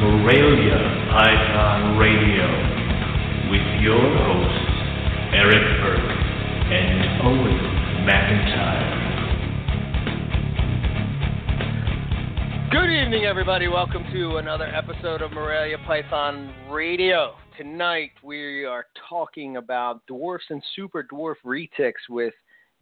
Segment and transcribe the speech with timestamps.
[0.00, 0.76] Morelia
[1.12, 2.46] Python Radio
[3.48, 4.74] with your hosts,
[5.32, 6.18] Eric Burke
[6.72, 7.58] and Owen
[8.04, 9.04] McIntyre.
[12.72, 13.68] Good evening, everybody.
[13.68, 17.36] Welcome to another episode of Morelia Python Radio.
[17.56, 22.34] Tonight we are talking about dwarfs and super dwarf retics with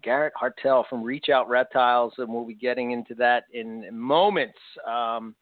[0.03, 4.59] Garrett Hartle from Reach Out Reptiles, and we'll be getting into that in moments.
[4.87, 5.35] Um,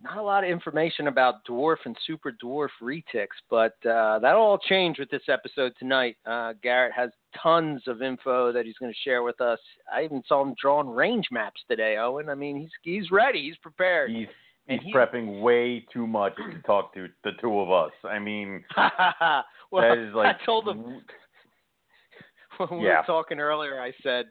[0.00, 4.58] not a lot of information about dwarf and super dwarf retics, but uh, that'll all
[4.58, 6.16] change with this episode tonight.
[6.24, 7.10] Uh, Garrett has
[7.42, 9.58] tons of info that he's going to share with us.
[9.92, 12.28] I even saw him drawing range maps today, Owen.
[12.28, 14.10] I mean, he's he's ready, he's prepared.
[14.10, 14.28] He's
[14.68, 17.92] he's he- prepping way too much to talk to the two of us.
[18.04, 21.02] I mean, well, that is like I told him
[22.58, 23.00] when we Yeah.
[23.00, 23.80] were talking earlier.
[23.80, 24.26] I said,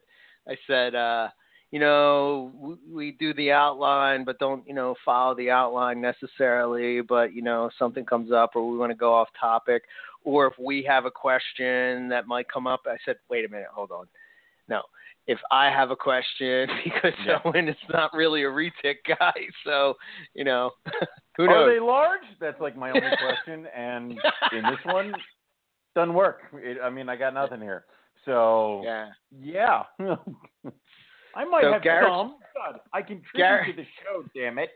[0.47, 1.27] I said, uh,
[1.71, 7.01] you know, we, we do the outline, but don't you know follow the outline necessarily.
[7.01, 9.83] But you know, something comes up, or we want to go off topic,
[10.23, 12.81] or if we have a question that might come up.
[12.85, 14.05] I said, wait a minute, hold on,
[14.67, 14.81] no.
[15.27, 17.39] If I have a question, because Yeah.
[17.43, 19.33] Owen is not really a retic guy,
[19.65, 19.95] so
[20.33, 20.71] you know,
[21.37, 21.69] who are knows?
[21.73, 22.21] they large?
[22.39, 23.67] That's like my only question.
[23.75, 24.11] And
[24.53, 25.13] in this one,
[25.95, 26.39] doesn't work.
[26.53, 27.83] It, I mean, I got nothing here.
[28.23, 29.09] So yeah.
[29.37, 29.83] yeah.
[31.35, 32.35] I might So have Garrett's- some.
[32.55, 34.23] God, I contribute Garrett- to the show.
[34.35, 34.69] Damn it.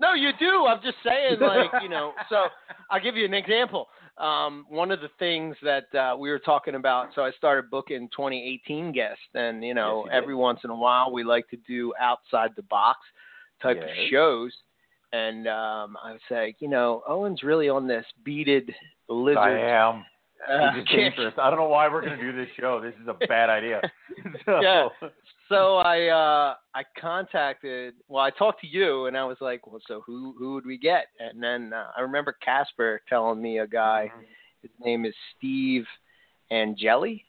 [0.00, 0.66] No, you do.
[0.66, 2.12] I'm just saying, like, you know.
[2.28, 2.46] So
[2.90, 3.88] I'll give you an example.
[4.18, 7.08] Um, one of the things that uh, we were talking about.
[7.14, 10.22] So I started booking 2018 guests, and you know, Yes, you did.
[10.22, 12.98] every once in a while we like to do outside the box
[13.62, 14.08] type of Yes.
[14.10, 14.52] shows.
[15.12, 18.74] And um, I was like, you know, Owen's really on this beaded
[19.08, 19.38] lizard.
[19.38, 20.04] I am.
[20.48, 21.34] uh, It's dangerous.
[21.40, 22.80] I don't know why we're going to do this show.
[22.80, 23.80] This is a bad idea.
[24.44, 24.88] So, Yeah.
[25.48, 29.80] So I uh I contacted well I talked to you and I was like well
[29.86, 31.06] so who who would we get?
[31.18, 34.10] And then uh, I remember Casper telling me a guy
[34.62, 35.84] his name is Steve
[36.50, 37.24] Angeli.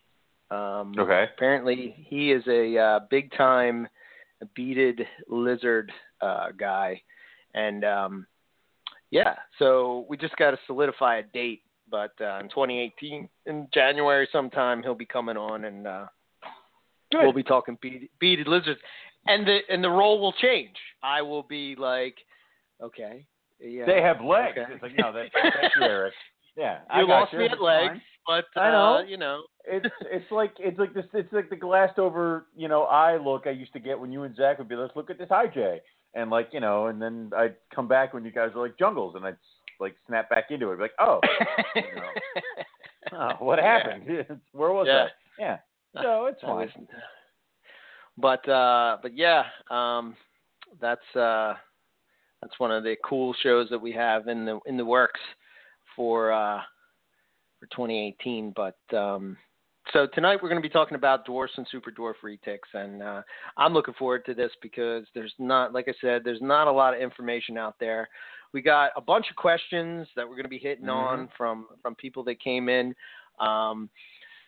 [0.52, 1.26] Um Okay.
[1.36, 3.88] apparently he is a uh, big time
[4.56, 7.02] beaded lizard uh guy.
[7.54, 8.28] And um
[9.12, 14.28] yeah so we just got to solidify a date but uh, in 2018 in January
[14.32, 16.06] sometime he'll be coming on and uh
[17.12, 17.22] Good.
[17.24, 18.80] We'll be talking beaded, beaded lizards,
[19.28, 20.76] and the and the role will change.
[21.04, 22.16] I will be like,
[22.82, 23.26] okay,
[23.60, 24.58] yeah, They have legs.
[24.58, 24.74] okay.
[24.74, 26.14] It's like, no, that, thank you, Eric.
[26.58, 26.80] Yeah.
[26.90, 27.40] I you got lost you.
[27.40, 28.02] me at legs, fine.
[28.56, 29.08] but uh, I know.
[29.08, 32.84] you know, It's it's like it's like this it's like the glassed over you know
[32.84, 35.18] eye look I used to get when you and Zach would be let's look at
[35.18, 35.80] this IJ
[36.16, 39.16] and like you know and then I'd come back when you guys were like jungles
[39.16, 39.36] and I'd
[39.82, 41.20] like snap back into it be like oh,
[41.76, 42.10] you know.
[43.40, 44.06] oh what happened
[44.54, 44.94] where was Yeah.
[44.94, 45.58] that yeah
[46.02, 46.42] so it's
[46.78, 46.88] fine
[48.18, 50.16] but uh, but yeah, um,
[50.80, 51.54] that's uh,
[52.42, 55.20] that's one of the cool shows that we have in the in the works
[55.96, 56.62] for uh,
[57.60, 58.54] for 2018.
[58.56, 59.36] But um,
[59.92, 63.22] so tonight we're going to be talking about dwarfs and super dwarf retics, and uh,
[63.58, 66.94] I'm looking forward to this because there's not, like I said, there's not a lot
[66.94, 68.08] of information out there.
[68.54, 71.96] We got a bunch of questions that we're going to be hitting on from from
[71.96, 72.96] people that came in.
[73.42, 73.90] Um,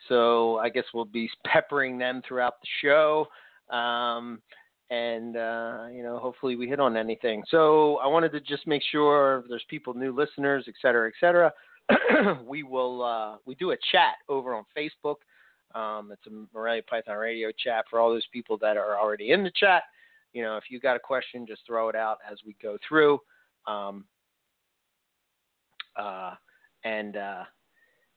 [0.08, 3.26] so I guess we'll be peppering them throughout the show.
[3.74, 4.40] Um,
[4.90, 7.42] and uh, you know, hopefully we hit on anything.
[7.48, 11.52] So I wanted to just make sure there's people, new listeners, et cetera, et cetera.
[12.44, 15.16] we will uh, we do a chat over on Facebook.
[15.74, 19.44] Um, it's a Morelia Python Radio chat for all those people that are already in
[19.44, 19.82] the chat.
[20.32, 23.20] You know, if you got a question, just throw it out as we go through.
[23.66, 24.04] Um,
[25.96, 26.34] uh,
[26.84, 27.44] and uh,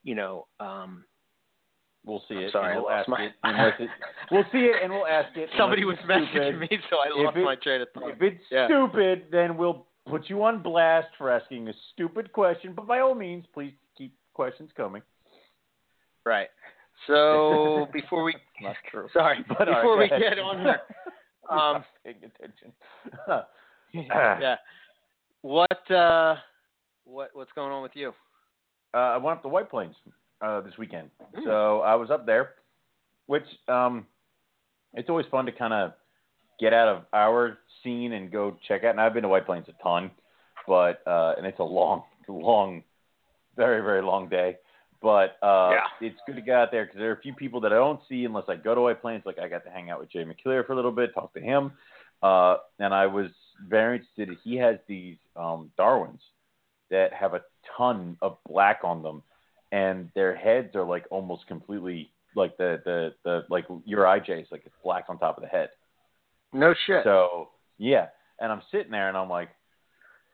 [0.03, 1.03] you know, um,
[2.05, 3.89] we'll see I'm it sorry, and we'll lost ask my- it unless it
[4.31, 7.37] we'll see it and we'll ask it somebody was messaging me, so I If lost
[7.37, 8.09] it- my train of thought.
[8.11, 8.67] If it's Yeah.
[8.67, 12.73] stupid, then we'll put you on blast for asking a stupid question.
[12.73, 15.01] But by all means, please keep questions coming.
[16.25, 16.49] Right.
[17.07, 19.07] So before we Not true.
[19.13, 20.81] sorry But all right, before we get on here,
[21.49, 22.73] I'm um, paying attention.
[23.93, 24.55] yeah,
[25.41, 26.35] what uh,
[27.05, 28.13] what what's going on with you?
[28.93, 29.95] uh, I went up to White Plains
[30.41, 31.43] uh, this weekend, Mm.
[31.45, 32.55] so I was up there,
[33.27, 34.05] which um,
[34.93, 35.93] it's always fun to kind of
[36.59, 38.91] get out of our scene and go check out.
[38.91, 40.11] And I've been to White Plains a ton,
[40.67, 42.83] but uh, and it's a long, long,
[43.55, 44.57] very very long day.
[45.01, 46.07] But uh, Yeah.
[46.07, 47.99] it's good to get out there because there are a few people that I don't
[48.07, 49.23] see unless I go to White Plains.
[49.25, 51.41] Like I got to hang out with Jay McClure for a little bit, talk to
[51.41, 51.71] him,
[52.21, 53.27] uh, and I was
[53.67, 54.37] very interested.
[54.43, 56.21] He has these um, Darwins
[56.91, 57.41] that have a
[57.77, 59.23] ton of black on them,
[59.71, 64.63] and their heads are like almost completely like the the the like your IJ's like
[64.65, 65.69] it's black on top of the head.
[66.53, 67.03] No shit.
[67.03, 68.07] So yeah,
[68.39, 69.49] and I'm sitting there and I'm like,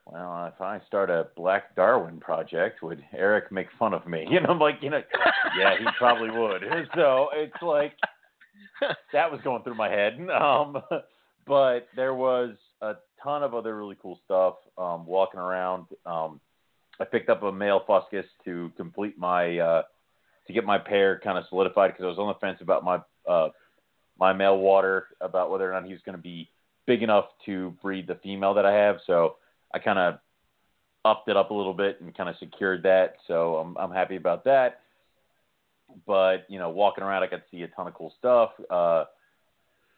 [0.05, 4.25] well, if I start a Black Darwin project, would Eric make fun of me?
[4.31, 5.01] You know, I'm like, you know,
[5.57, 6.63] yeah, he probably would.
[6.95, 7.93] So it's like
[9.11, 10.17] that was going through my head.
[10.31, 10.81] Um,
[11.45, 15.85] but there was a ton of other really cool stuff um, walking around.
[16.05, 16.41] Um,
[16.99, 19.83] I picked up a male fuscus to complete my uh,
[20.47, 22.99] to get my pair kind of solidified because I was on the fence about my
[23.27, 23.49] uh,
[24.19, 26.49] my male water about whether or not he was going to be
[26.85, 28.97] big enough to breed the female that I have.
[29.05, 29.35] So
[29.73, 30.19] I kind of
[31.05, 33.15] upped it up a little bit and kind of secured that.
[33.27, 34.81] So I'm I'm happy about that.
[36.05, 38.51] But you know, walking around, I got to see a ton of cool stuff.
[38.69, 39.05] Uh,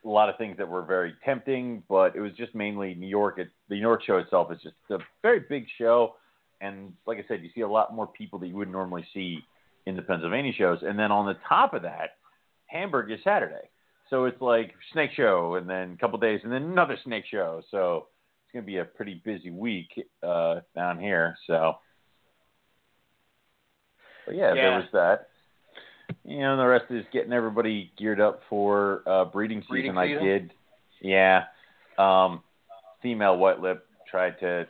[0.05, 3.37] a lot of things that were very tempting, but it was just mainly New York.
[3.37, 6.15] It, the New York show itself is just a very big show,
[6.61, 9.39] and like I said, you see a lot more people that you wouldn't normally see
[9.85, 10.79] in the Pennsylvania shows.
[10.81, 12.11] And then on the top of that,
[12.67, 13.69] Hamburg is Saturday,
[14.09, 17.61] so it's like snake show, and then a couple days, and then another snake show.
[17.71, 18.07] So
[18.45, 19.89] it's going to be a pretty busy week
[20.21, 21.35] uh, down here.
[21.47, 21.77] So,
[24.25, 24.61] but yeah, Yeah.
[24.61, 25.27] there was that.
[26.23, 29.95] You know, the rest is getting everybody geared up for uh, breeding season.
[29.95, 30.53] Breeding I did,
[31.01, 31.45] yeah.
[31.97, 32.43] Um,
[33.01, 34.67] female white lip tried to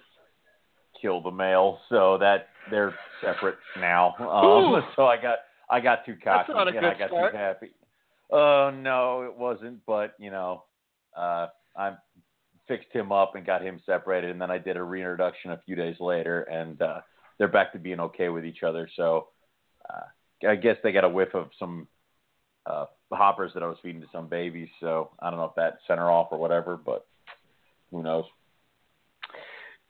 [1.02, 4.16] kill the male, so that they're separate now.
[4.20, 7.34] Um, so I got I got too cocky and I got start.
[7.34, 7.72] too happy.
[8.32, 9.86] Oh no, it wasn't.
[9.86, 10.64] But you know,
[11.18, 11.48] uh,
[11.78, 11.96] I
[12.68, 15.76] fixed him up and got him separated, and then I did a reintroduction a few
[15.76, 17.02] days later, and uh,
[17.38, 18.90] they're back to being okay with each other.
[18.96, 19.28] So
[19.90, 21.88] uh, I guess they got a whiff of some
[22.66, 24.70] uh, hoppers that I was feeding to some babies.
[24.80, 27.06] So I don't know if that sent her off or whatever, but
[27.92, 28.26] who knows?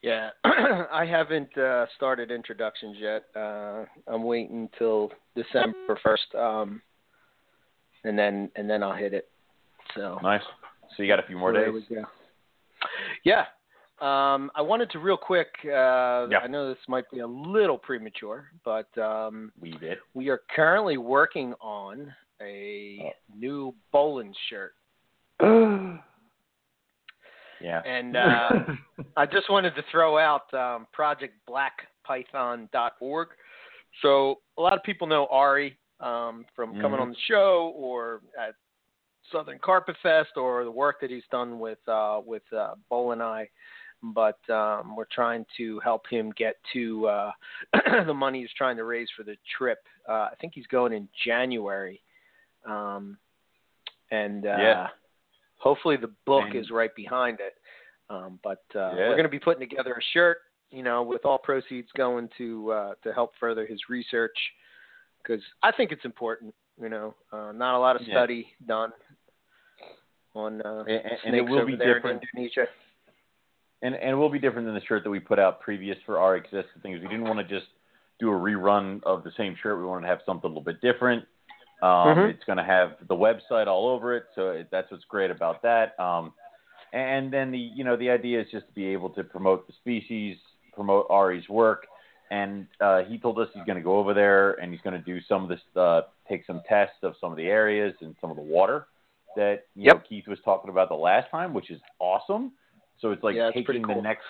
[0.01, 3.23] Yeah, I haven't uh, started introductions yet.
[3.35, 6.81] Uh, I'm waiting till December first, um,
[8.05, 9.27] and then and then I'll hit it.
[9.95, 10.41] So Nice.
[10.95, 11.83] So you got a few more days.
[13.25, 13.41] Yeah,
[13.99, 15.47] um, I wanted to real quick.
[15.65, 16.39] Uh, Yeah.
[16.43, 19.97] I know this might be a little premature, but um, We did.
[20.13, 23.09] we are currently working on a Oh.
[23.35, 24.73] new Boelen shirt,
[27.61, 27.81] Yeah.
[27.85, 28.49] and uh,
[29.17, 33.27] I just wanted to throw out um, projectblackpython.org.
[34.01, 37.01] So a lot of people know Ari um, from coming Mhm.
[37.01, 38.55] on the show or at
[39.31, 43.49] Southern Carpet Fest or the work that he's done with uh, with uh, and I.
[44.01, 47.31] But um, we're trying to help him get to uh,
[48.05, 49.79] the money he's trying to raise for the trip.
[50.07, 52.01] Uh, I think he's going in January,
[52.65, 53.17] um,
[54.09, 54.87] and uh, Yeah.
[55.59, 57.53] Hopefully the book is right behind it.
[58.09, 59.07] Um, but uh, Yeah.
[59.09, 60.39] we're going to be putting together a shirt,
[60.71, 64.35] you know, with all proceeds going to uh, to help further his research,
[65.21, 66.53] because I think it's important.
[66.81, 68.13] You know, uh, not a lot of Yeah.
[68.15, 68.91] study done
[70.33, 72.23] on uh, And- and- it will be there different.
[72.23, 72.67] in Indonesia.
[73.81, 76.19] and and it will be different than the shirt that we put out previous for
[76.19, 76.99] our existing things.
[77.01, 77.67] We didn't want to just
[78.19, 79.77] do a rerun of the same shirt.
[79.77, 81.25] We wanted to have something a little bit different.
[81.81, 82.29] Um, Mhm.
[82.29, 85.61] It's going to have the website all over it, so it, that's what's great about
[85.61, 85.97] that.
[85.99, 86.33] Um,
[86.91, 89.73] and then the you know the idea is just to be able to promote the
[89.73, 90.37] species,
[90.73, 91.85] promote Ari's work,
[92.31, 95.05] and uh, he told us he's going to go over there and he's going to
[95.05, 98.29] do some of this, uh, take some tests of some of the areas and some
[98.29, 98.87] of the water
[99.35, 99.95] that you Yep.
[99.95, 102.51] know Keith was talking about the last time, which is awesome.
[102.99, 103.95] So it's like Yeah, taking cool.
[103.95, 104.25] the next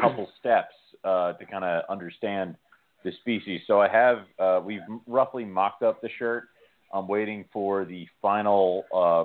[0.00, 0.74] couple steps
[1.04, 2.56] uh, to kind of understand
[3.04, 3.60] the species.
[3.66, 6.48] So I have uh, we've roughly mocked up the shirt.
[6.94, 9.24] I'm waiting for the final uh,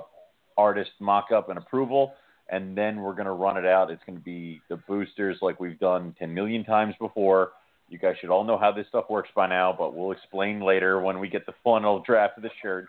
[0.60, 2.12] artist mock-up and approval,
[2.50, 3.90] and then we're going to run it out.
[3.90, 7.52] It's going to be the boosters like we've done 10 million times before.
[7.88, 11.00] You guys should all know how this stuff works by now, but we'll explain later
[11.00, 12.86] when we get the final draft of the shirt,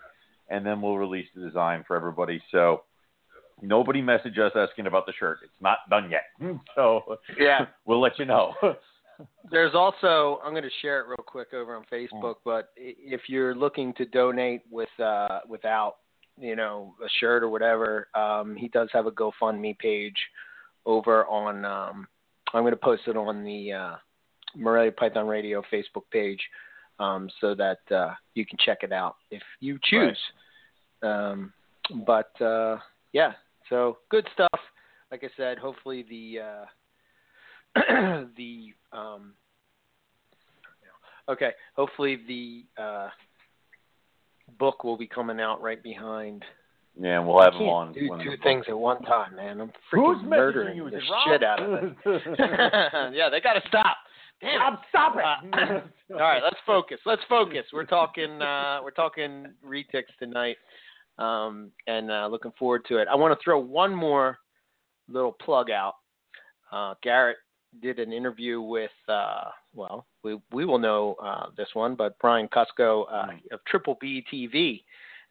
[0.48, 2.42] and then we'll release the design for everybody.
[2.50, 2.82] So
[3.62, 5.38] nobody message us asking about the shirt.
[5.44, 6.24] It's not done yet.
[6.74, 7.66] So Yeah.
[7.86, 8.54] we'll let you know.
[9.50, 13.54] There's also I'm going to share it real quick over on Facebook, but if you're
[13.54, 15.96] looking to donate with uh, without
[16.38, 20.16] you know a shirt or whatever, um, he does have a GoFundMe page
[20.86, 21.64] over on.
[21.64, 22.08] Um,
[22.54, 23.96] I'm going to post it on the uh,
[24.56, 26.40] Morelia Python Radio Facebook page
[26.98, 30.18] um, so that uh, you can check it out if you choose.
[31.02, 31.52] Um,
[32.06, 32.78] but uh,
[33.12, 33.32] yeah,
[33.68, 34.60] so good stuff.
[35.10, 36.64] Like I said, hopefully the uh,
[38.36, 39.32] the um,
[41.28, 41.50] okay.
[41.76, 43.08] Hopefully the uh,
[44.58, 46.44] book will be coming out right behind.
[47.00, 47.92] yeah, and we'll have them on.
[47.92, 49.60] do two things at one time, man.
[49.60, 50.90] I'm Who's freaking messaging murdering you?
[50.90, 51.28] The Rob?
[51.28, 51.94] shit out of it.
[53.14, 53.96] yeah, they got to stop.
[54.40, 54.60] Damn.
[54.60, 55.84] Rob, stop Uh, it!
[56.12, 56.98] All right, let's focus.
[57.06, 57.64] Let's focus.
[57.72, 58.42] We're talking.
[58.42, 60.56] Uh, we're talking retics tonight,
[61.18, 63.08] um, and uh, looking forward to it.
[63.10, 64.38] I want to throw one more
[65.08, 65.94] little plug out.
[66.72, 67.36] Uh, Garrett
[67.80, 72.48] did an interview with uh, well, we we will know uh, this one, but Brian
[72.48, 73.52] Cusco uh, Mm.
[73.52, 74.82] of Triple B TV,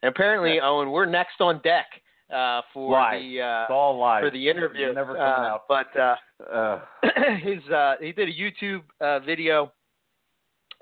[0.02, 1.86] and apparently Owen, we're next on deck
[2.34, 3.22] uh, for Live.
[3.22, 4.24] the uh, It's all live.
[4.24, 4.86] for the interview.
[4.86, 5.64] You're never coming uh, out.
[5.68, 6.16] But uh,
[6.52, 6.80] Uh,
[7.44, 9.72] his uh, he did a YouTube uh, video,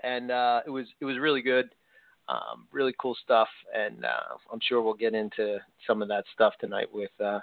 [0.03, 1.69] and uh, it was it was really good,
[2.29, 6.53] um, really cool stuff, and uh, I'm sure we'll get into some of that stuff
[6.61, 7.39] tonight with uh,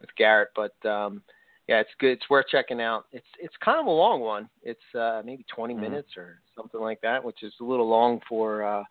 [0.00, 0.48] with Garrett.
[0.56, 1.22] But um,
[1.68, 2.12] yeah, it's good.
[2.12, 3.04] It's worth checking out.
[3.12, 4.48] It's it's kind of a long one.
[4.62, 5.80] It's uh, maybe 20 Mhm.
[5.80, 8.82] minutes or something like that, which is a little long for uh,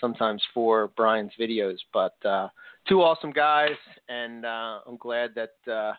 [0.00, 1.78] sometimes for Brian's videos.
[1.92, 2.48] But uh,
[2.88, 3.76] two awesome guys,
[4.08, 5.72] and uh, I'm glad that.
[5.72, 5.92] Uh,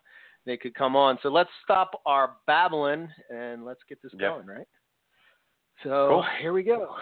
[0.46, 1.18] they could come on.
[1.24, 4.20] So let's stop our babbling and let's get this Yep.
[4.20, 4.68] going, right?
[5.84, 6.26] So Cool.
[6.42, 6.98] here we go.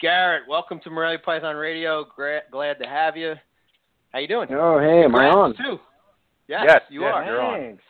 [0.00, 2.02] Garrett, welcome to Morelia Python Radio.
[2.16, 3.34] Gra- glad to have you.
[4.10, 4.48] How you doing?
[4.54, 5.54] Oh, hey, am I on?
[5.54, 5.78] Too.
[6.48, 7.24] Yes, Yes, you yes, are.
[7.26, 7.60] you're on.
[7.60, 7.84] Thanks.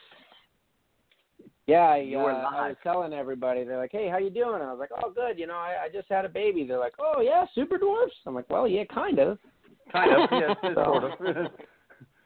[1.67, 2.69] Yeah, I, You uh, I live.
[2.71, 3.63] was telling everybody.
[3.65, 5.39] They're like, "Hey, how you doing?" I was like, "Oh, good.
[5.39, 8.35] You know, I, I just had a baby." They're like, "Oh, yeah, super dwarfs." I'm
[8.35, 9.39] like, "Well, yeah, kind of."
[9.93, 10.29] kind of.
[10.33, 11.47] Yes, So- sort of.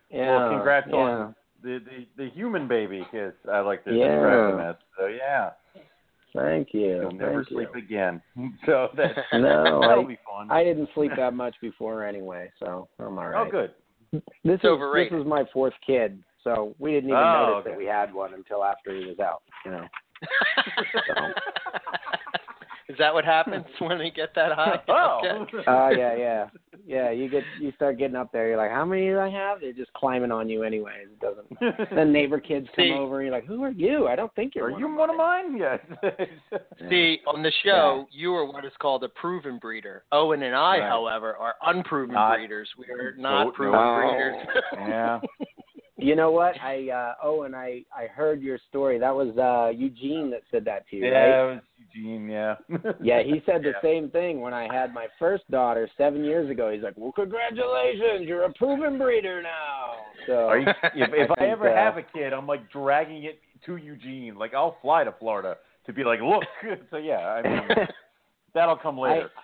[0.09, 0.37] Yeah.
[0.39, 0.97] well, congrats yeah.
[0.97, 1.81] on the,
[2.17, 3.33] the the human baby kiss.
[3.53, 4.15] I like to Yeah.
[4.15, 4.77] describe them as.
[4.97, 5.51] So yeah,
[6.33, 7.01] Thank you.
[7.03, 7.81] you'll never Thank sleep you.
[7.83, 8.23] again.
[8.67, 10.51] So that's No, that'll I- be fun.
[10.51, 13.47] I didn't sleep that much before anyway, so I'm all right.
[13.47, 13.73] Oh, good.
[14.45, 15.13] This is overrated.
[15.13, 17.71] this is my fourth kid, so we didn't even Oh, notice okay.
[17.71, 19.43] that we had one until after he was out.
[19.65, 19.85] You know.
[22.89, 24.81] Is that what happens when they get that high?
[24.89, 25.21] Oh.
[25.25, 25.65] Okay.
[25.67, 26.47] Oh yeah, yeah,
[26.87, 27.11] yeah.
[27.11, 28.47] You get you start getting up there.
[28.47, 29.61] You're like, how many do I have?
[29.61, 31.09] They're just climbing on you anyways.
[31.11, 31.89] It doesn't.
[31.97, 33.23] Then neighbor kids come See- over.
[33.25, 34.07] You're like, who are you?
[34.07, 34.67] I don't think you're.
[34.69, 35.57] Are one you of one of mine?
[35.59, 35.81] Yes.
[36.89, 40.05] See, on the show, you are what is called a proven breeder.
[40.13, 40.89] Owen and I, Right.
[40.89, 42.69] however, are unproven Not- breeders.
[42.79, 43.97] We are not proven no.
[43.97, 44.63] breeders.
[44.89, 45.21] yeah.
[45.99, 46.61] You know what?
[46.61, 48.99] I uh oh, and I I heard your story.
[48.99, 51.53] That was uh Eugene that said that to you, Yeah, right?
[51.53, 51.63] it was
[51.95, 52.29] Eugene.
[52.29, 52.55] Yeah.
[53.01, 53.81] Yeah, he said the Yeah.
[53.83, 56.71] same thing when I had my first daughter seven years ago.
[56.71, 61.35] He's like, "Well, congratulations, you're a proven breeder now." So Are you, if if I
[61.35, 64.37] think, ever uh, have a kid, I'm like dragging it to Eugene.
[64.37, 66.45] Like I'll fly to Florida to be like, look.
[66.91, 67.63] so yeah, I mean
[68.53, 69.31] that'll come later.
[69.37, 69.41] I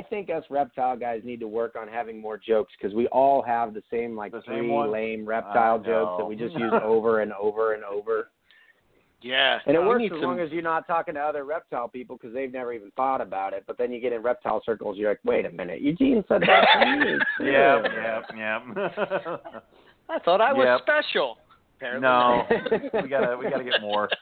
[0.00, 3.74] think us reptile guys need to work on having more jokes because we all have
[3.74, 4.90] the same like The three one?
[4.90, 8.28] lame reptile I jokes that we just use over and over and over.
[9.20, 9.58] yeah.
[9.66, 12.32] And it works as some- long as you're not talking to other reptile people because
[12.32, 13.64] they've never even thought about it.
[13.66, 16.64] But then you get in reptile circles, you're like, wait a minute, Eugene said that
[16.80, 17.50] to me.
[17.52, 19.36] yeah, yeah, yeah.
[20.08, 20.80] I thought I was Yep.
[20.82, 21.38] special.
[21.76, 22.46] Apparently no,
[23.02, 24.08] we gotta we gotta get more.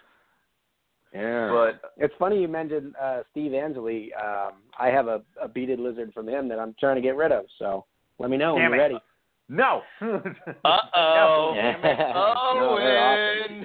[1.13, 1.51] Yeah.
[1.51, 4.13] But It's funny you mentioned uh, Steve Angeli.
[4.15, 7.33] Um, I have a, a beaded lizard from him that I'm trying to get rid
[7.33, 7.45] of.
[7.59, 7.85] So
[8.19, 8.79] let me know when you're it.
[8.79, 8.99] ready.
[9.49, 9.83] no.
[10.65, 11.53] Uh-oh.
[11.55, 13.65] No, Owen.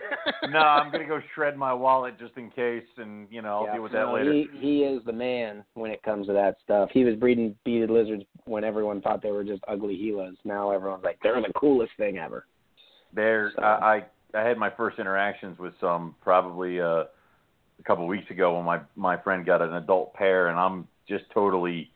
[0.51, 3.73] no, I'm gonna go shred my wallet just in case, and you know I'll Yeah,
[3.73, 4.31] deal with that no, later.
[4.33, 6.89] He he is the man when it comes to that stuff.
[6.93, 10.35] He was breeding beaded lizards when everyone thought they were just ugly Gilas.
[10.43, 12.45] Now everyone's like they're the coolest thing ever.
[13.13, 13.97] There, So- I,
[14.33, 17.05] I I had my first interactions with some probably uh,
[17.79, 21.25] a couple weeks ago when my my friend got an adult pair, and I'm just
[21.33, 21.91] totally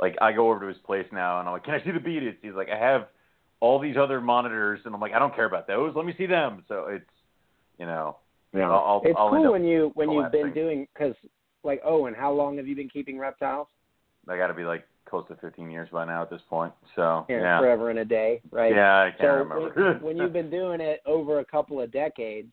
[0.00, 2.00] like I go over to his place now, and I'm like, "Can I see the
[2.00, 3.08] beaded?" He's like, "I have
[3.60, 5.94] all these other monitors," and I'm like, "I don't care about those.
[5.94, 7.04] Let me see them." So it's
[7.78, 8.16] you know,
[8.52, 8.68] Yeah.
[8.68, 10.62] I'll- I'll- it's I'll cool when you when you've been collapsing.
[10.62, 11.14] doing because
[11.62, 13.68] like oh, Owen, how long have you been keeping reptiles?
[14.28, 16.72] I got to be like close to 15 years by now at this point.
[16.94, 18.74] So Yeah, yeah, forever and a day, right?
[18.74, 20.00] yeah, I can't so remember.
[20.00, 22.52] when, when you've been doing it over a couple of decades,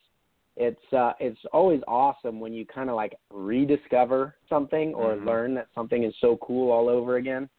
[0.59, 5.25] it's uh it's always awesome when you kind of like rediscover something or Mhm.
[5.25, 7.49] learn that something is so cool all over again.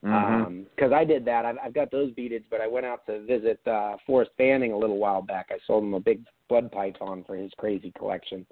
[0.00, 1.44] Because I did that.
[1.44, 4.76] I've, I've got those beaded, but I went out to visit uh, Forrest Fanning a
[4.78, 5.46] little while back.
[5.50, 8.46] I sold him a big blood python for his crazy collection,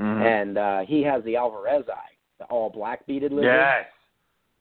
[0.00, 0.20] Mhm.
[0.22, 1.86] and uh, he has the alvarezi,
[2.38, 3.54] the all black beaded lizard.
[3.54, 3.86] yes,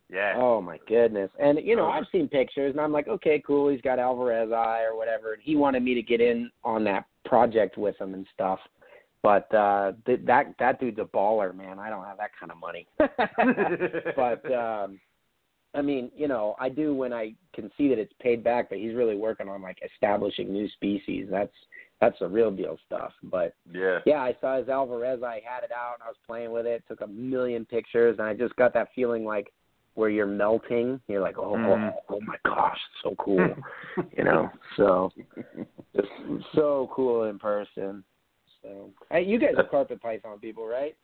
[0.10, 0.36] yes.
[0.38, 1.32] Oh my goodness!
[1.40, 1.88] And you know.
[1.90, 3.70] I've seen pictures, and I'm like, okay, cool.
[3.70, 7.78] He's got alvarezi or whatever, and he wanted me to get in on that project
[7.78, 8.60] with him and stuff.
[9.24, 11.80] But uh th- that that dude's a baller, man.
[11.80, 12.88] I don't have that kind of money.
[14.16, 15.00] but um
[15.74, 18.80] I mean, you know, I do when I can see that it's paid back, but
[18.80, 21.28] he's really working on like establishing new species.
[21.30, 21.54] That's
[22.00, 23.12] that's the real deal stuff.
[23.24, 24.00] But yeah.
[24.06, 25.24] yeah, I saw his Alvarez.
[25.24, 26.84] I had it out and I was playing with it.
[26.88, 29.52] Took a million pictures, and I just got that feeling like
[29.96, 31.02] where you're melting.
[31.08, 31.92] You're like, oh, Mhm.
[32.10, 33.48] oh, oh my gosh, so cool,
[34.18, 34.50] you know.
[34.78, 35.12] So
[35.96, 36.08] just
[36.54, 38.04] so cool in person.
[38.62, 40.96] So hey, you guys are carpet python people, right?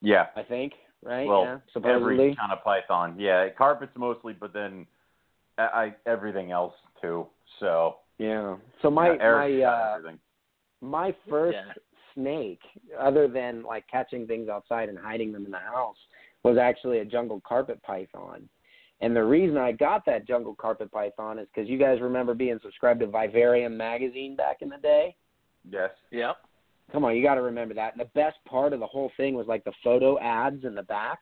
[0.00, 0.26] Yeah.
[0.36, 1.26] I think, right?
[1.26, 2.14] Well, yeah, supposedly.
[2.14, 3.16] every kind of python.
[3.18, 4.86] Yeah, carpets mostly, but then
[5.58, 7.26] I, I everything else too.
[7.60, 8.56] So Yeah.
[8.80, 10.12] So my yeah, my uh
[10.80, 11.72] my first Yeah.
[12.14, 12.60] snake,
[12.98, 15.96] other than like catching things outside and hiding them in the house,
[16.42, 18.48] was actually a jungle carpet python.
[19.00, 22.58] And the reason I got that jungle carpet python is because you guys remember being
[22.62, 25.16] subscribed to Vivarium magazine back in the day.
[25.68, 25.90] Yes.
[26.10, 26.36] Yep.
[26.90, 27.92] Come on, you got to remember that.
[27.92, 30.82] And the best part of the whole thing was like the photo ads in the
[30.82, 31.20] back.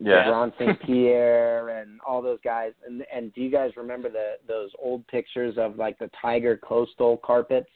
[0.00, 0.28] Yeah.
[0.28, 0.80] Ron St.
[0.86, 2.72] Pierre and all those guys.
[2.86, 7.16] And and do you guys remember the those old pictures of like the tiger coastal
[7.24, 7.68] carpets?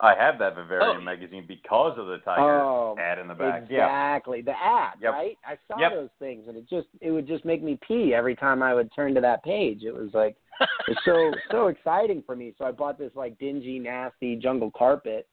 [0.00, 1.04] I have that Vivarium Oh.
[1.04, 3.64] magazine because of the tiger Oh, ad in the back.
[3.68, 3.84] Yeah.
[3.84, 4.42] Exactly.
[4.42, 5.12] The ad, Yep.
[5.12, 5.36] right?
[5.44, 5.92] I saw Yep.
[5.92, 8.90] those things and it just it would just make me pee every time I would
[8.94, 9.82] turn to that page.
[9.84, 10.36] It was like
[10.86, 12.54] it's so so exciting for me.
[12.56, 15.28] So I bought this like dingy, nasty jungle carpet,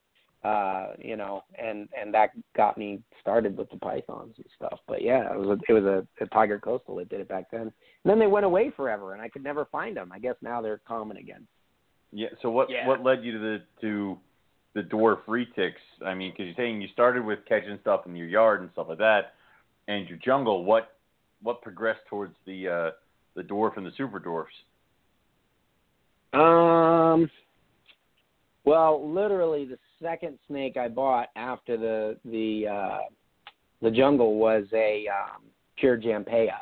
[0.46, 4.80] uh, you know, and and that got me started with the pythons and stuff.
[4.88, 7.50] But yeah, it was a, it was a, a tiger coastal that did it back
[7.52, 7.62] then.
[7.62, 7.72] And
[8.04, 10.12] then they went away forever, and I could never find them.
[10.14, 11.48] I guess now they're common again.
[12.12, 12.28] Yeah.
[12.44, 12.88] So what Yeah.
[12.88, 14.18] what led you to the to
[14.76, 15.82] the dwarf retics?
[16.06, 18.86] I mean, because you're saying you started with catching stuff in your yard and stuff
[18.90, 19.34] like that,
[19.88, 20.64] and your jungle.
[20.64, 20.96] What
[21.42, 22.92] what progressed towards the uh,
[23.36, 24.54] the dwarf and the super dwarfs?
[26.34, 27.32] Um.
[28.66, 33.00] Well, literally, the second snake I bought after the the uh,
[33.82, 35.42] the jungle was a um,
[35.78, 36.58] pure Jampea,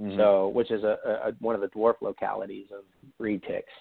[0.00, 0.16] Mm-hmm.
[0.16, 0.96] so which is a,
[1.26, 2.84] a one of the dwarf localities of
[3.20, 3.74] retics.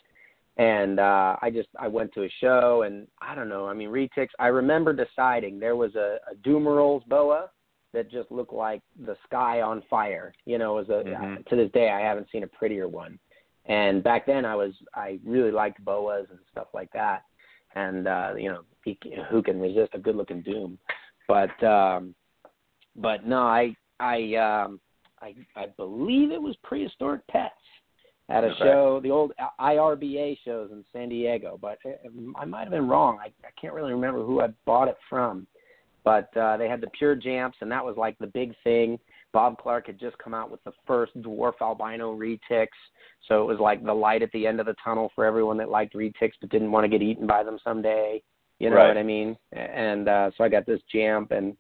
[0.57, 3.67] And uh, I just I went to a show and I don't know.
[3.67, 4.33] I mean retics.
[4.37, 7.49] I remember deciding there was a, a Dumeril's boa
[7.93, 10.33] that just looked like the sky on fire.
[10.45, 11.47] You know, it was a Mhm.
[11.47, 13.17] to this day I haven't seen a prettier one.
[13.65, 17.23] And back then I was I really liked boas and stuff like that.
[17.75, 18.97] And uh, you know, he,
[19.29, 20.77] who can resist a good-looking doom?
[21.27, 22.15] But um,
[22.95, 24.79] but no, I I um,
[25.21, 27.53] I I believe it was prehistoric pets
[28.29, 28.59] at a Okay.
[28.63, 31.57] show, the old IRBA shows in San Diego.
[31.59, 31.79] But
[32.35, 33.17] I might have been wrong.
[33.19, 35.47] I, I can't really remember who I bought it from.
[36.03, 38.99] But uh, they had the pure jamps, and that was like the big thing.
[39.31, 42.67] Bob Clark had just come out with the first dwarf albino retics,
[43.27, 45.69] so it was like the light at the end of the tunnel for everyone that
[45.69, 48.21] liked retics but didn't want to get eaten by them someday.
[48.59, 48.87] You know Right.
[48.87, 49.37] what I mean?
[49.53, 51.55] And uh, so I got this jamp, and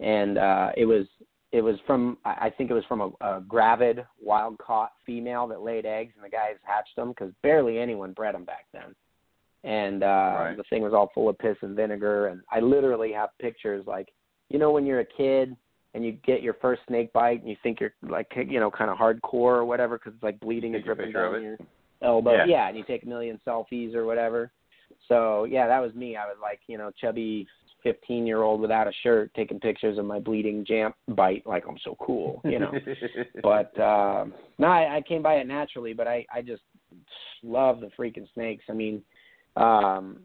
[0.00, 1.06] and uh, it was
[1.52, 5.62] it was from I think it was from a, a gravid wild caught female that
[5.62, 8.94] laid eggs, and the guys hatched them because barely anyone bred them back then.
[9.62, 10.56] And uh, Right.
[10.56, 14.08] the thing was all full of piss and vinegar, and I literally have pictures like
[14.50, 15.56] you know when you're a kid
[15.94, 18.90] and you get your first snake bite and you think you're like you know kind
[18.90, 21.42] of hardcore or whatever because it's like bleeding and Take dripping down it?
[21.42, 21.58] your
[22.02, 22.34] elbow.
[22.34, 22.44] Yeah.
[22.46, 24.50] yeah, and you take a million selfies or whatever.
[25.08, 26.16] So yeah, that was me.
[26.16, 27.46] I was like, you know, chubby
[27.82, 31.78] fifteen year old without a shirt taking pictures of my bleeding jamp bite like I'm
[31.84, 32.72] so cool, you know.
[33.42, 36.62] but um no, I, I came by it naturally, but I I just
[37.42, 38.64] love the freaking snakes.
[38.68, 39.02] I mean,
[39.56, 40.18] um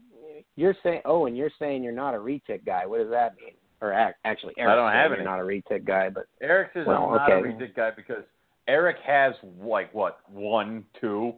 [0.56, 2.86] you're saying oh, and you're saying you're not a retic guy.
[2.86, 3.54] What does that mean?
[3.82, 5.24] Or ac- actually, Eric I don't have any.
[5.24, 7.40] not a retic guy, but Eric's is Well, not okay.
[7.40, 8.24] a retic guy because
[8.68, 11.34] Eric has like what one, two,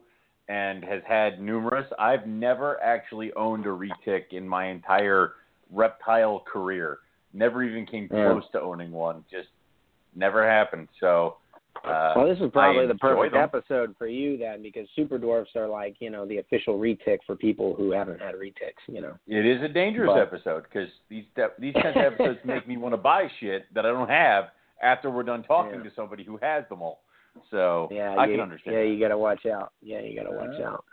[0.49, 1.86] and has had numerous.
[1.99, 5.34] I've never actually owned a retic in my entire
[5.71, 6.99] reptile career.
[7.34, 8.32] Never even came Yeah.
[8.32, 9.23] close to owning one.
[9.32, 9.49] Just
[10.15, 10.88] never happened.
[10.99, 11.38] So.
[11.84, 13.42] Uh, well, this is probably I the perfect them.
[13.44, 17.36] episode for you then, because super dwarfs are like you know the official retic for
[17.36, 18.84] people who haven't had retics.
[18.88, 19.14] You know.
[19.28, 21.26] It is a dangerous But- episode because these
[21.60, 24.46] these kinds of episodes make me want to buy shit that I don't have
[24.84, 25.90] after we're done talking Yeah.
[25.90, 27.02] to somebody who has them all.
[27.50, 28.76] So Yeah, I you, can understand.
[28.76, 28.90] Yeah, that.
[28.90, 29.72] you got to watch out.
[29.82, 30.70] Yeah, you got to watch Yeah.
[30.72, 30.86] out.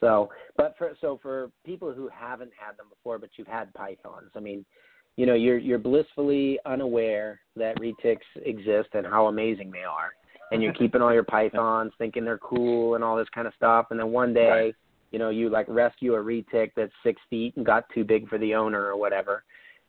[0.00, 4.30] So, but for so for people who haven't had them before, but you've had pythons,
[4.36, 4.64] I mean,
[5.18, 10.12] you know, you're you're blissfully unaware that retics exist and how amazing they are,
[10.52, 13.86] and you're keeping all your pythons, thinking they're cool and all this kind of stuff,
[13.90, 14.74] and then one day, Right.
[15.10, 18.38] you know, you like rescue a retic that's six feet and got too big for
[18.38, 19.42] the owner or whatever.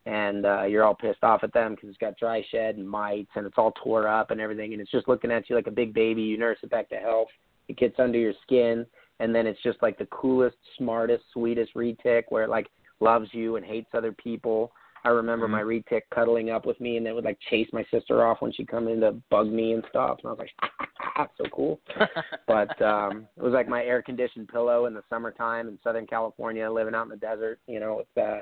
[0.08, 3.30] And uh, you're all pissed off at them because it's got dry shed and mites
[3.36, 5.72] and it's all tore up and everything, and it's just looking at you like a
[5.72, 6.24] big baby.
[6.24, 7.28] You nurse it back to health.
[7.68, 8.84] It gets under your skin,
[9.20, 12.66] and then it's just like the coolest, smartest, sweetest retic where it like
[13.00, 14.72] loves you and hates other people.
[15.04, 15.52] I remember Mhm.
[15.52, 18.52] my retic cuddling up with me, and it would like chase my sister off when
[18.52, 20.20] she'd come in to bug me and stuff.
[20.20, 20.52] And I was like,
[21.38, 21.80] so cool
[22.48, 26.70] but um it was like my air conditioned pillow in the summertime in southern california
[26.70, 28.40] living out in the desert you know with uh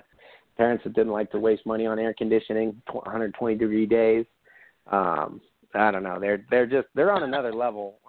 [0.57, 4.25] parents that didn't like to waste money on air conditioning tw 120 degree days
[4.91, 5.41] um
[5.73, 7.99] i don't know they're they're just they're on another level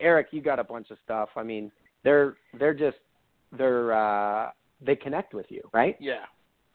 [0.00, 1.70] eric you got a bunch of stuff i mean
[2.04, 2.98] they're they're just
[3.56, 4.50] they're uh
[4.80, 6.24] they connect with you right yeah.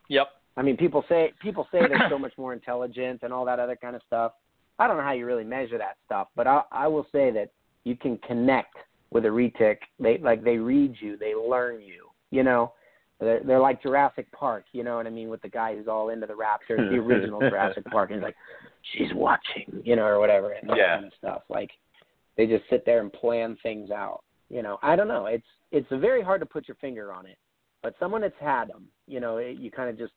[0.10, 0.28] Yep.
[0.58, 3.76] I mean, people say people say they're so much more intelligent and all that other
[3.76, 4.34] kind of stuff.
[4.80, 7.52] I don't know how you really measure that stuff, but I, I will say that
[7.84, 8.76] you can connect
[9.12, 9.78] with a retic.
[10.00, 12.08] They like they read you, they learn you.
[12.32, 12.74] You know,
[13.20, 16.10] they're they're like Jurassic Park, you know what I mean, with the guy who's all
[16.10, 18.36] into the Raptors, the original Jurassic Park, and he's like,
[18.94, 20.96] she's watching, you know, or whatever, and that Yeah.
[20.96, 21.42] kind of stuff.
[21.50, 21.72] Like
[22.36, 24.24] they just sit there and plan things out.
[24.50, 25.26] You know, I don't know.
[25.28, 27.38] It's it's very hard to put your finger on it,
[27.84, 30.14] but someone that's had them, you know, it, you kind of just.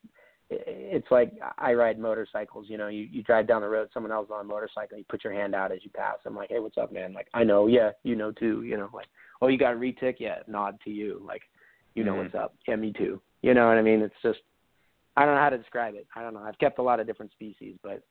[0.50, 2.68] It- It's like I ride motorcycles.
[2.68, 5.04] You know, you you drive down the road, someone else is on a motorcycle, you
[5.08, 6.16] put your hand out as you pass.
[6.26, 7.12] I'm like, hey, what's up, man?
[7.12, 8.62] Like, I know, yeah, you know too.
[8.62, 9.06] You know, like,
[9.40, 10.16] oh, you got a retic?
[10.18, 11.22] Yeah, nod to you.
[11.24, 11.42] Like,
[11.94, 12.22] you know Mhm.
[12.24, 12.54] what's up.
[12.66, 13.20] Yeah, me too.
[13.42, 14.02] You know what I mean?
[14.02, 14.40] It's just
[15.16, 16.06] I don't know how to describe it.
[16.14, 16.40] I don't know.
[16.40, 18.02] I've kept a lot of different species, but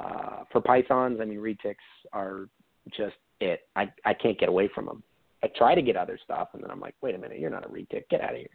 [0.00, 1.76] uh for pythons, I mean retics
[2.12, 2.48] are
[2.96, 3.68] just it.
[3.76, 5.02] I I can't get away from them.
[5.42, 7.64] I try to get other stuff, and then I'm like, wait a minute, you're not
[7.64, 8.08] a retic.
[8.08, 8.48] Get out of here.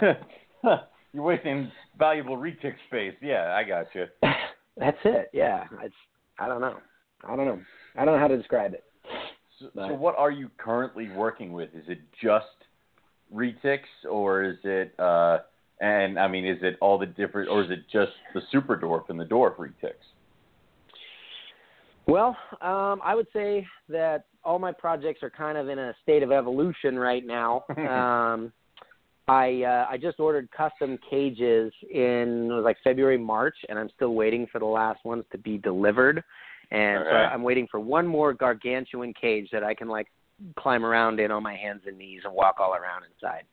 [1.12, 3.14] You're wasting valuable retic space.
[3.20, 4.06] Yeah, I got you.
[4.76, 5.30] That's it.
[5.32, 5.94] Yeah, it's
[6.38, 6.76] I don't know.
[7.24, 7.60] I don't know.
[7.96, 8.84] I don't know how to describe it.
[9.58, 11.70] So, so what are you currently working with?
[11.74, 12.46] Is it just
[13.34, 14.94] retics, or is it?
[14.98, 15.38] uh
[15.80, 19.08] And I mean, is it all the different, or is it just the super dwarf
[19.08, 20.06] and the dwarf retics?
[22.06, 26.22] Well, um, I would say that all my projects are kind of in a state
[26.22, 27.64] of evolution right now.
[27.76, 28.52] um,
[29.30, 33.88] I uh, I just ordered custom cages in it was like February March, and I'm
[33.94, 36.24] still waiting for the last ones to be delivered.
[36.72, 40.08] And so I'm waiting for one more gargantuan cage that I can like
[40.58, 43.44] climb around in on my hands and knees and walk all around inside.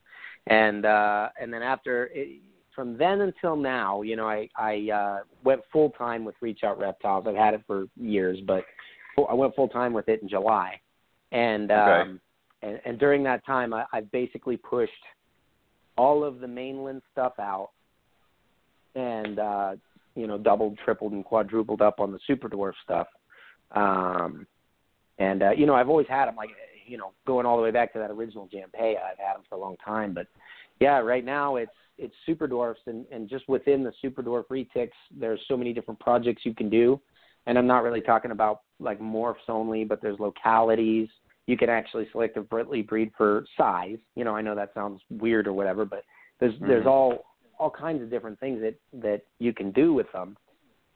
[0.48, 2.42] And uh, and then after it,
[2.74, 6.80] from then until now, you know, I I uh, went full time with Reach Out
[6.80, 7.26] Reptiles.
[7.28, 8.64] I've had it for years, but
[9.30, 10.82] I went full time with it in July,
[11.32, 12.02] and Okay.
[12.02, 12.20] um,
[12.64, 14.92] and, and during that time, I, I've basically pushed
[15.98, 17.72] all of the mainland stuff out,
[18.96, 19.76] and uh,
[20.16, 23.08] you know, doubled, tripled, and quadrupled up on the super dwarf stuff.
[23.72, 24.48] Um,
[25.20, 26.50] and uh, you know, I've always had them, like
[26.86, 28.96] you know, going all the way back to that original Jampea.
[28.98, 30.28] I've had them for a long time, but
[30.80, 34.92] yeah, right now it's it's super dwarfs, and and just within the super dwarf retics,
[35.18, 37.00] there's so many different projects you can do.
[37.46, 41.08] And I'm not really talking about like morphs only, but there's localities.
[41.48, 43.98] You can actually select selectively breed for size.
[44.16, 46.04] You know, I know that sounds weird or whatever, but
[46.40, 46.90] there's there's Mhm.
[46.92, 47.26] all
[47.58, 50.38] all kinds of different things that that you can do with them.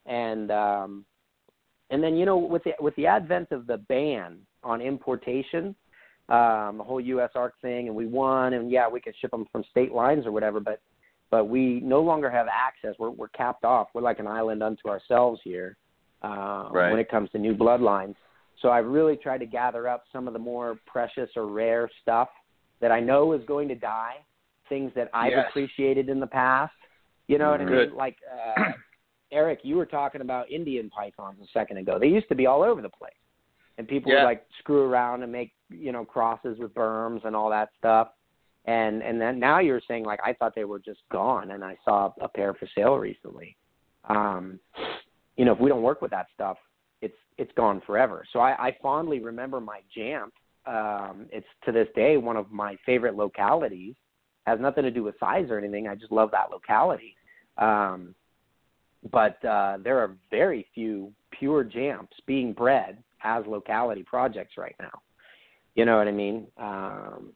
[0.06, 1.04] And um
[1.90, 5.74] and then you know with the with the advent of the ban on importation,
[6.28, 9.64] um, the whole USARK thing, and we won, and yeah, we could ship them from
[9.70, 10.80] state lines or whatever, but
[11.30, 12.94] but we no longer have access.
[12.98, 13.88] We're we're capped off.
[13.94, 15.76] We're like an island unto ourselves here
[16.22, 16.90] uh, Right.
[16.90, 18.16] when it comes to new bloodlines.
[18.62, 22.28] So I've really tried to gather up some of the more precious or rare stuff
[22.80, 24.14] that I know is going to die,
[24.68, 25.48] things that I've Yes.
[25.50, 26.72] appreciated in the past.
[27.26, 27.94] You know what I mean?
[27.94, 28.72] Like uh,
[29.32, 31.98] Eric, you were talking about Indian pythons a second ago.
[31.98, 33.12] They used to be all over the place,
[33.78, 34.18] and people Yeah.
[34.18, 38.08] would like screw around and make you know crosses with berms and all that stuff.
[38.66, 41.76] And and then now you're saying like I thought they were just gone, and I
[41.84, 43.56] saw a pair for sale recently.
[44.08, 44.60] Um,
[45.36, 46.58] you know, if we don't work with that stuff,
[47.02, 48.24] it's it's gone forever.
[48.32, 50.32] So I, I fondly remember my Jamp.
[50.64, 53.94] Um, it's to this day one of my favorite localities.
[54.46, 55.86] Has nothing to do with size or anything.
[55.86, 57.14] I just love that locality.
[57.58, 58.14] Um,
[59.10, 65.00] but uh, there are very few pure Jamps being bred as locality projects right now.
[65.74, 66.46] You know what I mean?
[66.58, 67.32] Um,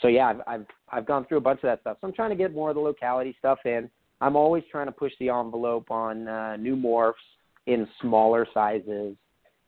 [0.00, 1.98] so yeah, I've, I've I've gone through a bunch of that stuff.
[2.00, 3.90] So I'm trying to get more of the locality stuff in.
[4.20, 7.14] I'm always trying to push the envelope on uh, new morphs
[7.66, 9.16] in smaller sizes,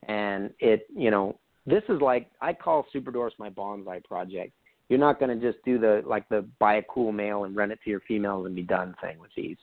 [0.07, 4.53] and it you know this is like I call Super Dwarfs my bonsai project.
[4.89, 7.71] You're not going to just do the like the buy a cool male and run
[7.71, 9.57] it to your females and be done thing with these.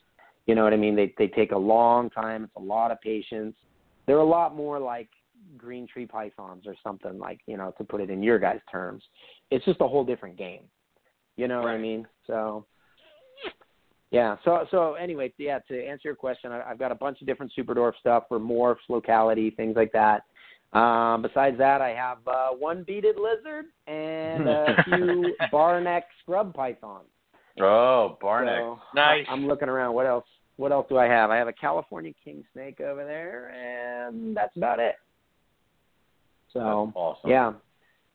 [0.46, 0.96] You know what I mean?
[0.96, 2.44] They they take a long time.
[2.44, 3.54] It's a lot of patience.
[4.06, 5.08] They're a lot more like
[5.56, 9.02] green tree pythons or something like you know to put it in your guys' terms.
[9.50, 10.62] It's just a whole different game.
[11.36, 12.06] You know what I mean?
[12.26, 12.66] So
[14.10, 14.36] yeah.
[14.44, 15.58] So so anyway, yeah.
[15.68, 18.38] To answer your question, I, I've got a bunch of different super dwarf stuff for
[18.38, 20.22] morphs, locality, things like that.
[20.72, 26.54] Um, besides that, I have uh, one beaded lizard and a few bar neck scrub
[26.54, 27.06] pythons.
[27.60, 28.58] Oh, Barneck.
[28.60, 29.26] So, Nice.
[29.28, 29.94] I'm looking around.
[29.94, 30.24] What else?
[30.56, 31.30] What else do I have?
[31.30, 34.94] I have a California king snake over there, and that's about it.
[36.52, 37.30] So That's awesome.
[37.30, 37.52] yeah.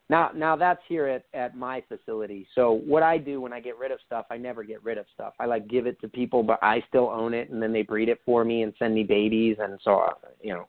[0.10, 2.48] Now now that's here at at my facility.
[2.54, 5.06] So what I do when I get rid of stuff, I never get rid of
[5.14, 5.34] stuff.
[5.40, 8.10] I like give it to people, but I still own it, and then they breed
[8.10, 10.68] it for me and send me babies, and so uh, you know.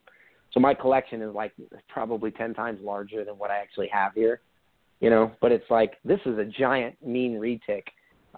[0.52, 1.52] So my collection is like
[1.88, 4.40] probably ten times larger than what I actually have here.
[5.00, 7.82] You know, but it's like this is a giant mean retic.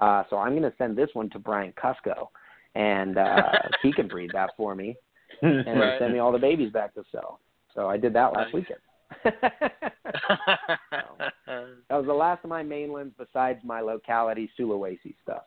[0.01, 2.29] Uh, so I'm going to send this one to Brian Cusco,
[2.75, 4.97] and uh, he can breed that for me
[5.43, 5.99] and Right.
[5.99, 7.41] send me all the babies back to sell.
[7.75, 8.55] So I did that last Nice.
[8.55, 8.81] weekend.
[9.25, 9.41] that
[11.91, 15.43] was the last of my mainlands besides my locality Sulawesi stuff.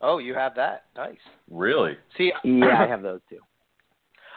[0.00, 0.84] oh, you have that.
[0.96, 1.16] Nice.
[1.50, 1.96] Really?
[2.16, 3.38] See, Yeah, I have those too.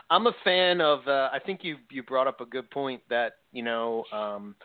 [0.10, 1.08] I'm a fan of.
[1.08, 4.56] Uh, I think you you brought up a good point that you know um,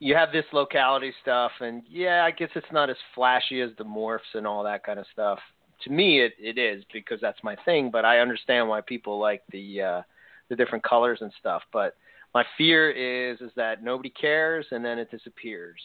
[0.00, 3.84] you have this locality stuff, and yeah, I guess it's not as flashy as the
[3.84, 5.38] morphs and all that kind of stuff.
[5.84, 7.90] To me, it it is because that's my thing.
[7.90, 10.02] But I understand why people like the uh,
[10.48, 11.62] the different colors and stuff.
[11.72, 11.94] But
[12.34, 15.80] my fear is is that nobody cares, and then it disappears.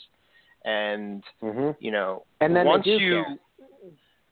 [0.65, 3.37] And hmm you know, And then once you care.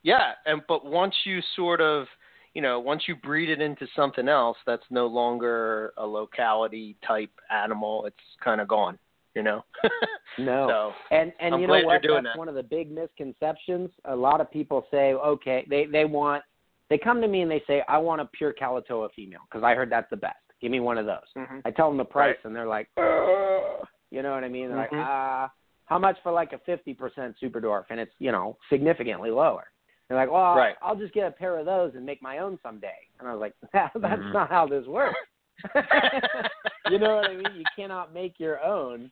[0.04, 2.08] yeah and but once you sort of
[2.54, 7.32] you know once you breed it into something else that's no longer a locality type
[7.50, 8.98] animal it's kind of gone
[9.36, 9.63] you know
[10.39, 10.67] No.
[10.67, 12.02] so And and I'm you know what?
[12.02, 12.38] That's that.
[12.38, 13.89] one of the big misconceptions.
[14.06, 16.44] A lot of people say, okay, they they want
[16.91, 19.73] they come to me and they say, I want a pure Kalatoa female because I
[19.73, 20.36] heard that's the best.
[20.62, 21.25] Give me one of those.
[21.38, 21.62] Mhm.
[21.63, 22.45] I tell them the price Right.
[22.45, 24.67] and they're like, "Ugh." you know what I mean?
[24.67, 24.91] They're Mhm.
[24.91, 25.49] like, ah,
[25.86, 27.86] how much for like a fifty percent super dwarf?
[27.91, 29.71] And it's you know significantly lower.
[30.10, 30.75] They're like, well, Right.
[30.82, 33.08] I'll just get a pair of those and make my own someday.
[33.19, 34.34] And I was like, that's Mhm.
[34.34, 35.15] not how this works.
[36.89, 37.56] you know what I mean?
[37.56, 39.10] You cannot make your own.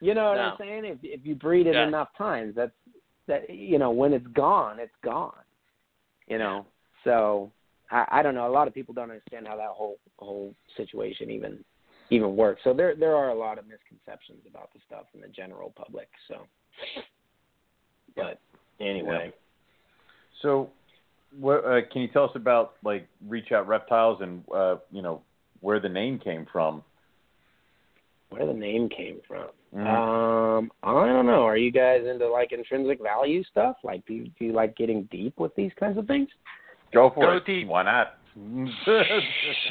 [0.00, 0.42] You know what No.
[0.50, 0.84] I'm saying?
[0.84, 1.86] If if you breed it Yeah.
[1.88, 2.76] enough times, that's
[3.26, 5.42] that you know when it's gone, it's gone.
[6.28, 6.66] You know,
[7.04, 7.50] so
[7.90, 8.48] I, I don't know.
[8.48, 11.64] A lot of people don't understand how that whole whole situation even
[12.10, 12.60] even works.
[12.64, 16.08] So there there are a lot of misconceptions about the stuff in the general public.
[16.28, 16.46] So,
[18.16, 18.40] but
[18.80, 19.32] anyway,
[20.42, 20.70] So,
[21.38, 25.22] what uh, can you tell us about like Reach Out Reptiles and uh, you know
[25.60, 26.82] where the name came from?
[28.32, 29.48] where the name came from?
[29.74, 29.86] Mhm.
[29.86, 31.44] Um, I don't know.
[31.44, 33.76] Are you guys into like intrinsic value stuff?
[33.84, 36.28] Like, do you, do you like getting deep with these kinds of things?
[36.92, 37.46] Go for Go it.
[37.46, 37.68] deep.
[37.68, 38.18] Why not?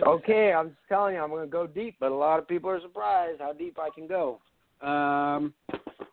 [0.08, 2.70] okay, I'm just telling you, I'm going to go deep, but a lot of people
[2.70, 4.40] are surprised how deep I can go.
[4.82, 5.54] Um,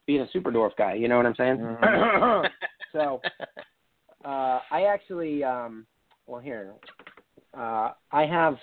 [0.07, 1.59] being a super dwarf guy, you know what I'm saying?
[1.59, 2.51] Mhm.
[2.93, 3.21] so,
[4.25, 5.87] uh, I actually, um,
[6.27, 6.73] well, here,
[7.57, 8.57] uh, I have,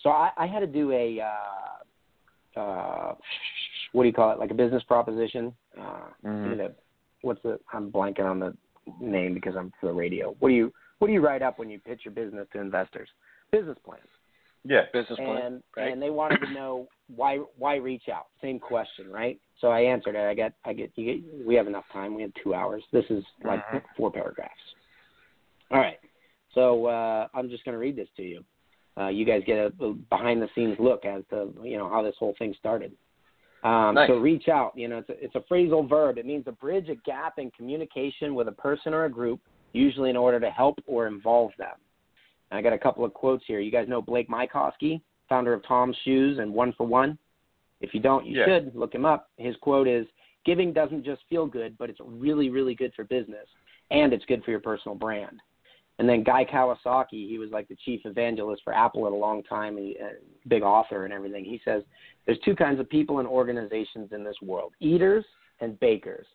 [0.00, 3.14] so I, I had to do a, uh, uh,
[3.92, 4.38] what do you call it?
[4.38, 5.54] Like a business proposition.
[5.78, 6.48] Uh, Mhm.
[6.48, 6.68] give me
[7.22, 7.58] what's the?
[7.72, 8.56] I'm blanking on the
[9.00, 10.34] name because I'm for the radio.
[10.38, 13.08] What do you What do you write up when you pitch your business to investors?
[13.50, 13.98] Business plan
[14.64, 14.82] yeah.
[14.92, 18.26] business plan and right and they wanted to know why why reach out.
[18.42, 19.38] Same question, right?
[19.60, 20.28] So I answered it.
[20.28, 22.14] I get I get you get we have enough time.
[22.14, 22.82] We have two hours.
[22.92, 23.82] This is like Mhm.
[23.96, 24.52] four paragraphs.
[25.70, 25.98] All right.
[26.54, 28.44] So uh, I'm just going to read this to you.
[28.98, 32.02] Uh, you guys get a, a behind the scenes look as to you know how
[32.02, 32.92] this whole thing started.
[33.62, 34.08] Um, Nice.
[34.08, 34.72] So reach out.
[34.76, 36.18] You know, it's a, it's a phrasal verb.
[36.18, 39.40] It means to bridge a gap in communication with a person or a group,
[39.72, 41.76] usually in order to help or involve them.
[42.50, 43.60] And I got a couple of quotes here.
[43.60, 47.18] You guys know Blake Mycoskie, founder of Tom's Shoes and One for One.
[47.80, 48.46] If you don't, you Yeah.
[48.46, 49.30] should look him up.
[49.36, 50.06] His quote is,
[50.44, 53.48] "Giving doesn't just feel good, but it's really, really good for business,
[53.90, 55.40] and it's good for your personal brand."
[55.98, 59.42] And then Guy Kawasaki, he was like the chief evangelist for Apple at a long
[59.42, 60.12] time, he, a
[60.48, 61.44] big author and everything.
[61.44, 61.84] He says
[62.24, 65.26] there's two kinds of people and organizations in this world: eaters
[65.60, 66.26] and bakers.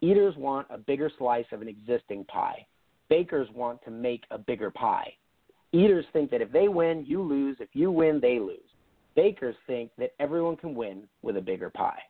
[0.00, 2.64] Eaters want a bigger slice of an existing pie.
[3.08, 5.12] Bakers want to make a bigger pie.
[5.72, 7.56] Eaters think that if they win, you lose.
[7.60, 8.58] If you win, they lose.
[9.16, 12.00] Bakers think that everyone can win with a bigger pie.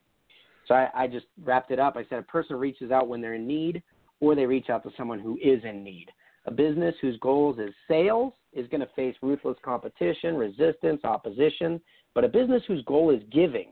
[0.67, 1.97] So I, I just wrapped it up.
[1.97, 3.81] I said a person reaches out when they're in need,
[4.19, 6.07] or they reach out to someone who is in need.
[6.45, 11.81] A business whose goals is sales is going to face ruthless competition, resistance, opposition.
[12.13, 13.71] But a business whose goal is giving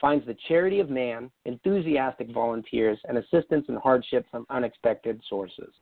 [0.00, 5.72] finds the charity of man, enthusiastic volunteers, and assistance in hardship from unexpected sources.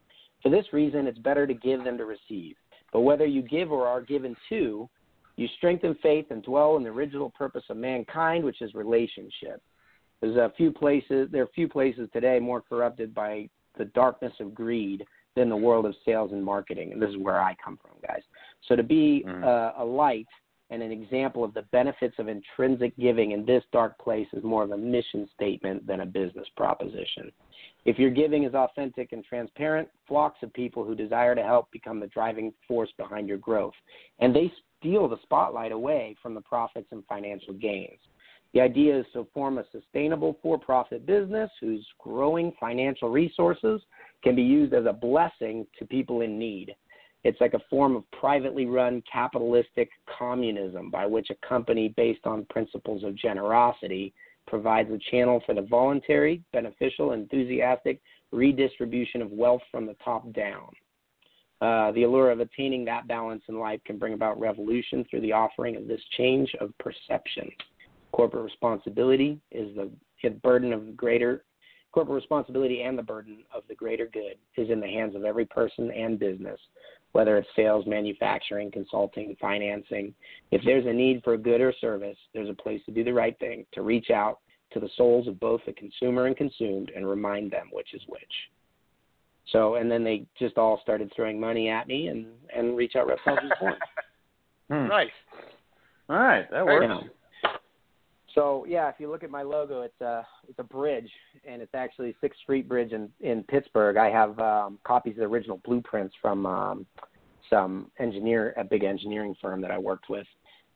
[0.45, 2.55] For this reason, it's better to give than to receive.
[2.93, 4.89] But whether you give or are given to,
[5.37, 9.63] you strengthen faith and dwell in the original purpose of mankind, which is relationship.
[10.21, 11.29] There's a few places.
[11.33, 15.05] There are few places today more corrupted by the darkness of greed
[15.35, 16.93] than the world of sales and marketing.
[16.93, 18.23] And this is where I come from, guys.
[18.69, 19.43] So to be Mhm.
[19.43, 20.29] uh, a light
[20.71, 24.63] and an example of the benefits of intrinsic giving in this dark place is more
[24.63, 27.31] of a mission statement than a business proposition.
[27.85, 32.01] If your giving is authentic and transparent, flocks of people who desire to help become
[32.01, 33.75] the driving force behind your growth.
[34.21, 37.99] And they steal the spotlight away from the profits and financial gains.
[38.55, 43.83] The idea is to form a sustainable for profit business whose growing financial resources
[44.23, 46.75] can be used as a blessing to people in need.
[47.25, 52.47] It's like a form of privately run capitalistic communism by which a company based on
[52.51, 54.13] principles of generosity
[54.47, 60.69] provides a channel for the voluntary, beneficial, enthusiastic redistribution of wealth from the top down.
[61.63, 65.33] Uh, the allure of attaining that balance in life can bring about revolution through the
[65.33, 67.49] offering of this change of perception.
[68.13, 69.91] Corporate responsibility is the,
[70.43, 71.45] burden of greater
[71.93, 75.45] corporate responsibility and the burden of the greater good is in the hands of every
[75.45, 76.59] person and business,
[77.15, 80.13] whether it's sales, manufacturing, consulting, financing.
[80.51, 83.13] If there's a need for a good or service, there's a place to do the
[83.13, 84.41] right thing, to reach out
[84.73, 88.23] to the souls of both the consumer and consumed and remind them which is which.
[89.53, 93.07] So, and then they just all started throwing money at me, and and Reach Out
[93.07, 93.75] Reptiles was born.
[94.71, 94.89] Hmm.
[94.89, 95.11] Nice.
[96.09, 96.83] All right, that Very works.
[96.83, 97.14] You know.
[98.35, 101.11] So yeah, if you look at my logo, it's a it's a bridge,
[101.47, 103.97] and it's actually Sixth Street Bridge in in Pittsburgh.
[103.97, 106.87] I have um, copies of the original blueprints from um,
[107.49, 110.27] some engineer, a big engineering firm that I worked with,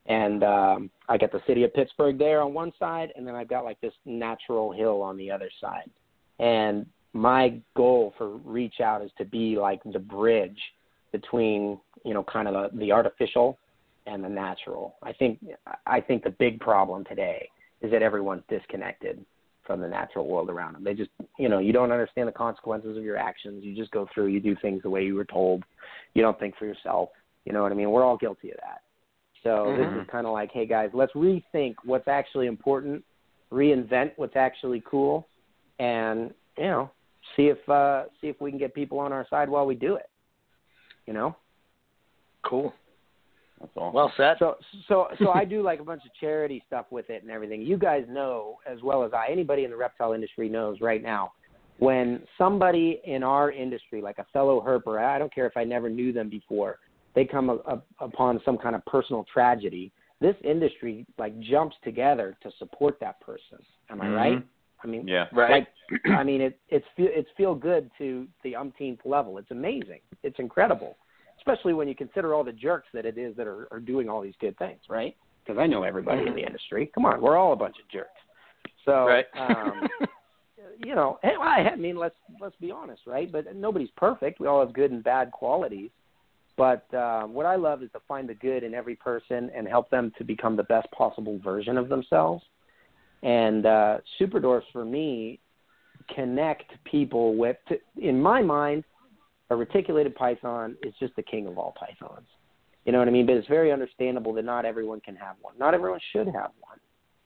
[0.06, 3.48] and um, I got the city of Pittsburgh there on one side, and then I've
[3.48, 5.90] got like this natural hill on the other side.
[6.38, 10.58] And my goal for Reach Out is to be like the bridge
[11.10, 13.58] between you know kind of the, the artificial
[14.08, 14.96] and the natural.
[15.02, 15.38] I think
[15.86, 17.48] I think the big problem today
[17.82, 19.24] is that everyone's disconnected
[19.64, 20.82] from the natural world around them.
[20.82, 23.62] They just, you know, you don't understand the consequences of your actions.
[23.62, 25.62] You just go through, you do things the way you were told.
[26.14, 27.10] You don't think for yourself.
[27.44, 27.90] You know what I mean?
[27.90, 28.80] We're all guilty of that.
[29.42, 29.76] So Mhm.
[29.76, 33.04] this is kind of like, hey guys, let's rethink what's actually important,
[33.52, 35.28] reinvent what's actually cool,
[35.78, 36.90] and you know,
[37.36, 39.94] see if uh, see if we can get people on our side while we do
[39.94, 40.08] it.
[41.06, 41.36] You know.
[42.42, 42.72] Cool.
[43.60, 43.92] That's all.
[43.92, 44.36] Well said.
[44.38, 44.56] So
[44.88, 47.62] so so I do like a bunch of charity stuff with it and everything.
[47.62, 49.26] You guys know as well as I.
[49.30, 51.32] Anybody in the reptile industry knows right now
[51.78, 55.88] when somebody in our industry, like a fellow herper, I don't care if I never
[55.88, 56.78] knew them before,
[57.14, 59.92] they come a, a, upon some kind of personal tragedy.
[60.20, 63.58] This industry like jumps together to support that person.
[63.90, 64.16] Am I Mhm.
[64.16, 64.42] right?
[64.82, 65.26] I mean, yeah.
[65.32, 65.50] right.
[65.50, 65.68] like
[66.12, 69.38] I mean, it, it's feel it's feel good to the umpteenth level.
[69.38, 70.00] It's amazing.
[70.22, 70.96] It's incredible,
[71.48, 74.20] especially when you consider all the jerks that it is that are, are doing all
[74.20, 75.16] these good things, right?
[75.44, 76.90] Because I know everybody in the industry.
[76.94, 78.10] Come on, we're all a bunch of jerks.
[78.84, 79.24] So, right.
[79.38, 79.88] um,
[80.84, 83.30] you know, I mean, let's let's be honest, right?
[83.30, 84.40] But nobody's perfect.
[84.40, 85.90] We all have good and bad qualities.
[86.56, 89.88] But uh, what I love is to find the good in every person and help
[89.90, 92.42] them to become the best possible version of themselves.
[93.22, 95.38] And uh, Super for me
[96.14, 97.58] connect people with,
[97.96, 98.82] in my mind,
[99.50, 102.26] a reticulated python is just the king of all pythons.
[102.84, 103.26] You know what I mean?
[103.26, 105.54] But it's very understandable that not everyone can have one.
[105.58, 106.78] Not everyone should have one.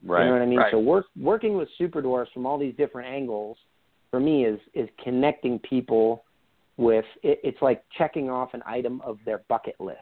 [0.04, 0.24] Right.
[0.24, 0.58] You know what I mean?
[0.58, 0.72] Right.
[0.72, 3.56] So work, working with super dwarfs from all these different angles
[4.10, 6.24] for me is is connecting people
[6.76, 9.98] with it, it's like checking off an item of their bucket list.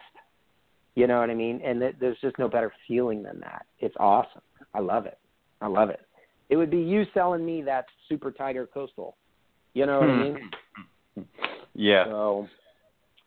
[0.95, 1.61] You know what I mean?
[1.65, 3.67] And th- there's just no better feeling than that.
[3.79, 4.43] It's awesome.
[4.75, 5.19] I love it.
[5.61, 6.01] I love it.
[6.49, 9.17] It would be you selling me that Super Tiger Coastal.
[9.75, 10.21] You know what I Hmm.
[10.21, 10.51] mean?
[11.75, 12.05] Yeah.
[12.07, 12.49] So,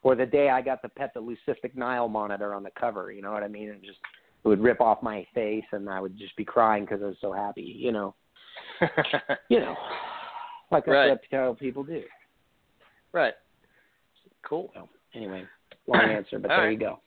[0.02, 3.22] or the day I got to pet the Leucistic Nile monitor on the cover, you
[3.22, 3.70] know what I mean?
[3.70, 4.00] It just
[4.44, 7.16] it would rip off my face, and I would just be crying because I was
[7.22, 8.16] so happy, you know.
[9.50, 9.76] You know,
[10.72, 11.10] like that's Right.
[11.10, 12.04] what reptile people do.
[13.14, 13.34] right.
[14.44, 14.72] Cool.
[14.74, 15.44] So, anyway,
[15.88, 16.74] long answer, but All there right.
[16.74, 17.00] you go.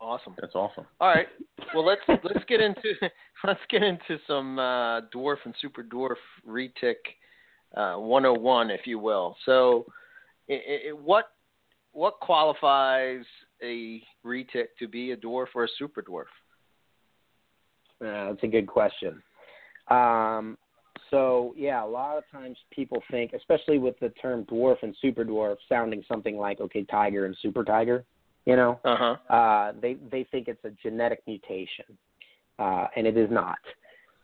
[0.00, 0.34] Awesome.
[0.40, 0.84] That's awesome.
[1.00, 1.26] All right.
[1.74, 2.94] Well, let's let's get into
[3.44, 6.16] let's get into some uh, dwarf and super dwarf
[6.48, 6.96] retic
[7.76, 9.36] uh, 101, if you will.
[9.46, 9.86] So,
[11.04, 11.26] what
[11.92, 13.24] what qualifies
[13.62, 16.24] a retic to be a dwarf or a super dwarf?
[18.00, 19.22] Uh, that's a good question.
[19.88, 20.56] Um,
[21.10, 25.24] so yeah, a lot of times people think, especially with the term dwarf and super
[25.24, 28.04] dwarf, sounding something like okay, tiger and super tiger,
[28.46, 29.34] you know, Uh huh.
[29.34, 31.84] uh, they they think it's a genetic mutation,
[32.58, 33.58] uh, and it is not.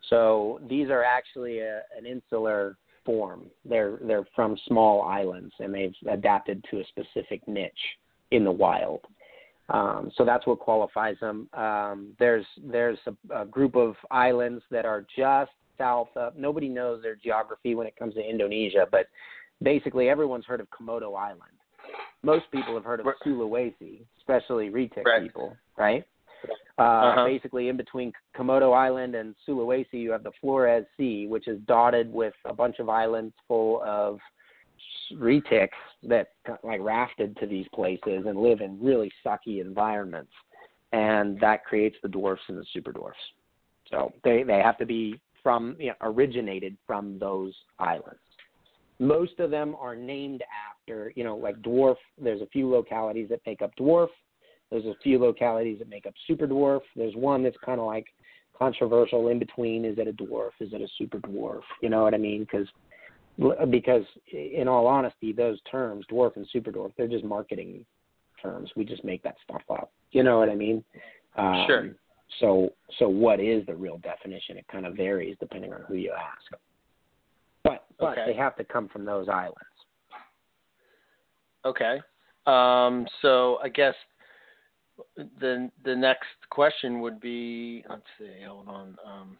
[0.09, 2.77] So these are actually a, an insular
[3.09, 3.45] form.
[3.65, 7.71] They're they're from small islands, and they've adapted to a specific niche
[8.29, 9.01] in the wild.
[9.69, 11.49] Um, so that's what qualifies them.
[11.53, 16.35] Um, there's there's a, a group of islands that are just south of.
[16.35, 19.07] Nobody knows their geography when it comes to Indonesia, but
[19.63, 21.57] basically everyone's heard of Komodo Island.
[22.21, 23.15] Most people have heard of Right.
[23.25, 25.23] Sulawesi, especially retic Right.
[25.23, 26.03] people, right?
[26.79, 27.25] Uh, Uh-huh.
[27.25, 32.11] Basically, in between Komodo Island and Sulawesi, you have the Flores Sea, which is dotted
[32.11, 34.19] with a bunch of islands full of
[35.13, 35.69] retics
[36.03, 36.29] that
[36.63, 40.31] like rafted to these places and live in really sucky environments,
[40.93, 43.19] and that creates the dwarfs and the super dwarfs.
[43.89, 48.19] So they they have to be from you know, originated from those islands.
[48.99, 51.97] Most of them are named after you know like dwarf.
[52.17, 54.09] There's a few localities that make up dwarf.
[54.71, 56.81] There's a few localities that make up super dwarf.
[56.95, 58.05] There's one that's kind of like
[58.57, 59.85] controversial in between.
[59.85, 60.51] Is it a dwarf?
[60.59, 61.61] Is it a super dwarf?
[61.81, 62.41] You know what I mean?
[62.41, 62.67] Because
[63.71, 67.85] because in all honesty, those terms, dwarf and super dwarf, they're just marketing
[68.41, 68.69] terms.
[68.75, 69.91] We just make that stuff up.
[70.11, 70.83] You know what I mean?
[71.37, 71.89] Um, Sure.
[72.39, 74.57] So so what is the real definition?
[74.57, 76.61] It kind of varies depending on who you ask.
[77.63, 78.25] But but Okay.
[78.27, 79.57] they have to come from those islands.
[81.65, 82.01] Okay.
[82.45, 83.95] Um, so I guess
[85.15, 88.97] the the next question would be let's see, hold on.
[89.05, 89.37] Um,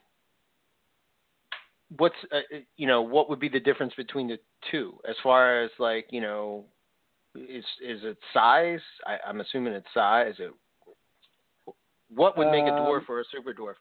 [1.98, 4.40] what's uh, you know what would be the difference between the
[4.72, 6.66] two as far as like you know
[7.36, 8.82] is is it size?
[9.06, 10.34] I, I'm assuming it's size.
[10.40, 10.52] It,
[12.14, 13.76] what would make a dwarf Um, or a super dwarf?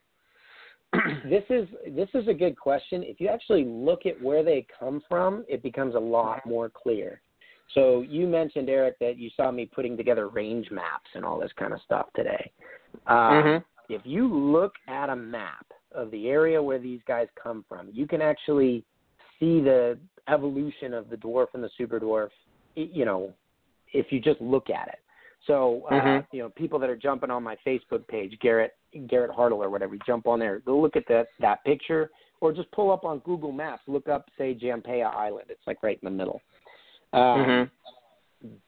[1.29, 3.03] this is this is a good question.
[3.03, 7.21] If you actually look at where they come from, it becomes a lot more clear.
[7.75, 11.53] So you mentioned Eric that you saw me putting together range maps and all this
[11.59, 12.51] kind of stuff today.
[13.07, 13.65] Um, Mhm.
[13.91, 18.07] If you look at a map of the area where these guys come from, you
[18.07, 18.85] can actually
[19.39, 19.99] see the
[20.29, 22.31] evolution of the dwarf and the super dwarf.
[22.75, 23.33] You know,
[23.93, 25.01] if you just look at it.
[25.47, 26.27] So uh, Mhm.
[26.33, 29.95] you know, people that are jumping on my Facebook page, Garrett Garrett Hartle or whatever,
[29.95, 32.11] you jump on there, go look at that that picture,
[32.41, 35.47] or just pull up on Google Maps, look up say Jampea Island.
[35.51, 36.43] It's like right in the middle.
[37.13, 37.71] Um, Mhm.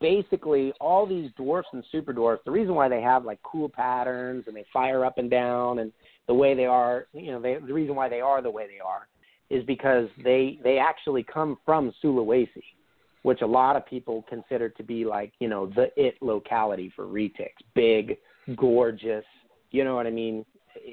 [0.00, 2.42] Basically, all these dwarfs and super dwarfs.
[2.44, 5.92] The reason why they have like cool patterns and they fire up and down and
[6.26, 8.80] the way they are, you know, they, the reason why they are the way they
[8.80, 9.06] are
[9.48, 12.64] is because they they actually come from Sulawesi,
[13.22, 17.04] which a lot of people consider to be like you know the it locality for
[17.04, 17.60] retics.
[17.74, 18.18] Big,
[18.56, 19.24] gorgeous,
[19.70, 20.44] you know what I mean?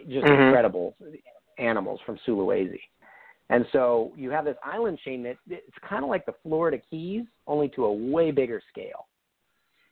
[0.07, 0.45] Just Mhm.
[0.45, 0.95] incredible
[1.57, 2.81] animals from Sulawesi.
[3.49, 7.23] And so you have this island chain that it's kind of like the Florida Keys,
[7.45, 9.07] only to a way bigger scale.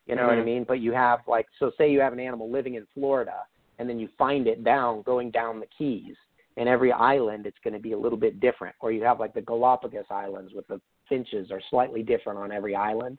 [0.07, 0.45] You know what I Mhm.
[0.45, 0.63] mean?
[0.65, 3.47] But you have like so say you have an animal living in Florida
[3.79, 6.15] and then you find it down going down the Keys.
[6.57, 8.75] And every island it's going to be a little bit different.
[8.79, 10.79] Or you have like the Galapagos Islands with the
[11.09, 13.17] finches are slightly different on every island.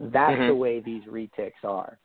[0.00, 0.46] That's Mhm.
[0.46, 1.98] the way these retics are.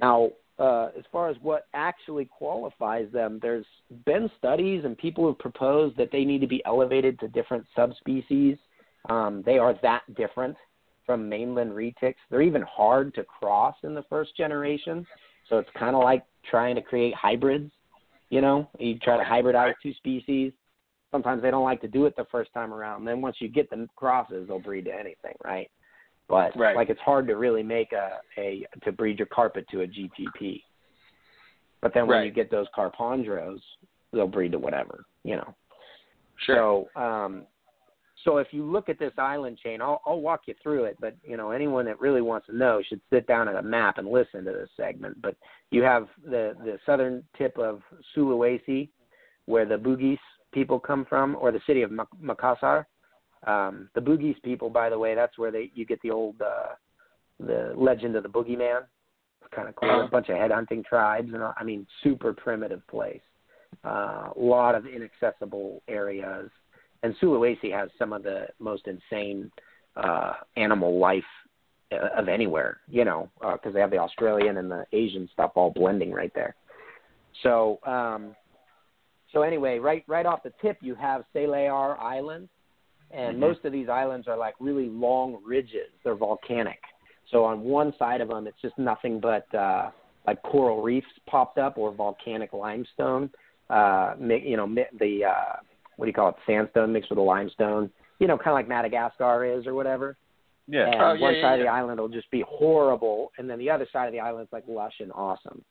[0.00, 0.32] Now,
[0.62, 3.66] uh, as far as what actually qualifies them, there's
[4.06, 8.56] been studies and people have proposed that they need to be elevated to different subspecies.
[9.10, 10.56] Um, they are that different
[11.04, 12.14] from mainland retics.
[12.30, 15.04] They're even hard to cross in the first generation.
[15.50, 17.72] So it's kind of like trying to create hybrids.
[18.30, 20.52] You know, you try to hybridize two species.
[21.10, 23.00] Sometimes they don't like to do it the first time around.
[23.00, 25.68] And then once you get the crosses, they'll breed to anything, right?
[26.28, 26.76] But Right.
[26.76, 30.62] like it's hard to really make a, a to breed your carpet to a GTP.
[31.80, 32.24] But then when Right.
[32.26, 33.60] you get those carpondros,
[34.12, 35.54] they'll breed to whatever, you know.
[36.36, 36.88] Sure.
[36.94, 37.46] So, um,
[38.24, 40.96] so if you look at this island chain, I'll, I'll walk you through it.
[41.00, 43.98] But you know, anyone that really wants to know should sit down at a map
[43.98, 45.20] and listen to this segment.
[45.20, 45.36] But
[45.70, 47.82] you have the the southern tip of
[48.14, 48.88] Sulawesi,
[49.46, 50.18] where the Bugis
[50.52, 52.86] people come from, or the city of Mak- Makassar.
[53.46, 56.74] Um, the Bugis people, by the way, that's where they you get the old uh,
[57.40, 58.82] the legend of the boogeyman.
[59.40, 60.02] It's kind of cool.
[60.02, 63.20] A bunch of headhunting tribes, and I mean, super primitive place.
[63.84, 66.50] Uh, a lot of inaccessible areas,
[67.02, 69.50] and Sulawesi has some of the most insane
[69.96, 71.24] uh, animal life
[71.90, 72.78] uh, of anywhere.
[72.88, 76.54] You know, because they have the Australian and the Asian stuff all blending right there.
[77.42, 78.36] So, um,
[79.32, 82.48] so anyway, right right off the tip, you have Selayar Island,
[83.12, 83.40] and Mhm.
[83.40, 85.90] most of these islands are like really long ridges.
[86.04, 86.80] They're volcanic.
[87.30, 89.90] So on one side of them, it's just nothing but uh,
[90.26, 93.30] like coral reefs popped up or volcanic limestone.
[93.70, 94.66] Uh, you know,
[94.98, 95.56] the uh,
[95.96, 96.36] what do you call it?
[96.46, 97.90] Sandstone mixed with the limestone.
[98.18, 100.16] You know, kind of like Madagascar is or whatever.
[100.68, 100.86] Yeah.
[100.86, 103.58] And Oh, yeah, one yeah, side of the island will just be horrible, and then
[103.58, 105.64] the other side of the island is like lush and awesome.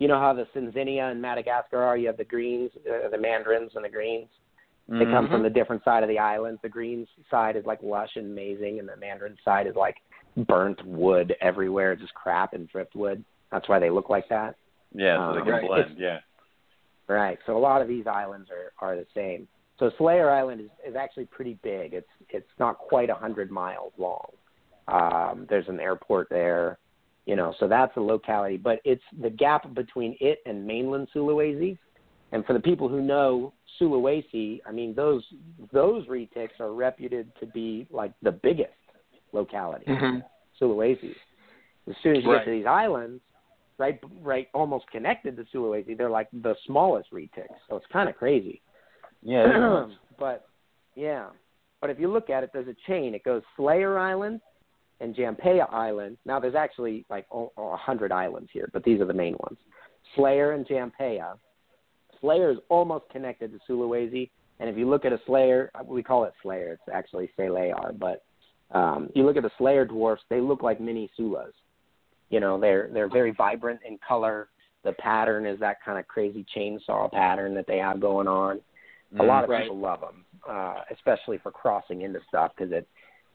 [0.00, 1.96] You know how the Sanzinia in Madagascar are?
[1.96, 4.28] You have the greens, uh, the mandarins, and the greens.
[4.88, 5.30] They come Mhm.
[5.30, 6.58] from the different side of the island.
[6.62, 9.96] The green side is like lush and amazing, and the mandarin side is like
[10.36, 13.24] burnt wood everywhere, It's just crap and driftwood.
[13.50, 14.56] That's why they look like that.
[14.92, 15.66] Yeah, so they Um, can Right.
[15.66, 15.98] blend.
[15.98, 16.20] Yeah.
[17.08, 17.38] Right.
[17.46, 19.48] So a lot of these islands are are the same.
[19.78, 21.94] So Slayer Island is is actually pretty big.
[21.94, 24.30] It's it's not quite a hundred miles long.
[24.88, 26.78] Um, there's an airport there,
[27.26, 27.52] you know.
[27.58, 31.78] So that's a locality, but it's the gap between it and mainland Sulawesi.
[32.34, 35.22] And for the people who know Sulawesi, I mean those
[35.72, 38.72] those retics are reputed to be like the biggest
[39.32, 39.86] locality.
[39.86, 40.22] Mhm.
[40.60, 41.14] Sulawesi.
[41.88, 42.38] As soon as you Right.
[42.38, 43.22] get to these islands,
[43.78, 47.56] right, right, almost connected to Sulawesi, they're like the smallest retics.
[47.68, 48.60] So it's kind of crazy.
[49.22, 49.86] Yeah.
[50.18, 50.46] but
[50.96, 51.28] yeah,
[51.80, 53.14] but if you look at it, there's a chain.
[53.14, 54.40] It goes Slayer Island
[55.00, 56.18] and Jampea Island.
[56.24, 59.58] Now there's actually like a a hundred islands here, but these are the main ones.
[60.16, 61.38] Slayer and Jampea.
[62.24, 66.24] Slayer is almost connected to Sulawesi, and if you look at a Slayer, we call
[66.24, 66.72] it Slayer.
[66.72, 68.24] It's actually Selayar, but
[68.70, 71.52] um, you look at the Slayer dwarfs, they look like mini Sulas.
[72.30, 74.48] You know, they're they're very vibrant in color.
[74.84, 78.60] the pattern is that kind of crazy chainsaw pattern that they have going on.
[79.18, 79.62] A lot of Right.
[79.62, 82.86] people love them, uh, especially for crossing into stuff because it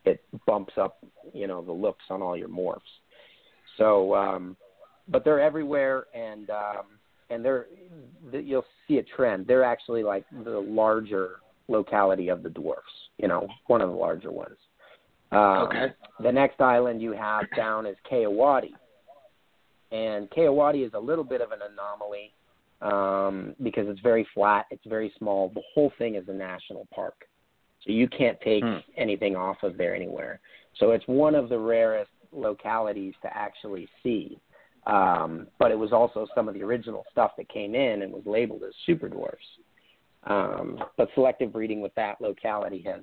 [0.05, 2.81] it bumps up, you know, the looks on all your morphs.
[3.77, 4.55] So, um,
[5.07, 6.98] but they're everywhere, and um,
[7.29, 7.67] and they're
[8.31, 9.47] you'll see a trend.
[9.47, 12.87] They're actually like the larger locality of the dwarfs.
[13.17, 14.57] You know, one of the larger ones.
[15.31, 15.93] Um, Okay.
[16.21, 18.73] The next island you have down is Kayuadi,
[19.91, 22.33] and Kayuadi is a little bit of an anomaly
[22.81, 25.49] um, because it's very flat, it's very small.
[25.49, 27.25] The whole thing is a national park,
[27.85, 28.77] so you can't take Hmm.
[28.97, 30.39] anything off of there anywhere.
[30.77, 34.39] So it's one of the rarest localities to actually see.
[34.89, 38.23] Um, but it was also some of the original stuff that came in and was
[38.25, 39.45] labeled as super dwarfs.
[40.25, 43.01] Um, but selective breeding with that locality has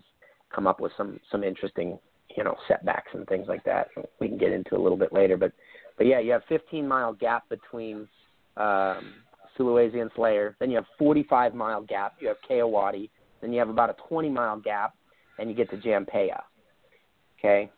[0.54, 1.98] come up with some some interesting,
[2.36, 3.88] you know, setbacks and things like that.
[4.20, 5.52] We can get into a little bit later, but
[5.96, 8.08] but yeah, you have 15 mile gap between
[8.56, 9.14] um,
[9.56, 10.56] Sulawesi and Slayer.
[10.58, 12.14] Then you have 45 mile gap.
[12.20, 13.08] You have Kayuadi.
[13.40, 14.94] Then you have about a 20 mile gap,
[15.38, 16.42] and you get to Jampea.
[17.38, 17.70] Okay,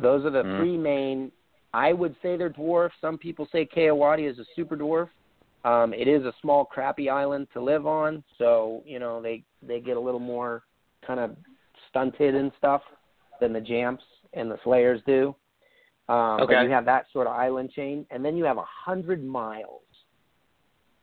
[0.00, 0.58] those are the Mm.
[0.58, 1.32] three main.
[1.74, 2.94] I would say they're dwarfs.
[3.00, 5.08] Some people say Kayuadi is a super dwarf.
[5.64, 9.80] Um, it is a small, crappy island to live on, so you know they they
[9.80, 10.64] get a little more
[11.06, 11.36] kind of
[11.88, 12.82] stunted and stuff
[13.40, 14.04] than the Jamps
[14.34, 15.34] and the Slayers do.
[16.08, 16.64] Um, But Okay.
[16.64, 19.82] you have that sort of island chain, and then you have a hundred miles,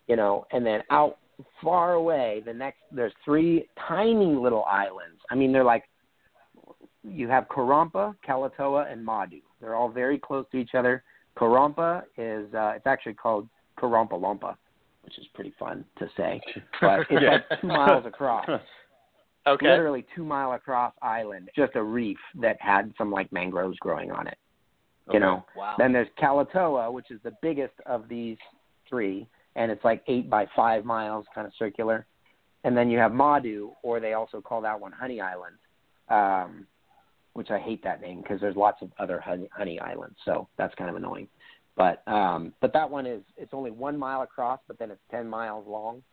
[0.07, 1.17] you know, and then out
[1.61, 5.21] far away, the next there's three tiny little islands.
[5.31, 5.85] I mean, they're like
[7.03, 9.41] you have Karompa, Kalatoa, and Madu.
[9.61, 11.03] They're all very close to each other.
[11.37, 13.47] Karompa is uh, it's actually called
[13.77, 14.55] Karompa Lumpa,
[15.03, 16.41] which is pretty fun to say,
[16.81, 17.31] but it's Yeah.
[17.31, 18.47] like two miles across
[19.47, 19.67] Okay.
[19.67, 24.27] literally two mile across island, just a reef that had some like mangroves growing on
[24.27, 24.37] it.
[25.11, 25.43] You know.
[25.55, 25.75] Wow.
[25.79, 28.37] Then there's Kalatoa, which is the biggest of these
[28.87, 32.05] three, and it's like eight by five miles, kind of circular.
[32.63, 35.55] And then you have Madu, or they also call that one Honey Island,
[36.09, 36.67] um,
[37.39, 40.75] which I hate that name because there's lots of other honey, honey islands, so that's
[40.75, 41.29] kind of annoying.
[41.77, 45.25] But um, but that one is it's only one mile across, but then it's ten
[45.25, 46.03] miles long.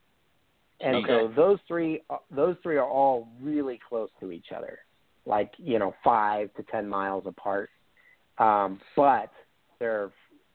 [0.80, 4.78] And so those three those three are all really close to each other,
[5.26, 7.70] like you know five to ten miles apart.
[8.38, 9.32] Um, but
[9.80, 10.12] they're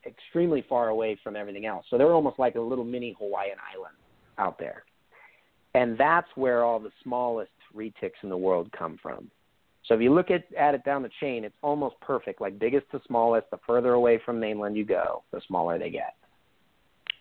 [0.08, 1.86] extremely far away from everything else.
[1.90, 3.98] So they're almost like a little mini Hawaiian island
[4.38, 4.86] out there.
[5.76, 9.30] And that's where all the smallest retics in the world come from.
[9.86, 12.90] So if you look at, at it down the chain, it's almost perfect, like biggest
[12.92, 13.50] to smallest.
[13.50, 16.16] The further away from mainland you go, the smaller they get.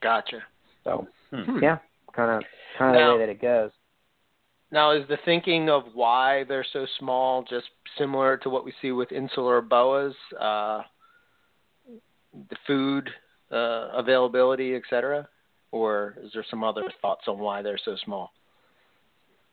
[0.03, 0.43] Gotcha.
[0.85, 1.63] So Hmm.
[1.63, 1.79] yeah,
[2.13, 2.45] kind of
[2.77, 3.71] kind of the way that it goes.
[4.73, 7.67] Now, is the thinking of why they're so small just
[7.99, 10.83] similar to what we see with insular boas, uh,
[12.49, 13.11] the food
[13.51, 15.29] uh, availability, et cetera,
[15.73, 18.33] or is there some other thoughts on why they're so small?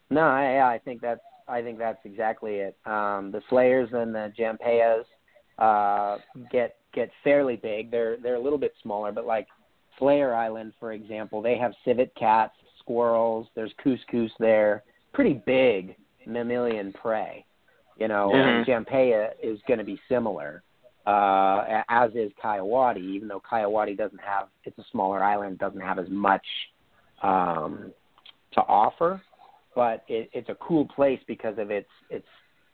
[0.09, 2.77] No, I, I think that's I think that's exactly it.
[2.85, 5.03] Um, the Slayers and the Jampeas
[5.57, 6.17] uh,
[6.51, 7.91] get get fairly big.
[7.91, 9.47] They're they're a little bit smaller, but like
[9.99, 13.47] Slayer Island, for example, they have civet cats, squirrels.
[13.55, 14.83] There's cuscus there,
[15.13, 15.95] pretty big
[16.25, 17.45] mammalian prey.
[17.97, 20.61] You know, and Jampea is going to be similar,
[21.07, 22.99] uh, as is Kayuadi.
[22.99, 26.45] Even though Kayuadi doesn't have, it's a smaller island, doesn't have as much
[27.23, 27.91] um,
[28.53, 29.19] to offer
[29.77, 32.25] but it, it's a cool place because of its its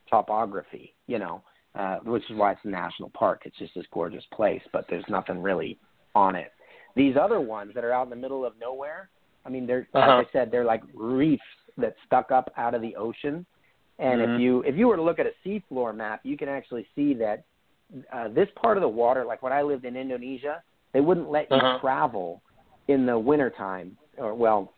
[0.10, 1.44] topography, you know,
[1.78, 3.42] uh, which is why it's a national park.
[3.44, 5.78] It's just this gorgeous place, but there's nothing really
[6.16, 6.52] on it.
[6.96, 9.10] These other ones that are out in the middle of nowhere,
[9.46, 10.12] I mean, they're Uh-huh.
[10.18, 11.44] like I said, they're like reefs
[11.78, 13.46] that stuck up out of the ocean.
[14.00, 14.36] And Mhm.
[14.36, 17.14] if you if you were to look at a seafloor map, you can actually see
[17.16, 17.44] that
[18.14, 21.52] uh, this part of the water, like when I lived in Indonesia, they wouldn't let
[21.52, 21.80] you Uh-huh.
[21.82, 22.42] travel
[22.88, 24.74] in the wintertime, or well,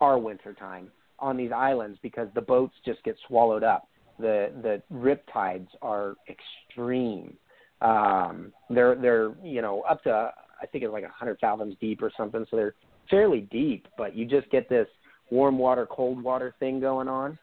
[0.00, 3.88] our winter time on these islands because the boats just get swallowed up.
[4.18, 7.36] The the rip tides are extreme.
[7.82, 12.02] Um, they're they're you know up to I think it's like a hundred fathoms deep
[12.02, 12.74] or something, so they're
[13.10, 13.86] fairly deep.
[13.98, 14.88] But you just get this
[15.30, 17.38] warm water, cold water thing going on.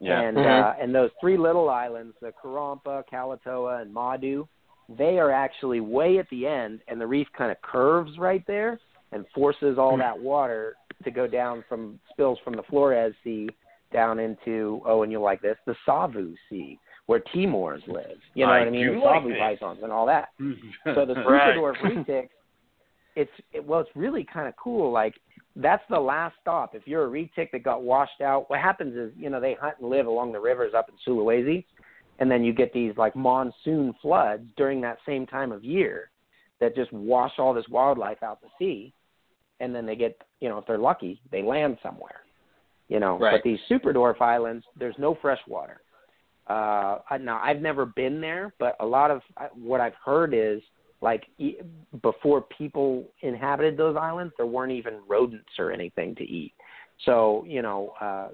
[0.00, 0.20] Yeah.
[0.20, 0.62] And Mhm.
[0.62, 4.46] uh, and those three little islands, the Karompa, Kalatoa, and Madu,
[4.88, 8.78] they are actually way at the end, and the reef kind of curves right there
[9.12, 10.00] and forces all hmm.
[10.00, 13.48] that water to go down from spills from the Flores Sea
[13.92, 18.18] down into oh, and you'll like this, the Savu Sea, where Timors live.
[18.34, 18.86] You know I what I mean?
[18.86, 19.38] The like Savu this.
[19.38, 20.28] pythons and all that.
[20.94, 21.54] So the Right.
[21.54, 22.28] super dwarf retics,
[23.16, 24.92] it's it, well, it's really kind of cool.
[24.92, 25.14] Like
[25.56, 26.74] that's the last stop.
[26.74, 29.76] If you're a retic that got washed out, what happens is you know they hunt
[29.80, 31.64] and live along the rivers up in Sulawesi,
[32.18, 36.10] and then you get these like monsoon floods during that same time of year
[36.60, 38.92] that just wash all this wildlife out to sea.
[39.60, 42.20] And then they get you know if they're lucky they land somewhere.
[42.88, 43.32] You know, Right.
[43.34, 45.82] but these super dwarf islands, there's no fresh water.
[46.46, 49.20] Uh, now I've never been there, but a lot of
[49.54, 50.62] what I've heard is
[51.02, 51.58] like e-
[52.02, 56.54] before people inhabited those islands, there weren't even rodents or anything to eat.
[57.04, 58.28] So you know, uh,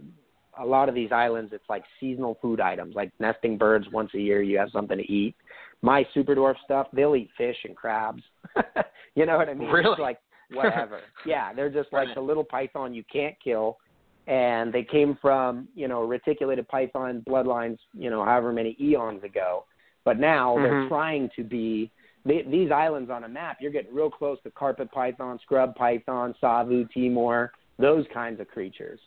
[0.59, 3.87] a lot of these islands, it's like seasonal food items, like nesting birds.
[3.93, 5.35] Once a year, you have something to eat.
[5.83, 8.23] My super dwarf stuff, they'll eat fish and crabs.
[9.17, 9.69] you know what I mean?
[9.69, 9.91] Really?
[9.91, 10.19] It's like
[10.55, 11.01] whatever.
[11.27, 13.79] yeah, they're just like the little python you can't kill
[14.27, 19.65] and they came from you know reticulated python bloodlines you know however many eons ago
[20.05, 20.89] but now they're Mhm.
[20.89, 21.91] trying to be
[22.25, 26.35] they, these islands on a map you're getting real close to carpet python scrub python
[26.41, 29.01] savu timor those kinds of creatures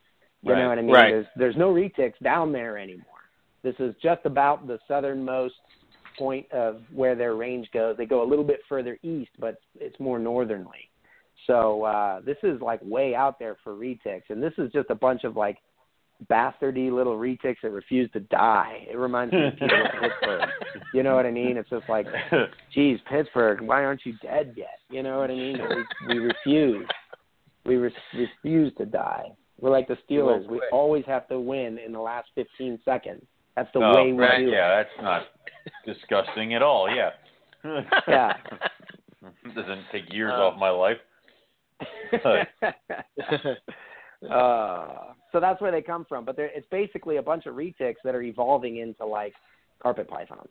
[0.44, 0.60] you Right.
[0.60, 1.10] know what i mean Right.
[1.10, 3.06] there's there's no retics down there anymore
[3.64, 5.56] this is just about the southernmost
[6.16, 10.00] point of where their range goes they go a little bit further east but it's
[10.00, 10.92] more northernly
[11.46, 14.96] so uh, this is like way out there for retics, and this is just a
[14.96, 15.58] bunch of like
[16.32, 18.88] bastardy little retics that refuse to die.
[18.92, 20.50] It reminds me of Pittsburgh.
[20.94, 21.58] You know what I mean?
[21.58, 22.08] It's just like,
[22.74, 24.80] geez, Pittsburgh, why aren't you dead yet?
[24.90, 25.60] You know what I mean?
[26.08, 26.88] We, we refuse.
[27.66, 29.26] We re- refuse to die.
[29.60, 30.48] We're like the Steelers.
[30.48, 33.24] We always have to win in the last 15 seconds.
[33.56, 35.24] That's the Oh, way we right, do yeah, that's not
[35.86, 36.90] disgusting at all.
[36.90, 37.10] Yeah.
[38.08, 38.34] Yeah.
[39.56, 40.98] Doesn't take years Um, off my life.
[41.82, 42.48] It.
[44.32, 44.88] uh,
[45.32, 46.26] so that's where they come from.
[46.26, 49.34] But they're, it's basically a bunch of retics that are evolving into like
[49.82, 50.50] carpet pythons.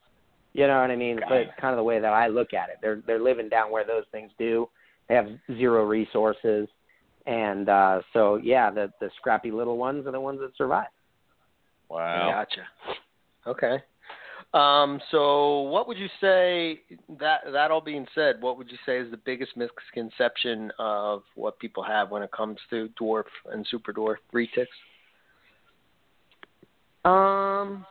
[0.53, 1.19] You know what I mean?
[1.19, 1.49] Got But it.
[1.49, 2.77] it's kind of the way that I look at it.
[2.81, 4.69] They're they're living down where those things do.
[5.09, 6.69] They have zero resources,
[7.27, 10.89] and uh, so yeah, the the scrappy little ones are the ones that survive.
[11.89, 12.31] Wow.
[12.31, 12.63] Gotcha.
[13.47, 13.83] Okay.
[14.55, 16.81] Um, so what would you say
[17.19, 21.59] that that all being said, what would you say is the biggest misconception of what
[21.59, 24.67] people have when it comes to dwarf and super dwarf retics?
[27.05, 27.85] Um,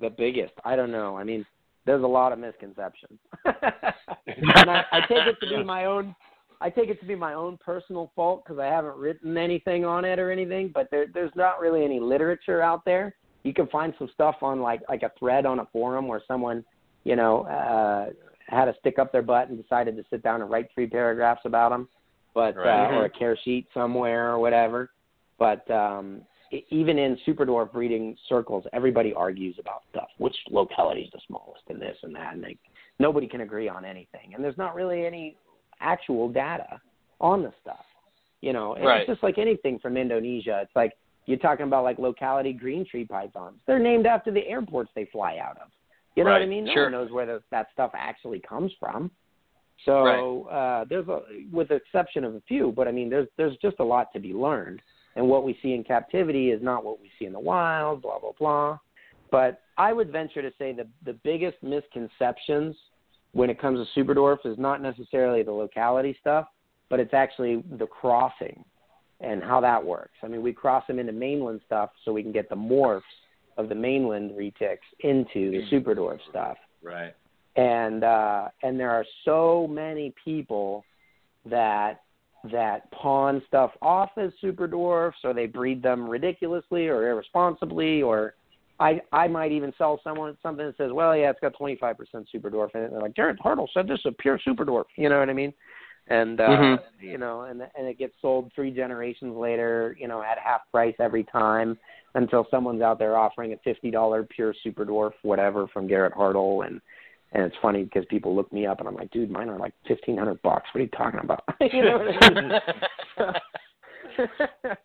[0.00, 0.54] the biggest.
[0.64, 1.16] I don't know.
[1.16, 1.46] I mean,
[1.84, 6.14] there's a lot of misconceptions, and I, I take it to be my own.
[6.60, 10.04] I take it to be my own personal fault because I haven't written anything on
[10.04, 10.70] it or anything.
[10.74, 13.14] But there, there's not really any literature out there.
[13.46, 16.64] You can find some stuff on like like a thread on a forum where someone,
[17.04, 18.10] you know, uh,
[18.48, 21.42] had to stick up their butt and decided to sit down and write three paragraphs
[21.44, 21.88] about them,
[22.34, 22.86] but Right.
[22.86, 24.90] uh, or a care sheet somewhere or whatever.
[25.38, 26.22] But um,
[26.70, 30.08] even in super dwarf breeding circles, everybody argues about stuff.
[30.18, 32.58] Which locality is the smallest, and this and that, and they,
[32.98, 34.34] nobody can agree on anything.
[34.34, 35.36] And there's not really any
[35.80, 36.80] actual data
[37.20, 37.84] on the stuff.
[38.40, 39.00] You know, and Right.
[39.02, 40.58] it's just like anything from Indonesia.
[40.62, 40.92] It's like
[41.26, 43.58] you're talking about like locality green tree pythons.
[43.66, 45.68] They're named after the airports they fly out of.
[46.14, 46.64] You know what I mean?
[46.64, 46.82] No sure.
[46.84, 49.10] one knows where the, that stuff actually comes from.
[49.84, 51.20] So uh, there's a,
[51.52, 54.20] with the exception of a few, but I mean, there's there's just a lot to
[54.20, 54.80] be learned.
[55.16, 58.00] And what we see in captivity is not what we see in the wild.
[58.00, 58.78] Blah blah blah.
[59.30, 62.74] But I would venture to say the the biggest misconceptions
[63.32, 66.46] when it comes to super dwarfs is not necessarily the locality stuff,
[66.88, 68.64] but it's actually the crossing
[69.20, 70.12] and how that works.
[70.22, 73.00] I mean, we cross them into mainland stuff so we can get the morphs
[73.56, 77.14] of the mainland retics into the super dwarf stuff Right.
[77.56, 80.84] and uh, and there are so many people
[81.46, 82.02] that
[82.52, 88.34] that pawn stuff off as super dwarfs, or they breed them ridiculously or irresponsibly, or
[88.78, 91.96] I I might even sell someone something that says, well, yeah, it's got 25%
[92.30, 92.84] super dwarf in it.
[92.84, 94.84] And they're like, Garrett Hartle said this is a pure super dwarf.
[94.96, 95.52] You know what I mean?
[96.08, 96.82] And uh, Mhm.
[97.00, 100.94] you know, and and it gets sold three generations later, you know, at half price
[101.00, 101.78] every time
[102.14, 106.66] until someone's out there offering a fifty dollar pure super dwarf whatever from Garrett Hartle
[106.66, 106.80] and
[107.32, 109.74] and it's funny because people look me up and I'm like, dude, mine are like
[109.86, 110.68] fifteen hundred bucks.
[110.72, 111.42] What are you talking about?
[111.60, 112.52] you know what I mean?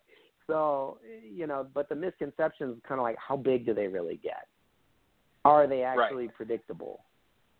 [0.48, 0.98] so
[1.30, 4.48] you know, but the misconception is kind of like, how big do they really get?
[5.44, 7.04] Are they actually predictable?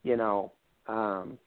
[0.02, 0.52] You know,
[0.88, 1.38] um,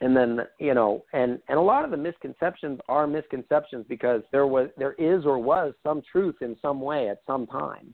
[0.00, 4.46] and then you know, and and a lot of the misconceptions are misconceptions because there
[4.46, 7.92] was, there is, or was some truth in some way at some time.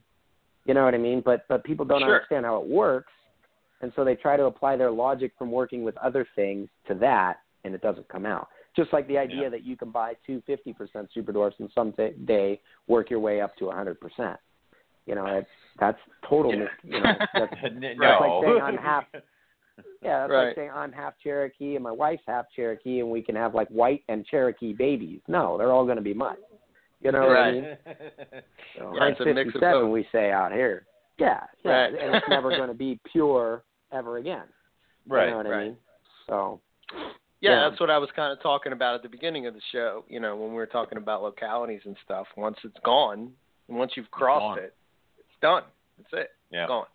[0.65, 1.21] You know what I mean?
[1.23, 2.13] But but people don't Sure.
[2.15, 3.11] understand how it works,
[3.81, 7.37] and so they try to apply their logic from working with other things to that,
[7.63, 8.47] and it doesn't come out.
[8.75, 9.49] Just like the idea Yeah.
[9.49, 13.19] that you can buy two fifty percent super dwarfs and some t- day work your
[13.19, 14.37] way up to a hundred percent.
[15.05, 15.47] You know, that's
[15.79, 15.99] that's
[16.29, 16.51] total.
[16.51, 18.19] Mis- you know, that's, N- that's no.
[18.21, 19.03] like saying I'm half.
[20.01, 20.45] Yeah, that's Right.
[20.47, 23.67] like saying I'm half Cherokee and my wife's half Cherokee, and we can have like
[23.69, 25.21] white and Cherokee babies.
[25.27, 26.37] No, they're all going to be mutt.
[27.01, 27.77] You know what I mean?
[28.77, 29.91] So, Yeah, it's a mix of 57 both.
[29.91, 30.85] we say out here.
[31.19, 31.93] Yeah, yeah, Right.
[31.93, 34.43] and it's never going to be pure ever again.
[35.07, 35.25] right.
[35.25, 35.63] You know what I right.
[35.67, 35.77] mean?
[36.27, 36.59] So,
[36.91, 37.69] Yeah, Yeah.
[37.69, 40.05] that's what I was kind of talking about at the beginning of the show.
[40.07, 42.27] You know, when we were talking about localities and stuff.
[42.35, 43.31] Once it's gone,
[43.67, 44.59] once you've crossed gone.
[44.59, 44.73] it,
[45.19, 45.63] it's done.
[45.97, 46.31] That's it.
[46.51, 46.63] Yeah.
[46.63, 46.85] It's gone.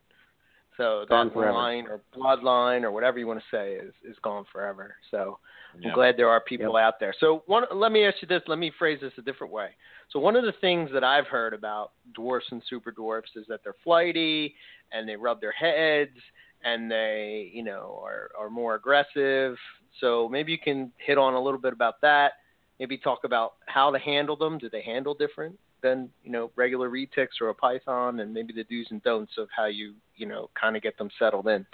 [0.83, 4.97] So that line or bloodline or whatever you want to say is is gone forever.
[5.11, 5.39] So.
[5.75, 7.15] I'm glad there are people out there.
[7.19, 8.43] So one, let me ask you this.
[8.47, 9.71] Let me phrase this a different way.
[10.11, 13.61] So one of the things that I've heard about dwarfs and super dwarfs is that
[13.65, 14.55] they're flighty
[14.93, 16.19] and they rub their heads
[16.63, 19.57] and they, you know, are are more aggressive.
[20.01, 22.33] So maybe you can hit on a little bit about that.
[22.79, 24.59] Maybe talk about how to handle them.
[24.59, 28.65] Do they handle different than you know regular retics or a python, and maybe the
[28.65, 31.67] do's and don'ts of how you you know kind of get them settled in.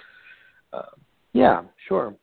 [0.73, 0.83] Uh,
[1.33, 2.15] Yeah, sure.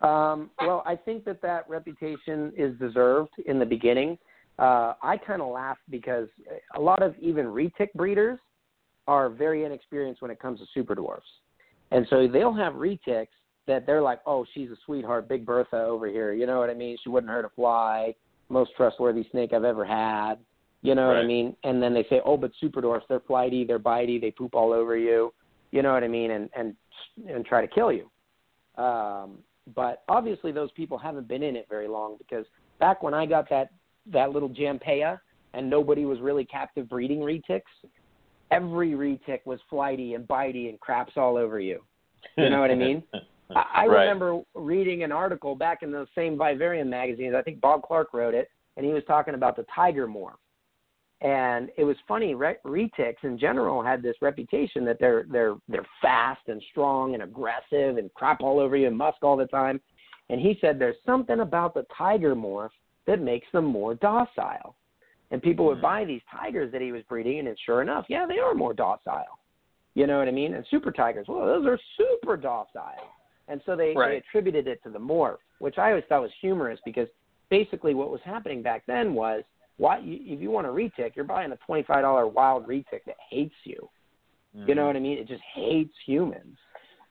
[0.00, 4.16] Um, well, I think that that reputation is deserved in the beginning.
[4.58, 6.28] Uh, I kind of laugh because
[6.74, 8.38] a lot of even retic breeders
[9.06, 11.26] are very inexperienced when it comes to super dwarfs,
[11.90, 13.28] and so they'll have retics
[13.66, 16.74] that they're like, "Oh, she's a sweetheart, Big Bertha over here." You know what I
[16.74, 16.96] mean?
[17.02, 18.14] She wouldn't hurt a fly.
[18.48, 20.36] Most trustworthy snake I've ever had.
[20.82, 21.54] You know what I mean?
[21.64, 24.72] And then they say, "Oh, but super dwarfs, they're flighty, they're bitey, they poop all
[24.72, 25.32] over you."
[25.72, 26.30] You know what I mean?
[26.30, 26.74] And and
[27.28, 28.10] and try to kill you.
[28.82, 29.38] Um,
[29.74, 32.46] but obviously, those people haven't been in it very long because
[32.78, 33.70] back when I got that
[34.06, 35.20] that little Jampea
[35.52, 37.60] and nobody was really captive breeding retics,
[38.50, 41.82] every retic was flighty and bitey and craps all over you.
[42.36, 43.02] You know what I mean?
[43.54, 44.00] I, I Right.
[44.02, 47.34] remember reading an article back in those same Vivarium magazines.
[47.34, 50.34] I think Bob Clark wrote it, and he was talking about the tiger morph.
[51.22, 52.34] And it was funny.
[52.34, 57.22] Re- retics in general had this reputation that they're they're they're fast and strong and
[57.22, 59.80] aggressive and crap all over you and musk all the time.
[60.30, 62.70] And he said there's something about the tiger morph
[63.06, 64.76] that makes them more docile.
[65.30, 65.82] And people would Mhm.
[65.82, 69.38] buy these tigers that he was breeding, and sure enough, yeah, they are more docile.
[69.94, 70.54] You know what I mean?
[70.54, 73.12] And super tigers, well, those are super docile.
[73.48, 74.10] And so they, Right.
[74.10, 77.08] they attributed it to the morph, which I always thought was humorous because
[77.48, 79.44] basically what was happening back then was
[79.80, 83.02] why you, if you want a retic, you're buying a twenty five dollar wild retic
[83.06, 83.88] that hates you.
[84.52, 84.86] You know mm-hmm.
[84.88, 85.16] what I mean?
[85.16, 86.58] It just hates humans.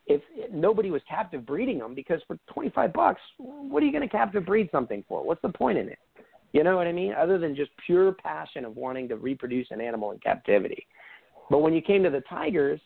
[0.05, 4.07] If nobody was captive breeding them, because for twenty five bucks, what are you going
[4.07, 5.25] to captive breed something for?
[5.25, 5.97] What's the point in it?
[6.51, 7.13] You know what I mean?
[7.13, 10.85] Other than just pure passion of wanting to reproduce an animal in captivity.
[11.49, 12.79] But when you came to the tigers,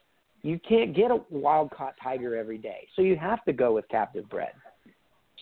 [0.43, 3.85] you can't get a wild caught tiger every day, so you have to go with
[3.89, 4.53] captive bred.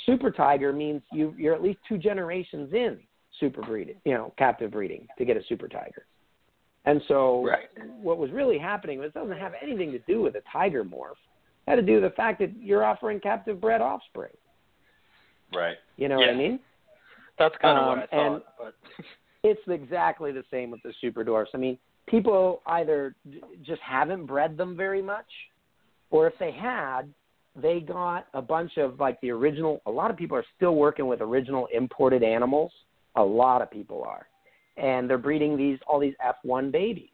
[0.08, 3.00] Super tiger means you you're at least two generations in
[3.42, 6.06] super breeding, you know, captive breeding to get a super tiger.
[6.86, 7.68] And so Right.
[8.02, 11.12] what was really happening was it doesn't have anything to do with a tiger morph.
[11.68, 14.32] It had to do with the fact that you're offering captive bred offspring.
[15.54, 15.78] Right.
[15.98, 16.60] You know what I mean?
[17.38, 18.34] that's kind of Um, what I thought.
[18.36, 18.76] and- but
[19.44, 21.50] It's exactly the same with the super dwarfs.
[21.56, 23.16] I mean, people either
[23.64, 25.26] just haven't bred them very much,
[26.12, 27.12] or if they had,
[27.56, 29.82] they got a bunch of like the original.
[29.88, 32.72] A lot of people are still working with original imported animals.
[33.16, 34.28] A lot of people are,
[34.78, 37.10] and they're breeding these all these F1 babies.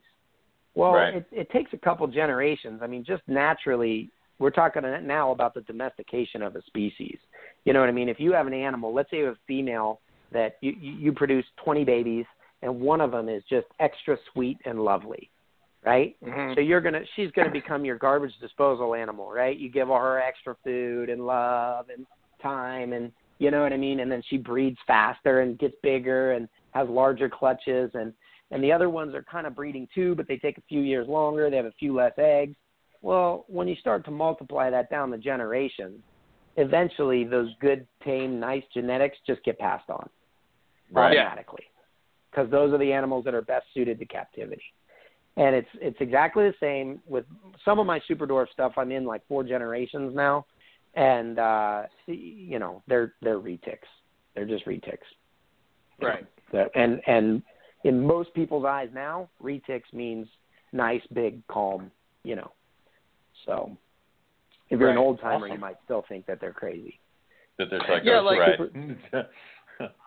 [0.74, 1.16] Well, Right.
[1.16, 2.80] it, it takes a couple generations.
[2.82, 7.18] I mean, just naturally, we're talking now about the domestication of a species.
[7.64, 8.08] You know what I mean?
[8.08, 11.44] If you have an animal, let's say you have a female that you, you produce
[11.64, 12.26] 20 babies
[12.62, 15.30] and one of them is just extra sweet and lovely,
[15.84, 16.16] right?
[16.24, 16.54] Mhm.
[16.54, 19.56] So you're gonna she's gonna become your garbage disposal animal, right?
[19.56, 22.06] You give her extra food and love and
[22.42, 26.32] time and you know what I mean, and then she breeds faster and gets bigger
[26.32, 28.12] and has larger clutches and
[28.50, 31.06] and the other ones are kind of breeding too, but they take a few years
[31.06, 32.56] longer, they have a few less eggs.
[33.02, 36.00] Well, when you start to multiply that down the generations,
[36.56, 40.08] eventually those good, tame, nice genetics just get passed on
[40.90, 41.18] Right.
[41.18, 41.64] automatically
[42.30, 44.62] because those are the animals that are best suited to captivity.
[45.36, 47.24] And it's it's exactly the same with
[47.64, 48.72] some of my super dwarf stuff.
[48.76, 50.46] I'm in like four generations now,
[50.98, 53.88] and uh, you know they're they're retics.
[54.34, 55.08] They're just retics.
[56.02, 56.26] Right.
[56.52, 57.42] That- And and
[57.84, 60.26] in most people's eyes now, retics means
[60.72, 61.90] nice, big, calm.
[62.24, 62.52] You know,
[63.46, 63.76] so
[64.70, 66.98] if you're an old timer, you might still think that they're crazy.
[67.58, 69.26] That they're psychos, Yeah, like- right.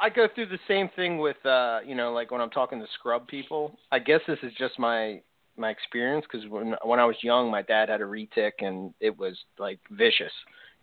[0.01, 2.85] I go through the same thing with uh, you know, like when I'm talking to
[2.99, 3.77] scrub people.
[3.91, 5.21] I guess this is just my
[5.57, 9.17] my experience because when when I was young, my dad had a retic and it
[9.17, 10.31] was like vicious,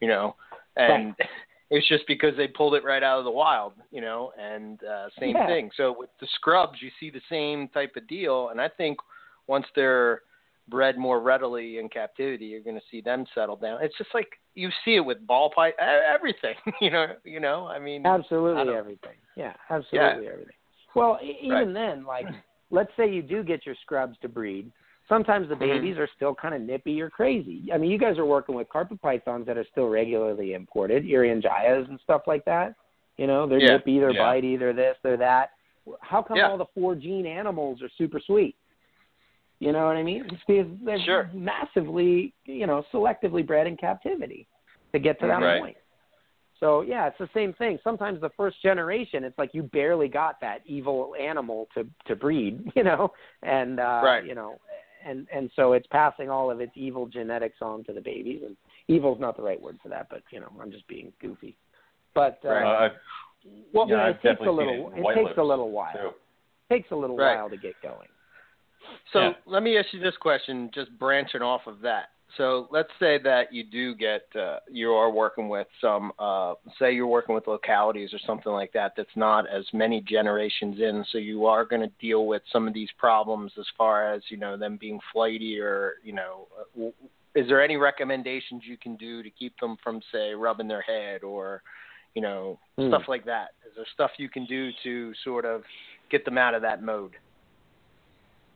[0.01, 0.35] you know,
[0.77, 1.15] and
[1.71, 5.09] it's just because they pulled it right out of the wild, you know, and uh,
[5.19, 5.47] same Yeah.
[5.47, 5.71] thing.
[5.77, 8.99] So with the scrubs, you see the same type of deal, and I think
[9.47, 10.23] once they're
[10.69, 13.79] bred more readily in captivity, you're going to see them settle down.
[13.83, 17.67] It's just like you see it with ball pipe, everything, you know, you know.
[17.67, 19.17] I mean, Absolutely don't- everything.
[19.37, 20.53] Yeah, absolutely everything.
[20.95, 22.27] Well, even then, like,
[22.71, 24.71] let's say you do get your scrubs to breed,
[25.09, 25.61] Sometimes the Mhm.
[25.61, 27.73] babies are still kind of nippy or crazy.
[27.73, 31.43] I mean, you guys are working with carpet pythons that are still regularly imported, Irian
[31.89, 32.75] and stuff like that.
[33.17, 33.73] You know, they're Yeah.
[33.73, 34.23] nippy, they're Yeah.
[34.23, 35.53] bitey, they're this, they're that.
[36.03, 36.49] How come Yeah.
[36.49, 38.55] all the four gene animals are super sweet?
[39.61, 40.27] You know what I mean?
[40.27, 41.31] It's because they're Sure.
[41.33, 44.47] massively, you know, selectively bred in captivity
[44.93, 45.61] to get to that Right.
[45.61, 45.77] point.
[46.61, 47.79] So yeah, it's the same thing.
[47.85, 52.73] Sometimes the first generation, it's like you barely got that evil animal to to breed,
[52.77, 54.25] you know, and uh, Right.
[54.25, 54.61] you know,
[55.05, 58.43] and and so it's passing all of its evil genetics on to the babies.
[58.45, 58.57] And
[58.89, 61.57] evil's not the right word for that, but you know, I'm just being goofy.
[62.15, 62.93] But uh, Right.
[63.73, 64.91] Well, yeah, it I've takes a little.
[64.93, 65.93] it It white takes a little while.
[65.95, 66.11] too.
[66.71, 67.37] takes a little Right.
[67.37, 68.09] while to get going.
[69.13, 69.33] So Yeah.
[69.47, 72.11] let me ask you this question, just branching off of that.
[72.37, 76.93] So let's say that you do get, uh, you are working with some, uh, say
[76.93, 81.19] you're working with localities or something like that that's not as many generations in, so
[81.19, 84.57] you are going to deal with some of these problems as far as, you know,
[84.57, 86.93] them being flighty or, you know, uh, w-
[87.35, 91.23] is there any recommendations you can do to keep them from, say, rubbing their head
[91.23, 91.63] or,
[92.15, 92.89] you know, Hmm.
[92.89, 93.53] stuff like that?
[93.67, 95.65] Is there stuff you can do to sort of
[96.11, 97.17] get them out of that mode?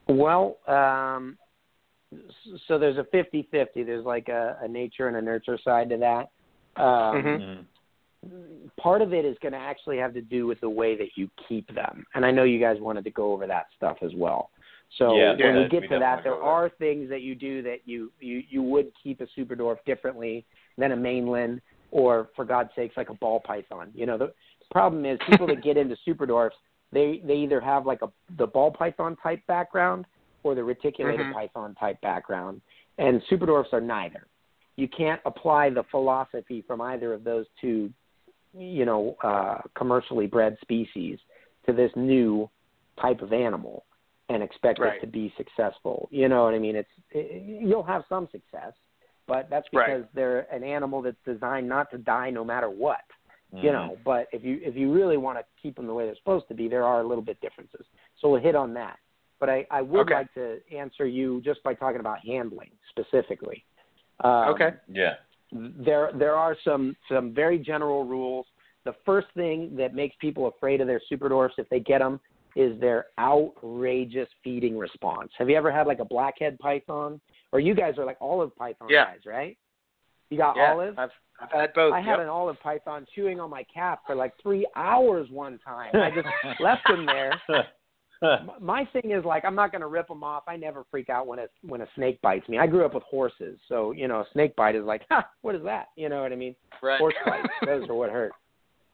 [0.09, 1.39] Well, um,
[2.67, 3.47] so there's a 50-50.
[3.75, 6.31] There's like a, a nature and a nurture side to that.
[6.83, 7.67] Um, Mhm.
[8.25, 8.71] Mhm.
[8.77, 11.29] Part of it is going to actually have to do with the way that you
[11.49, 14.51] keep them, and I know you guys wanted to go over that stuff as well.
[14.99, 17.63] So Yeah, when yeah, we we get to that, there are things that you do
[17.63, 20.45] that you you you would keep a super dwarf differently
[20.79, 21.61] than a mainland,
[21.91, 23.91] or for God's sakes, like a ball python.
[23.95, 24.33] You know, the
[24.71, 26.57] problem is people that get into super dwarfs,
[26.93, 30.05] they they either have like a the ball python type background
[30.43, 31.32] or the reticulated Mhm.
[31.32, 32.61] python type background,
[32.99, 34.26] and super dwarfs are neither.
[34.76, 37.93] You can't apply the philosophy from either of those two,
[38.55, 41.20] you know, uh, commercially bred species
[41.66, 42.49] to this new
[42.97, 43.84] type of animal
[44.28, 44.97] and expect Right.
[44.97, 46.09] it to be successful.
[46.11, 46.76] You know what I mean?
[46.76, 48.74] It's it, you'll have some success,
[49.26, 49.86] but that's Right.
[49.86, 53.05] because they're an animal that's designed not to die no matter what
[53.55, 53.72] you Mhm.
[53.72, 56.49] know but if you if you really want to keep them the way they're supposed
[56.49, 57.84] to be there are a little bit differences
[58.16, 58.99] so we'll hit on that
[59.43, 60.14] but i i would Okay.
[60.14, 63.64] like to answer you just by talking about handling specifically
[64.22, 64.70] um, Okay.
[64.88, 65.14] Yeah.
[65.51, 68.47] there there are some some very general rules
[68.84, 72.20] the first thing that makes people afraid of their super dwarfs if they get them
[72.55, 77.20] is their outrageous feeding response have you ever had like a blackhead python
[77.53, 79.07] or you guys are like olive python Yeah.
[79.07, 79.57] guys right
[80.30, 81.11] you got yeah, olive I've
[81.43, 81.93] I've had both.
[81.93, 82.20] I had yep.
[82.20, 85.90] an olive python chewing on my calf for like three hours one time.
[85.95, 86.28] I just
[86.61, 87.32] left him there.
[88.61, 90.45] My thing is like I'm not going to rip them off.
[90.47, 92.59] I never freak out when a when a snake bites me.
[92.59, 95.55] I grew up with horses, so you know a snake bite is like, ha, what
[95.55, 95.89] is that?
[95.97, 96.55] You know what I mean?
[96.83, 96.99] right.
[96.99, 98.33] Horse bites, those are what hurt.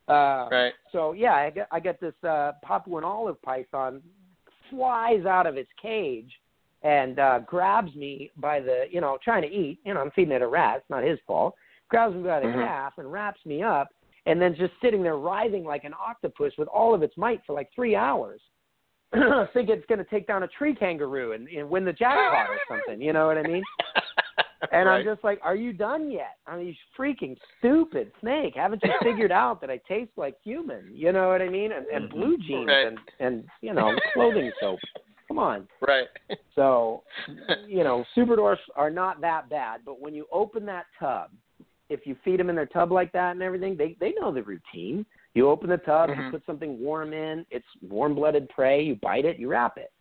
[0.09, 0.73] Uh, right.
[0.93, 4.03] So yeah, I get I get this uh, Papuan olive python
[4.71, 6.31] flies out of its cage
[6.83, 9.79] and uh, grabs me by the you know trying to eat.
[9.85, 10.79] You know I'm feeding it a rat.
[10.79, 11.55] It's not his fault.
[11.91, 12.65] Grabs me by the Mhm.
[12.67, 13.89] calf and wraps me up,
[14.27, 17.53] and then just sitting there writhing like an octopus with all of its might for
[17.53, 18.41] like three hours.
[19.55, 22.59] Think it's going to take down a tree kangaroo and, and win the jackpot or
[22.69, 23.01] something.
[23.01, 23.63] You know what I mean?
[24.73, 24.99] And right.
[24.99, 26.37] I'm just like, are you done yet?
[26.47, 28.55] I mean, you freaking stupid snake.
[28.57, 30.91] Haven't you figured out that I taste like human?
[30.93, 31.71] You know what I mean?
[31.73, 32.47] And, and blue mm-hmm.
[32.47, 32.87] jeans Right.
[32.89, 34.81] and, and, you know, clothing soap.
[35.29, 35.69] Come on.
[35.87, 36.09] right.
[36.55, 37.03] So,
[37.69, 41.31] you know, super dwarfs are not that bad, but when you open that tub,
[41.89, 44.43] if you feed them in their tub like that and everything, they, they know the
[44.43, 45.07] routine.
[45.39, 46.17] You open the tub, Mhm.
[46.17, 49.93] you put something warm in, it's warm blooded prey, you bite it, you wrap it.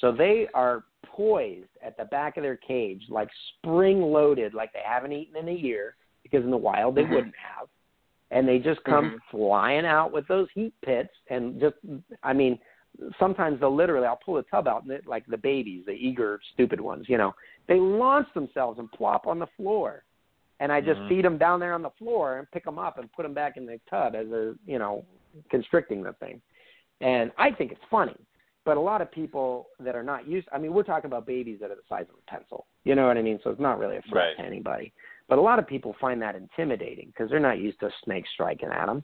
[0.00, 4.82] So they are poised at the back of their cage, like spring loaded, like they
[4.84, 7.10] haven't eaten in a year, because in the wild they Mhm.
[7.10, 7.68] wouldn't have.
[8.32, 9.20] And they just come Mhm.
[9.30, 11.76] flying out with those heat pits and just,
[12.24, 12.58] I mean,
[13.16, 16.40] sometimes they'll literally, I'll pull the tub out, and it, like the babies, the eager,
[16.52, 17.32] stupid ones, you know,
[17.68, 20.02] they launch themselves and plop on the floor.
[20.60, 21.08] And I just Mhm.
[21.08, 23.56] feed them down there on the floor and pick them up and put them back
[23.56, 25.04] in the tub as they're, you know,
[25.48, 26.40] constricting the thing.
[27.00, 28.16] And I think it's funny.
[28.64, 31.58] But a lot of people that are not used, I mean, we're talking about babies
[31.60, 32.66] that are the size of a pencil.
[32.84, 33.40] You know what I mean?
[33.42, 34.36] So it's not really a threat Right.
[34.36, 34.92] to anybody.
[35.28, 38.68] But a lot of people find that intimidating because they're not used to snakes striking
[38.68, 39.02] at them.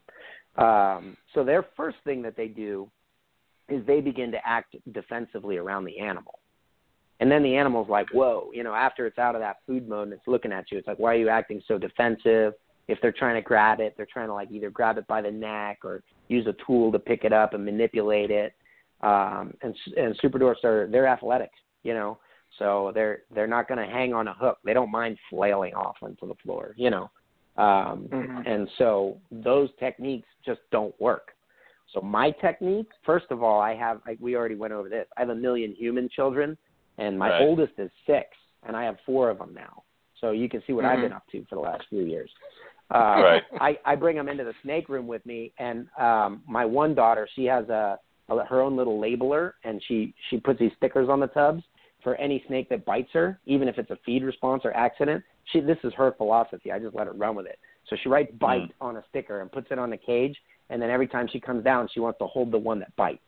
[0.56, 2.90] Um, so their first thing that they do
[3.68, 6.38] is they begin to act defensively around the animal.
[7.20, 10.04] And then the animal's like, whoa, you know, after it's out of that food mode
[10.08, 12.52] and it's looking at you, it's like, why are you acting so defensive?
[12.88, 15.30] If they're trying to grab it, they're trying to like either grab it by the
[15.30, 18.52] neck or use a tool to pick it up and manipulate it.
[19.00, 21.50] Um, and and super dwarfs are they're athletic,
[21.82, 22.18] you know,
[22.58, 24.58] so they're they're not going to hang on a hook.
[24.64, 27.10] They don't mind flailing off onto the floor, you know.
[27.56, 28.46] Um, Mhm.
[28.46, 31.34] And so those techniques just don't work.
[31.92, 35.06] So my technique, first of all, I have like we already went over this.
[35.16, 36.56] I have a million human children
[36.98, 37.40] and my Right.
[37.42, 39.82] oldest is six, and I have four of them now.
[40.20, 41.02] So you can see what I've Mhm.
[41.02, 42.32] been up to for the last few years.
[42.90, 43.44] Uh, Right.
[43.60, 47.26] I I bring them into the snake room with me, and um, my one daughter,
[47.34, 51.20] she has a, a her own little labeler, and she she puts these stickers on
[51.20, 51.64] the tubs
[52.02, 55.22] for any snake that bites her, even if it's a feed response or accident.
[55.46, 56.70] She this is her philosophy.
[56.70, 57.58] I just let her run with it.
[57.88, 60.36] So she writes bite on a sticker and puts it on the cage,
[60.70, 63.20] and then every time she comes down, she wants to hold the one that bites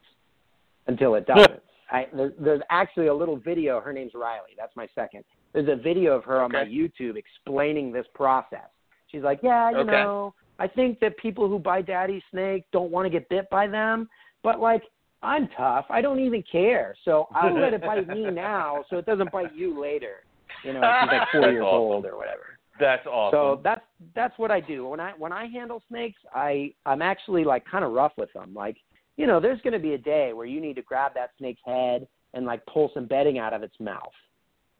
[0.86, 1.62] until it doesn't.
[1.90, 3.80] I, there, there's actually a little video.
[3.80, 4.50] Her name's Riley.
[4.56, 5.24] That's my second.
[5.52, 8.68] There's a video of her on my YouTube explaining this process.
[9.10, 9.90] She's like, yeah, you Okay.
[9.90, 13.66] know, I think that people who buy daddy snake don't want to get bit by
[13.66, 14.08] them,
[14.42, 14.82] but like
[15.22, 15.86] I'm tough.
[15.90, 16.94] I don't even care.
[17.04, 20.24] So I'll let it bite me now, so it doesn't bite you later.
[20.64, 21.78] You know, if she's like four That's years awesome.
[21.78, 22.58] old or whatever.
[22.78, 23.36] That's awesome.
[23.36, 23.80] So that's
[24.14, 26.20] that's what I do when I when I handle snakes.
[26.34, 28.54] I I'm actually like kind of rough with them.
[28.54, 28.76] Like
[29.18, 31.60] you know, there's going to be a day where you need to grab that snake's
[31.66, 34.12] head and like pull some bedding out of its mouth.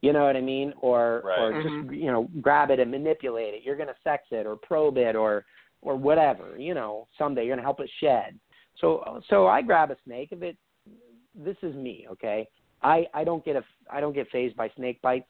[0.01, 0.73] You know what I mean?
[0.81, 1.39] Or Right.
[1.39, 1.93] or just mm-hmm.
[1.93, 3.63] you know grab it and manipulate it.
[3.63, 5.45] You're going to sex it or probe it or
[5.81, 6.57] or whatever.
[6.57, 8.39] You know, someday you're going to help it shed.
[8.79, 10.57] So so I grab a snake if it.
[11.35, 12.47] This is me, okay.
[12.81, 15.27] I I don't get a I don't get phased by snake bites.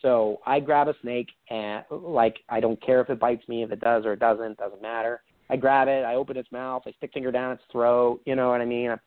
[0.00, 3.72] So I grab a snake and like I don't care if it bites me, if
[3.72, 5.20] it does or it doesn't, doesn't matter.
[5.50, 8.20] I grab it, I open its mouth, I stick finger down its throat.
[8.26, 8.90] You know what I mean?
[8.90, 9.00] I'm,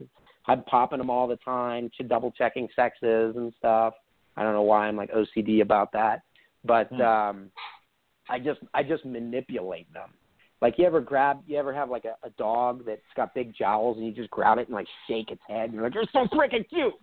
[0.47, 3.93] I'm popping them all the time, to double checking sexes and stuff.
[4.37, 6.21] I don't know why I'm like OCD about that,
[6.63, 7.01] but Hmm.
[7.01, 7.51] um,
[8.29, 10.09] I just I just manipulate them.
[10.61, 13.97] Like you ever grab, you ever have like a, a dog that's got big jowls
[13.97, 16.27] and you just grab it and like shake its head and you're like, you're so
[16.35, 16.93] freaking cute.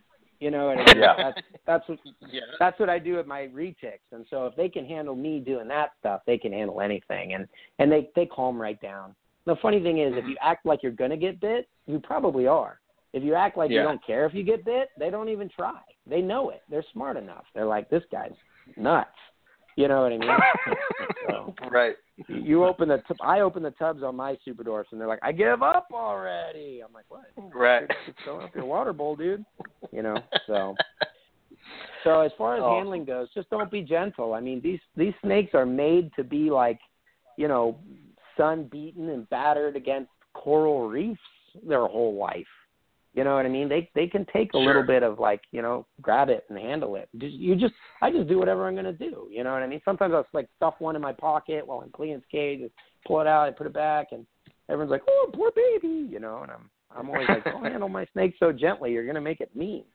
[0.41, 1.03] You know what I mean?
[1.03, 1.15] Yeah.
[1.17, 1.99] That's that's what
[2.31, 2.43] Yeah.
[2.59, 4.07] that's what I do with my retics.
[4.13, 7.35] And so if they can handle me doing that stuff, they can handle anything.
[7.35, 7.49] And
[7.81, 9.15] and they they calm right down.
[9.47, 12.81] The funny thing is, if you act like you're gonna get bit, you probably are.
[13.13, 15.81] If you act like you don't care if you get bit, they don't even try.
[16.07, 16.63] They know it.
[16.71, 17.45] They're smart enough.
[17.55, 18.33] They're like, this guy's
[18.77, 19.11] nuts.
[19.77, 20.77] You know what I mean?
[21.29, 21.95] so, right.
[22.27, 25.21] you open the t- I open the tubs on my super dwarfs and they're like,
[25.23, 26.83] I give up already.
[26.85, 27.27] I'm like, what?
[27.55, 27.89] Right.
[28.25, 29.45] Fill up your water bowl, dude.
[29.93, 30.19] You know.
[30.49, 30.75] So
[32.05, 32.77] so as far as Awesome.
[32.77, 34.35] handling goes, just don't be gentle.
[34.35, 36.81] I mean, these these snakes are made to be like,
[37.37, 37.79] you know,
[38.39, 41.21] sun beaten and battered against coral reefs
[41.67, 42.47] their whole life.
[43.15, 43.69] You know what I mean?
[43.69, 44.67] They they can take a Sure.
[44.67, 47.09] little bit of like, you know, grab it and handle it.
[47.19, 49.29] Just, you just I just do whatever I'm gonna do.
[49.31, 49.81] You know what I mean?
[49.85, 52.75] Sometimes I'll like stuff one in my pocket while I'm cleaning its cage, just
[53.07, 54.25] pull it out, I put it back, and
[54.69, 56.41] everyone's like, "Oh, poor baby," you know.
[56.43, 58.93] And I'm I'm always like, "Don't handle my snake so gently.
[58.93, 59.85] You're gonna make it mean."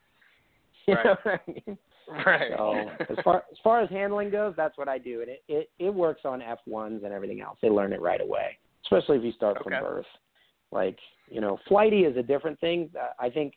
[0.85, 1.05] You Right.
[1.05, 1.77] know what I mean?
[2.26, 2.51] Right.
[2.58, 2.74] So
[3.10, 5.93] as far as far as handling goes, that's what I do, and it it, it
[5.93, 7.58] works on F ones and everything else.
[7.62, 9.70] They learn it right away, especially if you start Okay.
[9.70, 10.06] from birth.
[10.72, 10.97] Like
[11.30, 12.89] you know, flighty is a different thing.
[13.20, 13.54] I think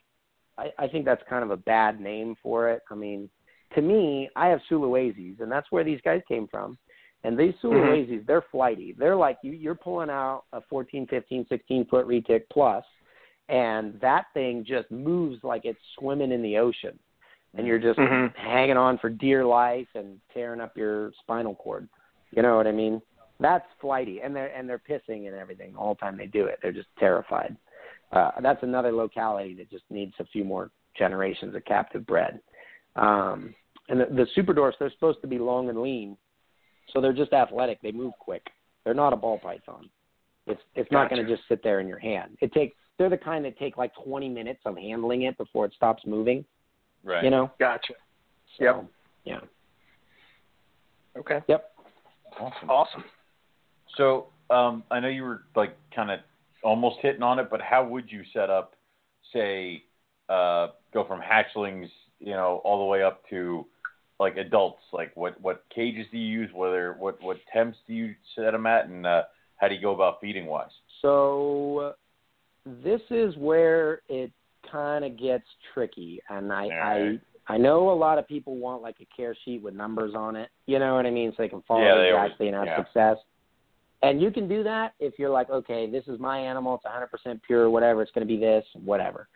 [0.57, 2.81] I, I think that's kind of a bad name for it.
[2.89, 3.29] I mean,
[3.75, 6.77] to me, I have Sulawesis, and that's where these guys came from.
[7.23, 7.67] And these mm-hmm.
[7.67, 8.95] Sulawesis, they're flighty.
[8.97, 12.85] They're like you, you're pulling out a 14, 15, 16 foot retic plus,
[13.49, 16.97] and that thing just moves like it's swimming in the ocean
[17.53, 18.35] and you're just Mhm.
[18.35, 21.87] hanging on for dear life and tearing up your spinal cord.
[22.31, 23.01] You know what I mean?
[23.39, 26.59] That's flighty, and they're and they're pissing and everything all the time they do it.
[26.61, 27.55] They're just terrified.
[28.11, 32.39] Uh, that's another locality that just needs a few more generations of captive bred.
[32.95, 33.53] Um,
[33.89, 36.17] and the, the super dwarfs, they're supposed to be long and lean,
[36.91, 37.81] so they're just athletic.
[37.81, 38.47] They move quick.
[38.83, 39.89] They're not a ball python.
[40.47, 42.37] It's it's not going to just sit there in your hand.
[42.41, 42.75] It takes.
[42.97, 46.43] They're the kind that take like 20 minutes of handling it before it stops moving.
[47.07, 47.23] Right.
[47.23, 47.51] You know.
[47.59, 47.93] Gotcha.
[48.57, 48.85] So, Yep.
[49.23, 49.39] Yeah.
[51.17, 51.39] Okay.
[51.47, 51.71] Yep.
[52.39, 52.69] Awesome.
[52.69, 53.03] Awesome.
[53.95, 56.19] So um, I know you were like kind of
[56.63, 58.75] almost hitting on it, but how would you set up,
[59.33, 59.83] say,
[60.29, 61.89] uh, go from hatchlings,
[62.19, 63.65] you know, all the way up to
[64.19, 64.81] like adults?
[64.93, 66.51] Like what what cages do you use?
[66.53, 69.23] Whether what what temps do you set them at, and uh,
[69.57, 70.69] how do you go about feeding wise?
[71.01, 71.93] So
[72.83, 74.31] this is where it
[74.71, 77.19] kind of gets tricky, and I, Alright.
[77.47, 80.35] I I know a lot of people want like a care sheet with numbers on
[80.35, 80.49] it.
[80.65, 82.65] You know what I mean, so they can follow Yeah, they always- exactly and have
[82.65, 82.83] yeah.
[82.83, 83.17] success.
[84.03, 87.41] And you can do that if you're like, okay, this is my animal, it's 100%
[87.41, 89.27] pure, whatever, it's going to be this, whatever.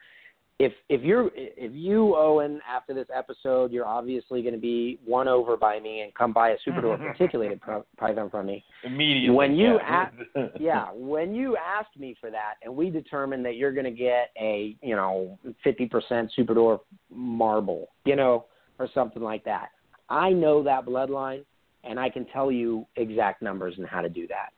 [0.62, 5.28] If if you're if you Owen after this episode, you're obviously going to be won
[5.28, 8.64] over by me and come buy a super dwarf articulated pro- python from me.
[8.84, 9.36] Immediately.
[9.36, 10.10] When you yeah.
[10.60, 14.30] yeah, when you asked me for that, and we determined that you're going to get
[14.40, 18.46] a you know fifty percent super dwarf marble, you know,
[18.78, 19.70] or something like that.
[20.10, 21.44] I know that bloodline,
[21.84, 24.54] and I can tell you exact numbers and how to do that.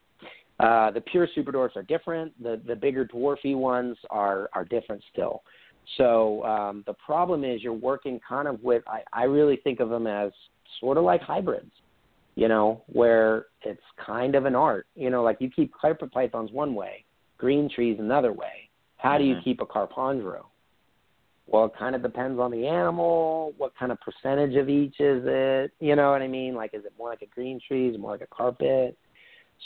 [0.59, 2.31] Uh, the pure super dwarfs are different.
[2.43, 5.43] The the bigger dwarfy ones are are different still.
[5.97, 8.83] So um, the problem is you're working kind of with.
[8.87, 10.31] I, I really think of them as
[10.79, 11.71] sort of like hybrids,
[12.35, 14.87] you know, where it's kind of an art.
[14.95, 17.05] You know, like you keep carpet pythons one way,
[17.37, 18.69] green trees another way.
[18.97, 19.43] How do you Mhm.
[19.43, 20.45] keep a carpondro?
[21.45, 23.53] Well, it kind of depends on the animal.
[23.57, 25.71] What kind of percentage of each is it?
[25.81, 26.55] You know what I mean?
[26.55, 27.89] Like, is it more like a green tree?
[27.89, 28.97] Is it more like a carpet?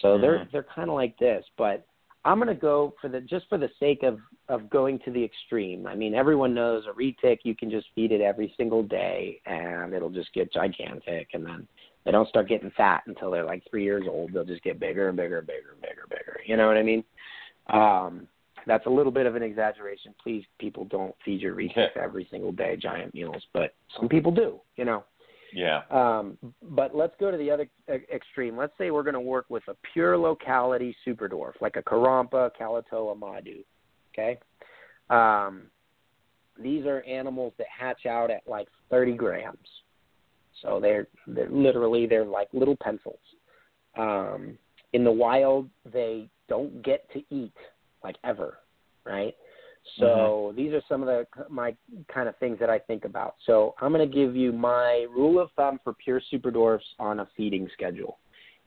[0.02, 0.52] So they're Mhm.
[0.52, 1.86] they're kind of like this, but
[2.28, 4.20] I'm gonna go for the just for the sake of
[4.50, 5.88] of going to the extreme.
[5.88, 9.94] I mean, everyone knows a retic you can just feed it every single day and
[9.94, 11.68] it'll just get gigantic, and then
[12.04, 14.34] they don't start getting fat until they're like three years old.
[14.34, 16.40] They'll just get bigger and bigger and bigger and bigger and bigger.
[16.46, 17.04] You know what I mean?
[17.70, 18.28] Um,
[18.66, 20.14] that's a little bit of an exaggeration.
[20.22, 24.60] Please, people don't feed your retics every single day giant meals, but some people do.
[24.76, 25.06] You know.
[25.54, 25.82] Yeah.
[25.90, 27.70] Um, but let's go to the other
[28.14, 28.58] extreme.
[28.58, 32.52] Let's say we're going to work with a pure locality super dwarf, like a Karompa,
[32.60, 33.64] Kalaotoa, Madu.
[34.14, 34.40] Okay?
[35.10, 35.64] Um,
[36.62, 39.58] these are animals that hatch out at like 30 grams.
[40.62, 43.20] So they're, they're literally, they're like little pencils.
[43.98, 44.58] Um,
[44.94, 47.54] in the wild, they don't get to eat
[48.04, 48.58] like ever,
[49.06, 49.36] right?
[49.98, 50.58] So mm-hmm.
[50.58, 51.76] these are some of the my
[52.14, 53.36] kind of things that I think about.
[53.46, 57.20] So I'm going to give you my rule of thumb for pure super dwarfs on
[57.22, 58.20] a feeding schedule.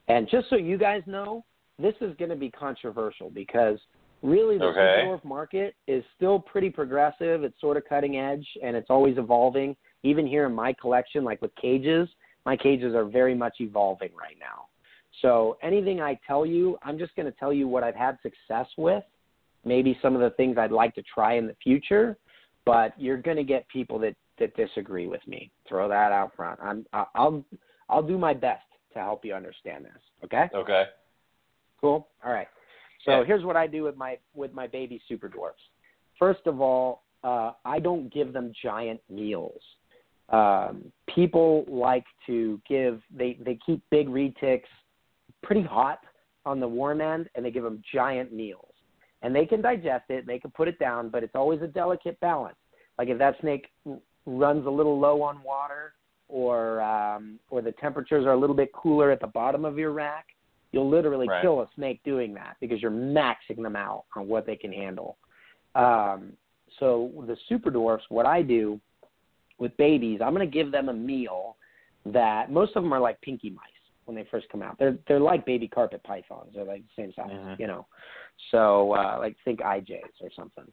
[0.08, 1.44] And just so you guys know,
[1.78, 3.78] this is going to be controversial because
[4.22, 5.02] really the Okay.
[5.02, 7.44] super dwarf market is still pretty progressive.
[7.44, 9.76] It's sort of cutting edge and it's always evolving.
[10.02, 12.08] Even here in my collection, like with cages,
[12.46, 14.66] my cages are very much evolving right now.
[15.22, 18.66] So anything I tell you, I'm just going to tell you what I've had success
[18.76, 19.04] with
[19.64, 22.16] maybe some of the things I'd like to try in the future,
[22.64, 25.50] but you're going to get people that that disagree with me.
[25.68, 26.58] Throw that out front.
[26.62, 27.44] I'm I'll
[27.88, 30.02] I'll do my best to help you understand this.
[30.24, 30.48] Okay?
[30.54, 30.84] Okay.
[31.80, 32.08] Cool.
[32.24, 32.48] All right.
[33.04, 33.24] So Yeah.
[33.24, 35.62] here's what I do with my with my baby super dwarfs.
[36.18, 39.60] First of all, uh, I don't give them giant meals.
[40.30, 44.68] Um, people like to give they they keep big retics
[45.42, 46.00] pretty hot
[46.46, 48.69] on the warm end, and they give them giant meals.
[49.22, 52.18] And they can digest it, they can put it down, but it's always a delicate
[52.20, 52.56] balance.
[52.98, 53.68] Like if that snake
[54.26, 55.94] runs a little low on water,
[56.28, 59.90] or um, or the temperatures are a little bit cooler at the bottom of your
[59.92, 60.26] rack,
[60.72, 61.42] you'll literally Right.
[61.42, 65.16] kill a snake doing that because you're maxing them out on what they can handle.
[65.74, 66.32] Um,
[66.78, 68.80] so the super dwarfs, what I do
[69.58, 71.56] with babies, I'm going to give them a meal
[72.06, 73.79] that most of them are like pinky mice
[74.10, 74.76] when they first come out.
[74.78, 76.50] They're they're like baby carpet pythons.
[76.54, 77.58] They're like the same size, Mhm.
[77.60, 77.86] you know.
[78.50, 80.66] So uh, like think IJs or something.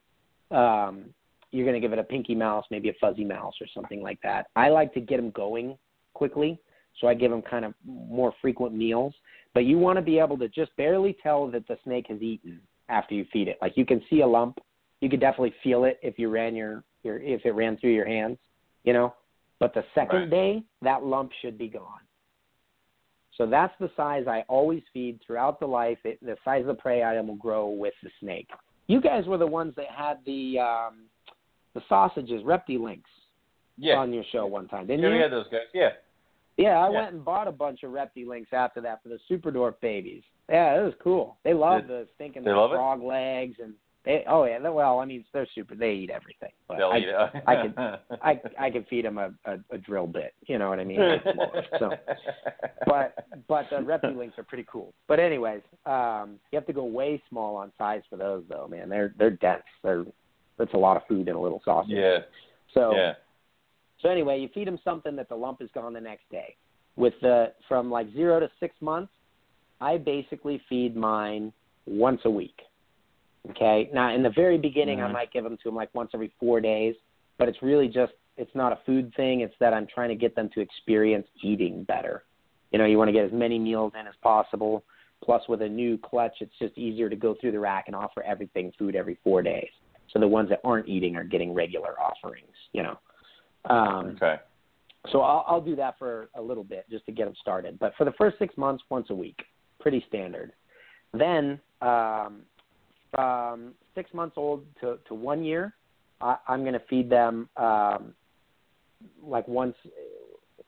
[0.49, 1.13] Um,
[1.51, 4.19] you're going to give it a pinky mouse, maybe a fuzzy mouse or something like
[4.21, 4.47] that.
[4.55, 5.77] I like to get them going
[6.13, 6.59] quickly,
[6.99, 9.13] so I give them kind of more frequent meals.
[9.53, 12.59] But you want to be able to just barely tell that the snake has eaten
[12.89, 13.57] after you feed it.
[13.61, 14.57] Like you can see a lump,
[14.99, 18.07] you could definitely feel it if you ran your, your if it ran through your
[18.07, 18.37] hands,
[18.83, 19.13] you know.
[19.59, 20.29] But the second Right.
[20.29, 22.01] day, that lump should be gone.
[23.37, 25.97] So that's the size I always feed throughout the life.
[26.03, 28.49] It, the size of the prey item will grow with the snake.
[28.87, 31.03] You guys were the ones that had the um,
[31.75, 33.03] the sausages, Reptilinks,
[33.77, 33.97] Yeah.
[33.97, 35.15] on your show one time, didn't yeah, you?
[35.15, 35.61] we had those guys.
[35.73, 35.89] Yeah.
[36.57, 37.01] Yeah, I Yeah.
[37.01, 40.23] went and bought a bunch of Reptilinks after that for the Super Dwarf babies.
[40.49, 41.37] Yeah, it was cool.
[41.43, 42.75] They love Did- the stinking love it?
[42.75, 43.73] frog legs and
[44.07, 44.23] they.
[44.27, 45.75] Oh yeah, well, I mean they're super.
[45.75, 46.51] They eat everything.
[46.67, 47.43] But They'll I, eat it.
[47.45, 47.73] I can,
[48.21, 50.33] I I could feed them a, a, a drill bit.
[50.47, 50.99] You know what I mean?
[51.79, 51.91] so,
[52.85, 54.93] but but the Reptilinks are pretty cool.
[55.07, 58.89] But anyways, um, you have to go way small on size for those though, man.
[58.89, 59.63] They're they're dense.
[59.83, 60.05] They're
[60.57, 61.91] that's a lot of food in a little sausage.
[61.95, 62.19] yeah.
[62.73, 63.13] So Yeah.
[64.01, 66.55] so anyway, you feed them something that the lump is gone the next day.
[66.95, 69.11] With the from like zero to six months,
[69.79, 71.53] I basically feed mine
[71.85, 72.59] once a week.
[73.51, 73.89] Okay.
[73.93, 75.13] Now in the very beginning, I Mhm.
[75.13, 76.95] might give them to them like once every four days,
[77.37, 79.41] but it's really just it's not a food thing.
[79.41, 82.23] It's that I'm trying to get them to experience eating better.
[82.71, 84.83] You know, you want to get as many meals in as possible.
[85.23, 88.21] Plus, with a new clutch, it's just easier to go through the rack and offer
[88.21, 89.69] everything food every four days.
[90.09, 92.55] So the ones that aren't eating are getting regular offerings.
[92.73, 92.99] You know.
[93.65, 94.39] Um, Okay.
[95.07, 97.79] so I'll, I'll do that for a little bit just to get them started.
[97.79, 99.39] But for the first six months, once a week,
[99.79, 100.53] pretty standard.
[101.13, 102.43] Then um,
[103.17, 105.73] from six months old to, to one year,
[106.21, 108.13] I, I'm going to feed them um,
[109.19, 109.75] like once.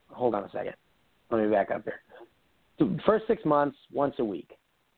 [0.07, 0.73] Hold on a second.
[1.30, 2.01] Let me back up here.
[2.80, 4.49] So first six months, once a week.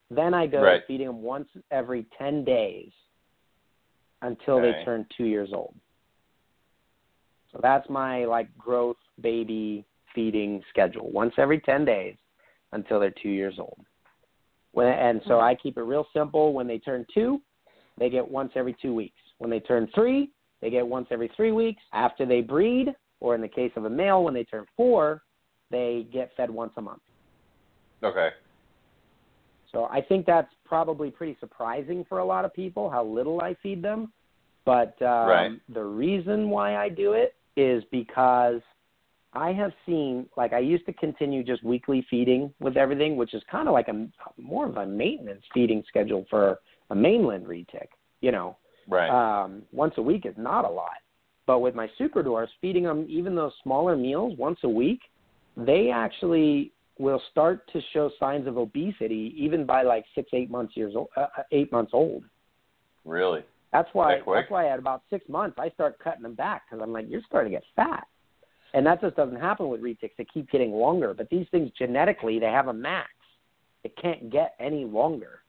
[0.09, 0.81] Then I go Right.
[0.87, 2.91] feeding them once every 10 days
[4.21, 4.71] until Okay.
[4.71, 5.75] they turn two years old.
[7.51, 11.11] So that's my like growth baby feeding schedule.
[11.11, 12.15] Once every 10 days
[12.71, 13.85] until they're 2 years old.
[14.73, 16.53] When, and so I keep it real simple.
[16.53, 17.39] When they turn 2,
[17.97, 19.17] they get once every 2 weeks.
[19.39, 20.31] When they turn 3,
[20.61, 21.81] they get once every three weeks.
[21.93, 25.23] After they breed, or in the case of a male, when they turn four,
[25.69, 27.01] they get fed once a month.
[28.03, 28.29] Okay.
[29.71, 33.55] So I think that's probably pretty surprising for a lot of people how little I
[33.63, 34.11] feed them.
[34.65, 35.51] But um, Right.
[35.69, 38.61] the reason why I do it is because
[39.33, 43.41] I have seen, like, I used to continue just weekly feeding with everything, which is
[43.49, 46.59] kind of like a more of a maintenance feeding schedule for
[46.89, 47.87] a mainland retic.
[48.19, 49.09] You know, Right.
[49.09, 50.97] um, once a week is not a lot.
[51.47, 55.01] But with my super dwarfs, feeding them even those smaller meals once a week,
[55.57, 60.77] they actually will start to show signs of obesity even by like six, eight months
[60.77, 62.23] years old, uh, uh, eight months old.
[63.05, 63.43] really?
[63.71, 64.15] That's why.
[64.15, 64.25] That?
[64.27, 67.21] That's why at about six months I start cutting them back because I'm like, you're
[67.25, 68.05] starting to get fat,
[68.73, 70.11] and that just doesn't happen with retics.
[70.17, 73.09] They keep getting longer, but these things genetically they have a max.
[73.83, 75.39] It can't get any longer.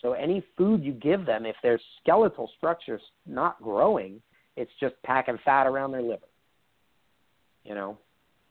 [0.00, 4.20] So any food you give them, if their skeletal structure's not growing,
[4.56, 6.26] it's just packing fat around their liver.
[7.64, 7.98] You know.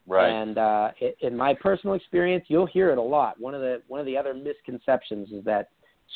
[0.07, 0.29] Right.
[0.29, 3.39] And uh, i in my personal experience, you'll hear it a lot.
[3.39, 5.69] One of the one of the other misconceptions is that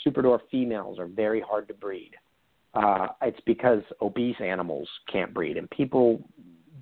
[0.05, 2.11] superdwarf females are very hard to breed.
[2.73, 6.27] Uh, it's because obese animals can't breed, and people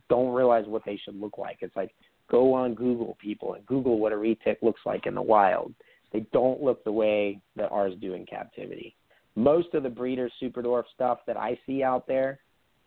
[0.10, 1.58] don't realize what they should look like.
[1.62, 1.94] It's like
[2.30, 5.74] go on Google, people, and Google what a retic looks like in the wild.
[6.12, 8.96] They don't look the way that ours do in captivity.
[9.36, 12.40] Most of the breeder superdwarf stuff that I see out there,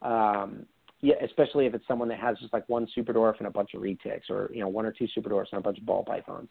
[0.03, 0.65] um,
[1.01, 3.83] yeah, especially if it's someone that has just like one superdwarf and a bunch of
[3.83, 6.49] retics, or you know one or two superdwarfs and a bunch of ball pythons.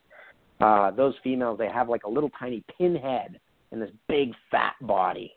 [0.62, 3.40] Uh, those females, they have like a little tiny pinhead
[3.72, 5.34] and this big fat body.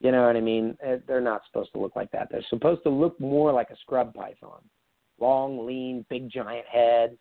[0.00, 0.76] You know what I mean?
[0.86, 2.28] Uh, They're not supposed to look like that.
[2.30, 4.60] They're supposed to look more like a scrub python,
[5.18, 7.16] long, lean, big, giant head.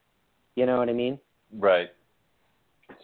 [0.56, 1.19] You know what I mean?
[1.57, 1.89] right.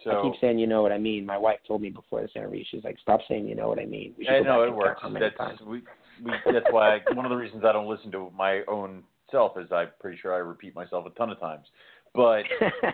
[0.04, 1.26] So I keep saying, you know what I mean.
[1.26, 3.84] My wife told me before this interview, she's like, "Stop saying you know what I
[3.84, 5.00] mean." We I know it works.
[5.00, 5.82] count How many That's we,
[6.24, 9.58] we that's why I, one of the reasons I don't listen to my own self
[9.58, 11.66] is I'm pretty sure I repeat myself a ton of times.
[12.14, 12.44] But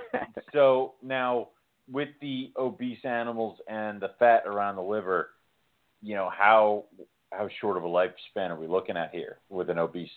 [0.52, 1.48] so now
[1.90, 5.30] with the obese animals and the fat around the liver,
[6.02, 6.84] you know how
[7.32, 10.10] how short of a lifespan are we looking at here with an obese?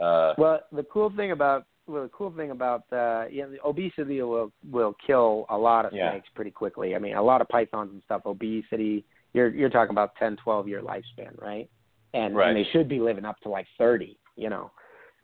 [0.00, 3.62] Uh, well, the cool thing about well, the cool thing about uh, you know, the
[3.64, 6.10] obesity will will kill a lot of Yeah.
[6.12, 6.94] snakes pretty quickly.
[6.94, 8.22] I mean, a lot of pythons and stuff.
[8.26, 11.68] Obesity, you're you're talking about 10, 12 year lifespan, right?
[12.14, 12.48] And, Right.
[12.48, 14.70] and they should be living up to like thirty, you know.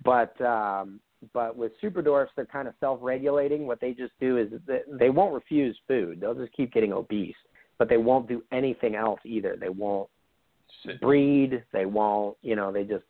[0.04, 1.00] But um,
[1.32, 3.66] but with super dwarfs, they're kind of self regulating.
[3.66, 6.20] What they just do is that they won't refuse food.
[6.20, 7.36] They'll just keep getting obese,
[7.82, 9.56] but they won't do anything else either.
[9.60, 10.08] They won't
[10.86, 11.64] sit- breed.
[11.72, 13.02] They won't, you know, they just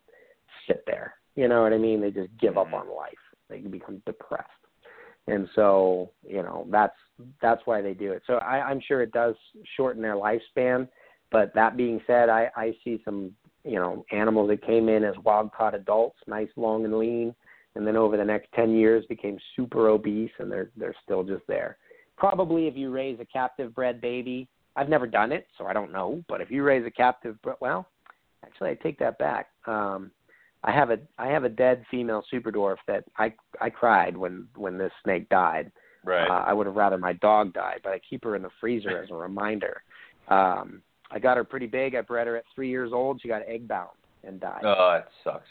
[0.65, 1.13] sit there.
[1.35, 2.01] You know what I mean?
[2.01, 2.81] They just give up Mhm.
[2.81, 3.13] on life.
[3.49, 4.49] They become depressed.
[5.27, 6.97] And so, you know, that's
[7.39, 8.23] that's why they do it.
[8.25, 9.35] So I, I'm sure it does
[9.75, 10.89] shorten their lifespan.
[11.29, 13.31] But that being said, I, I see some,
[13.63, 17.35] you know, animals that came in as wild caught adults, nice, long, and lean,
[17.75, 21.45] and then over the next ten years became super obese, and they're they're still just
[21.45, 21.77] there.
[22.17, 25.91] Probably if you raise a captive bred baby, I've never done it, so I don't
[25.91, 26.23] know.
[26.27, 27.87] But if you raise a captive, well,
[28.43, 29.47] actually, I take that back.
[29.67, 30.11] Um,
[30.63, 34.47] I have a I have a dead female super dwarf that I I cried when
[34.55, 35.71] when this snake died.
[36.05, 36.29] right.
[36.29, 39.03] Uh, I would have rather my dog die, but I keep her in the freezer
[39.03, 39.81] as a reminder.
[40.29, 40.81] Um,
[41.11, 41.95] I got her pretty big.
[41.95, 43.21] I bred her at three years old.
[43.21, 43.89] She got egg bound
[44.23, 44.61] and died.
[44.63, 45.47] oh, that sucks.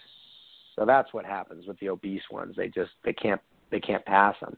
[0.77, 2.55] So that's what happens with the obese ones.
[2.57, 3.41] They just they can't
[3.71, 4.57] they can't pass them.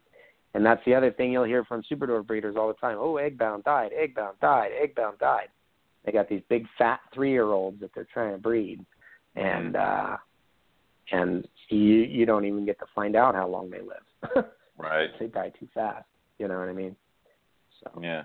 [0.54, 2.96] And that's the other thing you'll hear from super dwarf breeders all the time.
[2.98, 5.48] Oh, egg bound died, egg bound died, egg bound died.
[6.04, 8.84] They got these big fat three year olds that they're trying to breed,
[9.34, 10.16] and uh,
[11.10, 14.44] and you you don't even get to find out how long they live.
[14.76, 15.10] Right.
[15.20, 16.04] they die too fast.
[16.38, 16.96] You know what I mean?
[17.80, 18.24] So Yeah.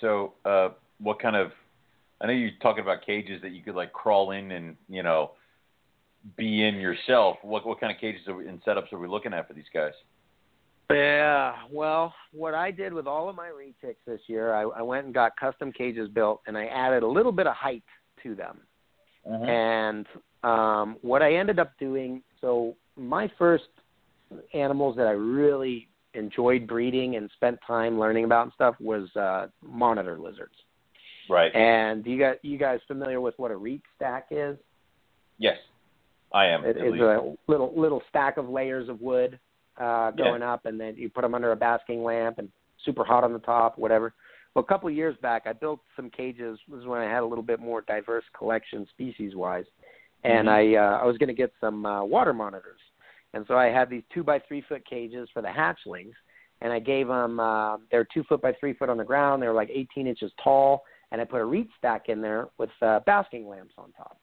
[0.00, 1.52] So, uh, what kind of?
[2.20, 5.32] I know you're talking about cages that you could like crawl in and you know
[6.36, 7.36] be in yourself.
[7.42, 9.70] What what kind of cages are we, and setups are we looking at for these
[9.72, 9.92] guys?
[10.90, 15.06] Yeah, well, what I did with all of my retics this year, I, I went
[15.06, 17.82] and got custom cages built, and I added a little bit of height
[18.22, 18.58] to them.
[19.28, 20.06] And
[20.44, 23.64] um, what I ended up doing, so my first
[24.54, 29.48] animals that I really enjoyed breeding and spent time learning about and stuff was uh,
[29.62, 30.54] monitor lizards.
[31.28, 31.54] Right.
[31.54, 34.56] And do you got you guys familiar with what a reed stack is?
[35.38, 35.56] yes,
[36.32, 36.64] I am.
[36.64, 37.02] It least.
[37.02, 39.38] a little little stack of layers of wood
[39.78, 42.48] uh, going up, and then you put them under a basking lamp and
[42.84, 44.14] super hot on the top, whatever.
[44.54, 46.58] Well, a couple of years back, I built some cages.
[46.68, 49.66] This is when I had a little bit more diverse collection species wise,
[50.24, 50.50] and Mhm.
[50.50, 52.80] I uh, I was going to get some uh, water monitors,
[53.34, 56.14] and so I had these two by three foot cages for the hatchlings,
[56.62, 59.42] and I gave them uh, they're two foot by three foot on the ground.
[59.42, 62.70] They were like 18 inches tall, and I put a reed stack in there with
[62.80, 64.18] uh, basking lamps on top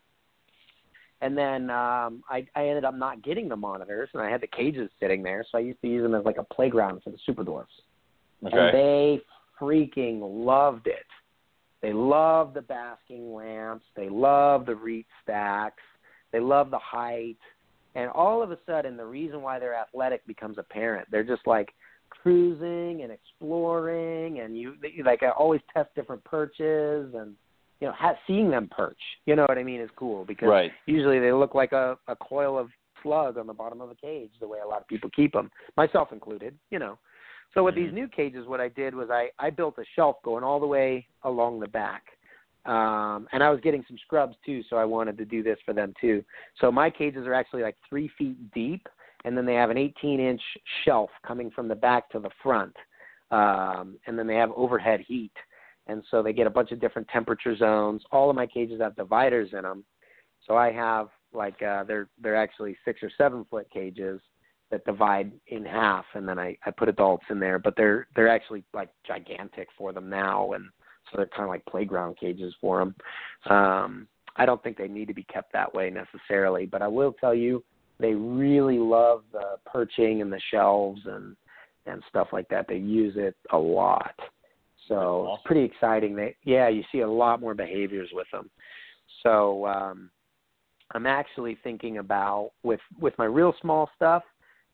[1.24, 4.48] And then um, I, I ended up not getting the monitors, and I had the
[4.48, 7.18] cages sitting there, so I used to use them as like a playground for the
[7.26, 7.72] super dwarfs.
[8.46, 8.58] Okay.
[8.58, 9.22] And they
[9.60, 11.06] freaking loved it.
[11.82, 13.86] They loved the basking lamps.
[13.96, 15.82] They loved the reed stacks.
[16.34, 17.38] They loved the height.
[17.96, 21.08] And all of a sudden, the reason why they're athletic becomes apparent.
[21.10, 21.70] They're just like
[22.10, 27.36] cruising and exploring, and you they, like I always test different perches, and
[27.84, 28.98] you know, ha- seeing them perch.
[29.26, 30.72] You know what I mean is cool because Right.
[30.86, 32.70] usually they look like a, a coil of
[33.02, 35.52] slug on the bottom of a cage, the way a lot of people keep them,
[35.76, 36.58] myself included.
[36.72, 36.98] You know.
[37.54, 37.80] So with Mhm.
[37.80, 40.66] these new cages, what I did was I I built a shelf going all the
[40.66, 42.04] way along the back,
[42.64, 45.74] um, and I was getting some scrubs too, so I wanted to do this for
[45.74, 46.24] them too.
[46.62, 48.88] So my cages are actually like three feet deep,
[49.26, 50.42] and then they have an 18 inch
[50.86, 52.78] shelf coming from the back to the front,
[53.32, 55.34] um, and then they have overhead heat,
[55.88, 58.02] and so they get a bunch of different temperature zones.
[58.12, 59.84] All of my cages have dividers in them,
[60.48, 64.22] so I have like uh, they're they're actually six or seven foot cages
[64.72, 68.30] that divide in half, and then I I put adults in there, but they're they're
[68.30, 70.66] actually like gigantic for them now, and
[71.12, 72.96] so they're kind of like playground cages for them.
[73.56, 77.14] Um, I don't think they need to be kept that way necessarily, but I will
[77.14, 77.64] tell you
[78.00, 81.36] they really love the perching and the shelves and
[81.86, 82.68] and stuff like that.
[82.68, 84.16] They use it a lot.
[84.88, 85.34] So awesome.
[85.34, 86.16] it's pretty exciting.
[86.16, 88.50] They yeah, you see a lot more behaviors with them.
[89.22, 90.10] So um
[90.92, 94.24] I'm actually thinking about with with my real small stuff,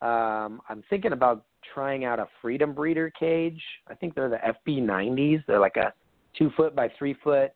[0.01, 3.61] um I'm thinking about trying out a freedom breeder cage.
[3.87, 5.43] I think they're the FB90s.
[5.45, 5.93] They're like a
[6.37, 7.51] 2 foot by 3 foot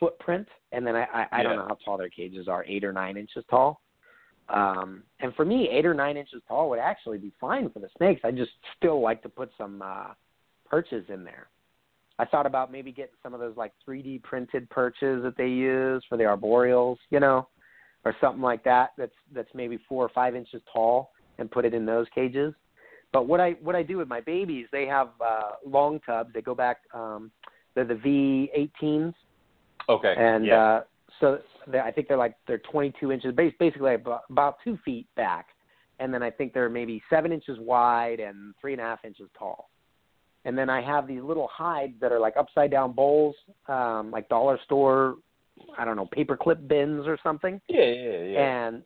[0.00, 2.92] footprint and then I I, I don't know how tall their cages are, 8 or
[2.92, 3.80] 9 inches tall.
[4.48, 7.88] Um, and for me, eight or nine inches tall would actually be fine for the
[7.96, 8.20] snakes.
[8.24, 10.08] I just still like to put some uh,
[10.66, 11.48] perches in there.
[12.18, 16.04] I thought about maybe getting some of those like 3D printed perches that they use
[16.08, 17.48] for the arboreals, you know,
[18.04, 18.90] or something like that.
[18.98, 22.54] That's that's maybe four or five inches tall, and put it in those cages.
[23.12, 26.30] But what I what I do with my babies, they have uh, long tubs.
[26.34, 26.78] They go back.
[26.94, 27.30] Um,
[27.74, 29.14] they're the V18s,
[29.88, 30.14] Okay.
[30.16, 30.62] and yeah.
[30.62, 30.82] uh,
[31.20, 35.06] so they, I think they're like they're 22 inches, bas- basically about, about two feet
[35.16, 35.48] back,
[35.98, 39.28] and then I think they're maybe seven inches wide and three and a half inches
[39.38, 39.70] tall.
[40.44, 43.36] And then I have these little hides that are like upside down bowls,
[43.68, 45.16] um, like dollar store,
[45.78, 48.66] I don't know, paperclip bins or something yeah, yeah, yeah.
[48.66, 48.82] and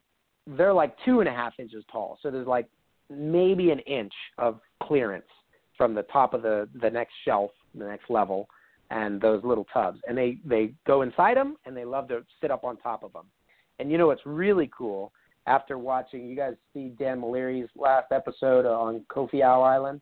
[0.46, 2.18] they're like two and a half inches tall.
[2.22, 2.68] So there's like
[3.10, 5.24] maybe an inch of clearance
[5.76, 8.48] from the top of the the next shelf, the next level,
[8.90, 10.00] and those little tubs.
[10.08, 13.12] And they they go inside them, and they love to sit up on top of
[13.12, 13.26] them.
[13.78, 15.12] And you know what's really cool?
[15.46, 20.00] After watching, you guys see Dan Maleri's last episode on Kofiau Island.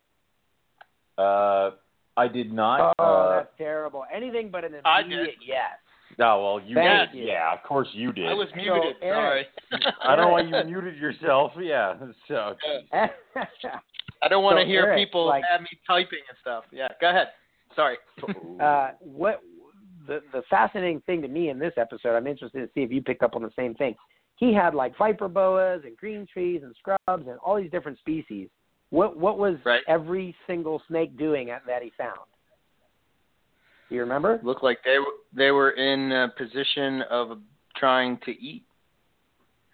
[1.18, 1.70] Uh,
[2.16, 2.94] I did not.
[2.98, 4.04] Oh, uh, that's terrible.
[4.14, 5.12] Anything but an I did.
[5.12, 5.70] immediate yes.
[6.18, 7.18] no, well, you Thank did.
[7.20, 7.26] you.
[7.26, 8.26] Yeah, of course you did.
[8.28, 8.96] I was So, muted.
[9.02, 9.84] Eric- sorry.
[10.02, 11.52] I don't know why you muted yourself.
[11.60, 11.94] Yeah.
[12.28, 12.54] So.
[14.22, 16.64] I don't want to So, hear Eric, people like- have me typing and stuff.
[16.72, 17.28] Yeah, go ahead.
[17.74, 17.96] Sorry.
[18.62, 19.40] uh, what
[20.06, 23.02] the the fascinating thing to me in this episode, I'm interested to see if you
[23.02, 23.94] picked up on the same thing.
[24.36, 28.48] He had like viper boas and green trees and scrubs and all these different species.
[28.90, 29.82] What what was Right.
[29.88, 32.18] every single snake doing at, that he found?
[33.88, 34.40] Do you remember?
[34.42, 37.38] Looked like they were they were in a position of
[37.76, 38.64] trying to eat,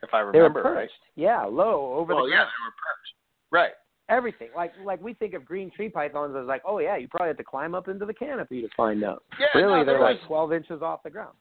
[0.03, 0.77] if I They were remember perched.
[0.77, 0.91] right.
[1.17, 2.51] Yeah, low over well, the yeah, ground.
[2.51, 3.15] they were perched.
[3.51, 3.73] Right.
[4.09, 7.29] Everything like like we think of green tree pythons as like, oh yeah, you probably
[7.29, 9.19] have to climb up into the canopy to find those.
[9.39, 11.37] Yeah, really, no, there they're like 12 inches off the ground.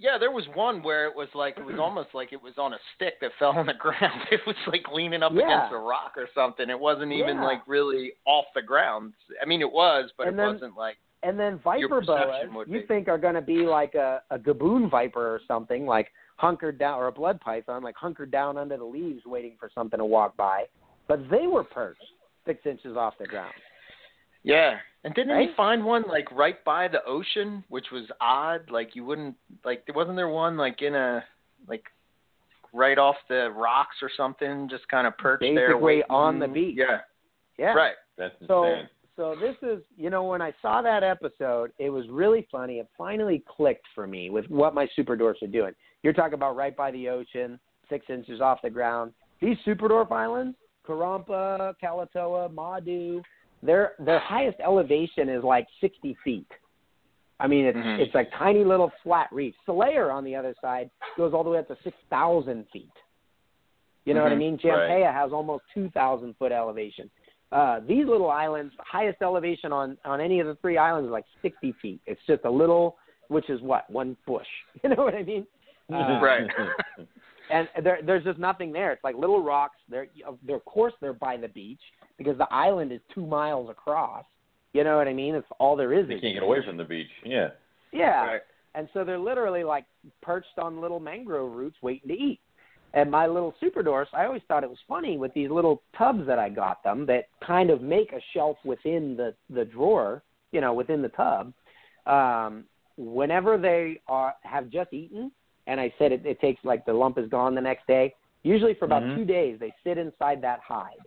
[0.00, 2.72] Yeah, there was one where it was like it was almost like it was on
[2.72, 4.22] a stick that fell on the ground.
[4.30, 5.44] It was like leaning up Yeah.
[5.44, 6.68] against a rock or something.
[6.70, 7.44] It wasn't even Yeah.
[7.44, 9.12] like really off the ground.
[9.40, 12.80] I mean, it was, but And it then- wasn't like And then viper boas, you
[12.80, 12.86] be.
[12.86, 16.98] think are going to be like a, a gaboon viper or something, like hunkered down,
[16.98, 20.34] or a blood python, like hunkered down under the leaves waiting for something to walk
[20.38, 20.64] by.
[21.08, 22.00] But they were perched
[22.46, 23.52] six inches off the ground.
[24.42, 24.78] Yeah.
[25.04, 25.48] And didn't Right?
[25.48, 28.70] he find one like right by the ocean, which was odd?
[28.70, 29.34] Like you wouldn't
[29.64, 31.24] like there wasn't there one like in a
[31.68, 31.84] like
[32.72, 36.76] right off the rocks or something, just kind of perched there Basically on the beach.
[36.78, 36.98] Yeah.
[37.58, 37.72] Yeah.
[37.74, 37.94] Right.
[38.16, 38.88] That's So, insane.
[39.16, 42.78] so this is, you know, when I saw that episode, it was really funny.
[42.78, 45.72] It finally clicked for me with what my super dwarfs are doing.
[46.02, 47.58] You're talking about right by the ocean,
[47.88, 49.12] six inches off the ground.
[49.40, 50.56] These super dwarf islands,
[50.86, 53.22] Karompa, Kalaotoa, Madu,
[53.62, 56.46] their their highest elevation is like 60 feet.
[57.38, 57.98] I mean, it's Mhm.
[57.98, 59.54] it's like tiny little flat reef.
[59.66, 62.92] Selayar, on the other side, goes all the way up to 6,000 feet.
[64.04, 64.38] You know what I Mhm.
[64.38, 64.60] mean?
[64.64, 65.04] Right.
[65.04, 67.10] Has almost 2,000 foot elevation.
[67.52, 71.12] Uh, these little islands, the highest elevation on on any of the three islands is
[71.12, 72.00] like 60 feet.
[72.06, 72.96] It's just a little,
[73.28, 74.48] which is what one bush.
[74.82, 75.46] You know what I mean?
[75.92, 76.48] Uh, Right.
[77.50, 78.92] and there, there's just nothing there.
[78.92, 79.78] It's like little rocks.
[79.88, 80.06] They're,
[80.44, 81.82] they're of course they're by the beach
[82.20, 84.26] because the island is two miles across.
[84.74, 85.34] You know what I mean?
[85.34, 86.06] It's all there is.
[86.06, 87.08] They is can't get away from the beach.
[87.24, 87.48] Yeah.
[87.92, 88.26] Yeah.
[88.26, 88.40] Right.
[88.74, 89.86] And so they're literally like
[90.20, 92.38] perched on little mangrove roots waiting to eat.
[92.92, 96.26] And my little super dwarfs, I always thought it was funny with these little tubs
[96.26, 100.22] that I got them that kind of make a shelf within the the drawer,
[100.52, 101.54] you know, within the tub.
[102.06, 102.64] Um,
[102.98, 105.32] whenever they are have just eaten,
[105.66, 108.14] and I said it, it takes like the lump is gone the next day.
[108.42, 109.16] Usually for about Mhm.
[109.16, 110.98] two days, they sit inside that hide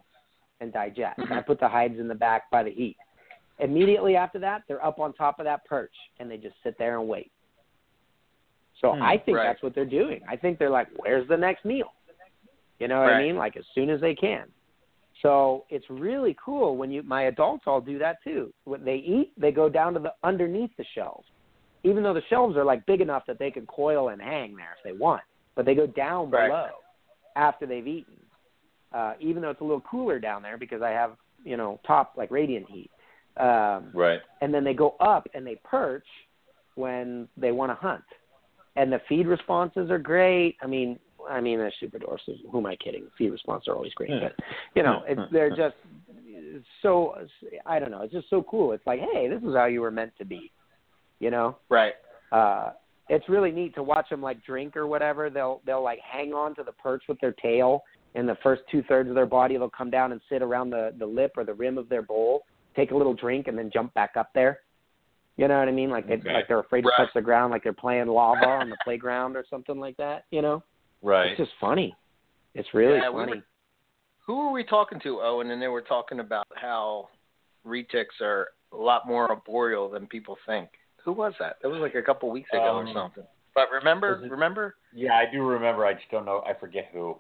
[0.64, 1.20] and digest.
[1.30, 2.98] I put the hides in the back by the heat.
[3.60, 7.00] Immediately after that, they're up on top of that perch and they just sit there
[7.00, 7.32] and wait.
[8.82, 9.48] So Hmm, I think right.
[9.48, 10.22] that's what they're doing.
[10.28, 11.94] I think they're like, "Where's the next meal?"
[12.80, 13.36] You know what I mean?
[13.36, 14.52] Like as soon as they can.
[15.22, 18.52] So it's really cool when you my adults all do that too.
[18.66, 21.28] When they eat, they go down to the underneath the shelves.
[21.84, 24.76] Even though the shelves are like big enough that they can coil and hang there
[24.78, 25.22] if they want,
[25.56, 26.48] but they go down Right.
[26.50, 26.70] below
[27.36, 28.16] after they've eaten.
[28.94, 31.12] Uh, even though it's a little cooler down there because I have
[31.44, 32.90] you know top like radiant heat.
[33.38, 34.20] Um, Right.
[34.42, 36.06] and then they go up and they perch
[36.76, 38.04] when they want to hunt.
[38.76, 40.56] And the feed responses are great.
[40.62, 42.24] I mean, I mean, they're super dwarfs.
[42.52, 43.08] Who am I kidding?
[43.18, 44.30] Feed responses are always great, Yeah.
[44.38, 44.46] but
[44.76, 45.76] you know, it's, they're just
[46.82, 47.16] so.
[47.66, 48.02] I don't know.
[48.02, 48.74] It's just so cool.
[48.74, 50.52] It's like, hey, this is how you were meant to be.
[51.20, 51.94] You know, Right.
[52.32, 52.72] uh,
[53.10, 55.30] it's really neat to watch them like drink or whatever.
[55.30, 57.84] They'll they'll like hang on to the perch with their tail,
[58.16, 60.94] and the first two thirds of their body they'll come down and sit around the
[61.00, 62.44] the lip or the rim of their bowl,
[62.76, 64.60] take a little drink, and then jump back up there.
[65.38, 65.90] You know what I mean?
[65.90, 66.34] Like they Okay.
[66.34, 66.96] like they're afraid Right.
[66.98, 70.26] to touch the ground, like they're playing lava on the playground or something like that.
[70.30, 70.64] You know,
[71.02, 71.32] Right.
[71.32, 71.96] it's just funny.
[72.54, 73.36] It's really Yeah, we funny.
[73.38, 73.44] were-
[74.26, 75.52] Who were we talking to, Owen?
[75.52, 77.10] And they were talking about how
[77.66, 80.70] retics are a lot more arboreal than people think.
[81.04, 81.58] Who was that?
[81.62, 83.28] It was like a couple weeks ago Um, or something.
[83.54, 84.76] But remember, it- remember?
[84.94, 85.86] Yeah, I do remember.
[85.86, 86.42] I just don't know.
[86.46, 87.20] I forget who.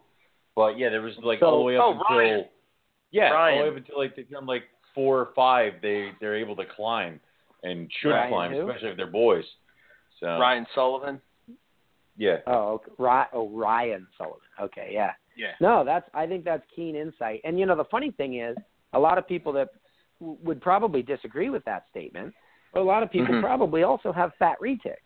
[0.55, 2.45] But yeah, there was like So- all the way up oh, until Ryan.
[3.11, 4.63] yeah, all the way up until like they turn like
[4.93, 5.73] four or five.
[5.81, 7.19] They they're able to climb
[7.63, 8.67] and should Ryan climb, who?
[8.69, 9.45] especially if they're boys.
[10.19, 11.19] So Ryan Sullivan.
[12.17, 12.91] yeah, Oh, okay.
[12.97, 14.39] Ry- oh, Ryan Sullivan.
[14.61, 15.13] Okay, yeah.
[15.35, 15.53] Yeah.
[15.59, 17.41] No, that's I think that's keen insight.
[17.43, 18.55] And you know, the funny thing is,
[18.93, 19.69] a lot of people that
[20.19, 22.31] w- would probably disagree with that statement,
[22.71, 23.41] but a lot of people Mhm.
[23.41, 24.97] probably also have fat retics.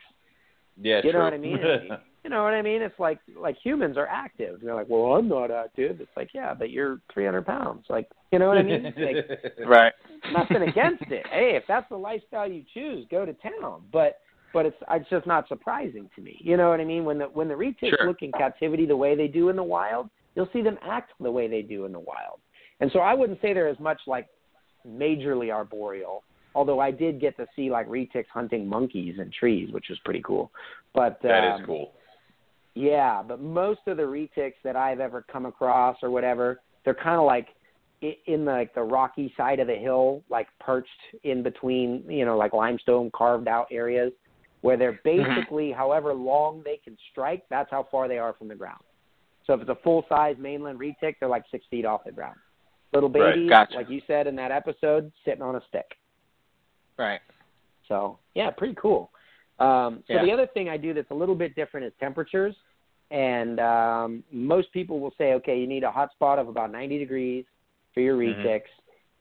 [0.81, 1.57] yeah, You know what I mean?
[2.27, 2.81] You know what I mean?
[2.81, 4.59] It's like like humans are active.
[4.61, 6.01] They're like, well, I'm not active.
[6.01, 7.85] It's like, yeah, but you're 300 pounds.
[7.87, 8.93] Like, you know what I mean?
[8.97, 9.93] Like, Right.
[10.33, 11.25] nothing against it.
[11.31, 13.83] Hey, if that's the lifestyle you choose, go to town.
[13.93, 14.17] But
[14.53, 16.37] but it's it's just not surprising to me.
[16.41, 17.05] You know what I mean?
[17.05, 18.05] When the when the retics Sure.
[18.05, 21.31] look in captivity the way they do in the wild, you'll see them act the
[21.31, 22.41] way they do in the wild.
[22.81, 24.27] And so I wouldn't say they're as much like
[24.85, 26.23] majorly arboreal.
[26.55, 30.23] Although I did get to see like retics hunting monkeys in trees, which was pretty
[30.25, 30.51] cool.
[30.93, 31.93] But that um, is cool.
[32.77, 37.19] Yeah, but most of the retics that I've ever come across or whatever, they're kind
[37.19, 37.47] of like
[38.01, 40.89] in the, like the rocky side of the hill, like perched
[41.23, 44.11] in between, you know, like limestone carved out areas
[44.61, 48.55] where they're basically however long they can strike, that's how far they are from the
[48.55, 48.81] ground.
[49.45, 52.37] So if it's a full size mainland retic, they're like six feet off the ground.
[52.93, 53.75] Little Right, babies, gotcha.
[53.75, 55.85] like you said in that episode, sitting on a stick.
[56.97, 57.21] Right.
[57.87, 59.11] So yeah, pretty cool.
[59.59, 60.25] Um, so Yeah.
[60.25, 62.55] the other thing I do that's a little bit different is temperatures.
[63.11, 66.97] And um, most people will say, okay, you need a hot spot of about 90
[66.97, 67.45] degrees
[67.93, 68.43] for your Mhm.
[68.43, 68.69] retics,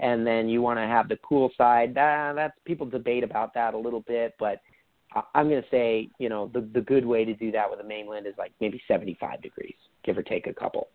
[0.00, 1.94] and then you want to have the cool side.
[1.94, 4.60] That, that's people debate about that a little bit, but
[5.34, 7.84] I'm going to say, you know, the the good way to do that with the
[7.84, 10.88] mainland is like maybe 75 degrees, give or take a couple.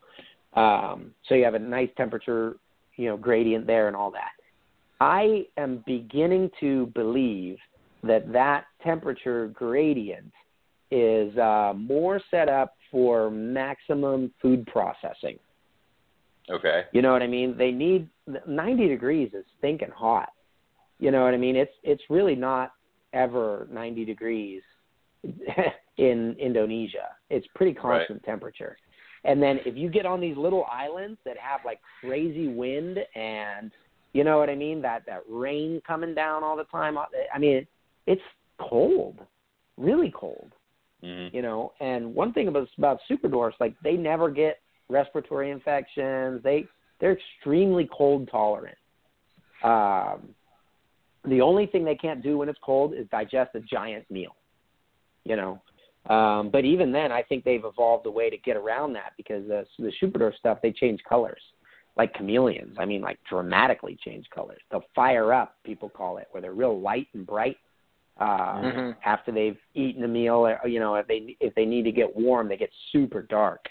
[0.54, 2.58] Um, so you have a nice temperature,
[2.98, 4.32] you know, gradient there and all that.
[5.00, 7.58] I am beginning to believe
[8.04, 10.32] that that temperature gradient
[10.92, 15.40] is uh, more set up for maximum food processing.
[16.50, 16.84] Okay.
[16.92, 17.56] You know what I mean?
[17.58, 18.10] They need
[18.48, 20.30] 90 degrees is stinking hot.
[21.00, 21.56] You know what I mean?
[21.56, 22.74] It's it's really not
[23.14, 24.62] ever 90 degrees
[25.98, 27.10] in Indonesia.
[27.30, 28.78] It's pretty constant temperature.
[29.24, 33.72] And then if you get on these little islands that have like crazy wind and
[34.14, 37.66] you know what I mean, that that rain coming down all the time, I mean,
[38.08, 38.22] it's
[38.60, 39.20] cold.
[39.78, 40.52] Really cold
[41.02, 41.74] hmm you know.
[41.80, 44.60] And one thing about about super dwarfs, like they never get
[44.90, 46.42] respiratory infections.
[46.44, 46.66] They
[47.00, 48.78] they're extremely cold tolerant.
[49.64, 50.30] Um,
[51.26, 54.36] the only thing they can't do when it's cold is digest a giant meal,
[55.24, 55.62] you know.
[56.10, 59.48] Um, but even then, I think they've evolved a way to get around that because
[59.48, 61.42] the the dwarf stuff they change colors
[61.98, 62.78] like chameleons.
[62.80, 64.62] I mean, like dramatically change colors.
[64.70, 67.58] They'll fire up, people call it, where they're real light and bright
[68.22, 68.96] uh, Mhm.
[69.04, 70.40] after they've eaten a meal.
[70.48, 73.62] Or, you know, if they if they need to get warm, they get super dark.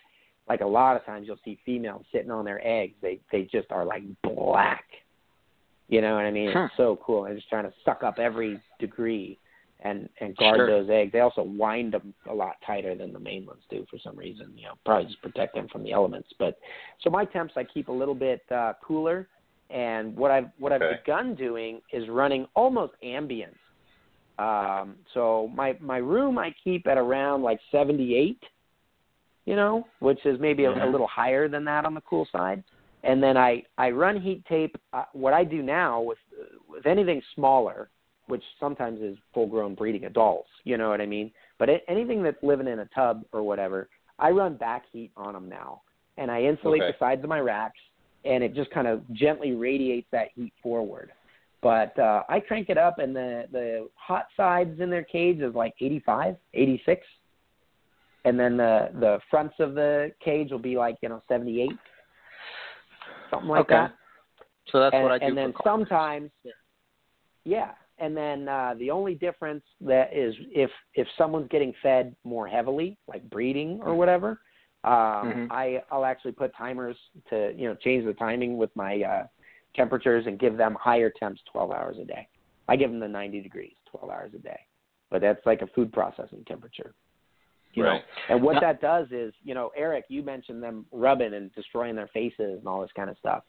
[0.49, 2.97] like a lot of times you'll see females sitting on their eggs.
[3.01, 4.85] They they just are like black.
[5.89, 6.51] You know what I mean?
[6.53, 6.65] Huh.
[6.67, 7.23] It's so cool.
[7.23, 9.39] They're just trying to suck up every degree
[9.81, 10.67] and and guard Sure.
[10.67, 11.13] those eggs.
[11.13, 14.53] They also wind them a lot tighter than the main ones do for some reason.
[14.57, 16.29] You know, probably just protect them from the elements.
[16.39, 16.59] But
[17.03, 19.29] so my temps I keep a little bit uh, cooler,
[19.71, 21.01] and what I've what I've Okay.
[21.05, 23.55] begun doing is running almost ambient.
[24.41, 28.43] Um, so my my room I keep at around like 78,
[29.45, 30.93] you know, which is maybe a, a Mhm.
[30.93, 32.65] little higher than that on the cool side.
[33.03, 34.77] And then I I run heat tape.
[34.95, 36.19] Uh, what I do now with
[36.69, 37.91] with anything smaller,
[38.29, 41.31] which sometimes is full grown breeding adults, you know what I mean.
[41.59, 43.89] But a- anything that's living in a tub or whatever,
[44.19, 45.83] I run back heat on them now,
[46.17, 46.93] and I insulate Okay.
[46.93, 47.81] the sides of my racks,
[48.25, 51.13] and it just kind of gently radiates that heat forward.
[51.63, 55.55] But uh, I crank it up, and the the hot sides in their cage is
[55.55, 57.07] like 85, 86,
[58.25, 61.71] and then the the fronts of the cage will be like you know 78,
[63.31, 63.75] something like Okay.
[63.75, 63.93] that.
[64.71, 65.25] So that's and, what I do.
[65.27, 66.31] and then sometimes,
[67.45, 72.47] yeah, and then uh, the only difference that is if if someone's getting fed more
[72.49, 74.41] heavily, like breeding or whatever,
[74.85, 75.47] um, Mhm.
[75.51, 76.97] I I'll actually put timers
[77.29, 79.27] to you know change the timing with my uh,
[79.75, 82.27] temperatures and give them higher temps 12 hours a day.
[82.69, 84.61] I give them the 90 degrees 12 hours a day,
[85.11, 86.95] but that's like a food processing temperature.
[87.75, 88.03] You Right.
[88.03, 91.55] know, and what Now- that does is, you know, Eric, you mentioned them rubbing and
[91.55, 93.45] destroying their faces and all this kind of stuff.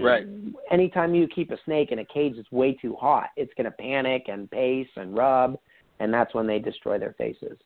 [0.00, 0.26] Right.
[0.70, 3.70] Anytime you keep a snake in a cage that's way too hot, it's going to
[3.70, 5.58] panic and pace and rub,
[6.00, 7.58] and that's when they destroy their faces.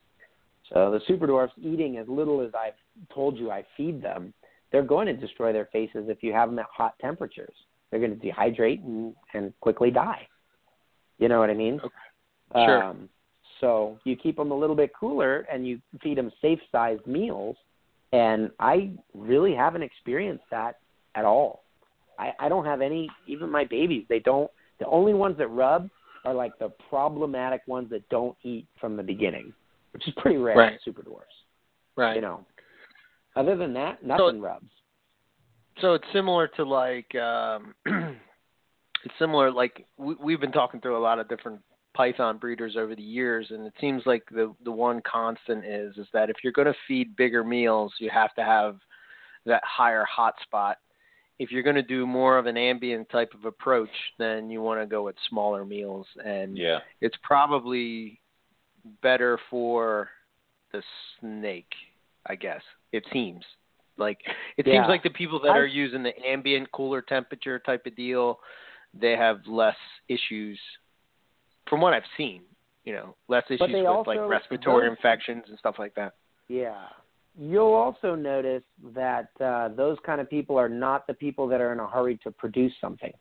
[0.73, 2.75] So the super dwarfs eating as little as I've
[3.13, 4.33] told you I feed them,
[4.71, 7.55] they're going to destroy their faces if you have them at hot temperatures.
[7.91, 10.27] They're going to dehydrate and, and quickly die.
[11.19, 11.75] You know what I mean?
[11.83, 12.65] Okay.
[12.65, 12.83] Sure.
[12.83, 13.09] Um,
[13.59, 17.55] so you keep them a little bit cooler and you feed them safe-sized meals,
[18.11, 20.79] and I really haven't experienced that
[21.15, 21.63] at all.
[22.17, 23.07] I, I don't have any.
[23.27, 24.49] Even my babies, they don't.
[24.79, 25.89] The only ones that rub
[26.25, 29.53] are like the problematic ones that don't eat from the beginning,
[29.93, 30.73] which is pretty rare Right.
[30.73, 31.27] in super dwarfs.
[31.95, 32.15] right.
[32.15, 32.45] You know.
[33.35, 34.69] Other than that, nothing rubs.
[35.79, 40.99] So it's similar to like um, it's similar like we, we've been talking through a
[40.99, 41.61] lot of different
[41.93, 46.07] python breeders over the years, and it seems like the the one constant is is
[46.13, 48.77] that if you're going to feed bigger meals, you have to have
[49.45, 50.77] that higher hot spot.
[51.39, 53.89] If you're going to do more of an ambient type of approach,
[54.19, 56.79] then you want to go with smaller meals, and Yeah.
[56.99, 58.19] it's probably
[59.01, 60.09] better for
[60.71, 60.83] the
[61.19, 61.73] snake,
[62.27, 62.61] I guess.
[62.91, 63.43] It seems
[64.01, 64.19] like
[64.57, 64.73] it Yeah.
[64.73, 68.41] seems like the people that I- are using the ambient cooler temperature type of deal,
[68.93, 69.77] they have less
[70.09, 70.59] issues
[71.67, 72.41] from what I've seen,
[72.83, 76.13] you know, less issues with also- like respiratory those- infections and stuff like that.
[76.49, 76.89] Yeah.
[77.39, 78.63] You'll also notice
[78.93, 82.17] that uh, those kind of people are not the people that are in a hurry
[82.25, 83.13] to produce something.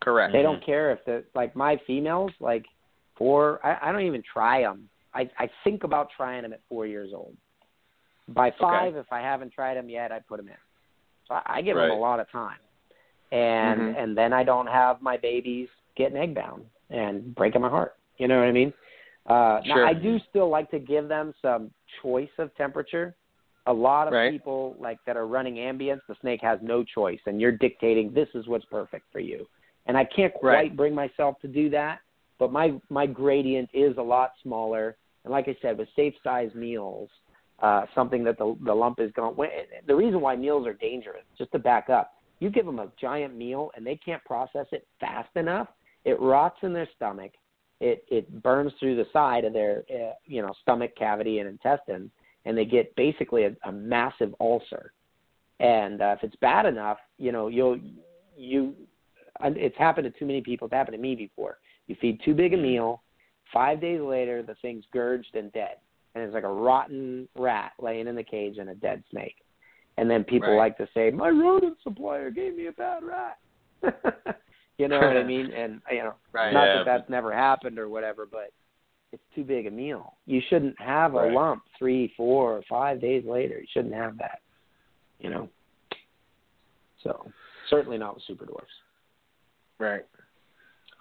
[0.00, 0.32] Correct.
[0.32, 2.66] They don't care if the like my females like
[3.14, 3.60] four.
[3.64, 4.88] I, I don't even try them.
[5.14, 7.36] I I think about trying them at four years old.
[8.28, 10.54] By five, if I haven't tried them yet, I put them in.
[11.28, 12.58] So I, I give them a lot of time,
[13.30, 14.02] and Mhm.
[14.02, 17.96] and then I don't have my babies getting egg bound and breaking my heart.
[18.18, 18.72] You know what I mean?
[19.26, 19.76] Uh, Sure.
[19.76, 21.70] Now I do still like to give them some
[22.00, 23.14] choice of temperature.
[23.66, 24.30] A lot of Right.
[24.30, 28.28] people like that are running ambience, the snake has no choice, and you're dictating this
[28.34, 29.48] is what's perfect for you.
[29.86, 30.76] And I can't quite Right.
[30.76, 32.00] bring myself to do that,
[32.38, 34.96] but my my gradient is a lot smaller.
[35.24, 37.08] And like I said, with safe size meals,
[37.62, 39.36] uh, something that the the lump is going.
[39.86, 43.36] The reason why meals are dangerous, just to back up, you give them a giant
[43.36, 45.68] meal and they can't process it fast enough,
[46.04, 47.32] it rots in their stomach.
[47.80, 52.10] It it burns through the side of their uh, you know stomach cavity and intestines,
[52.44, 54.92] and they get basically a, a massive ulcer.
[55.60, 57.78] And uh, if it's bad enough, you know you'll
[58.36, 58.74] you
[59.44, 60.66] it's happened to too many people.
[60.66, 61.58] It's happened to me before.
[61.86, 63.02] You feed too big a meal.
[63.52, 65.76] Five days later, the thing's gurged and dead,
[66.14, 69.36] and it's like a rotten rat laying in the cage and a dead snake.
[69.98, 70.56] And then people Right.
[70.56, 73.38] like to say, "My rodent supplier gave me a bad rat."
[74.78, 75.52] you know what I mean?
[75.52, 76.52] And you know, Right.
[76.52, 78.52] not Yeah, that that's never happened or whatever, but
[79.12, 80.16] it's too big a meal.
[80.24, 83.60] You shouldn't have a lump three, four, or five days later.
[83.60, 84.40] You shouldn't have that.
[85.18, 85.48] You know.
[87.02, 87.30] So
[87.68, 88.72] certainly not with super dwarfs.
[89.78, 90.06] Right.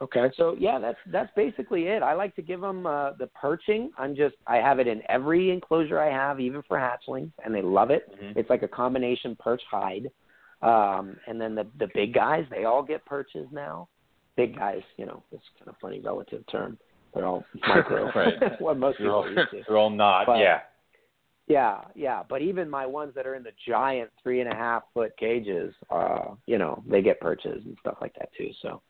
[0.01, 0.31] Okay.
[0.35, 2.01] So yeah, that's that's basically it.
[2.01, 3.91] I like to give them uh, the perching.
[3.97, 7.61] I'm just I have it in every enclosure I have, even for hatchlings, and they
[7.61, 8.09] love it.
[8.11, 8.35] Mhm.
[8.35, 10.09] It's like a combination perch hide.
[10.61, 13.87] Um, and then the the big guys, they all get perches now.
[14.35, 16.77] Big guys, you know, it's kind of funny relative term.
[17.13, 18.11] They're all micro.
[18.15, 18.33] Right.
[18.61, 19.61] what most They're people all, used to.
[19.67, 20.25] they're all not.
[20.25, 20.61] But- yeah.
[21.47, 22.23] Yeah, yeah.
[22.29, 25.73] But even my ones that are in the giant three and a half foot cages,
[25.89, 28.51] uh, you know, they get perches and stuff like that too.
[28.61, 28.81] So,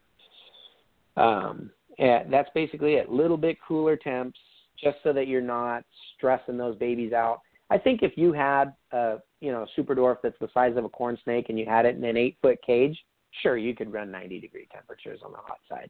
[1.17, 3.09] um, yeah, that's basically it.
[3.09, 4.38] Little bit cooler temps,
[4.81, 5.83] just so that you're not
[6.15, 7.41] stressing those babies out.
[7.69, 10.85] I think if you had a you know a super dwarf that's the size of
[10.85, 12.97] a corn snake and you had it in an eight foot cage,
[13.41, 15.89] sure you could run 90 degree temperatures on the hot side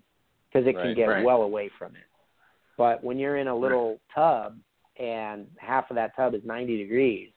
[0.52, 1.26] because it can get right.
[1.26, 2.04] well away from it.
[2.78, 4.58] But when you're in a little tub
[5.00, 7.30] and half of that tub is 90 degrees,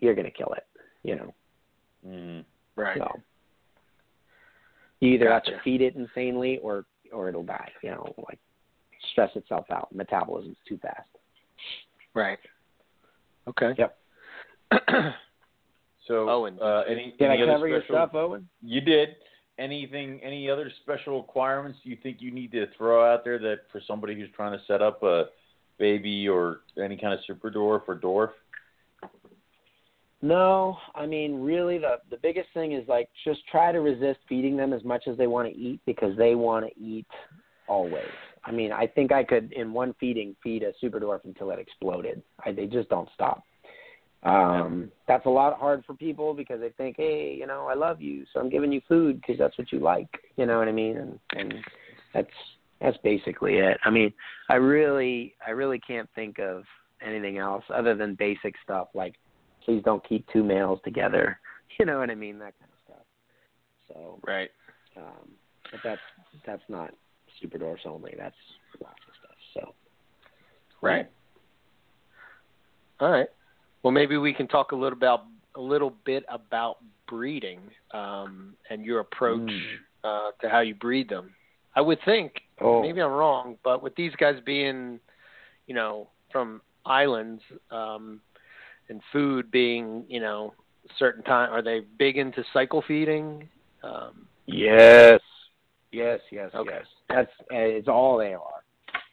[0.00, 0.66] you're going to kill it,
[1.02, 1.34] you know.
[2.06, 2.44] Mm.
[2.76, 2.98] Right.
[2.98, 3.20] So
[5.00, 6.84] you either have to feed it insanely or
[7.16, 8.38] or it'll die, you know, like
[9.12, 9.88] stress itself out.
[9.94, 11.08] Metabolism's too fast.
[12.14, 12.38] Right.
[13.48, 13.72] Okay.
[13.78, 13.98] Yep.
[16.06, 18.48] So, Owen, uh, any, Did any I other cover your stuff, Owen?
[18.62, 19.16] You did.
[19.58, 20.20] Anything?
[20.22, 24.14] Any other special requirements you think you need to throw out there that for somebody
[24.14, 25.24] who's trying to set up a
[25.78, 28.30] baby or any kind of super dwarf or dwarf?
[30.26, 34.56] No, I mean really the the biggest thing is like just try to resist feeding
[34.56, 37.06] them as much as they want to eat because they want to eat
[37.68, 38.08] always.
[38.44, 41.60] I mean, I think I could in one feeding feed a super dwarf until it
[41.60, 42.22] exploded.
[42.44, 43.44] I, they just don't stop.
[44.24, 48.00] Um, that's a lot hard for people because they think, hey, you know, I love
[48.00, 50.08] you, so I'm giving you food because that's what you like.
[50.36, 50.96] You know what I mean?
[50.96, 51.54] And and
[52.12, 52.36] that's
[52.80, 53.78] that's basically it.
[53.84, 54.12] I mean,
[54.48, 56.64] I really I really can't think of
[57.00, 59.14] anything else other than basic stuff like
[59.66, 61.38] please don't keep two males together.
[61.78, 62.38] You know what I mean?
[62.38, 63.06] That kind of stuff.
[63.88, 64.50] So, Right.
[64.96, 65.30] um,
[65.70, 66.00] but that's
[66.46, 66.94] that's not
[67.38, 68.14] super dwarfs only.
[68.16, 68.34] That's
[68.80, 69.36] lots of stuff.
[69.52, 69.74] So,
[70.80, 71.06] Right.
[73.00, 73.28] All right.
[73.82, 75.24] Well, maybe we can talk a little about
[75.54, 76.78] a little bit about
[77.08, 77.60] breeding
[77.92, 79.78] um, and your approach Mm.
[80.04, 81.34] uh, to how you breed them.
[81.74, 82.80] I would think, Oh.
[82.80, 84.98] maybe I'm wrong, but with these guys being,
[85.66, 88.22] you know, from islands um,
[88.88, 90.54] and food being, you know,
[90.98, 93.48] certain time, are they big into cycle feeding?
[93.82, 95.20] Um, Yes.
[95.92, 96.70] Yes, yes, Okay.
[96.72, 96.86] yes.
[97.08, 98.62] That's it's all they are.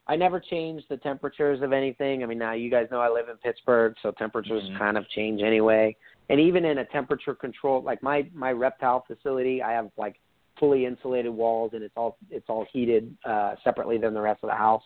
[0.08, 2.24] I never change the temperatures of anything.
[2.24, 4.78] I mean, now you guys know I live in Pittsburgh, so temperatures Mhm.
[4.78, 5.96] kind of change anyway.
[6.30, 10.20] And even in a temperature control, like my my reptile facility, I have like
[10.58, 14.50] fully insulated walls, and it's all it's all heated uh, separately than the rest of
[14.50, 14.84] the house.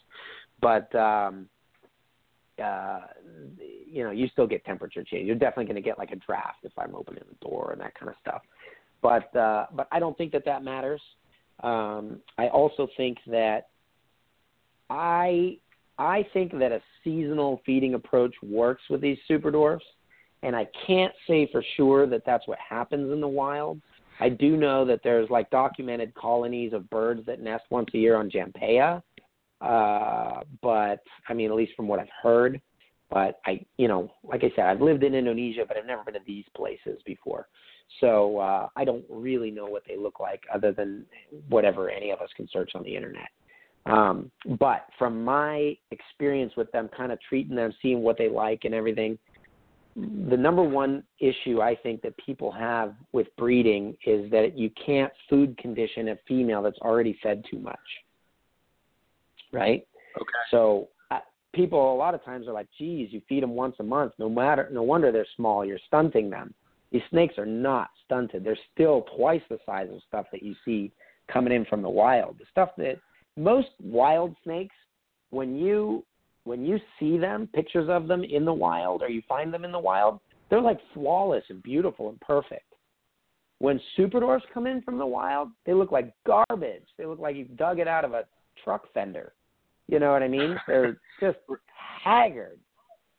[0.61, 1.49] But um,
[2.63, 2.99] uh,
[3.59, 5.25] you know, you still get temperature change.
[5.25, 7.95] You're definitely going to get like a draft if I'm opening the door and that
[7.95, 8.41] kind of stuff.
[9.01, 11.01] But uh, but I don't think that that matters.
[11.63, 13.67] Um, I also think that
[14.89, 15.57] I
[15.97, 19.85] I think that a seasonal feeding approach works with these super dwarfs,
[20.43, 23.81] and I can't say for sure that that's what happens in the wild.
[24.19, 28.15] I do know that there's like documented colonies of birds that nest once a year
[28.15, 29.01] on Jampea,
[29.61, 32.61] uh, but I mean, at least from what I've heard.
[33.09, 36.15] But I, you know, like I said, I've lived in Indonesia, but I've never been
[36.15, 37.47] to these places before.
[38.01, 41.05] So uh, I don't really know what they look like, other than
[41.47, 43.29] whatever any of us can search on the internet.
[43.85, 44.29] Um,
[44.59, 48.73] but from my experience with them, kind of treating them, seeing what they like and
[48.73, 49.17] everything,
[49.95, 55.11] the number one issue I think that people have with breeding is that you can't
[55.29, 57.79] food condition a female that's already fed too much.
[59.57, 59.87] Right?
[60.15, 60.31] okay.
[60.51, 61.19] So uh,
[61.53, 64.13] people a lot of times are like, "Geez, you feed them once a month.
[64.17, 65.65] No matter, no wonder they're small.
[65.65, 66.53] You're stunting them."
[66.91, 68.43] These snakes are not stunted.
[68.43, 70.91] They're still twice the size of stuff that you see
[71.31, 72.37] coming in from the wild.
[72.39, 72.99] The stuff that
[73.35, 74.75] most wild snakes,
[75.31, 76.05] when you
[76.45, 79.71] when you see them, pictures of them in the wild, or you find them in
[79.73, 82.63] the wild, they're like flawless and beautiful and perfect.
[83.59, 86.85] When super dwarfs come in from the wild, they look like garbage.
[86.97, 88.23] They look like you dug it out of a
[88.63, 89.33] truck fender.
[89.87, 90.57] You know what I mean?
[90.67, 91.37] They're just
[92.03, 92.59] haggard.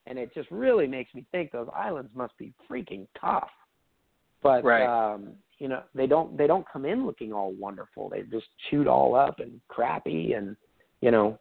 [0.07, 3.51] And it just really makes me think those islands must be freaking tough.
[4.43, 4.87] But Right.
[4.87, 8.09] um, you know, they don't they don't come in looking all wonderful.
[8.09, 10.57] They're just chewed all up and crappy and
[11.01, 11.39] you know.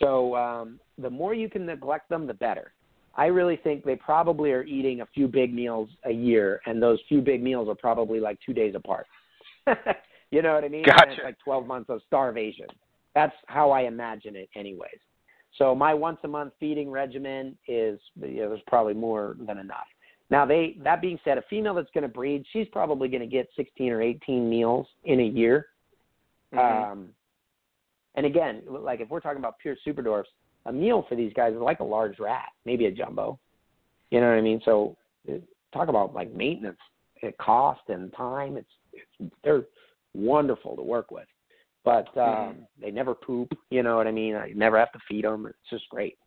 [0.00, 2.72] So um the more you can neglect them the better.
[3.14, 6.98] I really think they probably are eating a few big meals a year and those
[7.08, 9.06] few big meals are probably like 2 days apart.
[10.30, 10.84] you know what I mean?
[10.88, 12.66] And it's like 12 months of starvation.
[13.14, 14.98] That's how I imagine it, anyways.
[15.56, 19.86] So my once a month feeding regimen is you know, there's probably more than enough.
[20.30, 23.26] Now they that being said, a female that's going to breed, she's probably going to
[23.26, 25.66] get 16 or 18 meals in a year.
[26.54, 26.92] Mhm.
[26.92, 27.08] Um,
[28.14, 30.30] and again, like if we're talking about pure super dwarfs,
[30.66, 33.38] a meal for these guys is like a large rat, maybe a jumbo.
[34.10, 34.60] You know what I mean?
[34.64, 34.96] So
[35.72, 36.78] talk about like maintenance,
[37.40, 38.56] cost and time.
[38.56, 39.64] It's, it's they're
[40.14, 41.26] wonderful to work with,
[41.88, 42.66] but um, Mhm.
[42.78, 43.50] they never poop.
[43.70, 44.34] You know what I mean?
[44.36, 45.46] I never have to feed them.
[45.46, 46.18] It's just great.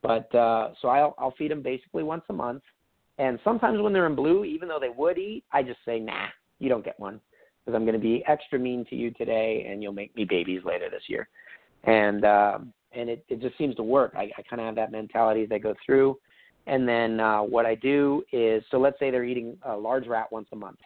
[0.00, 2.62] But uh, so I'll I'll feed them basically once a month,
[3.18, 6.28] and sometimes when they're in blue, even though they would eat, I just say nah,
[6.60, 7.20] you don't get one
[7.58, 10.62] because I'm going to be extra mean to you today, and you'll make me babies
[10.64, 11.28] later this year.
[11.82, 14.12] And um, and it it just seems to work.
[14.14, 16.16] I, I kind of have that mentality as I go through.
[16.68, 20.30] And then uh, what I do is, so let's say they're eating a large rat
[20.30, 20.78] once a month,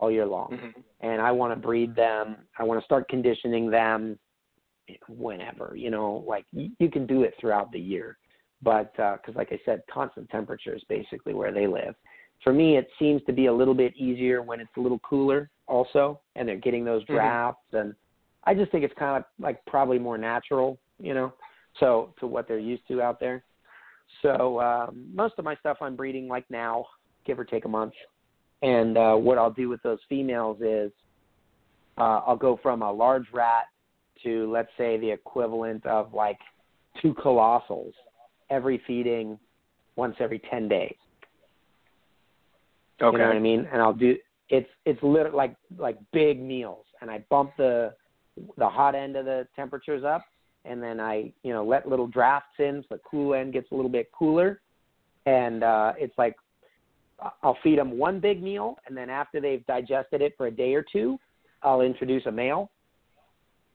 [0.00, 0.84] all year long, Mhm.
[1.00, 2.48] and I want to breed them.
[2.58, 4.18] I want to start conditioning them
[5.08, 8.18] whenever, you know, like you, can do it throughout the year,
[8.62, 11.94] but because like I said, constant temperature is basically where they live.
[12.42, 15.50] For me, it seems to be a little bit easier when it's a little cooler,
[15.66, 17.14] also, and they're getting those Mhm.
[17.14, 17.94] drafts, and
[18.44, 21.32] I just think it's kind of like probably more natural, you know,
[21.78, 23.44] so to what they're used to out there.
[24.22, 26.86] So um, most of my stuff I'm breeding like now,
[27.24, 27.92] give or take a month.
[28.62, 30.92] And uh, what I'll do with those females is
[31.98, 33.64] uh, I'll go from a large rat
[34.22, 36.38] to let's say the equivalent of like
[37.00, 37.92] two colossals
[38.50, 39.38] every feeding
[39.96, 40.94] once every 10 days.
[43.00, 43.16] Okay.
[43.16, 43.66] You know what I mean?
[43.72, 44.16] And I'll do
[44.50, 47.94] it's it's literally like like big meals, and I bump the
[48.58, 50.24] the hot end of the temperatures up,
[50.64, 53.74] and then I you know let little drafts in, so the cool end gets a
[53.74, 54.60] little bit cooler,
[55.26, 56.36] and uh, it's like
[57.42, 60.74] I'll feed them one big meal, and then after they've digested it for a day
[60.74, 61.18] or two,
[61.62, 62.70] I'll introduce a male,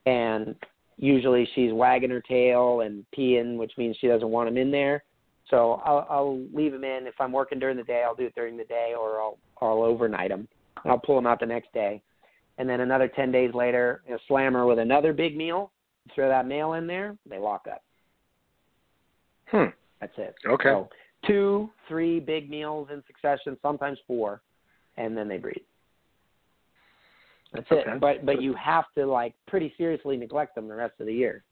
[0.05, 0.55] and
[0.97, 5.03] usually she's wagging her tail and peeing, which means she doesn't want him in there.
[5.49, 7.05] So I'll, I'll leave him in.
[7.05, 9.83] If I'm working during the day, I'll do it during the day, or I'll I'll
[9.83, 10.47] overnight him.
[10.83, 12.01] I'll pull him out the next day,
[12.57, 15.71] and then another ten days later, you know, slam her with another big meal.
[16.13, 17.15] Throw that male in there.
[17.29, 17.83] They lock up.
[19.47, 19.71] Hmm.
[20.01, 20.35] That's it.
[20.47, 20.69] Okay.
[20.69, 20.89] So
[21.27, 24.41] two, three big meals in succession, sometimes four,
[24.97, 25.61] and then they breed.
[27.53, 27.91] That's Okay.
[27.91, 27.99] it.
[27.99, 31.43] But but you have to like pretty seriously neglect them the rest of the year.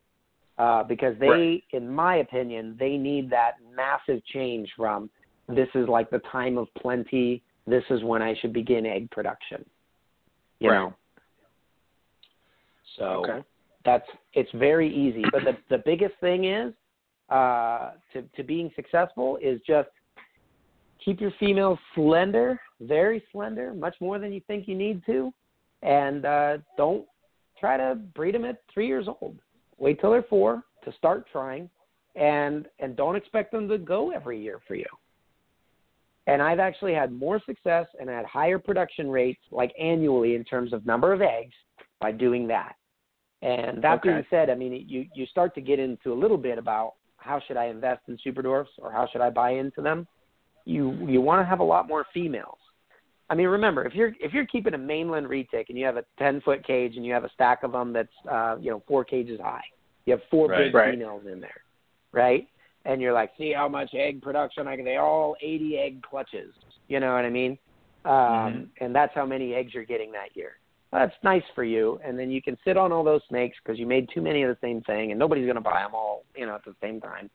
[0.60, 1.64] Uh, because they, Right.
[1.72, 5.10] in my opinion, they need that massive change from
[5.48, 7.42] this is like the time of plenty.
[7.66, 9.68] This is when I should begin egg production.
[10.60, 10.76] You Right.
[10.76, 10.96] know.
[12.98, 13.44] So Okay.
[13.84, 15.24] that's it's very easy.
[15.32, 16.74] But the the biggest thing is
[17.34, 19.90] uh, to to being successful is just
[21.04, 25.34] keep your females slender, very slender, much more than you think you need to,
[25.82, 27.06] and uh, don't
[27.60, 29.38] try to breed them at three years old.
[29.78, 31.70] Wait till they're four to start trying,
[32.16, 34.86] and and don't expect them to go every year for you.
[36.28, 40.72] And I've actually had more success and had higher production rates, like annually, in terms
[40.72, 41.56] of number of eggs,
[42.00, 42.76] by doing that.
[43.42, 44.10] And that Okay.
[44.10, 46.94] being said, I mean, you you start to get into a little bit about
[47.24, 50.08] how should I invest in super dwarfs or how should I buy into them.
[50.66, 52.58] You you want to have a lot more females.
[53.30, 56.06] I mean, remember if you're if you're keeping a mainland retic and you have a
[56.20, 59.04] ten foot cage and you have a stack of them that's uh, you know four
[59.04, 59.64] cages high,
[60.06, 60.66] you have four Right.
[60.66, 60.94] big Right.
[60.94, 61.62] females in there,
[62.12, 62.48] right?
[62.86, 64.84] And you're like, see how much egg production I can.
[64.84, 66.54] They all 80 egg clutches.
[66.90, 67.58] You know what I mean?
[68.04, 68.70] Um, Mhm.
[68.82, 70.58] And that's how many eggs you're getting that year.
[70.94, 73.88] That's nice for you, and then you can sit on all those snakes because you
[73.88, 76.46] made too many of the same thing, and nobody's going to buy them all, you
[76.46, 77.32] know, at the same time.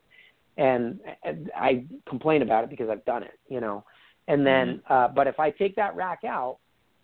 [0.57, 3.83] And, and I complain about it because I've done it, you know.
[4.29, 6.57] And then, uh, but if I take that rack out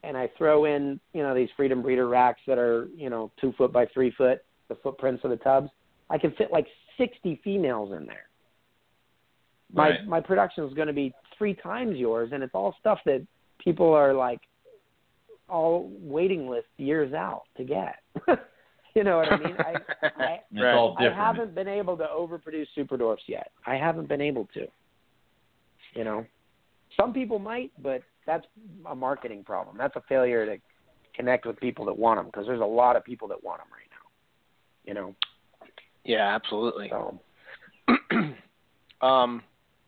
[0.03, 3.53] and I throw in, you know, these Freedom Breeder racks that are, you know, two
[3.57, 5.69] foot by three foot, the footprints of the tubs,
[6.09, 6.67] I can fit like
[6.97, 8.27] 60 females in there.
[9.73, 10.07] My Right.
[10.07, 13.25] my production is going to be three times yours, and it's all stuff that
[13.59, 14.39] people are like
[15.47, 17.97] all waiting list years out to get.
[18.95, 19.55] you know what I mean?
[19.59, 19.73] I,
[20.17, 23.51] I It's all I haven't been able to overproduce super dwarfs yet.
[23.65, 24.67] I haven't been able to.
[25.93, 26.25] You know,
[26.99, 28.45] some people might, but that's
[28.89, 29.77] a marketing problem.
[29.77, 30.57] That's a failure to
[31.15, 33.67] connect with people that want them because there's a lot of people that want them
[33.71, 33.95] right now.
[34.85, 35.15] You know,
[36.03, 36.89] Yeah, absolutely.
[36.89, 37.19] so
[39.05, 39.41] um,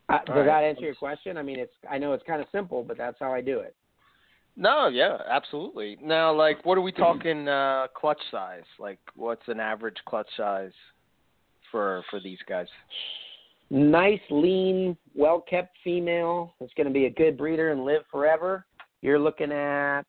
[0.09, 0.45] uh, does right.
[0.45, 1.37] that answer your question?
[1.37, 3.75] I mean, it's I know it's kind of simple, but that's how I do it.
[4.57, 5.97] No, yeah, absolutely.
[6.01, 8.63] Now, like, what are we talking uh, clutch size?
[8.79, 10.73] Like, what's an average clutch size
[11.71, 12.67] for for these guys?
[13.69, 18.65] nice, lean, well kept female that's going to be a good breeder and live forever,
[19.01, 20.03] you're looking at,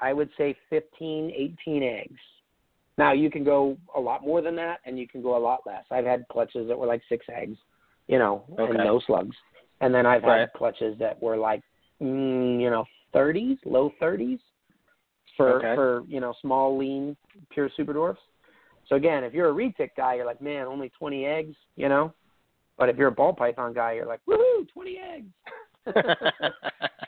[0.00, 1.30] I would say, 15,
[1.66, 2.20] 18 eggs.
[2.98, 5.60] Now, you can go a lot more than that, and you can go a lot
[5.66, 5.84] less.
[5.90, 7.56] I've had clutches that were like six eggs,
[8.08, 8.74] you know, Okay.
[8.74, 9.36] and no slugs.
[9.80, 10.40] And then I've Right.
[10.40, 11.62] had clutches that were like,
[12.00, 12.84] mm, you know,
[13.14, 14.38] 30s, low 30s
[15.36, 15.74] for, Okay.
[15.74, 17.16] for, you know, small, lean,
[17.50, 18.20] pure super dwarfs.
[18.86, 22.12] So again, if you're a retic guy, you're like, man, only 20 eggs, you know.
[22.76, 25.32] But if you're a ball python guy, you're like, woohoo, 20 eggs.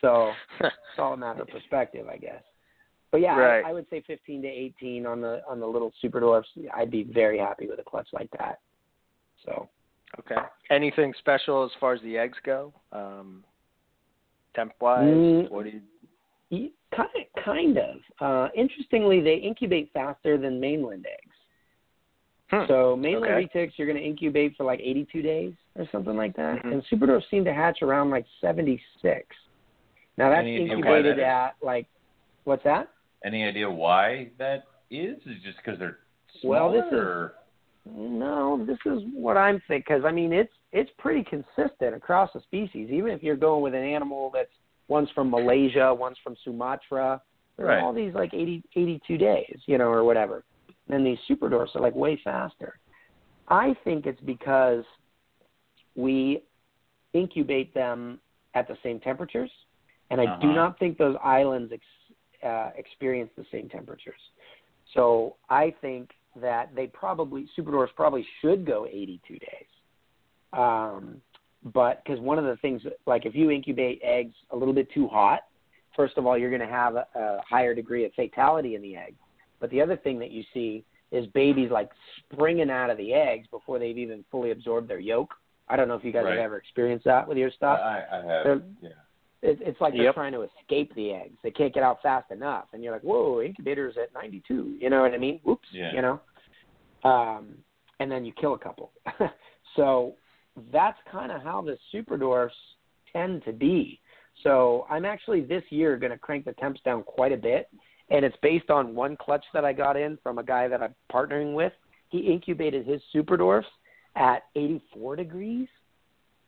[0.00, 2.42] so it's all a matter of perspective, I guess.
[3.10, 3.64] But yeah, Right.
[3.64, 6.48] I, I would say 15 to 18 on the on the little super dwarfs.
[6.74, 8.60] I'd be very happy with a clutch like that.
[9.44, 9.68] So
[10.18, 10.36] Okay.
[10.70, 12.72] Anything special as far as the eggs go?
[12.92, 13.44] Um,
[14.54, 15.50] temp wise, Mm.
[15.50, 15.82] what do you?
[16.94, 17.08] Kind
[17.42, 17.96] kind of.
[18.20, 21.34] Uh, interestingly, they incubate faster than mainland eggs.
[22.50, 22.64] Hmm.
[22.68, 23.48] So mainland Okay.
[23.66, 26.72] retics, you're going to incubate for like 82 days or something like that, Mhm.
[26.72, 29.34] and superdwarfs seem to hatch around like 76.
[30.18, 31.86] Now that's Any incubated that at like,
[32.44, 32.88] what's that?
[33.24, 35.16] Any idea why that is?
[35.20, 36.00] Is it just because they're
[36.44, 37.28] Well, smaller?
[37.30, 37.38] this is-
[37.94, 42.40] No, this is what I'm thinking because I mean it's it's pretty consistent across the
[42.40, 42.90] species.
[42.90, 44.52] Even if you're going with an animal that's
[44.88, 47.20] one's from Malaysia, one's from Sumatra,
[47.56, 47.80] they're Right.
[47.82, 50.44] all these like 80, 82 days, you know, or whatever.
[50.88, 52.78] And these super dwarfs are like way faster.
[53.48, 54.84] I think it's because
[55.94, 56.42] we
[57.12, 58.20] incubate them
[58.54, 59.50] at the same temperatures,
[60.10, 60.52] and I do Uh-huh.
[60.54, 64.20] not think those islands ex- uh, experience the same temperatures.
[64.94, 69.66] So I think that they probably super dwarfs probably should go 82 days.
[70.52, 71.22] Um,
[71.64, 75.08] but because one of the things, like if you incubate eggs a little bit too
[75.08, 75.40] hot,
[75.96, 78.96] first of all, you're going to have a, a higher degree of fatality in the
[78.96, 79.14] egg.
[79.60, 81.90] But the other thing that you see is babies like
[82.32, 85.34] springing out of the eggs before they've even fully absorbed their yolk.
[85.68, 86.36] I don't know if you guys Right.
[86.36, 87.78] have ever experienced that with your stuff.
[87.80, 88.44] I, I have.
[88.44, 88.88] They're- Yeah.
[89.44, 91.36] It, it's like they're trying to escape the eggs.
[91.42, 95.00] They can't get out fast enough, and you're like, "Whoa, incubator's at 92." You know
[95.02, 95.40] what I mean?
[95.42, 95.66] Whoops.
[95.72, 95.90] Yeah.
[95.92, 96.20] You know.
[97.02, 97.56] Um,
[97.98, 98.92] and then you kill a couple.
[99.76, 100.14] so
[100.72, 102.54] that's kind of how the super dwarfs
[103.12, 104.00] tend to be.
[104.42, 107.68] So I'm actually this year going to crank the temps down quite a bit,
[108.10, 110.94] and it's based on one clutch that I got in from a guy that I'm
[111.12, 111.72] partnering with.
[112.08, 113.68] He incubated his super dwarfs
[114.16, 115.68] at 84 degrees,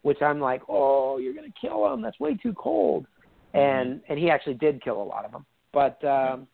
[0.03, 2.03] which I'm like, oh, you're going to kill them.
[2.03, 3.07] That's way too cold.
[3.55, 5.47] And and he actually did kill a lot of them.
[5.73, 6.49] But um,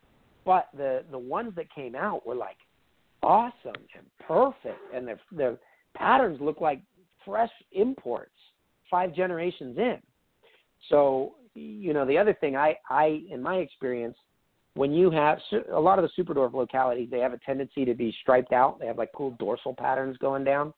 [0.45, 2.59] but the the ones that came out were like
[3.23, 5.57] awesome and perfect, and their their
[5.95, 6.83] patterns look like
[7.31, 8.33] fresh imports,
[8.91, 9.99] five generations in.
[10.89, 14.17] So you know the other thing I I in my experience
[14.75, 15.39] when you have
[15.73, 18.79] a lot of the superdwarf localities they have a tendency to be striped out.
[18.81, 20.73] They have like cool dorsal patterns going down.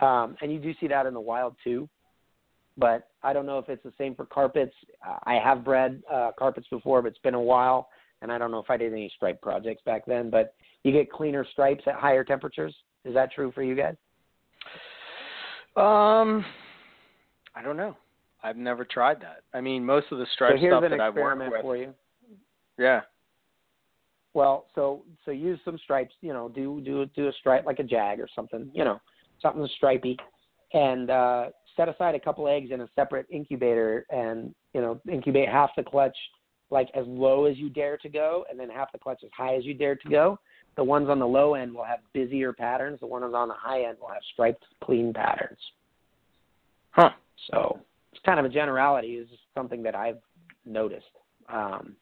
[0.00, 1.88] Um, and you do see that in the wild too.
[2.76, 4.74] But I don't know if it's the same for carpets.
[5.02, 7.88] I have bred uh, carpets before but it's been a while
[8.22, 11.10] and I don't know if I did any stripe projects back then but you get
[11.10, 12.74] cleaner stripes at higher temperatures.
[13.04, 13.94] Is that true for you guys
[15.76, 16.44] Um,
[17.54, 17.96] I don't know.
[18.42, 19.42] I've never tried that.
[19.52, 21.60] I mean, most of the stripe so stuff that I've worked with.
[21.62, 21.92] for you
[22.78, 23.00] Yeah.
[24.34, 26.14] Well, so so use some stripes.
[26.20, 28.70] You know, do do do a stripe like a jag or something.
[28.74, 29.00] You know,
[29.40, 30.16] something stripy,
[30.72, 31.46] and uh,
[31.76, 35.82] set aside a couple eggs in a separate incubator, and you know, incubate half the
[35.82, 36.16] clutch
[36.70, 39.54] like as low as you dare to go, and then half the clutch as high
[39.54, 40.38] as you dare to go.
[40.76, 43.00] The ones on the low end will have busier patterns.
[43.00, 45.58] The ones on the high end will have striped, clean patterns.
[46.90, 47.10] Huh.
[47.50, 47.80] So
[48.12, 49.14] it's kind of a generality.
[49.14, 50.18] Is just something that I've
[50.64, 51.06] noticed,
[51.48, 51.94] um,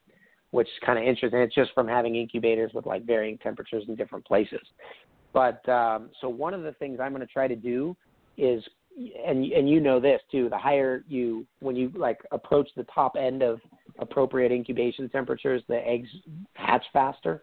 [0.51, 1.41] which is kind of interesting.
[1.41, 4.61] It's just from having incubators with like varying temperatures in different places.
[5.33, 7.97] But um, so one of the things I'm going to try to do
[8.39, 8.63] is,
[9.27, 10.49] and and you know this too.
[10.49, 13.61] The higher you, when you like approach the top end of
[13.99, 16.09] appropriate incubation temperatures, the eggs
[16.55, 17.43] hatch faster.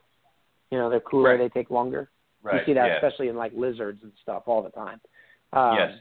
[0.71, 1.37] You know, they're cooler.
[1.37, 1.39] Right.
[1.39, 2.09] They take longer.
[2.43, 2.55] Right.
[2.55, 2.95] You see that yeah.
[2.95, 4.99] especially in like lizards and stuff all the time.
[5.53, 5.91] Um, yes.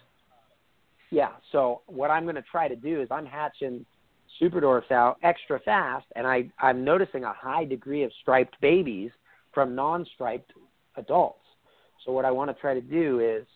[1.10, 1.28] yeah.
[1.52, 3.84] So what I'm going to try to do is I'm hatching
[4.38, 9.10] super dwarfs out extra fast, and I I'm noticing a high degree of striped babies
[9.52, 10.52] from non-striped
[10.96, 11.44] adults.
[12.06, 13.46] So what I want to try to do is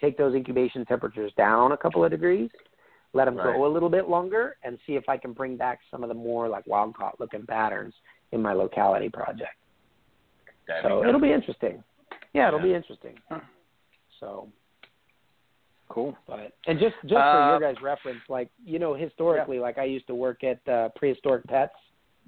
[0.00, 2.50] take those incubation temperatures down a couple of degrees,
[3.12, 3.54] let them Right.
[3.54, 6.14] go a little bit longer, and see if I can bring back some of the
[6.14, 7.94] more like wild caught looking patterns
[8.32, 9.54] in my locality project.
[10.66, 11.82] That'd so kinda it'll be interesting.
[12.32, 12.66] Yeah, it'll Yeah.
[12.66, 13.18] be interesting.
[14.20, 14.50] So
[15.88, 16.16] Cool.
[16.26, 19.84] but and just just for Uh, your guys' reference, like you know, historically, like I
[19.84, 21.76] used to work at uh, prehistoric pets.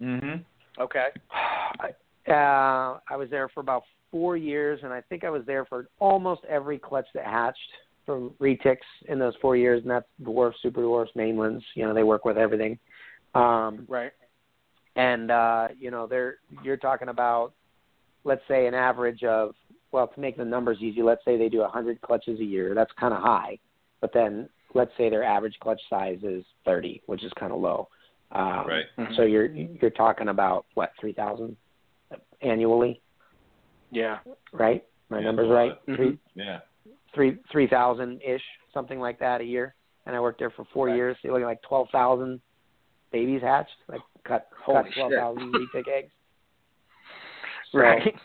[0.01, 0.44] Mhm.
[0.78, 1.09] Okay.
[2.27, 5.89] Uh, I was there for about four years, and I think I was there for
[5.98, 7.73] almost every clutch that hatched
[8.05, 11.65] from retics in those four years, and that's dwarfs, super dwarfs, mainlands.
[11.74, 12.78] You know, they work with everything.
[13.35, 14.12] Um, Right.
[14.97, 17.55] and uh, you know, they're you're talking about,
[18.29, 19.55] let's say, an average of
[19.91, 22.75] well, to make the numbers easy, let's say they do 100 clutches a year.
[22.75, 23.59] That's kind of high,
[24.03, 27.89] but then let's say their average clutch size is 30, which is kind of low.
[28.33, 28.85] Um, Right.
[28.99, 29.17] Mhm.
[29.17, 31.57] So you're you're talking about what 3,000
[32.43, 33.01] annually,
[33.91, 34.19] Yeah.
[34.53, 34.85] right?
[35.09, 35.55] My Yeah, number's a lot.
[35.57, 35.87] right.
[35.87, 35.97] Mhm.
[35.97, 36.61] Three Yeah.
[37.15, 38.45] three three thousand ish,
[38.75, 39.75] something like that a year.
[40.05, 40.97] And I worked there for four Right.
[40.97, 41.17] years.
[41.17, 42.43] So you're looking like twelve thousand
[43.11, 44.95] babies hatched, like cut Holy cut shit.
[44.95, 46.13] twelve thousand retic eggs.
[47.73, 48.15] Right.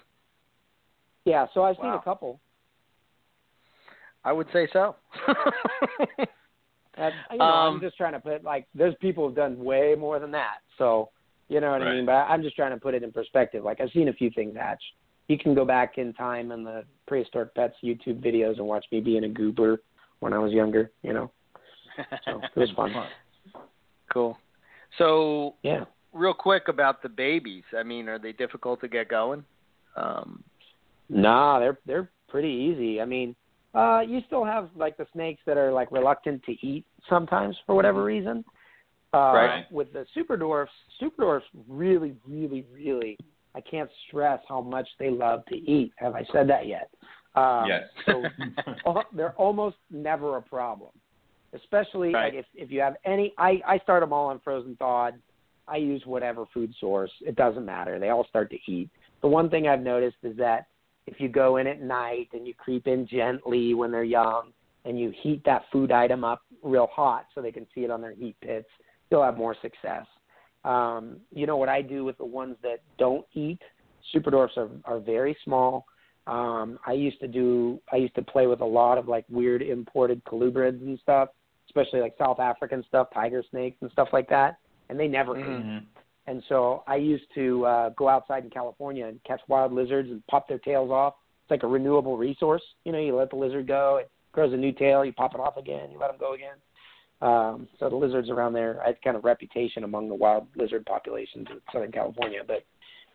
[1.26, 2.41] Yeah, so I've seen a couple.
[4.26, 4.98] I would say so.
[6.98, 9.95] That, you know, Um, I'm just trying to put like there's people who've done way
[9.98, 10.57] more than that.
[10.78, 11.10] So
[11.49, 12.06] you know what I mean.
[12.06, 13.64] But I'm just trying to put it in perspective.
[13.64, 14.82] Like I've seen a few things hatch.
[15.28, 18.99] You can go back in time in the prehistoric pets YouTube videos and watch me
[18.99, 19.82] being a goober
[20.20, 20.91] when I was younger.
[21.02, 21.32] You know,
[22.26, 22.94] so it was fun.
[24.14, 24.38] cool.
[24.98, 25.86] So, Yeah.
[26.14, 27.64] Real quick about the babies.
[27.77, 29.44] I mean, are they difficult to get going?
[29.95, 30.44] Um,
[31.10, 33.02] Nah, they're they're pretty easy.
[33.02, 33.35] I mean,
[33.76, 37.76] uh, you still have like the snakes that are like reluctant to eat sometimes for
[37.76, 38.44] whatever reason.
[39.14, 39.72] Uh, Right.
[39.72, 43.18] With the super dwarfs, super dwarfs really, really, really.
[43.53, 45.91] I can't stress how much they love to eat.
[45.98, 46.90] Have I said that yet?
[47.35, 47.84] Um, yes.
[48.07, 48.23] So
[49.14, 50.91] they're almost never a problem,
[51.53, 52.34] especially Right.
[52.34, 53.34] like if if you have any.
[53.38, 55.19] I I start them all on frozen thawed.
[55.68, 57.11] I use whatever food source.
[57.22, 57.99] It doesn't matter.
[57.99, 58.90] They all start to eat.
[59.22, 60.68] The one thing I've noticed is that
[61.07, 64.52] if you go in at night and you creep in gently when they're young
[64.85, 68.02] and you heat that food item up real hot so they can see it on
[68.02, 68.68] their heat pits,
[69.10, 70.06] you'll have more success.
[70.65, 73.60] Um, you know what I do with the ones that don't eat?
[74.11, 75.85] Super dwarfs are, are very small.
[76.26, 79.61] Um, I used to do I used to play with a lot of like weird
[79.61, 81.30] imported colubrids and stuff,
[81.68, 84.57] especially like South African stuff, tiger snakes and stuff like that,
[84.90, 85.46] and they never ate.
[85.46, 85.86] Mhm.
[86.28, 90.26] And so I used to uh, go outside in California and catch wild lizards and
[90.28, 91.16] pop their tails off.
[91.44, 92.64] It's like a renewable resource.
[92.86, 95.42] You know, you let the lizard go, it grows a new tail, you pop it
[95.42, 96.56] off again, you let them go again.
[97.22, 100.86] Um, so the lizards around there, I had kind of reputation among the wild lizard
[100.86, 102.42] populations in Southern California.
[102.46, 102.66] But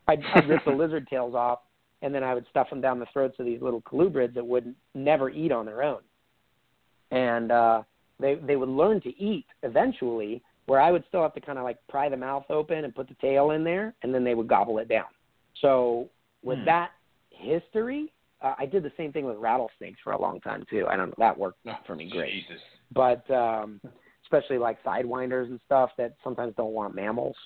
[0.07, 1.61] I'd, I'd rip the lizard tails off,
[2.01, 4.75] and then I would stuff them down the throats of these little colubrids that would
[4.95, 6.01] never eat on their own.
[7.11, 7.83] And uh,
[8.21, 11.65] they they would learn to eat eventually, where I would still have to kind of
[11.65, 14.47] like pry the mouth open and put the tail in there, and then they would
[14.49, 15.07] gobble it down.
[15.61, 16.09] So
[16.45, 16.65] with Hmm.
[16.67, 16.91] that
[17.31, 18.13] history,
[18.43, 20.87] uh, I did the same thing with rattlesnakes for a long time too.
[20.87, 22.61] I don't know that worked for me great Jesus.
[22.93, 23.81] but um,
[24.25, 27.37] especially like sidewinders and stuff that sometimes don't want mammals.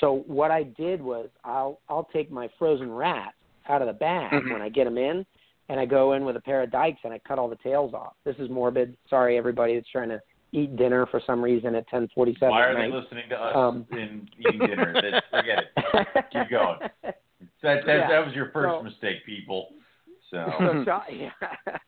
[0.00, 3.34] So what I did was I'll I'll take my frozen rat
[3.68, 4.50] out of the bag Mhm.
[4.50, 5.26] when I get them in,
[5.68, 7.92] and I go in with a pair of dikes and I cut all the tails
[7.92, 8.14] off.
[8.24, 8.96] This is morbid.
[9.10, 10.20] Sorry, everybody that's trying to
[10.52, 13.86] eat dinner for some reason at 10:47 Why are at they listening to us Um,
[13.90, 14.92] in eating dinner?
[14.92, 16.24] That, forget it.
[16.32, 16.78] Keep going.
[17.60, 18.08] That that, Yeah.
[18.08, 19.68] that was your first So- mistake, people.
[20.30, 20.44] So
[20.84, 21.30] so yeah.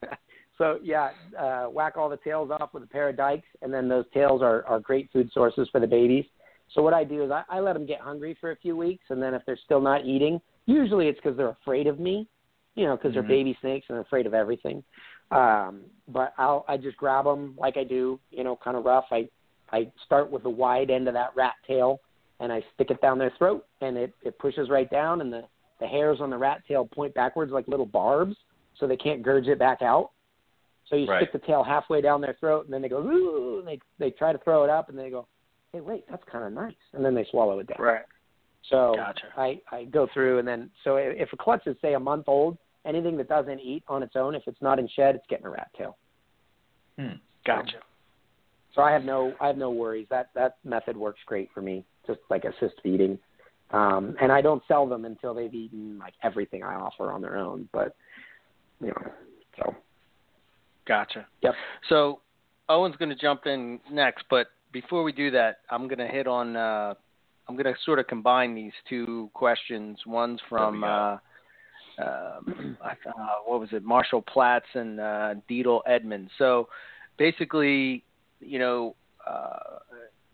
[0.59, 3.89] so yeah, uh, whack all the tails off with a pair of dikes, and then
[3.89, 6.24] those tails are are great food sources for the babies.
[6.73, 9.05] So what I do is I, I let them get hungry for a few weeks,
[9.11, 12.27] and then if they're still not eating, usually it's because they're afraid of me,
[12.74, 13.15] you know, because Mhm.
[13.15, 14.82] they're baby snakes and they're afraid of everything.
[15.31, 19.07] Um, but I'll I just grab them like I do, you know, kind of rough.
[19.11, 19.29] I
[19.73, 22.01] I start with the wide end of that rat tail,
[22.41, 25.43] and I stick it down their throat, and it it pushes right down, and the
[25.81, 28.37] the hairs on the rat tail point backwards like little barbs,
[28.79, 30.11] so they can't gurge it back out.
[30.87, 31.19] So you Right.
[31.23, 34.11] stick the tail halfway down their throat, and then they go, Ooh, and they they
[34.11, 35.27] try to throw it up, and they go,
[35.73, 37.79] hey, wait, that's kind of nice, and then they swallow it down.
[37.81, 38.05] right.
[38.71, 39.27] So Gotcha.
[39.37, 42.25] I I go through, and then so if if a clutch is say a month
[42.29, 45.47] old, anything that doesn't eat on its own, if it's not in shed, it's getting
[45.47, 45.97] a rat tail.
[46.98, 47.16] Hmm.
[47.47, 47.78] Gotcha.
[48.74, 50.06] So I have no I have no worries.
[50.11, 51.85] That that method works great for me.
[52.06, 53.19] Just like assist feeding.
[53.70, 57.36] Um and I don't sell them until they've eaten like everything I offer on their
[57.36, 57.69] own.
[57.73, 57.94] But
[58.81, 59.12] you know,
[59.59, 59.74] so
[60.86, 61.27] Gotcha.
[61.43, 61.55] Yep.
[61.89, 62.20] So
[62.69, 66.27] Owen's going to jump in next, but before we do that, I'm going to hit
[66.27, 66.56] on.
[66.56, 66.94] Uh,
[67.48, 69.98] I'm going to sort of combine these two questions.
[70.06, 71.19] One's from There uh,
[71.99, 76.31] um, I- uh, what was it, Marshall Platts and uh, Deedle Edmonds.
[76.39, 76.69] So
[77.19, 78.05] basically,
[78.41, 78.97] you know,
[79.27, 79.79] uh,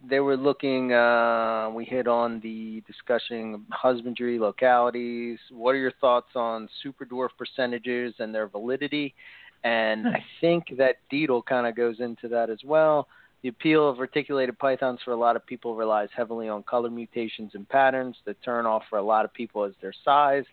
[0.08, 0.92] they were looking.
[0.92, 5.38] Uh, we hit on the discussing of husbandry localities.
[5.50, 9.14] What are your thoughts on super dwarf percentages and their validity?
[9.62, 13.08] And I think that Deedle kind of goes into that as well.
[13.42, 17.52] The appeal of reticulated pythons for a lot of people relies heavily on color mutations
[17.54, 18.16] and patterns.
[18.24, 20.44] The turn off for a lot of people is their size.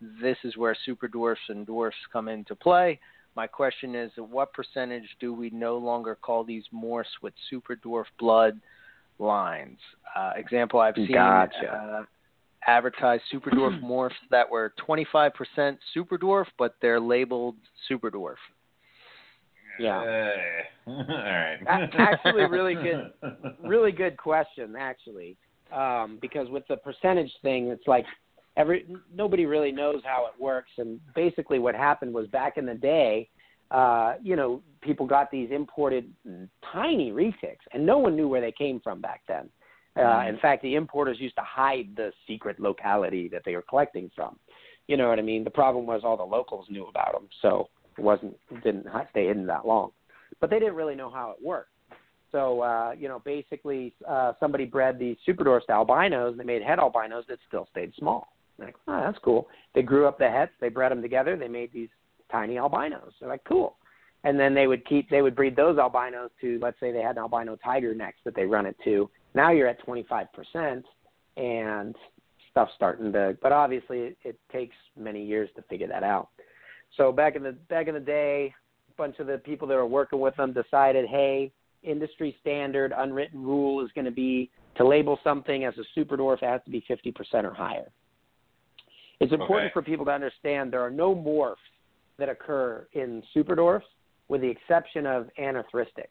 [0.00, 2.98] This is where super dwarfs and dwarfs come into play.
[3.36, 8.04] My question is, what percentage do we no longer call these morphs with super dwarf
[8.18, 8.60] blood
[9.18, 9.78] lines?
[10.16, 11.72] Uh, example, I've seen Gotcha.
[11.72, 12.04] uh,
[12.66, 17.56] advertised super dwarf morphs that were 25% super dwarf, but they're labeled
[17.88, 18.34] super dwarf.
[19.78, 19.98] yeah.
[19.98, 21.58] Uh, all right.
[21.68, 23.12] A- actually, really good-
[23.64, 25.36] really good question actually.
[25.72, 28.04] Um, because with the percentage thing it's like
[28.60, 32.74] every nobody really knows how it works and basically what happened was back in the
[32.74, 33.28] day
[33.70, 36.12] uh, you know, people got these imported
[36.72, 39.48] tiny retics, and no one knew where they came from back then.
[39.96, 40.28] Uh, Mhm.
[40.30, 44.38] in fact, the importers used to hide the secret locality that they were collecting from.
[44.86, 45.44] You know what I mean?
[45.44, 47.28] The problem was all the locals knew about them.
[47.40, 47.68] So
[47.98, 49.92] It wasn't didn't stay hidden that long,
[50.38, 51.72] but they didn't really know how it worked.
[52.30, 56.36] So uh, you know, basically, uh, somebody bred these super dwarfs to albinos.
[56.36, 58.28] They made het albinos that still stayed small.
[58.60, 59.48] Like, oh, that's cool.
[59.74, 60.52] They grew up the hets.
[60.60, 61.36] They bred them together.
[61.36, 61.88] They made these
[62.30, 63.12] tiny albinos.
[63.18, 63.76] They're like, cool.
[64.22, 67.16] And then they would keep, they would breed those albinos to, let's say they had
[67.16, 69.08] an albino tiger next that they run it to.
[69.34, 70.82] Now you're at 25%,
[71.36, 71.96] and
[72.50, 73.36] stuff's starting to.
[73.40, 76.28] But obviously, it, takes many years to figure that out.
[76.96, 78.52] So back in the back in the day,
[78.92, 83.42] a bunch of the people that were working with them decided, hey, industry standard unwritten
[83.42, 86.70] rule is going to be to label something as a super dwarf it has to
[86.70, 87.90] be 50% or higher.
[89.20, 89.72] It's important Okay.
[89.72, 91.56] for people to understand there are no morphs
[92.16, 93.86] that occur in super dwarfs,
[94.28, 96.08] with the exception of anerythristic,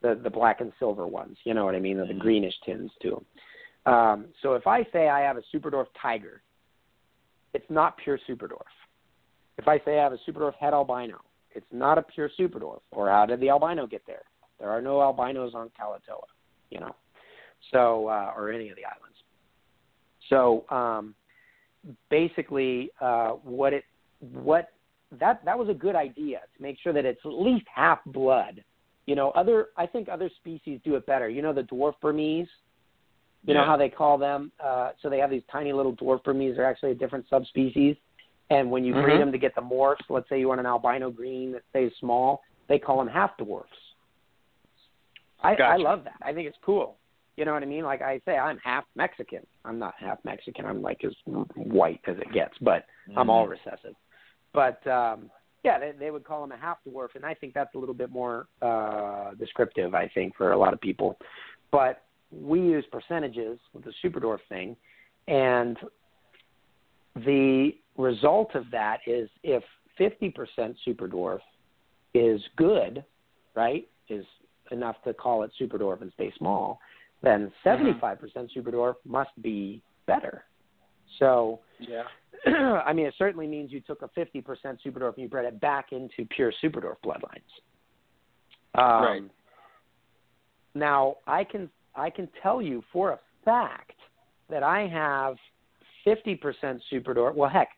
[0.00, 1.38] the the black and silver ones.
[1.44, 1.96] You know what I mean?
[1.96, 2.18] The Mhm.
[2.18, 3.26] greenish tints to them.
[3.86, 6.42] Um, so if I say I have a super dwarf tiger,
[7.52, 8.70] it's not pure super dwarf.
[9.58, 11.20] If I say I have a super head albino,
[11.50, 12.82] it's not a pure super dwarf.
[12.92, 14.24] Or how did the albino get there?
[14.58, 16.26] There are no albinos on Kalaotoa,
[16.70, 16.94] you know,
[17.70, 19.18] so uh, or any of the islands.
[20.28, 21.14] So um,
[22.10, 23.84] basically, uh, what it
[24.20, 24.68] what
[25.18, 28.62] that that was a good idea to make sure that it's at least half blood.
[29.06, 31.28] You know, other I think other species do it better.
[31.28, 32.48] You know, the dwarf Burmese.
[33.44, 34.52] You know how they call them?
[34.64, 36.54] Uh, so they have these tiny little dwarf Burmese.
[36.56, 37.96] They're actually a different subspecies.
[38.50, 39.18] And when you breed Mhm.
[39.18, 42.42] them to get the morphs, let's say you want an albino green that stays small,
[42.68, 43.72] they call them half dwarfs.
[45.42, 46.18] I, I love that.
[46.22, 46.98] I think it's cool.
[47.36, 47.84] You know what I mean?
[47.84, 49.46] Like I say, I'm half Mexican.
[49.64, 50.66] I'm not half Mexican.
[50.66, 51.12] I'm like as
[51.54, 52.84] white as it gets, but
[53.16, 53.94] I'm all recessive.
[54.52, 55.30] But um,
[55.64, 57.94] yeah, they, they would call him a half dwarf, and I think that's a little
[57.94, 59.94] bit more uh, descriptive.
[59.94, 61.16] I think for a lot of people,
[61.70, 64.76] but we use percentages with the super dwarf thing,
[65.28, 65.78] and
[67.14, 69.62] the result of that is if
[70.00, 71.40] 50% super dwarf
[72.14, 73.04] is good,
[73.54, 73.86] right?
[74.08, 74.24] Is
[74.70, 76.80] enough to call it super dwarf and stay small,
[77.22, 78.18] then 75%
[78.52, 80.44] super dwarf must be better.
[81.18, 82.04] So Yeah.
[82.84, 84.44] I mean, it certainly means you took a 50%
[84.82, 87.42] super dwarf and you bred it back into pure super dwarf bloodlines.
[88.74, 89.22] Um, Right.
[90.74, 93.92] Now, I can I can tell you for a fact
[94.48, 95.36] that I have
[96.06, 97.34] 50% super dwarf.
[97.34, 97.68] Well, heck,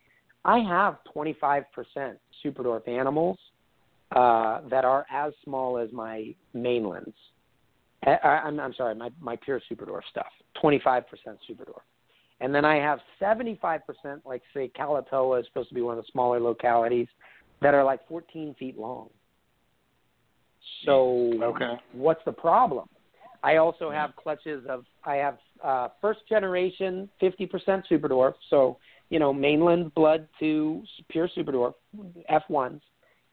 [0.44, 1.64] I have 25%
[2.42, 3.38] super dwarf animals
[4.14, 7.16] uh, that are as small as my mainlands.
[8.06, 10.26] I, I'm sorry, my, my pure super dwarf stuff.
[10.62, 11.04] 25%
[11.46, 11.82] super dwarf.
[12.40, 13.80] And then I have 75%,
[14.24, 17.08] like say Kalaotoa is supposed to be one of the smaller localities,
[17.62, 19.08] that are like 14 feet long.
[20.84, 21.78] So Okay.
[21.92, 22.88] what's the problem?
[23.42, 28.78] I also have clutches of I have uh, first generation 50% super dwarf, so
[29.10, 31.74] you know mainland blood to pure super dwarf
[32.30, 32.80] F1s.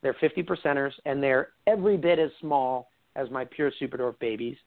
[0.02, 4.58] They're 50 percenters, and they're every bit as small as my pure super dwarf babies.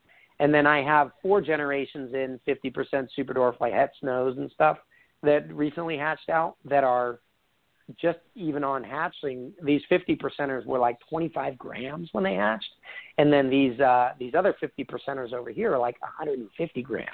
[0.41, 4.79] And then I have four generations in 50% super dwarf like het snows and stuff
[5.23, 7.21] that recently hatched out that are
[8.01, 12.71] just even on hatching, these 50 percenters were like 25 grams when they hatched,
[13.19, 17.09] and then these uh, these other 50 percenters over here are like 150 grams.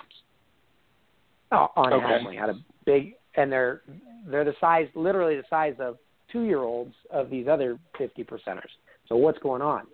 [1.53, 2.05] Oh, on Okay.
[2.05, 3.83] hatchling, had a big, and they're
[4.27, 5.99] they're the size, literally the size of
[6.31, 8.71] two year olds of these other 50 percenters.
[9.09, 9.87] So what's going on?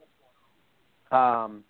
[1.13, 1.65] Um,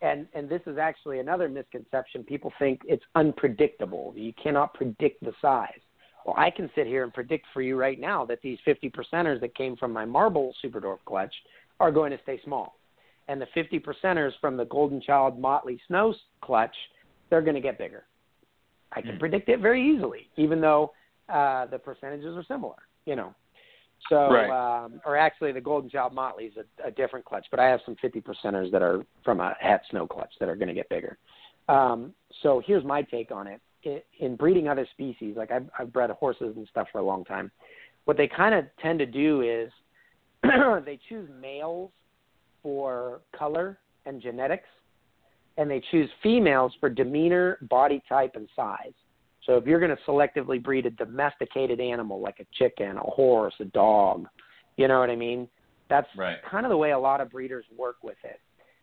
[0.00, 2.24] and and this is actually another misconception.
[2.24, 4.12] People think it's unpredictable.
[4.16, 5.80] You cannot predict the size.
[6.26, 9.40] Well, I can sit here and predict for you right now that these 50 percenters
[9.40, 11.34] that came from my marble super dwarf clutch
[11.80, 12.78] are going to stay small.
[13.28, 16.74] And the 50 percenters from the Golden Child Motley Snow clutch,
[17.28, 18.04] they're going to get bigger.
[18.92, 19.18] I can Hmm.
[19.18, 20.92] predict it very easily, even though
[21.28, 22.76] uh, the percentages are similar,
[23.06, 23.34] you know.
[24.08, 24.50] So, Right.
[24.84, 27.80] um, or actually, the Golden Child Motley is a, a different clutch, but I have
[27.84, 30.88] some 50 percenters that are from a het snow clutch that are going to get
[30.88, 31.16] bigger.
[31.68, 32.12] Um,
[32.42, 33.60] so here's my take on it.
[33.86, 37.24] I- In breeding other species, like I've, I've bred horses and stuff for a long
[37.24, 37.50] time,
[38.04, 39.72] what they kind of tend to do is
[40.84, 41.90] they choose males
[42.62, 44.68] for color and genetics,
[45.56, 48.92] and they choose females for demeanor, body type, and size.
[49.46, 53.54] So if you're going to selectively breed a domesticated animal like a chicken, a horse,
[53.60, 54.26] a dog,
[54.76, 55.48] you know what I mean?
[55.88, 56.38] That's Right.
[56.50, 58.40] kind of the way a lot of breeders work with it.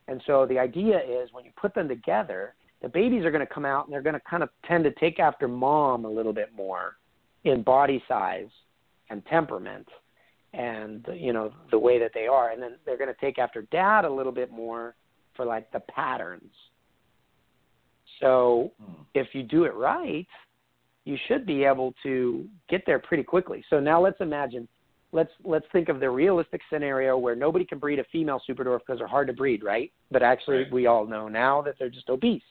[0.07, 3.53] And so the idea is when you put them together, the babies are going to
[3.53, 6.33] come out and they're going to kind of tend to take after mom a little
[6.33, 6.97] bit more
[7.43, 8.49] in body size
[9.09, 9.87] and temperament
[10.53, 13.63] and you know the way that they are and then they're going to take after
[13.71, 14.95] dad a little bit more
[15.35, 16.53] for like the patterns
[18.19, 19.03] so Hmm.
[19.13, 20.27] if you do it right
[21.05, 24.67] you should be able to get there pretty quickly so now let's imagine
[25.13, 28.79] let's let's think of the realistic scenario where nobody can breed a female super dwarf
[28.79, 29.91] because they're hard to breed, right?
[30.09, 32.41] But actually, we all know now that they're just obese.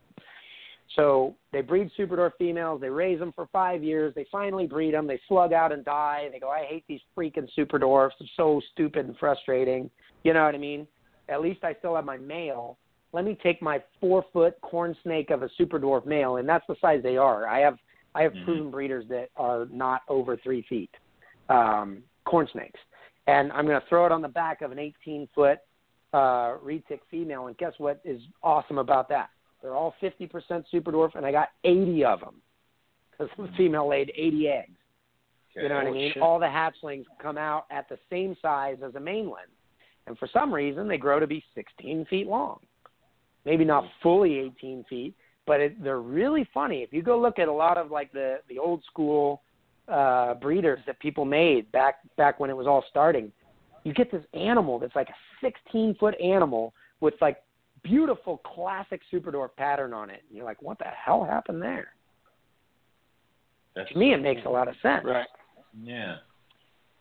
[0.96, 2.80] So they breed super dwarf females.
[2.80, 4.12] They raise them for five years.
[4.14, 5.06] They finally breed them.
[5.06, 6.28] They slug out and die.
[6.32, 8.16] They go, I hate these freaking super dwarfs.
[8.18, 9.88] They're so stupid and frustrating.
[10.24, 10.86] You know what I mean?
[11.28, 12.76] At least I still have my male.
[13.12, 16.66] Let me take my four foot corn snake of a super dwarf male, and that's
[16.68, 17.48] the size they are.
[17.48, 17.78] I have
[18.14, 18.44] I have Mhm.
[18.44, 20.90] proven breeders that are not over three feet,
[21.48, 22.80] um, corn snakes,
[23.26, 25.60] and I'm going to throw it on the back of an 18 foot
[26.12, 29.30] uh, retic female, and guess what is awesome about that?
[29.62, 32.42] They're all 50% super dwarf, and I got 80 of them
[33.12, 34.78] because the female laid 80 eggs.
[35.54, 36.12] You know what I Oh, mean?
[36.12, 36.22] shit.
[36.22, 39.50] All the hatchlings come out at the same size as a mainland.
[40.06, 42.58] And for some reason, they grow to be 16 feet long.
[43.44, 45.14] Maybe not fully 18 feet,
[45.50, 46.84] but it, they're really funny.
[46.84, 49.42] If you go look at a lot of like the, the old school
[49.88, 53.32] uh, breeders that people made back back when it was all starting,
[53.82, 57.38] you get this animal that's like a 16 foot animal with like
[57.82, 60.22] beautiful classic super dwarf pattern on it.
[60.28, 61.94] And you're like, what the hell happened there?
[63.74, 65.04] That's To me, it makes a lot of sense.
[65.04, 65.26] Right.
[65.82, 66.18] yeah.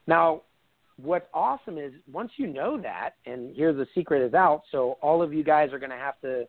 [0.07, 0.41] Now,
[0.97, 5.21] what's awesome is once you know that, and here the secret is out, so all
[5.21, 6.47] of you guys are going to have to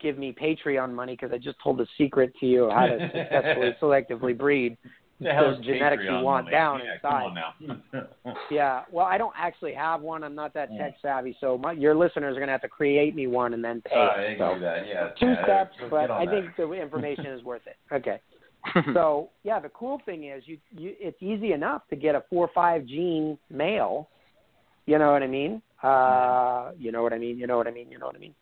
[0.00, 3.76] give me Patreon money because I just told the secret to you how to successfully
[3.82, 4.76] selectively breed
[5.22, 6.56] those genetics you want money?
[6.56, 7.10] down yeah, inside.
[7.10, 8.34] Come on now.
[8.50, 10.22] Yeah, well, I don't actually have one.
[10.24, 10.78] I'm not that Mm.
[10.78, 13.64] tech savvy, so my, your listeners are going to have to create me one and
[13.64, 13.94] then pay.
[13.94, 14.86] Uh, they so can do that.
[14.86, 15.08] Yeah.
[15.18, 16.30] two yeah, steps, but I that.
[16.30, 17.76] think the information is worth it.
[17.94, 18.20] Okay.
[18.94, 22.46] so yeah, the cool thing is you, you it's easy enough to get a four
[22.46, 24.08] or five gene male.
[24.86, 25.62] You know what I mean?
[25.82, 27.38] Uh, you know what I mean?
[27.38, 27.90] You know what I mean?
[27.90, 28.34] You know what I mean?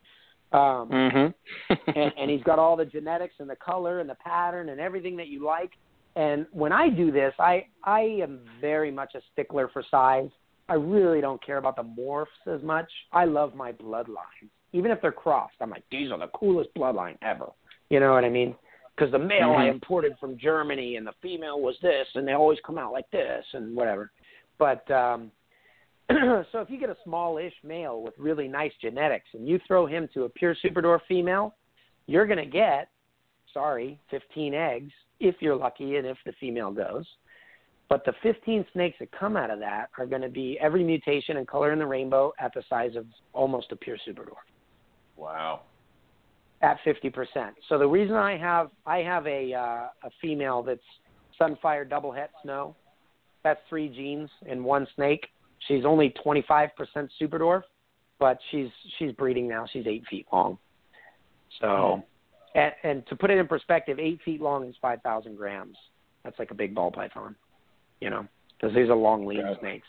[0.53, 1.73] Um, mm-hmm.
[1.95, 5.15] and, and he's got all the genetics and the color and the pattern and everything
[5.17, 5.71] that you like.
[6.15, 10.29] And when I do this, I I am very much a stickler for size.
[10.67, 12.89] I really don't care about the morphs as much.
[13.11, 15.55] I love my bloodlines, even if they're crossed.
[15.61, 17.47] I'm like, these are the coolest bloodline ever.
[17.89, 18.55] You know what I mean?
[18.95, 19.71] Because the male I Mhm.
[19.71, 23.45] imported from Germany and the female was this, and they always come out like this
[23.53, 24.11] and whatever.
[24.59, 25.31] But um,
[26.51, 30.07] so if you get a smallish male with really nice genetics and you throw him
[30.13, 31.55] to a pure super dwarf female,
[32.07, 32.89] you're going to get,
[33.53, 37.05] sorry, 15 eggs if you're lucky and if the female goes.
[37.89, 41.37] But the 15 snakes that come out of that are going to be every mutation
[41.37, 45.61] and color in the rainbow at the size of almost a pure super dwarf Wow.
[46.61, 47.25] at 50%.
[47.67, 50.79] So the reason I have I have a uh, a female that's
[51.39, 52.75] sunfire double het snow.
[53.43, 55.27] That's three genes in one snake.
[55.67, 56.69] She's only 25%
[57.19, 57.63] super dwarf,
[58.19, 59.65] but she's she's breeding now.
[59.71, 60.57] She's eight feet long.
[61.59, 62.03] So,
[62.55, 65.77] and, and to put it in perspective, eight feet long is 5,000 grams.
[66.23, 67.35] That's like a big ball python,
[67.99, 68.25] you know,
[68.59, 69.87] because these are long lean snakes.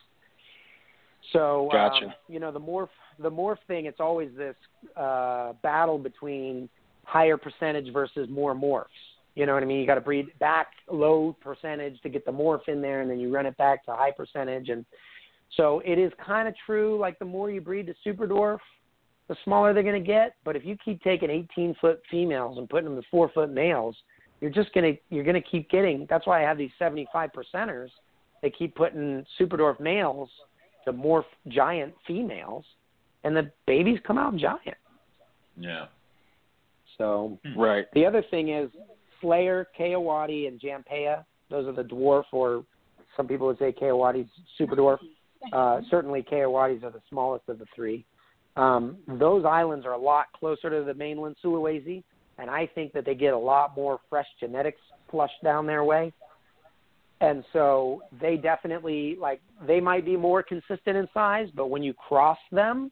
[1.33, 2.07] So, Gotcha.
[2.07, 2.89] um, you know, the morph
[3.19, 3.87] the morph thing.
[3.87, 4.57] It's always this
[4.97, 6.69] uh, battle between
[7.05, 8.87] higher percentage versus more morphs.
[9.35, 9.81] You know what I mean?
[9.81, 13.19] You got to breed back low percentage to get the morph in there, and then
[13.19, 14.69] you run it back to high percentage.
[14.69, 14.85] And
[15.57, 16.99] so it is kind of true.
[16.99, 18.59] Like the more you breed the super dwarf,
[19.29, 20.35] the smaller they're going to get.
[20.45, 23.97] But if you keep taking 18 foot females and putting them to four foot males,
[24.41, 26.07] you're just going to you're going to keep getting.
[26.11, 27.89] That's why I have these 75 percenters.
[28.43, 30.29] They keep putting super dwarf males
[30.85, 32.65] to morph giant females,
[33.23, 34.77] and the babies come out giant.
[35.57, 35.87] Yeah.
[36.99, 37.61] So hmm.
[37.61, 37.87] right.
[37.95, 38.71] the other thing is
[39.23, 41.25] Selayar, Kayuadi, and Jampea.
[41.51, 42.65] Those are the dwarf, or
[43.17, 44.99] some people would say Kayuadi's super dwarf.
[45.53, 48.05] Uh, certainly, Kayuadi's are the smallest of the three.
[48.57, 52.03] Um, those islands are a lot closer to the mainland Sulawesi,
[52.39, 56.13] and I think that they get a lot more fresh genetics flushed down their way.
[57.21, 61.95] And so they definitely like they might be more consistent in size, but when you
[61.95, 62.91] cross them,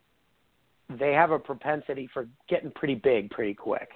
[0.88, 3.88] they have a propensity for getting pretty big pretty quick.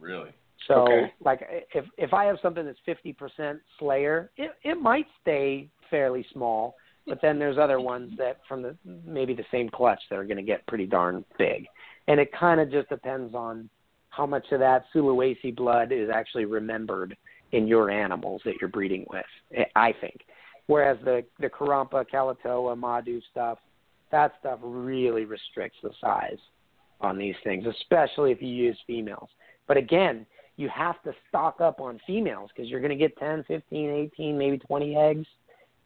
[0.00, 0.30] Really.
[0.66, 1.12] So Okay.
[1.20, 1.40] like
[1.72, 6.74] if if I have something that's fifty percent Selayar, it it might stay fairly small,
[7.06, 8.76] but then there's other ones that from the
[9.06, 11.66] maybe the same clutch that are going to get pretty darn big,
[12.08, 13.68] and it kind of just depends on
[14.10, 17.16] how much of that Sulawesi blood is actually remembered
[17.52, 19.66] in your animals that you're breeding with.
[19.76, 20.20] I think,
[20.66, 23.58] whereas the the Karompa, Kalaotoa, Madu stuff,
[24.10, 26.38] that stuff really restricts the size
[27.00, 29.28] on these things, especially if you use females.
[29.66, 30.26] But again,
[30.56, 34.38] you have to stock up on females because you're going to get 10, 15, 18,
[34.38, 35.26] maybe 20 eggs,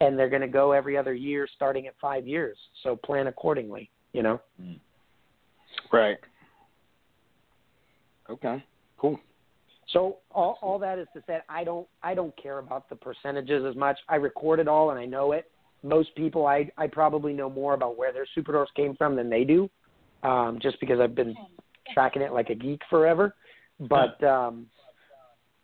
[0.01, 2.57] and they're going to go every other year starting at five years.
[2.83, 4.41] So plan accordingly, you know?
[5.93, 6.19] Right.
[8.31, 8.65] Okay.
[8.99, 9.19] Cool.
[9.93, 13.65] So all, all that is to say, I don't I don't care about the percentages
[13.65, 13.99] as much.
[14.09, 15.51] I record it all and I know it,
[15.83, 19.31] most people I I probably know more about where their super dwarfs came from than
[19.31, 19.71] they do,
[20.23, 21.35] um, just because I've been
[21.95, 23.35] tracking it like a geek forever.
[23.81, 24.67] But um,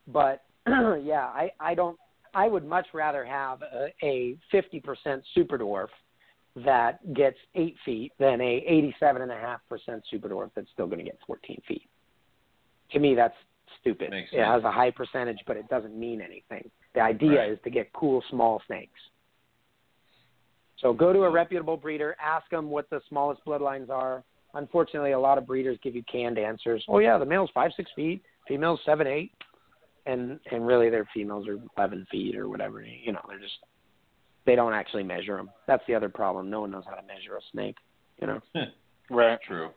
[0.09, 1.99] but yeah, I I don't.
[2.35, 5.89] I would much rather have a, a 50% super dwarf
[6.65, 11.61] that gets eight feet than a 87.5% super dwarf that's still going to get 14
[11.67, 11.89] feet.
[12.93, 13.35] To me, that's
[13.81, 14.13] stupid.
[14.13, 16.71] It has a high percentage, but it doesn't mean anything.
[16.95, 17.51] The idea Right.
[17.51, 19.01] is to get cool small snakes.
[20.79, 21.35] So go to a mm-hmm.
[21.35, 24.23] reputable breeder, ask them what the smallest bloodlines are.
[24.55, 26.85] Unfortunately, a lot of breeders give you canned answers.
[26.89, 29.33] Oh yeah, the male's five six feet, female's seven eight,
[30.07, 32.83] and and really their females are eleven feet or whatever.
[32.83, 33.59] You know, they're just
[34.47, 35.51] they don't actually measure them.
[35.67, 36.51] That's the other problem.
[36.51, 37.77] No one knows how to measure a snake.
[38.21, 38.41] You know.
[39.11, 39.39] Right.
[39.47, 39.69] True.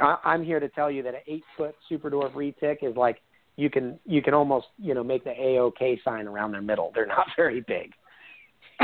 [0.00, 3.20] I, I'm here to tell you that an eight foot super dwarf retic is like
[3.56, 6.92] you can you can almost you know make the AOK sign around their middle.
[6.94, 7.92] They're not very big.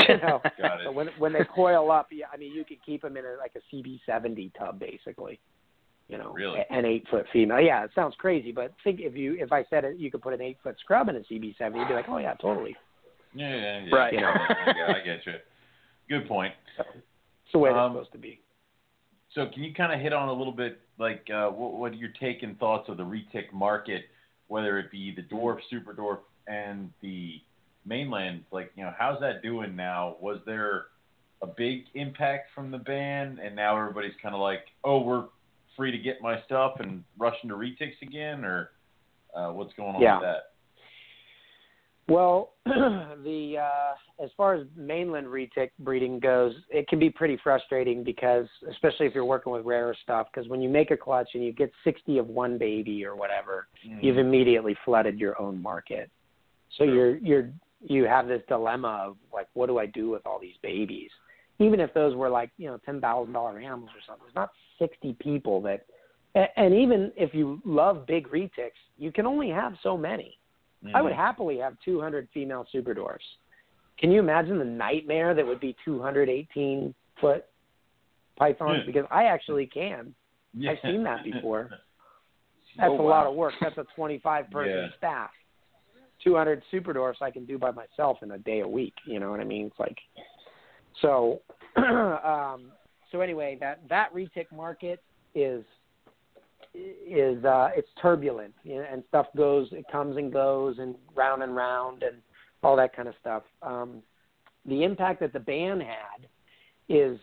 [0.09, 0.85] You know, Got it.
[0.86, 3.36] so when when they coil up, yeah, I mean you could keep them in a,
[3.39, 5.39] like a CB70 tub basically.
[6.09, 6.60] You know, Really?
[6.68, 7.60] an eight foot female.
[7.60, 10.35] Yeah, it sounds crazy, but think if you if I said it, you could put
[10.35, 12.76] an eight foot scrub in a CB70, you'd be like, oh yeah, totally.
[13.35, 13.97] Yeah, yeah, yeah.
[13.97, 14.12] Right.
[14.12, 14.28] You know.
[14.28, 15.32] I get, I get you.
[16.09, 16.52] Good point.
[16.76, 18.40] So, it's the way Um, supposed to be.
[19.35, 21.97] So can you kind of hit on a little bit like uh, what, what are
[21.97, 24.02] your take and thoughts of the retic market,
[24.48, 27.40] whether it be the dwarf, super dwarf, and the
[27.86, 28.44] mainland?
[28.52, 30.16] Like you know, how's that doing now?
[30.20, 30.86] Was there
[31.43, 35.24] a big impact from the ban, and now everybody's kind of like, oh, we're
[35.76, 38.70] free to get my stuff and rush into retics again, or
[39.34, 40.18] uh, what's going on Yeah.
[40.18, 40.42] with that?
[42.06, 48.05] Well, the uh, as far as mainland retic breeding goes, it can be pretty frustrating
[48.05, 51.42] because, especially if you're working with rarer stuff, because when you make a clutch and
[51.42, 53.68] you get 60 of one baby or whatever,
[54.02, 56.10] you've immediately flooded your own market.
[56.76, 60.38] So you're you're you have this dilemma of like, what do I do with all
[60.38, 61.10] these babies?
[61.59, 64.51] Even if those were like you know ten thousand dollar animals or something, there's not
[64.78, 65.86] 60 people that.
[66.56, 70.36] And even if you love big retics, you can only have so many.
[70.92, 71.16] I would Mhm.
[71.16, 73.24] happily have 200 female super dwarfs.
[73.98, 77.46] Can you imagine the nightmare that would be 218 foot
[78.36, 78.80] pythons?
[78.80, 78.86] Yeah.
[78.86, 80.14] Because I actually can.
[80.52, 80.72] Yeah.
[80.72, 81.70] I've seen that before.
[82.76, 83.55] That's Oh, a lot of work.
[83.60, 84.96] That's a 25 person Yeah.
[84.96, 85.30] staff.
[86.22, 88.94] 200 super dwarfs I can do by myself in a day a week.
[89.06, 89.66] You know what I mean?
[89.66, 89.98] It's like
[91.01, 91.42] so.
[91.76, 92.72] um,
[93.10, 95.02] so anyway, that that retic market
[95.35, 95.64] is
[96.74, 101.43] is uh, it's turbulent you know, and stuff goes it comes and goes and round
[101.43, 102.16] and round and
[102.62, 103.43] all that kind of stuff.
[103.62, 104.02] Um,
[104.66, 106.26] the impact that the ban had
[106.89, 107.18] is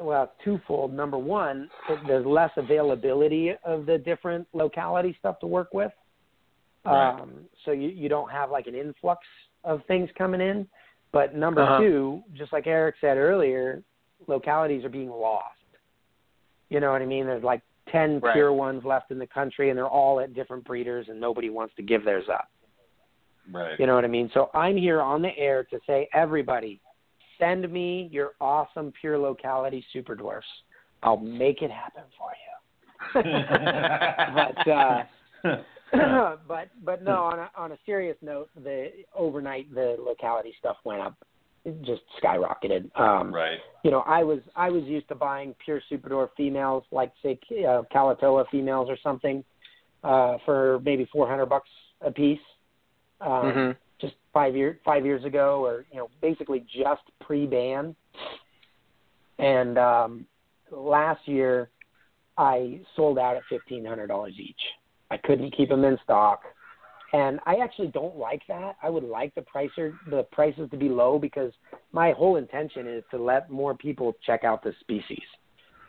[0.00, 0.92] well twofold.
[0.92, 5.92] Number one, it, there's less availability of the different locality stuff to work with.
[6.84, 7.20] Right.
[7.20, 9.20] Um, so you you don't have like an influx
[9.62, 10.66] of things coming in.
[11.12, 11.78] But number Uh-huh.
[11.78, 13.84] two, just like Eric said earlier,
[14.28, 15.58] localities are being lost.
[16.70, 17.26] You know what I mean?
[17.26, 18.34] There's like ten Right.
[18.34, 21.74] pure ones left in the country, and they're all at different breeders, and nobody wants
[21.76, 22.48] to give theirs up.
[23.52, 23.78] Right.
[23.78, 24.30] You know what I mean?
[24.32, 26.80] So I'm here on the air to say, everybody,
[27.38, 30.46] send me your awesome pure locality super dwarfs.
[31.02, 32.44] I'll make it happen for you.
[34.34, 35.04] but uh,
[36.48, 41.02] but but no, on a, on a serious note, the overnight the locality stuff went
[41.02, 41.14] up,
[41.82, 42.90] just skyrocketed.
[42.98, 43.58] Um, right.
[43.84, 47.38] you know, I was I was used to buying pure super dwarf females, like say
[47.66, 49.42] uh, Kalaotoa females or something,
[50.02, 51.70] uh, for maybe four hundred bucks
[52.00, 52.38] a piece.
[53.20, 53.70] Um, hmm
[54.00, 57.96] Just five year five years ago, or you know, basically just pre-ban.
[59.38, 60.26] And um,
[60.70, 61.70] last year,
[62.36, 64.60] I sold out at fifteen hundred dollars each.
[65.10, 66.42] I couldn't keep them in stock,
[67.14, 68.74] and I actually don't like that.
[68.82, 71.52] I would like the pricer the prices to be low because
[71.92, 75.22] my whole intention is to let more people check out the species.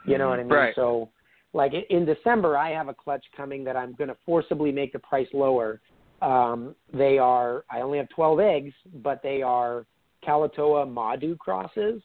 [0.06, 0.52] You know what I mean?
[0.52, 0.76] Right.
[0.76, 1.10] So,
[1.54, 5.00] like in December, I have a clutch coming that I'm going to forcibly make the
[5.00, 5.82] price lower.
[6.22, 9.88] Um, they are I only have 12 eggs, but they are
[10.28, 12.04] Kalaotoa Madu crosses,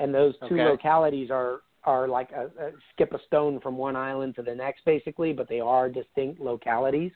[0.00, 0.64] and those two Okay.
[0.64, 4.84] localities are are like a, a skip a stone from one island to the next,
[4.84, 7.12] basically, but they are distinct localities.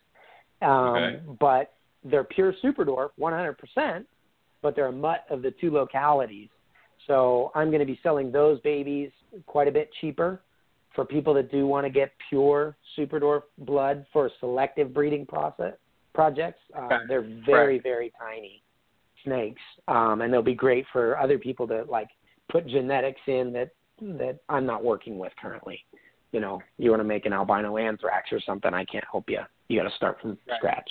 [0.62, 1.20] Um, Okay.
[1.40, 1.74] But
[2.05, 4.05] they're pure super dwarf, 100%,
[4.62, 6.48] but they're a mutt of the two localities.
[7.06, 9.10] So I'm going to be selling those babies
[9.47, 10.43] quite a bit cheaper
[10.94, 15.74] for people that do want to get pure super dwarf blood for selective breeding process
[16.14, 16.60] projects.
[16.76, 16.97] Um, Okay.
[17.09, 18.62] They're very very tiny
[19.24, 22.09] snakes, um, and they'll be great for other people to like
[22.51, 23.70] put genetics in that
[24.01, 25.85] that I'm not working with currently.
[26.32, 29.40] You know, you want to make an albino anthrax or something, I can't help you.
[29.69, 30.57] You got to start from Right.
[30.59, 30.91] scratch.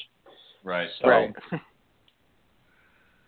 [0.63, 0.89] Right.
[1.01, 1.33] So, Right.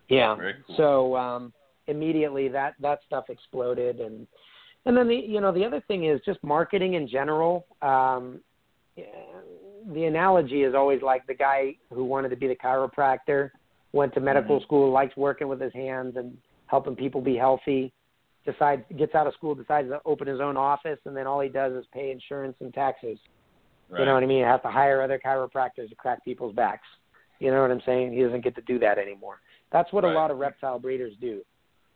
[0.10, 0.36] Yeah.
[0.68, 0.76] Cool.
[0.78, 1.54] So, um,
[1.88, 4.28] immediately that that stuff exploded and
[4.86, 8.42] and then the you know the other thing is just marketing in general um
[9.94, 13.52] the analogy is always like the guy who wanted to be the chiropractor
[13.94, 14.64] went to medical Mhm.
[14.64, 16.36] school likes working with his hands and
[16.66, 17.94] helping people be healthy
[18.46, 21.50] decides gets out of school decides to open his own office and then all he
[21.50, 23.20] does is pay insurance and taxes
[23.90, 24.00] Right.
[24.00, 26.88] you know what i mean he has to hire other chiropractors to crack people's backs
[27.40, 29.40] you know what i'm saying he doesn't get to do that anymore
[29.72, 30.12] that's what Right.
[30.12, 31.42] a lot of reptile breeders do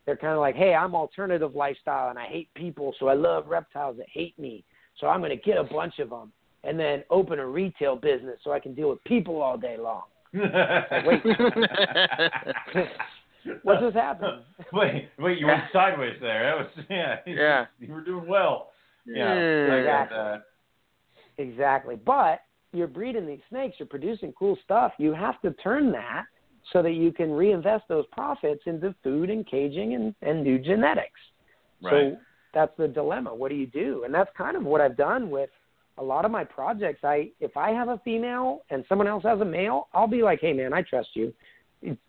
[0.06, 3.48] they're kind of like hey i'm alternative lifestyle and i hate people so i love
[3.48, 4.64] reptiles that hate me
[5.00, 6.32] so i'm going to get a bunch of them
[6.64, 10.04] and then open a retail business so i can deal with people all day long
[10.32, 11.24] wait.
[13.64, 14.44] what just happened
[14.74, 16.44] wait, wait, you went sideways there.
[16.44, 17.16] That was yeah.
[17.26, 17.66] Yeah.
[17.80, 18.72] You were doing well.
[19.06, 19.34] Yeah.
[19.34, 19.74] Yeah.
[19.74, 20.18] I got uh, Exactly.
[20.18, 20.42] that.
[21.40, 21.96] Exactly.
[21.96, 22.42] But
[22.74, 24.92] you're breeding these snakes, you're producing cool stuff.
[25.00, 26.26] You have to turn that
[26.72, 31.20] so that you can reinvest those profits into food and caging and, and new genetics.
[31.82, 32.14] Right.
[32.14, 32.18] So
[32.54, 33.34] that's the dilemma.
[33.34, 34.04] What do you do?
[34.04, 35.50] And that's kind of what I've done with
[35.98, 37.04] a lot of my projects.
[37.04, 40.40] I if I have a female and someone else has a male, I'll be like,
[40.42, 41.34] Hey man, I trust you.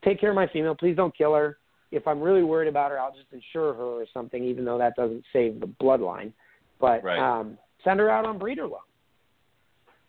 [0.05, 1.59] Take care of my female, please don't kill her.
[1.93, 4.95] If I'm really worried about her, I'll just insure her or something, even though that
[4.97, 6.33] doesn't save the bloodline.
[6.81, 7.19] But Right.
[7.19, 8.81] um send her out on breeder loan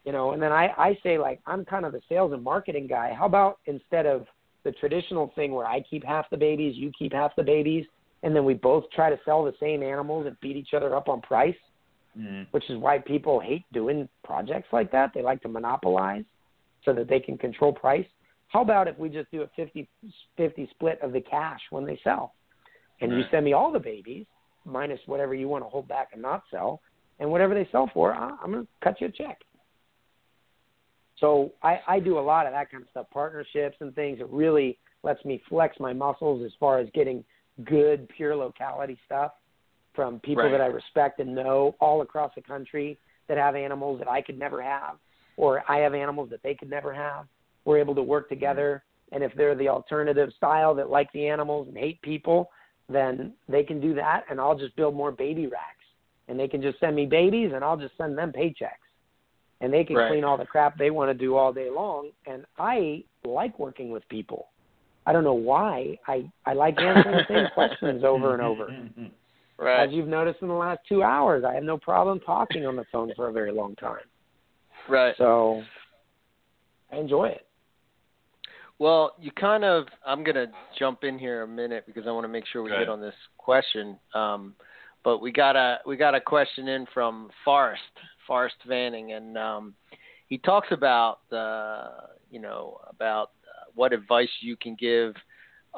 [0.05, 2.87] you know and then i i say like i'm kind of the sales and marketing
[2.87, 3.13] guy.
[3.13, 4.25] How about instead of
[4.63, 7.85] the traditional thing where i keep half the babies you keep half the babies
[8.23, 11.09] and then we both try to sell the same animals and beat each other up
[11.09, 11.55] on price
[12.17, 12.47] Mhm.
[12.51, 15.13] which is why people hate doing projects like that.
[15.13, 16.25] They like to monopolize
[16.83, 18.05] so that they can control price.
[18.49, 19.87] How about if we just do a 50
[20.35, 22.33] 50 split of the cash when they sell?
[22.99, 24.25] And you send me all the babies
[24.65, 26.81] minus whatever you want to hold back and not sell
[27.19, 29.39] and whatever they sell for i'm going to cut you a check
[31.21, 34.19] so I, I do a lot of that kind of stuff, partnerships and things.
[34.19, 37.23] It really lets me flex my muscles as far as getting
[37.63, 39.31] good, pure locality stuff
[39.93, 40.51] from people Right.
[40.51, 44.37] that I respect and know all across the country that have animals that I could
[44.37, 44.97] never have,
[45.37, 47.27] or I have animals that they could never have.
[47.65, 51.67] We're able to work together, and if they're the alternative style that like the animals
[51.67, 52.49] and hate people,
[52.89, 55.85] then they can do that, and I'll just build more baby racks,
[56.27, 58.90] and they can just send me babies, and I'll just send them paychecks
[59.61, 60.09] and they can Right.
[60.09, 62.09] clean all the crap they want to do all day long.
[62.25, 64.47] And I like working with people.
[65.05, 65.97] I don't know why.
[66.07, 68.75] I I like answering the same questions over and over.
[69.57, 69.83] Right.
[69.87, 72.83] As you've noticed in the last two hours, I have no problem talking on the
[72.91, 73.99] phone for a very long time.
[74.89, 75.13] Right.
[75.19, 75.61] So
[76.91, 77.45] I enjoy it.
[78.79, 79.85] Well, you kind of.
[80.03, 80.47] I'm gonna
[80.79, 82.89] jump in here a minute because I want to make sure we Go hit ahead.
[82.89, 83.99] on this question.
[84.15, 84.55] Um,
[85.03, 87.81] but we got a we got a question in from Forrest
[88.27, 89.73] Forrest Vanning, and um,
[90.27, 93.31] he talks about uh, you know about
[93.75, 95.13] what advice you can give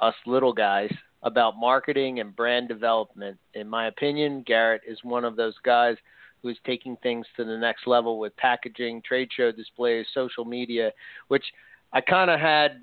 [0.01, 0.91] us little guys
[1.23, 3.37] about marketing and brand development.
[3.53, 5.95] In my opinion, Garrett is one of those guys
[6.41, 10.91] who is taking things to the next level with packaging, trade show displays, social media,
[11.29, 11.45] which
[11.93, 12.81] I kind of had,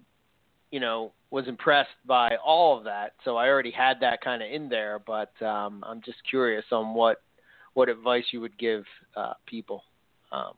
[0.70, 3.12] you know, was impressed by all of that.
[3.24, 6.94] So I already had that kind of in there, but um, I'm just curious on
[6.94, 7.18] what
[7.74, 8.84] what advice you would give
[9.16, 9.82] uh, people.
[10.32, 10.54] Um,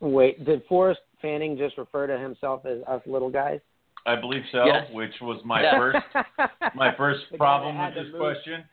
[0.00, 3.60] Wait, did Forrest Fanning just refer to himself as us little guys?
[4.06, 4.86] I believe so, Yes.
[4.92, 5.78] which was my Yeah.
[5.78, 5.98] first
[6.74, 8.64] my first problem with this move- question.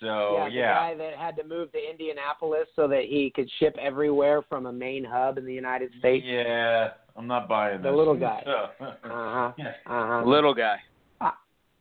[0.00, 3.50] So yeah, yeah, the guy that had to move to Indianapolis so that he could
[3.58, 6.24] ship everywhere from a main hub in the United States.
[6.24, 7.96] yeah, I'm not buying The this.
[7.96, 8.42] little guy.
[8.44, 9.52] So, Uh huh.
[9.58, 9.72] yeah.
[9.86, 10.22] Uh huh.
[10.24, 10.76] little guy.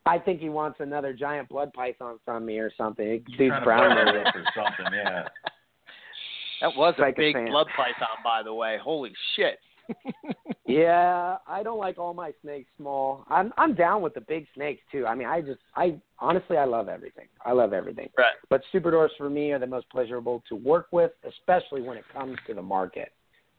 [0.05, 3.22] I think he wants another giant blood python from me or something.
[3.27, 4.15] He's Dude's brown buy nose.
[4.15, 4.93] it up or something.
[4.93, 5.27] Yeah.
[6.61, 7.49] That was a a big fan.
[7.49, 8.77] blood python, by the way.
[8.81, 9.59] Holy shit!
[10.65, 13.26] Yeah, I don't like all my snakes small.
[13.30, 15.05] I'm I'm down with the big snakes too.
[15.05, 17.27] I mean, I just I honestly I love everything.
[17.45, 18.09] I love everything.
[18.18, 18.34] Right.
[18.49, 22.05] But super dwarfs for me are the most pleasurable to work with, especially when it
[22.11, 23.11] comes to the market,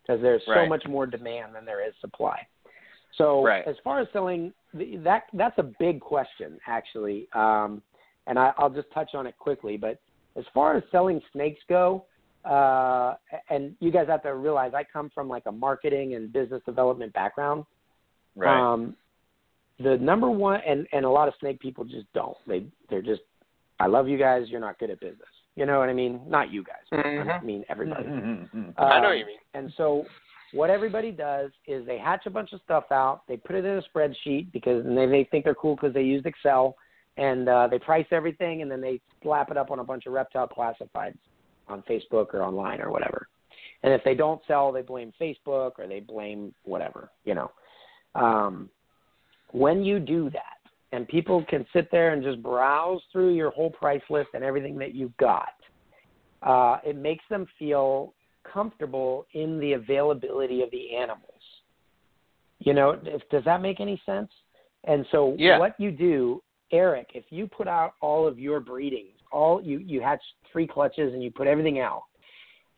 [0.08, 2.46] because there's so much more demand than there is supply.
[3.16, 3.66] So Right.
[3.66, 7.82] as far as selling, that that's a big question actually, um,
[8.26, 9.76] and I, I'll just touch on it quickly.
[9.76, 9.98] But
[10.36, 12.04] as far as selling snakes go,
[12.44, 13.14] uh,
[13.50, 17.12] and you guys have to realize I come from like a marketing and business development
[17.12, 17.64] background.
[18.36, 18.72] Right.
[18.72, 18.96] Um,
[19.78, 22.36] the number one, and and a lot of snake people just don't.
[22.46, 23.22] They they're just,
[23.80, 24.48] I love you guys.
[24.48, 25.28] You're not good at business.
[25.58, 26.20] You know what I mean?
[26.28, 26.76] Not you guys.
[26.90, 28.04] but I mean everybody.
[28.04, 28.74] Mhm.
[28.78, 29.38] I know what you mean.
[29.54, 30.06] And so
[30.52, 33.76] what everybody does is they hatch a bunch of stuff out, they put it in
[33.76, 36.76] a spreadsheet because and they, they think they're cool because they used Excel,
[37.16, 40.12] and uh, they price everything, and then they slap it up on a bunch of
[40.12, 41.18] reptile classifieds
[41.66, 43.26] on Facebook or online or whatever.
[43.82, 47.50] And if they don't sell, they blame Facebook or they blame whatever, you know.
[48.14, 48.70] Um,
[49.50, 50.57] when you do that,
[50.92, 54.78] and people can sit there and just browse through your whole price list and everything
[54.78, 55.52] that you've got.
[56.42, 58.14] Uh, it makes them feel
[58.50, 61.42] comfortable in the availability of the animals.
[62.60, 64.30] You know, if, does that make any sense?
[64.84, 65.58] And so, Yeah.
[65.58, 70.00] what you do, Eric, if you put out all of your breedings, all you you
[70.00, 72.04] hatch three clutches and you put everything out,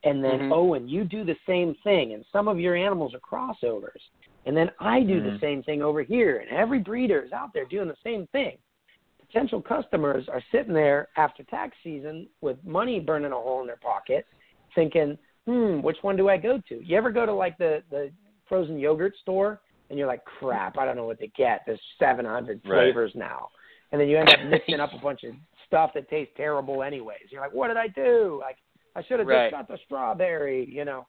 [0.05, 0.53] and then Mhm.
[0.53, 4.09] Owen, you do the same thing, and some of your animals are crossovers,
[4.47, 5.41] and then I do the Mhm.
[5.41, 8.59] same thing over here, and every breeder is out there doing the same thing.
[9.19, 13.77] Potential customers are sitting there after tax season with money burning a hole in their
[13.77, 14.27] pocket,
[14.75, 18.13] thinking, "Hmm, which one do I go to?" You ever go to like the the
[18.47, 21.65] frozen yogurt store and you're like, "Crap, I don't know what to get.
[21.67, 22.93] There's 700 Right.
[22.93, 23.51] flavors now,"
[23.93, 24.41] and then you end up
[24.75, 25.35] mixing up a bunch of
[25.67, 27.31] stuff that tastes terrible anyways.
[27.31, 28.39] You're like, "What did I do?
[28.41, 28.59] Like,
[28.97, 29.51] I should have Right.
[29.51, 31.07] just got the strawberry," you know.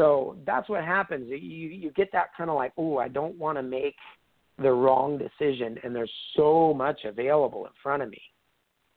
[0.00, 1.28] So that's what happens.
[1.28, 3.96] You you get that kind of like, "Oh, I don't want to make
[4.56, 8.22] the wrong decision," and there's so much available in front of me.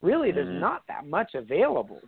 [0.02, 0.62] Really, there's Mhm.
[0.62, 2.02] not that much available.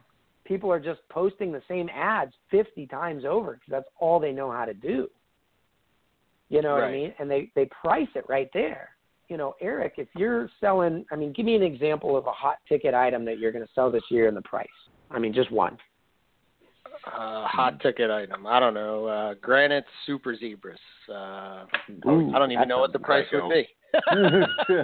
[0.45, 4.49] People are just posting the same ads 50 times over because that's all they know
[4.49, 5.09] how to do.
[6.47, 7.13] You know what I mean?
[7.19, 8.95] And they they price it right there.
[9.27, 12.59] You know, Eric, if you're selling, I mean, give me an example of a hot
[12.69, 14.79] ticket item that you're going to sell this year and the price.
[15.09, 15.77] I mean, just one.
[17.05, 18.47] Uh, hot ticket item.
[18.47, 19.05] I don't know.
[19.05, 20.79] Uh, granite super zebras.
[21.09, 21.65] Uh,
[22.07, 23.67] Ooh, I don't even know what the price would be.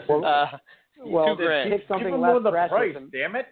[0.08, 0.46] Well, uh,
[1.04, 1.72] Well, two grand.
[1.72, 2.70] pick something them less more the fresh.
[2.70, 3.12] price, with them.
[3.12, 3.48] damn it.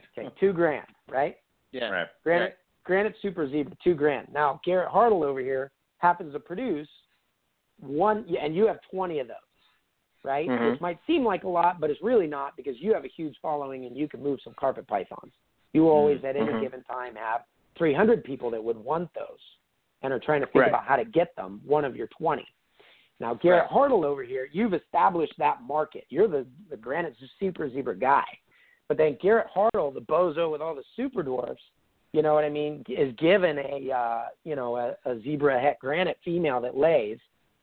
[0.16, 1.36] Okay, two grand, right?
[1.72, 1.88] yeah.
[1.90, 2.06] right.
[2.22, 4.28] Granite, Granite Super Zebra, two grand.
[4.32, 6.88] Now Garrett Hartle over here happens to produce
[7.80, 9.36] one, and you have twenty of those,
[10.22, 10.48] right?
[10.48, 10.70] Mhm.
[10.72, 13.34] Which might seem like a lot, but it's really not because you have a huge
[13.42, 15.32] following and you can move some carpet pythons.
[15.72, 16.60] You always, at any Mhm.
[16.60, 17.42] given time, have
[17.76, 19.38] 300 people that would want those
[20.02, 20.68] and are trying to think Right.
[20.68, 21.60] about how to get them.
[21.64, 22.46] One of your 20.
[23.20, 26.04] Now Garrett Hartle over here, you've established that market.
[26.08, 28.24] You're the the Granite Super Zebra guy.
[28.88, 31.62] But then Garrett Hartle, the bozo with all the super dwarfs,
[32.12, 35.78] you know what I mean, is given a uh, you know a, a zebra het
[35.80, 37.18] granite female that lays,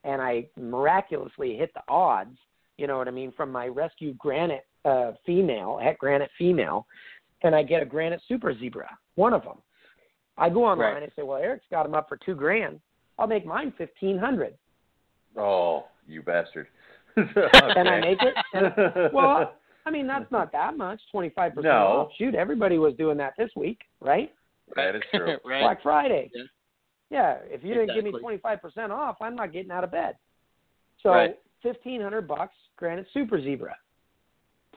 [0.05, 2.37] and I miraculously hit the odds.
[2.77, 6.87] You know what I mean from my rescue granite uh, female, het granite female,
[7.43, 9.57] and I get a granite super zebra, one of them.
[10.39, 11.03] I go online Right.
[11.03, 12.79] and say, well, Eric's got them up for two grand.
[13.17, 14.55] I'll make mine fifteen hundred.
[15.37, 16.67] Oh, you bastard.
[17.15, 18.33] Can I make it?
[18.53, 19.55] And, well,
[19.85, 22.09] I mean that's not that much, twenty five percent off.
[22.17, 24.31] Shoot, everybody was doing that this week, right?
[24.75, 25.35] That is true.
[25.45, 25.61] right.
[25.61, 26.31] Black Friday.
[26.33, 26.43] Yeah.
[27.11, 29.91] Yeah, if you didn't give me twenty five percent off, I'm not getting out of
[29.91, 30.15] bed.
[31.03, 31.37] So Right.
[31.61, 33.75] fifteen hundred bucks, Granite Super Zebra.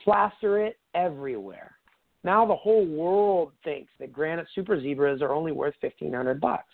[0.03, 1.77] Plaster it everywhere.
[2.25, 6.73] Now the whole world thinks that Granite Super Zebras are only worth fifteen hundred bucks,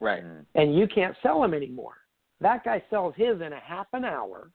[0.00, 0.22] Right.
[0.24, 0.44] Mm.
[0.54, 1.94] and you can't sell them anymore.
[2.40, 4.50] That guy sells his in a half an hour,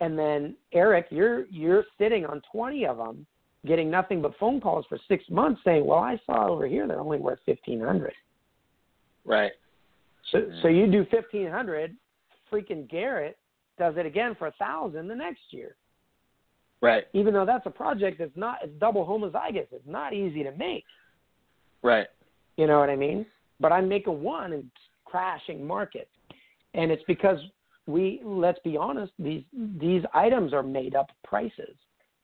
[0.00, 3.26] and then Eric, you're you're sitting on twenty of them,
[3.64, 7.00] getting nothing but phone calls for six months, saying, "Well, I saw over here they're
[7.00, 8.14] only worth fifteen hundred.
[9.24, 9.52] Right.
[10.30, 10.62] So Mm.
[10.62, 11.96] so you do fifteen hundred,
[12.50, 13.38] freaking Garrett
[13.78, 15.76] does it again for a thousand the next year.
[16.82, 17.04] Right.
[17.12, 19.68] Even though that's a project that's not it's double homozygous.
[19.70, 20.84] It's not easy to make.
[21.82, 22.08] Right.
[22.56, 23.24] You know what I mean?
[23.60, 24.64] But I'm making one and
[25.04, 26.08] crashing market.
[26.74, 27.38] And it's because
[27.86, 29.44] we let's be honest, these
[29.80, 31.76] these items are made up prices.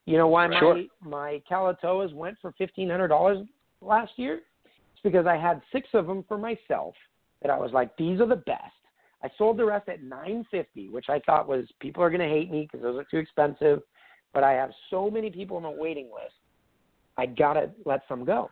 [0.06, 0.82] You know why my Sure.
[1.00, 3.46] my Kalaotoas went for fifteen hundred dollars
[3.80, 4.40] last year?
[4.64, 6.94] It's because I had six of them for myself
[7.42, 8.72] that I was like, these are the best.
[9.22, 12.28] I sold the rest at nine fifty, which I thought was people are going to
[12.28, 13.82] hate me because those are too expensive.
[14.34, 16.34] But I have so many people on the waiting list,
[17.16, 18.50] I gotta let some go.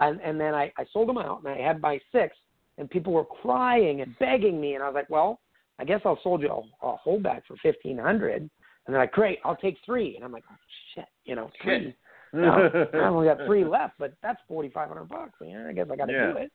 [0.00, 2.36] And and then I, I sold them out, and I had my six,
[2.78, 5.40] and people were crying and begging me, and I was like, well,
[5.78, 8.42] I guess I'll sold you a, a whole bag for fifteen hundred.
[8.42, 10.14] And they're like, great, I'll take three.
[10.14, 10.54] And I'm like, oh,
[10.94, 11.96] shit, you know, three.
[12.34, 15.32] I only got three left, but that's forty five hundred bucks.
[15.40, 16.32] Yeah, I guess I got to Yeah.
[16.32, 16.52] do it.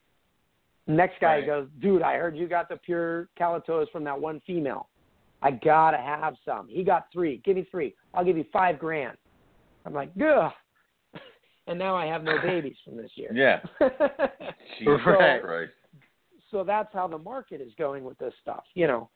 [0.87, 1.45] Next guy Right.
[1.45, 4.89] goes, dude, I heard you got the pure Kalaotoas from that one female.
[5.41, 6.67] I gotta have some.
[6.67, 7.41] He got three.
[7.43, 7.95] Give me three.
[8.13, 9.17] I'll give you five grand.
[9.85, 10.51] I'm like, ugh.
[11.67, 13.31] And now I have no babies from this year.
[13.33, 13.59] Yeah.
[14.79, 15.41] Jesus Right.
[15.41, 15.71] Christ.
[16.49, 18.63] so that's how the market is going with this stuff.
[18.73, 19.09] You know.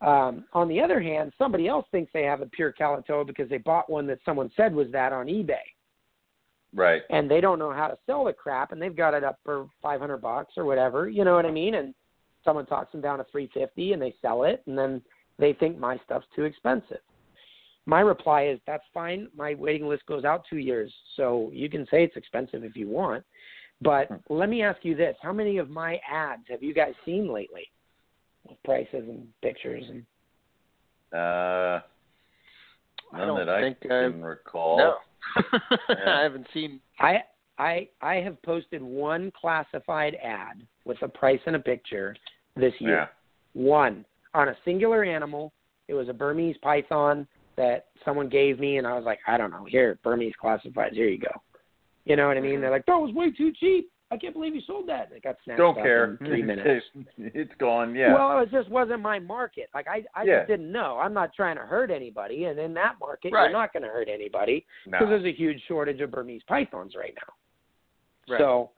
[0.00, 3.58] Um, on the other hand, somebody else thinks they have a pure Kalaotoa because they
[3.58, 5.54] bought one that someone said was that on eBay.
[6.74, 7.02] Right.
[7.10, 9.68] and they don't know how to sell the crap and they've got it up for
[9.82, 11.92] 500 bucks or whatever you know what i mean and
[12.42, 15.02] someone talks them down to 350 and they sell it and then
[15.38, 17.00] they think my stuff's too expensive
[17.86, 21.84] my reply is that's fine my waiting list goes out 2 years so you can
[21.86, 23.24] say it's expensive if you want
[23.80, 27.32] but let me ask you this how many of my ads have you guys seen
[27.32, 27.70] lately
[28.48, 30.04] with prices and pictures and
[31.12, 31.80] Uh,
[33.12, 34.78] I None don't that I think can I've recall.
[34.78, 34.94] no.
[35.90, 36.14] Yeah.
[36.18, 36.80] I haven't seen.
[36.98, 37.22] I
[37.58, 42.16] I I have posted one classified ad with a price and a picture
[42.56, 42.96] this year.
[42.96, 43.06] Yeah.
[43.52, 44.04] One
[44.34, 45.52] on a singular animal.
[45.88, 47.26] It was a Burmese python
[47.56, 49.64] that someone gave me, and I was like, I don't know.
[49.68, 50.94] Here, Burmese classifieds.
[50.94, 51.30] Here you go.
[52.04, 52.60] You know what I mean?
[52.60, 53.90] They're like, that was way too cheap.
[54.10, 55.10] I can't believe you sold that.
[55.14, 56.04] It got snapped Don't up care.
[56.04, 56.84] in three minutes.
[57.16, 57.94] it's gone.
[57.94, 58.12] Yeah.
[58.14, 59.70] Well, it just wasn't my market.
[59.74, 60.38] Like I, I Yeah.
[60.40, 60.98] just didn't know.
[61.02, 63.44] I'm not trying to hurt anybody, and in that market, Right.
[63.44, 64.98] you're not going to hurt anybody no.
[64.98, 68.32] because there's a huge shortage of Burmese pythons right now.
[68.34, 68.40] Right.
[68.40, 68.70] So,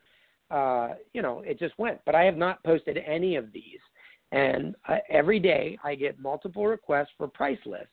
[0.55, 2.01] uh, you know, it just went.
[2.06, 3.81] But I have not posted any of these,
[4.35, 7.86] and uh, every day I get multiple requests for price lists,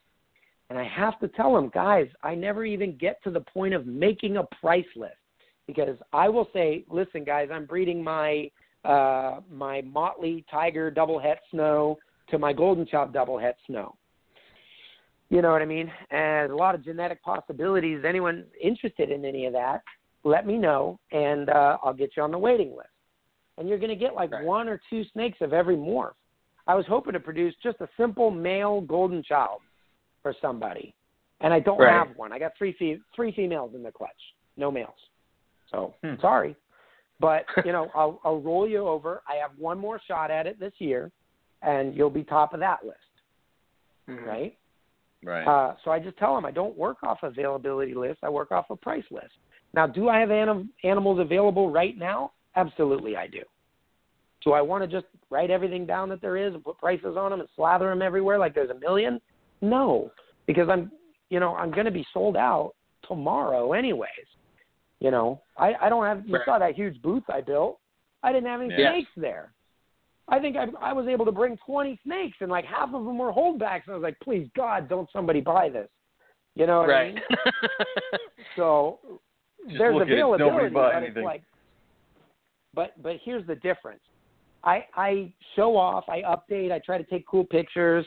[0.70, 3.86] and I have to tell them, guys, I never even get to the point of
[3.86, 5.14] making a price list
[5.68, 8.50] because I will say, listen, guys, I'm breeding my
[8.84, 11.98] uh, my Motley Tiger double het snow
[12.30, 13.94] to my Golden Child double het snow.
[15.30, 15.90] You know what I mean?
[16.10, 18.00] And a lot of genetic possibilities.
[18.06, 19.82] Anyone interested in any of that,
[20.24, 22.88] let me know, and uh, I'll get you on the waiting list.
[23.56, 24.44] And you're going to get like Right.
[24.44, 26.14] one or two snakes of every morph.
[26.66, 29.60] I was hoping to produce just a simple male golden child
[30.22, 30.94] for somebody,
[31.40, 31.92] and I don't Right.
[31.92, 32.32] have one.
[32.32, 35.08] I got three fe- three females in the clutch, no males.
[35.70, 36.16] So Hmm.
[36.20, 36.54] sorry,
[37.18, 39.22] but you know I'll I'll roll you over.
[39.26, 41.10] I have one more shot at it this year,
[41.62, 42.98] and you'll be top of that list,
[44.08, 44.26] Mhm.
[44.26, 44.58] right?
[45.24, 45.46] right.
[45.46, 48.20] Uh, so I just tell them I don't work off availability list.
[48.22, 49.34] I work off a price list.
[49.74, 52.32] Now, do I have anim- animals available right now?
[52.56, 53.42] Absolutely, I do.
[54.44, 57.30] Do I want to just write everything down that there is and put prices on
[57.30, 59.20] them and slather them everywhere like there's a million?
[59.60, 60.10] No,
[60.46, 60.90] because I'm,
[61.30, 62.72] you know, I'm going to be sold out
[63.06, 64.08] tomorrow anyways.
[65.00, 66.26] You know, I, I don't have.
[66.26, 66.44] You Right.
[66.44, 67.78] saw that huge booth I built.
[68.22, 68.92] I didn't have any Yeah.
[68.92, 69.52] snakes there.
[70.28, 73.18] I think I, I was able to bring 20 snakes, and like half of them
[73.18, 73.82] were holdbacks.
[73.86, 75.88] And I was like, please God, don't somebody buy this.
[76.54, 77.14] You know what I right.
[77.14, 77.22] mean?
[78.56, 78.98] So
[79.66, 81.42] Just there's look it, nobody availability, but like,
[82.74, 84.02] but but here's the difference.
[84.64, 88.06] I I show off, I update, I try to take cool pictures,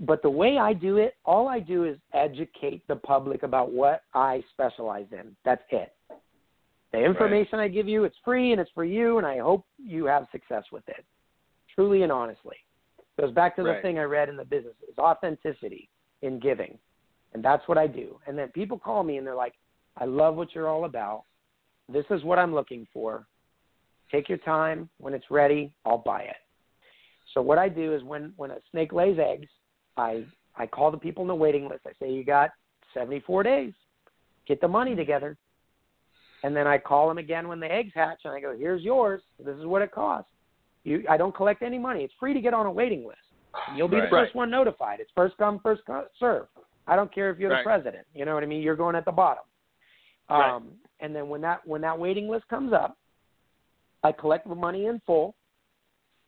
[0.00, 4.02] but the way I do it, all I do is educate the public about what
[4.12, 5.34] I specialize in.
[5.44, 5.92] That's it.
[6.92, 10.04] The information I give you, it's free and it's for you, and I hope you
[10.04, 11.04] have success with it.
[11.74, 12.56] Truly and honestly.
[13.18, 13.82] Goes back to the Right.
[13.82, 15.88] thing I read in the business is authenticity
[16.22, 16.78] in giving.
[17.32, 18.20] And that's what I do.
[18.26, 19.54] And then people call me and they're like,
[19.96, 21.24] I love what you're all about.
[21.88, 23.26] This is what I'm looking for.
[24.14, 24.88] Take your time.
[24.98, 26.36] When it's ready, I'll buy it.
[27.32, 29.48] So what I do is when when a snake lays eggs,
[29.96, 30.24] I
[30.56, 31.80] I call the people in the waiting list.
[31.84, 32.50] I say you got
[32.92, 33.72] 74 days.
[34.46, 35.36] Get the money together.
[36.44, 39.20] And then I call them again when the eggs hatch and I go, "Here's yours.
[39.40, 40.30] This is what it costs."
[40.84, 42.04] You I don't collect any money.
[42.04, 43.18] It's free to get on a waiting list.
[43.74, 44.04] You'll be Right.
[44.04, 45.00] the first one notified.
[45.00, 45.82] It's first come, first
[46.20, 46.46] serve.
[46.86, 47.60] I don't care if you're Right.
[47.60, 48.06] the president.
[48.14, 48.62] You know what I mean?
[48.62, 49.44] You're going at the bottom.
[50.30, 50.50] Right.
[50.50, 52.96] Um, and then when that when that waiting list comes up,
[54.04, 55.34] I collect the money in full,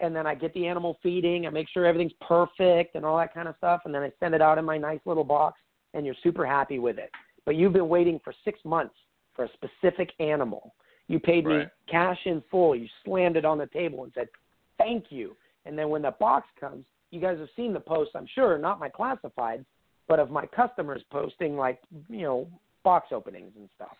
[0.00, 1.46] and then I get the animal feeding.
[1.46, 4.34] I make sure everything's perfect and all that kind of stuff, and then I send
[4.34, 5.60] it out in my nice little box,
[5.94, 7.10] and you're super happy with it.
[7.44, 8.94] But you've been waiting for six months
[9.34, 10.74] for a specific animal.
[11.08, 12.74] You paid me cash in full.
[12.74, 14.28] You slammed it on the table and said,
[14.76, 18.26] "Thank you." And then when the box comes, you guys have seen the posts, I'm
[18.26, 19.64] sure, not my classifieds,
[20.08, 22.48] but of my customers posting like you know
[22.82, 23.96] box openings and stuff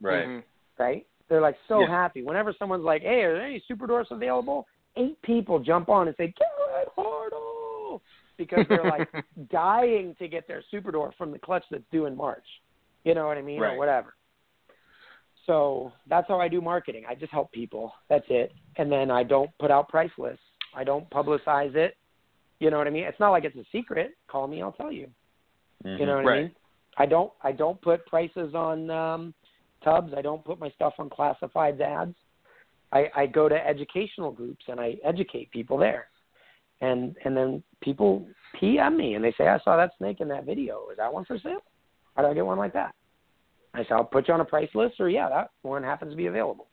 [0.00, 0.26] right.
[0.26, 0.42] Mhm.
[0.78, 1.06] right?
[1.32, 1.86] They're like so Yeah.
[1.88, 2.22] happy.
[2.22, 6.14] Whenever someone's like, "Hey, are there any super dwarfs available?" Eight people jump on and
[6.18, 8.02] say, "Garrett Hartle,"
[8.36, 9.08] because they're like
[9.50, 12.44] dying to get their super dwarf from the clutch that's due in March.
[13.04, 13.72] You know what I mean, Right.
[13.72, 14.14] or whatever.
[15.46, 17.04] So that's how I do marketing.
[17.08, 17.94] I just help people.
[18.10, 18.52] That's it.
[18.76, 20.44] And then I don't put out price lists.
[20.74, 21.96] I don't publicize it.
[22.60, 23.04] You know what I mean?
[23.04, 24.12] It's not like it's a secret.
[24.28, 25.10] Call me, I'll tell you.
[25.82, 25.98] Mhm.
[25.98, 26.54] You know what I mean?
[26.98, 29.34] I don't I don't put prices on um
[29.82, 30.12] tubs.
[30.16, 32.14] I don't put my stuff on classifieds ads.
[32.92, 36.08] I, I go to educational groups and I educate people there.
[36.80, 38.26] And and then people
[38.58, 40.88] PM me and they say, I saw that snake in that video.
[40.90, 41.62] Is that one for sale?
[42.16, 42.94] How do I get one like that?
[43.74, 46.16] I say, I'll put you on a price list or yeah, that one happens to
[46.16, 46.68] be available.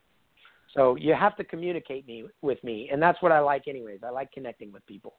[0.75, 3.99] So you have to communicate me with me and that's what I like anyways.
[4.05, 5.13] I like connecting with people.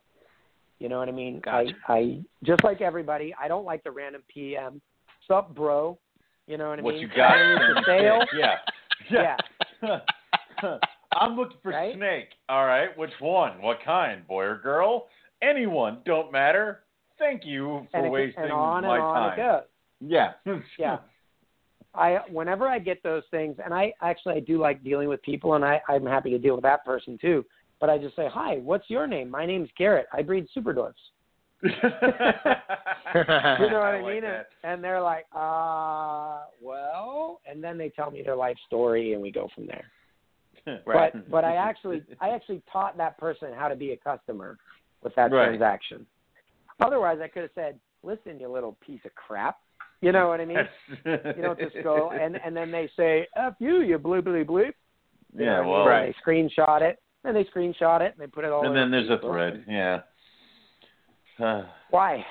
[0.81, 1.41] You know what I mean?
[1.41, 1.73] Gotcha.
[1.89, 4.81] I, I just like everybody, I don't like the random PM.
[5.28, 5.99] Sup, bro?
[6.51, 7.39] You know what I What you got?
[7.39, 8.25] Anything for sale?
[9.11, 9.37] Yeah.
[9.83, 9.99] Yeah.
[11.12, 11.95] I'm looking for Right?
[11.95, 12.29] snake.
[12.49, 13.62] All right, which one?
[13.62, 14.27] What kind?
[14.27, 15.07] Boy or girl?
[15.43, 15.99] Anyone?
[16.05, 16.81] Don't matter.
[17.19, 19.39] Thank you for and, it, wasting and on my and on time.
[19.39, 19.62] it goes.
[20.01, 20.33] Yeah.
[20.79, 20.99] Yeah.
[21.95, 25.55] I whenever I get those things, and I actually I do like dealing with people,
[25.55, 27.45] and I I'm happy to deal with that person too.
[27.81, 29.31] But I just say, "Hi, what's your name?
[29.31, 30.07] My name's Garrett.
[30.12, 31.01] I breed super dwarfs."
[31.63, 31.89] You know
[33.15, 34.23] what I, like mean?
[34.23, 34.49] that.
[34.65, 39.31] And they're like, uh, well, and then they tell me their life story, and we
[39.31, 39.85] go from there.
[40.87, 41.11] Right.
[41.15, 44.59] But but I actually I actually taught that person how to be a customer
[45.03, 45.47] with that Right.
[45.47, 46.07] transaction.
[46.81, 49.57] Otherwise, I could have said, "Listen, you little piece of crap."
[50.03, 50.59] You know what I mean?
[51.07, 55.45] You don't just go and and then they say, "F you, you bleep bleep." You
[55.45, 55.71] yeah, know what I mean?
[55.71, 56.15] well, Right.
[56.27, 58.67] They screenshot it, and they screenshot it, and they put it all.
[58.67, 59.65] and then there's a thread.
[59.67, 60.01] Yeah.
[61.91, 62.25] Why?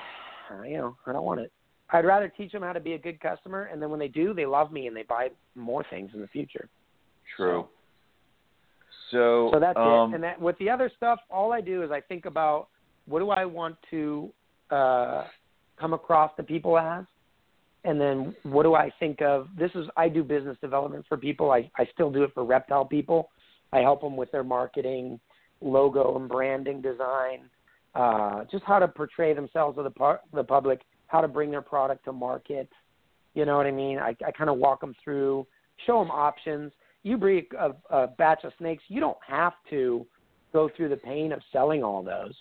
[0.66, 1.52] You know, I don't want it.
[1.92, 4.32] I'd rather teach them how to be a good customer, and then when they do,
[4.32, 6.68] they love me and they buy more things in the future.
[7.36, 7.66] true.
[9.10, 10.14] So, So that's um, it.
[10.14, 12.68] And that with the other stuff, all I do is I think about
[13.06, 14.30] what do I want to
[14.70, 15.24] uh,
[15.78, 17.04] come across the people as,
[17.84, 19.48] and then what do I think of?
[19.58, 21.50] This is I do business development for people.
[21.50, 23.30] I I still do it for reptile people.
[23.72, 25.18] I help them with their marketing,
[25.60, 27.48] logo and branding design,
[27.94, 31.62] uh, just how to portray themselves to the par- the public, how to bring their
[31.62, 32.68] product to market.
[33.34, 33.98] You know what I mean?
[33.98, 35.46] I, I kind of walk them through,
[35.86, 36.72] show them options.
[37.02, 40.06] You breed a, a batch of snakes, you don't have to
[40.52, 42.34] go through the pain of selling all those.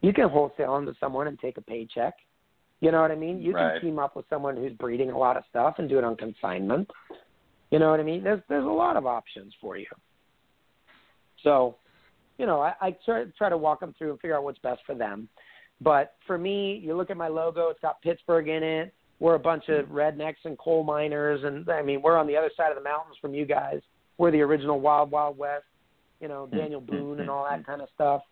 [0.00, 2.14] You can wholesale them to someone and take a paycheck.
[2.80, 3.40] You know what I mean?
[3.40, 3.74] You Right.
[3.74, 6.16] can team up with someone who's breeding a lot of stuff and do it on
[6.16, 6.90] consignment.
[7.70, 8.22] You know what I mean?
[8.22, 9.86] There's there's a lot of options for you.
[11.42, 11.76] So,
[12.38, 14.80] you know, I, I try, try to walk them through and figure out what's best
[14.86, 15.28] for them.
[15.80, 18.94] But for me, you look at my logo; it's got Pittsburgh in it.
[19.18, 22.50] We're a bunch of rednecks and coal miners, and I mean, we're on the other
[22.56, 23.80] side of the mountains from you guys.
[24.18, 25.64] We're the original Wild Wild West,
[26.20, 26.58] you know, mm-hmm.
[26.58, 27.70] Daniel Boone and all that mm-hmm.
[27.70, 28.22] kind of stuff.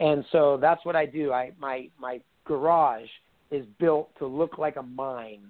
[0.00, 1.32] And so that's what I do.
[1.32, 3.08] I my my garage
[3.50, 5.42] is built to look like a mine.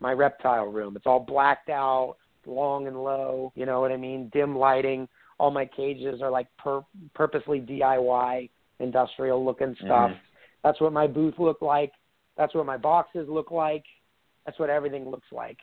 [0.00, 0.94] My reptile room.
[0.94, 3.52] It's all blacked out, long and low.
[3.56, 4.30] You know what I mean?
[4.32, 5.08] Dim lighting.
[5.38, 6.84] All my cages are like pur-
[7.14, 8.50] purposely DIY,
[8.80, 10.10] industrial looking stuff.
[10.10, 10.18] Mhm.
[10.62, 11.92] That's what my booth looked like.
[12.36, 13.84] That's what my boxes look like.
[14.44, 15.58] That's what everything looks like.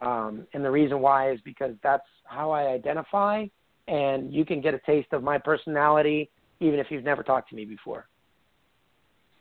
[0.00, 3.46] Um, and the reason why is because that's how I identify,
[3.86, 7.56] and you can get a taste of my personality even if you've never talked to
[7.56, 8.08] me before.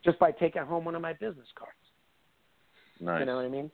[0.04, 1.78] Just by taking home one of my business cards.
[3.00, 3.20] nice.
[3.20, 3.72] You know what I mean?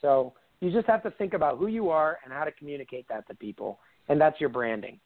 [0.00, 3.26] So you just have to think about who you are and how to communicate that
[3.28, 5.00] to people, and that's your branding.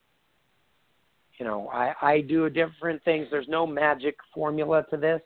[1.39, 3.27] You know, I I do different things.
[3.31, 5.21] There's no magic formula to this.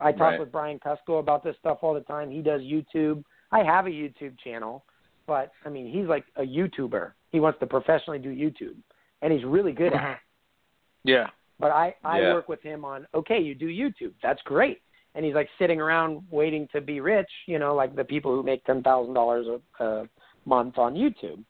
[0.00, 0.40] I talk Right.
[0.40, 2.30] with Brian Cusco about this stuff all the time.
[2.30, 3.24] He does YouTube.
[3.50, 4.84] I have a YouTube channel,
[5.26, 7.12] but I mean, he's like a YouTuber.
[7.32, 8.76] He wants to professionally do YouTube,
[9.22, 10.16] and he's really good at it.
[10.18, 11.08] Mm-hmm.
[11.10, 11.30] Yeah.
[11.58, 12.34] But I I Yeah.
[12.34, 14.12] work with him on okay, you do YouTube.
[14.22, 14.80] That's great.
[15.14, 18.42] And he's like sitting around waiting to be rich, you know, like the people who
[18.44, 19.46] make ten thousand dollars
[19.80, 20.08] a
[20.44, 21.42] month on YouTube.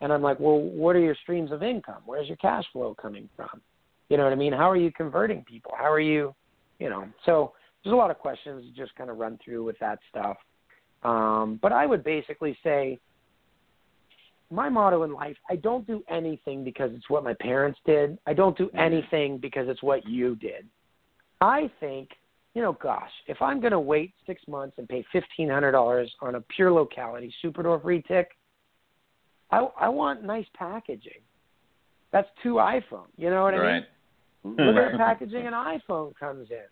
[0.00, 2.02] And I'm like, well, what are your streams of income?
[2.06, 3.60] Where's your cash flow coming from?
[4.08, 4.52] You know what I mean?
[4.52, 5.72] How are you converting people?
[5.76, 6.34] How are you,
[6.78, 7.06] you know?
[7.26, 7.52] So
[7.84, 10.36] there's a lot of questions to just kind of run through with that stuff.
[11.02, 12.98] Um, but I would basically say
[14.50, 18.18] my motto in life I don't do anything because it's what my parents did.
[18.26, 20.66] I don't do anything because it's what you did.
[21.40, 22.10] I think,
[22.54, 26.40] you know, gosh, if I'm going to wait six months and pay $1,500 on a
[26.54, 28.26] pure locality super dwarf retic,
[29.50, 31.20] I, I want nice packaging.
[32.12, 33.06] That's two iPhone.
[33.16, 33.84] You know what I right.
[34.44, 34.56] mean?
[34.56, 36.64] Look at the packaging an iPhone comes in.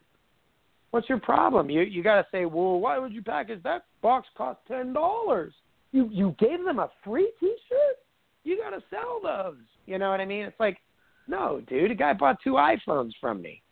[0.91, 1.69] What's your problem?
[1.69, 4.27] You you got to say, well, why would you package that box?
[4.37, 5.53] Cost ten dollars.
[5.93, 7.97] You you gave them a free T-shirt.
[8.45, 9.63] You got to sell those.
[9.87, 10.45] You know what I mean?
[10.45, 10.79] It's like,
[11.27, 11.91] no, dude.
[11.91, 13.63] A guy bought two iPhones from me.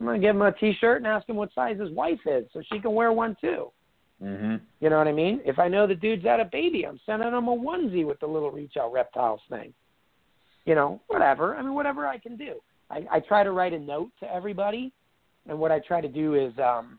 [0.00, 2.62] I'm gonna give him a T-shirt and ask him what size his wife is, so
[2.72, 3.70] she can wear one too.
[4.22, 4.60] Mhm.
[4.80, 5.40] You know what I mean?
[5.44, 8.26] If I know the dude's had a baby, I'm sending him a onesie with the
[8.26, 9.74] little reach out reptiles thing.
[10.64, 11.54] You know, whatever.
[11.54, 12.54] I mean, whatever I can do.
[12.90, 14.92] I, I try to write a note to everybody,
[15.48, 16.98] and what I try to do is um,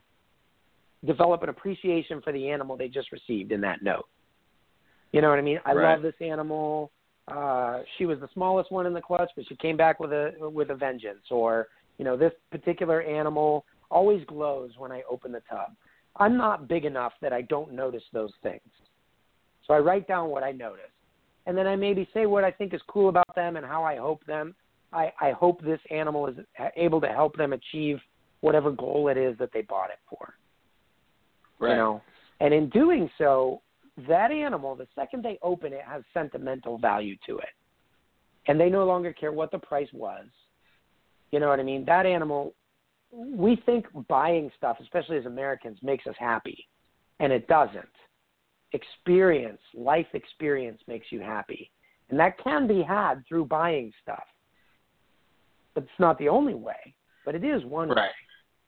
[1.04, 4.06] develop an appreciation for the animal they just received in that note.
[5.12, 5.60] You know what I mean?
[5.64, 5.92] I Right.
[5.92, 6.90] love this animal.
[7.26, 10.34] Uh, she was the smallest one in the clutch, but she came back with a
[10.38, 11.30] with a vengeance.
[11.30, 15.74] Or you know, this particular animal always glows when I open the tub.
[16.18, 18.60] I'm not big enough that I don't notice those things.
[19.66, 20.82] So I write down what I notice.
[21.46, 23.96] And then I maybe say what I think is cool about them and how I
[23.96, 24.54] hope them
[24.92, 26.36] I, I hope this animal is
[26.76, 27.98] able to help them achieve
[28.40, 30.34] whatever goal it is that they bought it for.
[31.58, 31.70] Right.
[31.70, 32.02] You know.
[32.40, 33.60] And in doing so,
[34.06, 37.48] that animal, the second they open it, has sentimental value to it.
[38.46, 40.24] And they no longer care what the price was.
[41.32, 41.84] You know what I mean?
[41.84, 42.54] That animal
[43.12, 46.66] we think buying stuff, especially as Americans, makes us happy,
[47.20, 47.84] and it doesn't.
[48.72, 51.70] Experience, life experience makes you happy,
[52.10, 54.24] and that can be had through buying stuff.
[55.74, 58.08] But it's not the only way, but it is one way.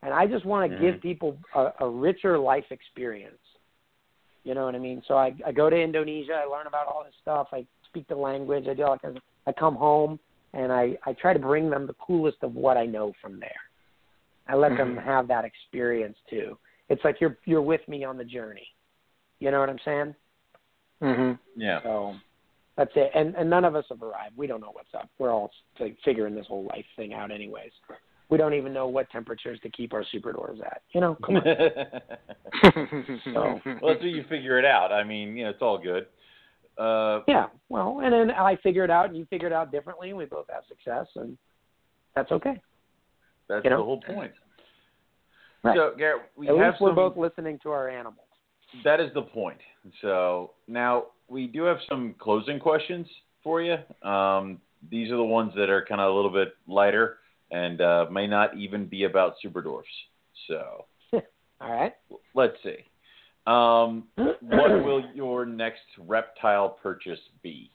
[0.02, 1.00] And I just want to give mm-hmm.
[1.00, 3.36] people a, a richer life experience.
[4.44, 5.02] You know what I mean?
[5.06, 8.16] So I I go to Indonesia, I learn about all this stuff, I speak the
[8.16, 10.18] language, I do all that kind of, I come home
[10.54, 13.60] and I I try to bring them the coolest of what I know from there.
[14.50, 16.58] I let them have that experience too.
[16.88, 18.66] It's like you're you're with me on the journey.
[19.38, 20.14] You know what I'm saying?
[21.02, 21.38] Mhm.
[21.56, 21.80] Yeah.
[21.82, 22.14] So
[22.76, 23.12] that's it.
[23.14, 24.36] And and none of us have arrived.
[24.36, 25.08] We don't know what's up.
[25.18, 27.70] We're all like figuring this whole life thing out, anyways.
[28.28, 30.82] We don't even know what temperatures to keep our super dwarfs at.
[30.92, 31.42] You know, come on.
[33.24, 34.92] So well, that's what you figure it out.
[34.92, 36.06] I mean, you know, it's all good.
[36.78, 37.46] Uh, yeah.
[37.68, 40.24] Well, and then I figure it out, and you figure it out differently, and we
[40.24, 41.36] both have success, and
[42.14, 42.60] that's okay.
[43.48, 43.78] that's You know?
[43.78, 44.32] the whole point.
[45.62, 45.76] Right.
[45.76, 48.26] So, Garrett, we At have least we're both listening to our animals.
[48.84, 49.58] That is the point.
[50.00, 53.06] So now we do have some closing questions
[53.42, 53.76] for you.
[54.08, 57.18] Um, these are the ones that are kind of a little bit lighter
[57.50, 59.88] and uh, may not even be about super dwarfs.
[60.48, 60.86] So
[61.60, 61.92] All right.
[62.34, 62.76] let's see.
[63.46, 67.70] Um, what will your next reptile purchase be?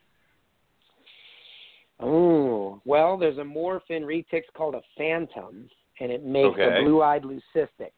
[1.99, 6.79] Oh, well, there's a morphin retics called a phantom, and it makes Okay.
[6.79, 7.93] a blue-eyed leucistic.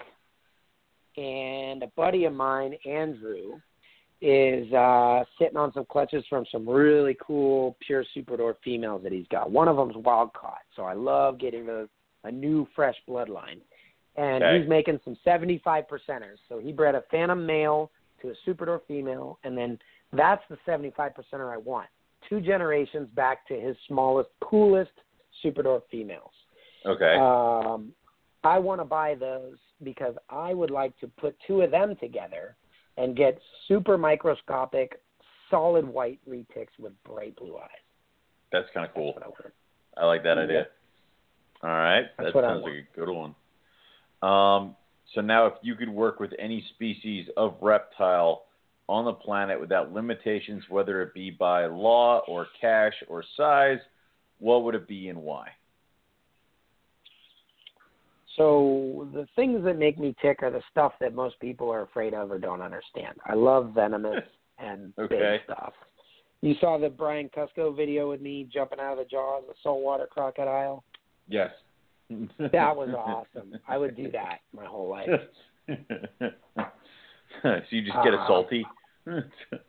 [1.18, 3.60] And a buddy of mine, Andrew,
[4.22, 9.12] is uh, sitting on some clutches from some really cool pure super dwarf females that
[9.12, 9.50] he's got.
[9.52, 11.88] One of them's wild caught, so I love getting a,
[12.24, 13.62] a new, fresh bloodline.
[14.16, 14.60] And Okay.
[14.60, 16.38] he's making some 75 percenters.
[16.50, 19.78] So he bred a phantom male to a super dwarf female, and then
[20.12, 21.88] that's the 75 percenter I want
[22.28, 24.92] two generations back to his smallest, coolest
[25.42, 26.32] super dwarf females.
[26.88, 27.16] Okay.
[27.16, 27.92] Um,
[28.44, 32.56] I want to buy those because I would like to put two of them together
[32.98, 35.02] and get super microscopic,
[35.50, 37.70] solid white retics with bright blue eyes.
[38.52, 39.14] That's kind of cool.
[39.22, 40.02] I.
[40.02, 40.68] I like that idea.
[41.64, 43.34] All right, That's that sounds like a good one.
[44.22, 44.76] Um,
[45.16, 48.44] so now, if you could work with any species of reptile
[48.88, 53.80] on the planet without limitations, whether it be by law or cash or size,
[54.40, 55.48] what would it be and why?
[58.38, 62.14] So the things that make me tick are the stuff that most people are afraid
[62.14, 63.18] of or don't understand.
[63.26, 64.24] I love venomous
[64.60, 65.18] and Okay.
[65.18, 65.74] big stuff.
[66.42, 69.54] You saw the Brian Cusco video with me jumping out of the jaws of a
[69.64, 70.84] saltwater crocodile.
[71.28, 71.52] Yes.
[72.40, 73.60] That was awesome.
[73.68, 75.10] I would do that my whole life.
[75.68, 75.76] so
[77.70, 78.66] you just get a Uh, salty.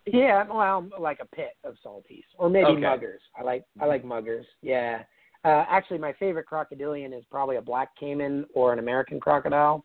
[0.07, 2.81] Yeah, well, like a pit of salties, or maybe Okay.
[2.81, 3.21] muggers.
[3.37, 4.47] I like I like muggers.
[4.63, 5.03] Yeah.
[5.45, 9.85] Uh, actually, my favorite crocodilian is probably a black caiman or an American crocodile.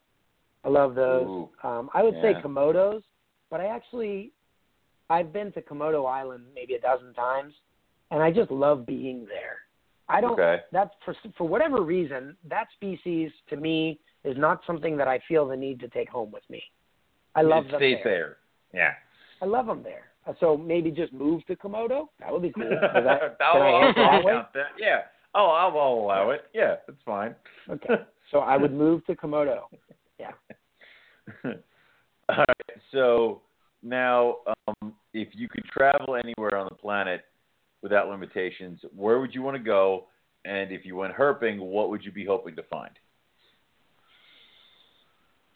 [0.63, 1.27] I love those.
[1.27, 1.49] Ooh.
[1.63, 3.03] Um, I would say komodos,
[3.51, 4.31] but I actually
[5.09, 7.53] I've been to Komodo Island maybe a dozen times,
[8.11, 9.57] and I just love being there.
[10.09, 10.33] I don't.
[10.33, 10.63] Okay.
[10.71, 15.47] That's for for whatever reason that species to me is not something that I feel
[15.47, 16.63] the need to take home with me.
[17.35, 18.37] I love it them stays there.
[18.71, 18.81] there.
[18.81, 18.91] Yeah.
[19.41, 20.05] I love them there.
[20.39, 22.07] So maybe just move to Komodo.
[22.19, 22.63] That would be cool.
[22.71, 24.41] Is that, I'll, can I that way?
[24.53, 24.67] that.
[24.79, 25.01] Yeah.
[25.35, 26.45] Oh, I'll, I'll allow it.
[26.53, 27.35] Yeah, that's fine.
[27.69, 27.95] Okay.
[28.31, 29.61] So I would move to Komodo.
[30.19, 30.31] Yeah.
[32.29, 32.77] All right.
[32.91, 33.41] So
[33.81, 34.37] now,
[34.67, 37.25] um, if you could travel anywhere on the planet
[37.81, 40.05] without limitations, where would you want to go?
[40.45, 42.91] And if you went herping, what would you be hoping to find?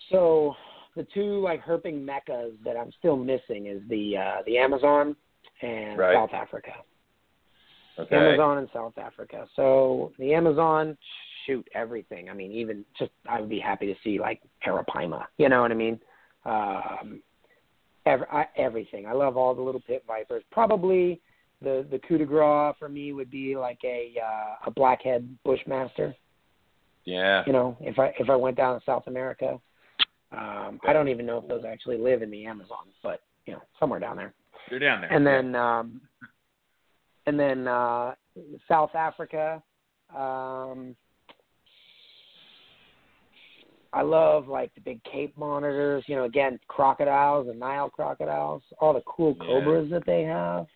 [0.09, 0.56] So
[0.95, 5.15] the two like herping meccas that I'm still missing is the uh, the Amazon
[5.61, 6.15] and Right.
[6.15, 6.72] South Africa.
[8.00, 8.16] Okay.
[8.16, 9.48] Amazon and South Africa.
[9.56, 10.98] So the Amazon,
[11.45, 12.30] shoot, everything.
[12.30, 15.26] I mean, even just I would be happy to see like Arapaima.
[15.38, 16.00] You know what I mean?
[16.45, 17.22] Um,
[18.06, 19.06] ev- I, everything.
[19.08, 20.43] I love all the little pit vipers.
[20.51, 21.22] Probably
[21.61, 26.16] the the coup de grace for me would be like a uh, a blackhead bushmaster.
[27.06, 27.43] Yeah.
[27.48, 29.59] You know, if I if I went down to South America,
[30.32, 33.61] um, I don't even know if those actually live in the Amazon, but you know,
[33.80, 34.34] somewhere down there
[34.69, 35.11] You're down there.
[35.11, 36.01] and then um
[37.27, 38.15] and then uh
[38.67, 39.61] South Africa
[40.15, 40.95] um
[43.93, 48.93] I love like the big Cape monitors, you know, again, crocodiles and Nile crocodiles, all
[48.93, 49.45] the cool Yeah.
[49.45, 50.67] cobras that they have.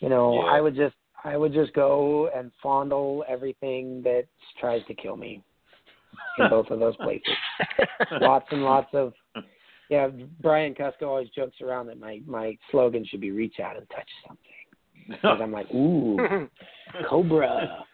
[0.00, 0.50] You know, Yeah.
[0.50, 4.26] I would just I would just go and fondle everything that
[4.58, 5.42] tries to kill me
[6.38, 7.36] in both of those places
[8.20, 9.12] lots and lots of
[9.88, 10.08] yeah
[10.40, 14.08] brian cusco always jokes around that my my slogan should be reach out and touch
[14.26, 14.61] something
[15.08, 16.48] because i'm like ooh
[17.08, 17.84] cobra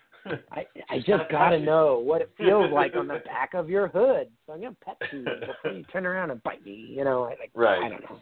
[0.53, 4.29] i i just gotta know what it feels like on the back of your hood
[4.47, 7.31] so i'm gonna pet you before you turn around and bite me you know I,
[7.31, 7.83] like Right.
[7.83, 8.21] i don't know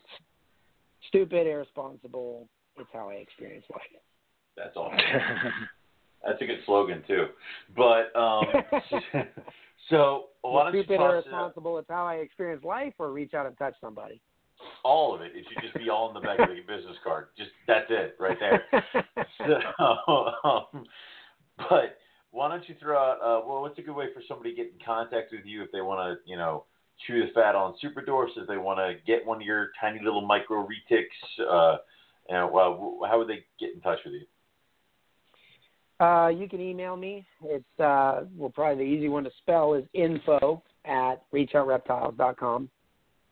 [1.08, 3.82] stupid irresponsible it's how i experience life
[4.56, 5.68] That's awesome.
[6.24, 7.26] That's a good slogan too.
[7.76, 8.46] But um,
[9.88, 11.78] So why don't you Stupid toss or it responsible.
[11.78, 14.20] It's how I experience life, or reach out and touch somebody.
[14.84, 15.32] All of it?
[15.34, 17.28] It should just be all in the back of the business card.
[17.36, 18.64] Just that's it right there.
[19.38, 19.84] So,
[20.44, 20.84] um,
[21.58, 21.98] but
[22.30, 23.18] why don't you throw out?
[23.18, 25.70] Uh, well, what's a good way for somebody to get in contact with you if
[25.72, 26.64] they want to, you know,
[27.06, 30.00] chew the fat on Super Dwarfs, if they want to get one of your tiny
[30.02, 31.44] little micro retics?
[31.48, 31.78] Uh,
[32.28, 36.04] and well, how would they get in touch with you?
[36.04, 37.26] Uh, you can email me.
[37.44, 42.68] It's uh, well, probably the easy one to spell is info at reachoutreptiles.com.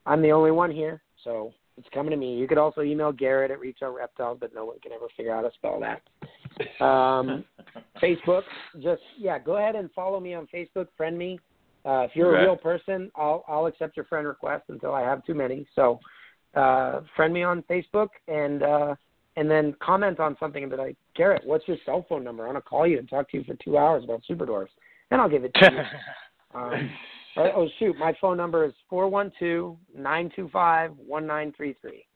[0.06, 2.36] I'm the only one here, so it's coming to me.
[2.36, 5.48] You could also email Garrett at reachoutreptiles, but no one can ever figure out how
[5.48, 6.84] to spell that.
[6.84, 7.44] Um,
[8.02, 8.42] Facebook,
[8.80, 10.88] just yeah, go ahead and follow me on Facebook.
[10.96, 11.40] Friend me.
[11.84, 12.42] Uh, if you're Okay.
[12.42, 15.66] a real person, I'll I'll accept your friend request until I have too many.
[15.74, 15.98] So,
[16.54, 18.94] uh, friend me on Facebook and uh,
[19.36, 22.44] and then comment on something and be like, Garrett, what's your cell phone number?
[22.44, 24.72] I want to call you and talk to you for two hours about super dwarfs,
[25.10, 26.58] and I'll give it to you.
[26.58, 26.90] um,
[27.36, 31.76] oh shoot, my phone number is four one two nine two five one nine three
[31.80, 32.06] three.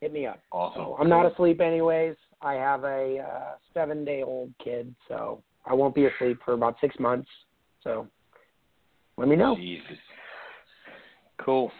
[0.00, 0.40] Hit me up.
[0.52, 0.82] Awesome.
[0.82, 2.16] So I'm not asleep anyways.
[2.42, 6.76] I have a uh, seven day old kid, so I won't be asleep for about
[6.80, 7.28] six months.
[7.82, 8.06] So
[9.16, 9.56] let me know.
[9.56, 9.98] Jesus.
[11.38, 11.70] Cool.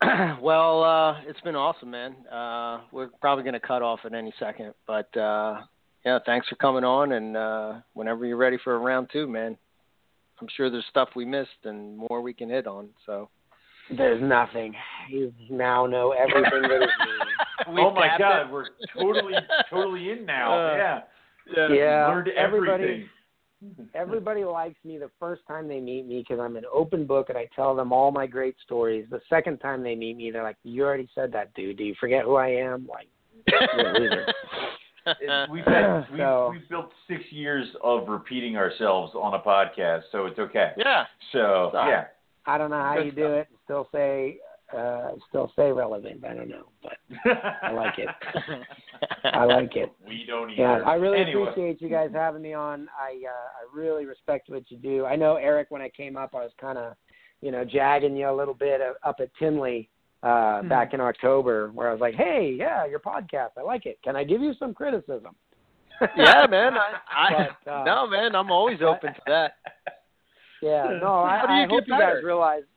[0.40, 2.16] well, uh, it's been awesome, man.
[2.26, 5.60] Uh, we're probably going to cut off at any second, but uh,
[6.04, 7.12] yeah, thanks for coming on.
[7.12, 9.56] And uh, whenever you're ready for a round two, man,
[10.42, 12.88] I'm sure there's stuff we missed and more we can hit on.
[13.06, 13.28] So.
[13.96, 14.74] There's nothing.
[15.08, 16.90] You now know everything that is
[17.68, 17.74] me.
[17.80, 18.52] oh my God, it.
[18.52, 18.64] we're
[18.98, 19.34] totally,
[19.70, 20.52] totally in now.
[20.52, 21.68] Uh, yeah.
[21.68, 23.08] Yeah, Learned everybody- everything.
[23.94, 27.38] Everybody likes me the first time they meet me because I'm an open book and
[27.38, 29.06] I tell them all my great stories.
[29.08, 31.76] The second time they meet me, they're like, "You already said that, dude.
[31.76, 33.06] Do you forget who I am?" Like,
[35.20, 35.44] you're a loser.
[35.44, 40.02] It- we've had we've, So- we've built six years of repeating ourselves on a podcast,
[40.12, 40.72] so it's okay.
[40.76, 41.04] yeah.
[41.32, 41.90] So Sorry.
[41.90, 42.04] yeah,
[42.46, 43.48] I don't know how Good you do it.
[43.50, 44.38] and Still say,
[44.76, 46.24] uh, still stay relevant.
[46.24, 46.94] I don't know, but
[47.62, 48.08] I like it.
[49.24, 49.92] I like it.
[50.06, 50.62] We don't either.
[50.62, 51.42] Yeah, I really Anyway.
[51.42, 52.88] appreciate you guys having me on.
[52.98, 55.04] I uh, I really respect what you do.
[55.06, 56.94] I know Eric, when I came up, I was kind of,
[57.40, 59.90] you know, jagging you a little bit uh, up at Tinley
[60.22, 63.98] uh, back in October, where I was like, "Hey, yeah, your podcast, I like it.
[64.04, 65.34] Can I give you some criticism?"
[66.16, 66.74] yeah, man.
[66.74, 68.34] I, I But, uh, no, man.
[68.34, 69.52] I'm always open to that.
[70.62, 72.62] Yeah, no, How do I, you I hope get you guys realize.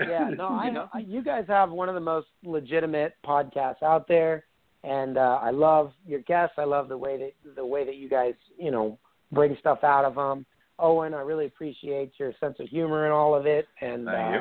[0.00, 0.88] Yeah, no, I, You know?
[0.92, 4.44] I you guys have one of the most legitimate podcasts out there,
[4.82, 6.56] and uh, I love your guests.
[6.58, 8.98] I love the way that the way that you guys, you know,
[9.30, 10.44] bring stuff out of them.
[10.80, 13.68] Owen, I really appreciate your sense of humor and all of it.
[13.80, 14.40] And Thank uh, you.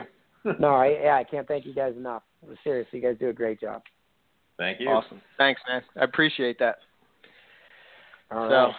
[0.59, 2.23] No, I yeah, I can't thank you guys enough.
[2.63, 3.81] Seriously, you guys do a great job.
[4.57, 4.89] Thank you.
[4.89, 5.21] Awesome.
[5.37, 5.81] Thanks, man.
[5.99, 6.77] I appreciate that.
[8.31, 8.73] All so, right.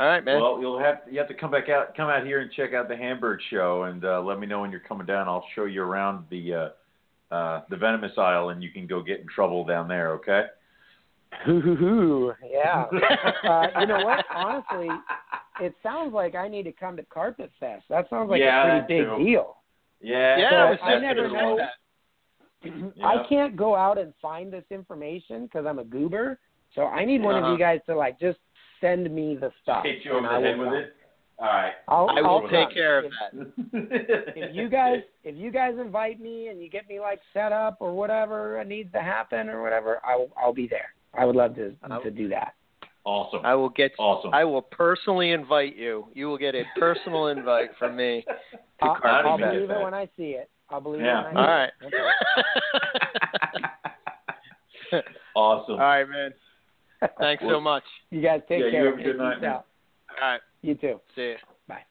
[0.00, 0.40] all right, man.
[0.40, 2.88] Well, you'll have you have to come back out, come out here and check out
[2.88, 5.28] the Hamburg show, and uh, let me know when you're coming down.
[5.28, 9.20] I'll show you around the uh, uh, the venomous aisle, and you can go get
[9.20, 10.12] in trouble down there.
[10.12, 10.44] Okay?
[11.44, 12.32] Hoo hoo hoo.
[12.50, 12.86] Yeah.
[13.48, 14.24] uh, you know what?
[14.34, 14.88] Honestly,
[15.60, 17.84] it sounds like I need to come to Carpet Fest.
[17.90, 19.24] That sounds like Yeah, a pretty big too.
[19.24, 19.56] deal.
[20.00, 20.38] Yeah.
[20.38, 21.70] yeah, so I was I never know- that.
[23.04, 26.38] I can't go out and find this information because I'm a goober.
[26.74, 27.52] So I need one of Uh-huh.
[27.52, 28.38] you guys to like just
[28.80, 29.84] send me the stuff.
[29.84, 30.94] Hit you over the I head will with it.
[31.38, 31.72] All right.
[31.86, 33.12] I'll, I will I'll take care of if,
[33.72, 34.32] that.
[34.36, 37.76] If you guys, if you guys invite me and you get me like set up
[37.80, 40.92] or whatever needs to happen or whatever, I'll I'll be there.
[41.14, 42.54] I would love to I- to do that.
[43.08, 43.40] Awesome.
[43.42, 43.92] I will get.
[43.98, 44.34] Awesome.
[44.34, 46.08] I will personally invite you.
[46.12, 48.22] You will get a personal invite from me
[48.82, 50.50] to I'll, I'll believe it when I see it.
[50.68, 51.22] I'll believe Yeah.
[51.22, 52.22] it when I All see right.
[54.92, 55.04] it.
[55.34, 55.74] awesome.
[55.76, 56.34] All right, man.
[57.18, 57.82] Thanks so much.
[58.10, 58.90] You guys take Yeah, you care.
[58.90, 59.64] have a good night, out.
[60.20, 60.40] All right.
[60.60, 61.00] You too.
[61.14, 61.36] See you.
[61.66, 61.84] Bye.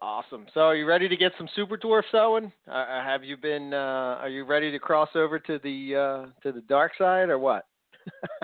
[0.00, 0.46] Awesome.
[0.54, 2.52] So, are you ready to get some super dwarfs, Owen?
[2.68, 3.74] Uh, uh, have you been?
[3.74, 7.40] Uh, are you ready to cross over to the uh, to the dark side, or
[7.40, 7.66] what?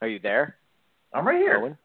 [0.00, 0.56] are you there,
[1.14, 1.56] I'm right here.
[1.60, 1.78] Owen?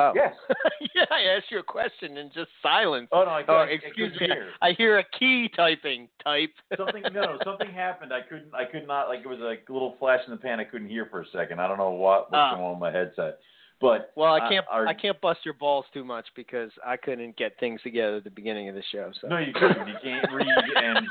[0.00, 0.12] Oh.
[0.14, 0.32] Yes.
[0.94, 3.08] yeah, I asked you a question and just silence.
[3.10, 4.34] Oh no, I, Oh, I, I excuse couldn't me.
[4.36, 4.48] hear.
[4.62, 6.08] I hear a key typing.
[6.22, 6.50] Type.
[6.76, 8.12] something no, something happened.
[8.12, 10.60] I couldn't I could not like it was like a little flash in the pan
[10.60, 11.60] I couldn't hear for a second.
[11.60, 12.54] I don't know what was Ah.
[12.54, 13.38] going on with my headset.
[13.80, 14.66] But Well, I uh, can't.
[14.70, 18.24] our- I can't bust your balls too much because I couldn't get things together at
[18.24, 19.10] the beginning of the show.
[19.20, 19.26] So.
[19.28, 19.86] No, you couldn't.
[19.88, 20.46] You can't read
[20.76, 21.06] and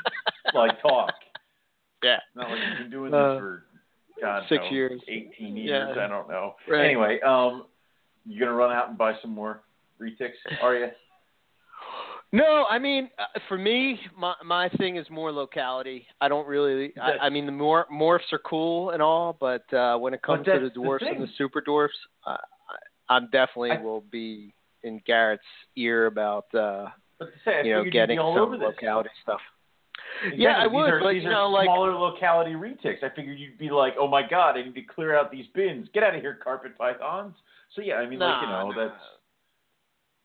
[0.53, 1.13] like talk.
[2.03, 2.19] Yeah.
[2.35, 3.63] Not like you've been doing Uh, this for
[4.21, 5.01] God six knows, years.
[5.07, 5.93] eighteen years.
[5.95, 6.03] Yeah.
[6.03, 6.55] I don't know.
[6.67, 6.85] Right.
[6.85, 7.65] Anyway, um,
[8.25, 9.61] you gonna run out and buy some more
[10.01, 10.33] retics?
[10.61, 10.87] Are you?
[12.33, 16.05] No, I mean, uh, for me, my my thing is more locality.
[16.19, 16.93] I don't really.
[17.01, 20.45] I, I mean, the mor- morphs are cool and all, but uh, when it comes
[20.45, 24.53] to the the dwarfs and the super dwarfs, uh, I, I'm definitely I- will be
[24.83, 25.41] in Garrett's
[25.77, 26.87] ear about uh,
[27.45, 28.65] say, you know getting some over this.
[28.65, 29.39] locality stuff.
[30.23, 30.43] Exactly.
[30.43, 33.03] Yeah, I would, are, but these you are know, like- smaller locality retics.
[33.03, 35.87] I figured you'd be like, "Oh my god, I need to clear out these bins.
[35.93, 37.35] Get out of here, carpet pythons."
[37.75, 39.03] So yeah, I mean, like you know, Nah, that's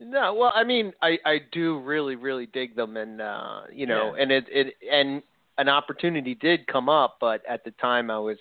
[0.00, 4.14] No, well, I mean, I I do really really dig them, and uh, you know,
[4.14, 4.22] Yeah.
[4.22, 5.22] and it it and
[5.58, 8.38] an opportunity did come up, but at the time I was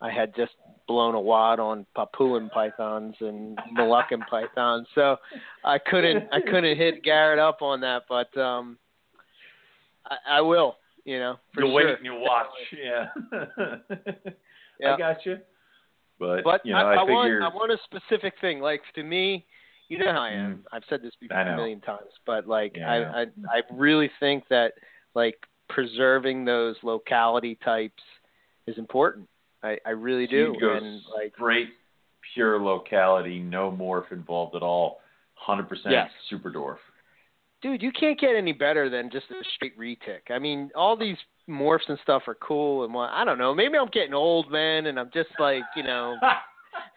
[0.00, 0.52] I had just
[0.88, 5.16] blown a wad on Papuan pythons and Moluccan pythons, so
[5.64, 8.76] I couldn't I couldn't hit Garrett up on that, but um,
[10.06, 11.86] I, I will, you know, for you'll sure.
[11.88, 12.46] wait and you watch.
[12.72, 13.06] Yeah,
[14.80, 14.94] Yeah.
[14.94, 15.38] I got you.
[16.18, 18.60] But, But you know, I, I, want figure I want a specific thing.
[18.60, 19.44] Like to me,
[19.88, 20.56] you know how I am.
[20.56, 20.58] Mm.
[20.72, 23.60] I've said this before I a million times, but like Yeah, I, I I I
[23.72, 24.74] really think that
[25.14, 25.36] like
[25.68, 28.02] preserving those locality types
[28.66, 29.28] is important.
[29.62, 30.54] I I really do.
[30.60, 31.70] and like straight,
[32.34, 35.00] pure locality, no morph involved at all.
[35.34, 36.10] Hundred percent Yes.
[36.30, 36.78] super dwarf.
[37.64, 40.30] Dude, you can't get any better than just a straight retic.
[40.30, 41.16] I mean, all these
[41.48, 43.54] morphs and stuff are cool and what I don't know.
[43.54, 46.16] Maybe I'm getting old, man, and I'm just like, you know,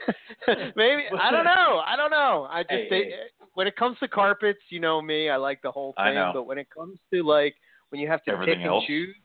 [0.76, 1.82] maybe I don't know.
[1.86, 2.48] I don't know.
[2.52, 3.12] I just Hey, they, hey.
[3.54, 5.30] when it comes to carpets, you know me.
[5.30, 7.56] I like the whole thing, but when it comes to like
[7.90, 8.86] when you have to Everything pick and else.
[8.86, 9.16] choose,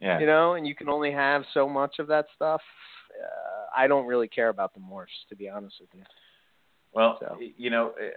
[0.00, 0.18] yeah.
[0.18, 2.62] you know, and you can only have so much of that stuff.
[3.12, 6.02] Uh, I don't really care about the morphs, to be honest with you.
[6.94, 7.38] Well, So.
[7.56, 8.10] you know, eh,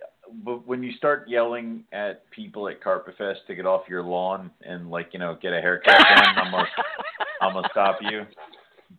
[0.43, 4.51] but when you start yelling at people at Carpet Fest to get off your lawn
[4.61, 6.67] and like you know get a haircut, then I'm gonna
[7.41, 8.25] I'm gonna stop you.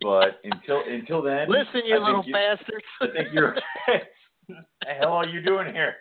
[0.01, 2.85] But until until then, Listen, you I little you, bastards.
[3.01, 3.55] I think you're.
[4.47, 5.95] the hell are you doing here?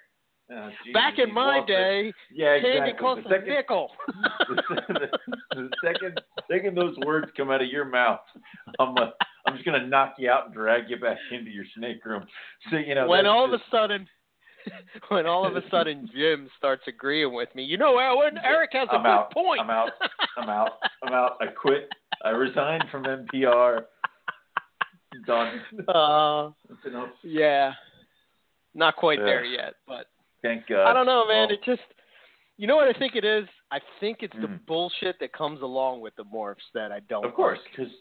[0.51, 2.99] Oh, Back in my day, yeah, candy exactly.
[3.01, 3.91] cost The a second, nickel.
[4.49, 5.09] the,
[5.55, 6.21] the second,
[6.51, 8.21] second those words come out of your mouth,
[8.81, 9.11] I'm uh,
[9.47, 12.25] I'm just gonna knock you out and drag you back into your snake room.
[12.71, 14.09] So you know when all of a sudden
[15.09, 18.95] when all of a sudden Jim starts agreeing with me, you know, Eric has a
[18.95, 19.33] I'm good out.
[19.33, 19.61] point.
[19.61, 19.91] I'm out.
[20.39, 20.71] I'm out.
[21.03, 21.37] I'm out.
[21.43, 21.91] I quit.
[22.25, 23.83] I resigned from NPR.
[25.27, 25.61] Done.
[25.89, 26.51] uh,
[27.23, 27.73] yeah,
[28.75, 29.25] not quite Yeah.
[29.27, 30.07] there yet, but
[30.43, 30.87] Thank God.
[30.87, 31.49] I don't know, man.
[31.49, 31.83] Well, it just,
[32.57, 33.47] you know what I think it is?
[33.71, 34.67] I think it's the Mm.
[34.67, 37.25] bullshit that comes along with the morphs that I don't.
[37.25, 37.93] Of course, because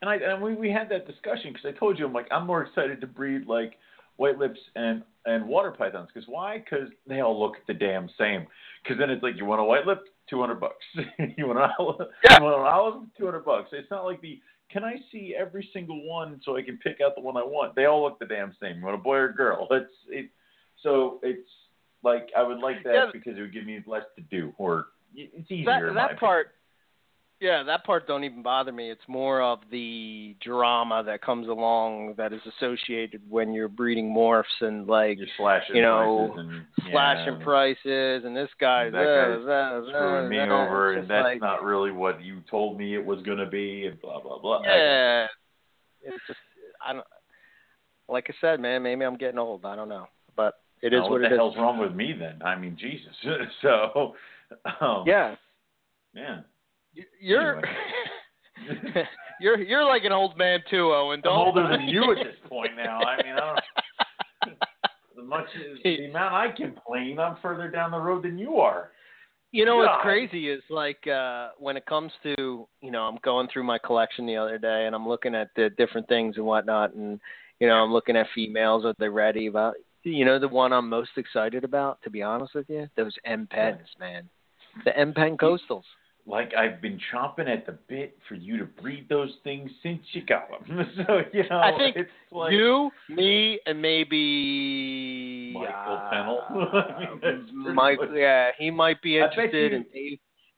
[0.00, 2.46] and I and we we had that discussion because I told you I'm like I'm
[2.46, 3.78] more excited to breed like
[4.16, 6.58] white lips and and water pythons because why?
[6.58, 8.46] Because they all look the damn same.
[8.82, 10.84] Because then it's like you want a white lip, two hundred bucks.
[11.36, 12.38] you want an olive, Yeah.
[12.38, 13.70] you want an olive, two hundred bucks.
[13.72, 17.14] It's not like the can I see every single one so I can pick out
[17.16, 17.74] the one I want?
[17.74, 18.78] They all look the damn same.
[18.78, 19.66] You want a boy or a girl?
[19.70, 20.30] It's it.
[20.82, 21.48] So it's
[22.02, 23.06] like I would like that Yeah.
[23.12, 25.64] because it would give me less to do or it's easier.
[25.88, 26.48] that that part
[27.40, 28.90] yeah that part don't even bother me.
[28.90, 34.44] It's more of the drama that comes along that is associated when you're breeding morphs
[34.60, 39.48] and like slashing you know, and slashing yeah, prices and this guy's That uh, guy's
[39.48, 43.04] uh, screwing me uh, over, and that's like, not really what you told me it
[43.04, 44.62] was going to be, and blah blah blah.
[44.64, 45.26] yeah.
[46.02, 46.38] it's just
[46.86, 47.04] i don't
[48.08, 49.64] like i said man maybe i'm getting old.
[49.64, 50.06] I don't know.
[50.36, 52.40] But it is Now, what the it is hell's wrong with me then?
[52.42, 53.12] I mean, Jesus.
[53.62, 54.14] so,
[54.80, 55.34] um, yeah
[56.14, 56.40] yeah.
[57.20, 57.62] You're
[59.40, 62.72] you're you're like an old man too owen I'm older than you at this point
[62.76, 63.00] now.
[63.00, 63.60] I mean, I don't.
[65.20, 68.90] As much as the amount I complain, I'm further down the road than you are.
[69.50, 73.48] You know what's crazy is like uh when it comes to you know I'm going
[73.52, 76.94] through my collection the other day and I'm looking at the different things and whatnot
[76.94, 77.18] and
[77.58, 79.74] you know I'm looking at females are they ready about
[80.04, 83.46] you know the one I'm most excited about to be honest with you those M
[83.50, 84.28] pens man
[84.84, 85.84] the M pen coastals
[86.26, 90.22] Like I've been chomping at the bit for you to breed those things since you
[90.24, 90.86] got them.
[91.06, 96.42] so you know, I think it's like you me and maybe Michael uh, Pennell.
[96.50, 97.00] I
[97.50, 99.86] mean, Mike yeah he might be interested in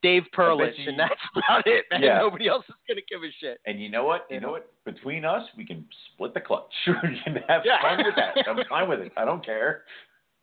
[0.02, 2.18] Dave Perlich you- and that's about it man Yeah.
[2.18, 4.26] nobody else is gonna give a shit And you know what?
[4.30, 4.70] You know what?
[4.84, 6.72] Between us, we can split the clutch.
[6.86, 7.80] we can have Yeah.
[7.82, 8.48] fun with that.
[8.48, 9.12] I'm fine with it.
[9.16, 9.84] I don't care.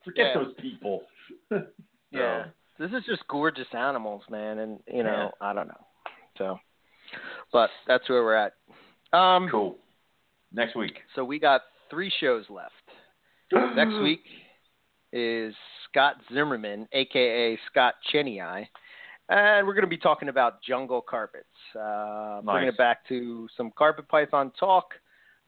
[0.06, 0.44] Forget Yeah.
[0.44, 1.04] those people.
[2.12, 2.46] Yeah.
[2.78, 5.82] So, This is just gorgeous animals, man, and you know, I don't know.
[6.38, 6.60] So
[7.52, 8.54] but that's where we're at.
[9.12, 9.78] Um cool.
[10.54, 11.00] Next week.
[11.16, 12.74] so we got three shows left.
[13.76, 14.22] Next week
[15.12, 15.54] is
[15.90, 18.40] Scott Zimmerman, aka Scott Cheney.
[19.30, 21.46] And we're going to be talking about jungle carpets.
[21.76, 22.74] Uh, Bringing Nice.
[22.74, 24.94] it back to some carpet python talk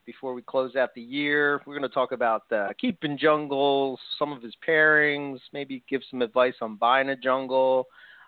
[0.05, 1.61] before we close out the year.
[1.65, 6.21] We're going to talk about uh, keeping jungles, some of his pairings, maybe give some
[6.21, 7.85] advice on buying a jungle.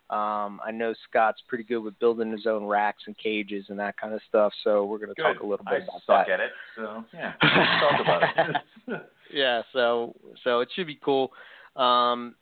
[0.09, 3.97] Um, I know Scott's pretty good with building his own racks and cages and that
[3.97, 4.51] kind of stuff.
[4.63, 5.23] So we're going to Good.
[5.33, 6.33] talk a little bit I about suck that.
[6.33, 6.51] at it.
[6.75, 8.23] So yeah, talk about
[8.89, 9.01] it.
[9.33, 10.13] yeah, so
[10.43, 11.31] so it should be cool.
[11.77, 12.35] Um,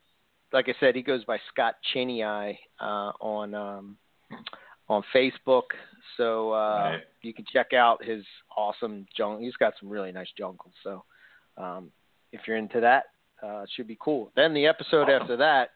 [0.52, 3.96] like I said, he goes by Scott Cheney uh, on um,
[4.88, 5.62] on Facebook.
[6.16, 6.56] So uh,
[6.92, 7.00] Right.
[7.22, 8.24] you can check out his
[8.56, 9.40] awesome jungle.
[9.40, 10.72] He's got some really nice jungles.
[10.82, 11.04] So
[11.56, 11.90] um,
[12.32, 13.04] if you're into that,
[13.42, 14.30] uh, it should be cool.
[14.36, 15.22] Then the episode Awesome.
[15.22, 15.70] after that,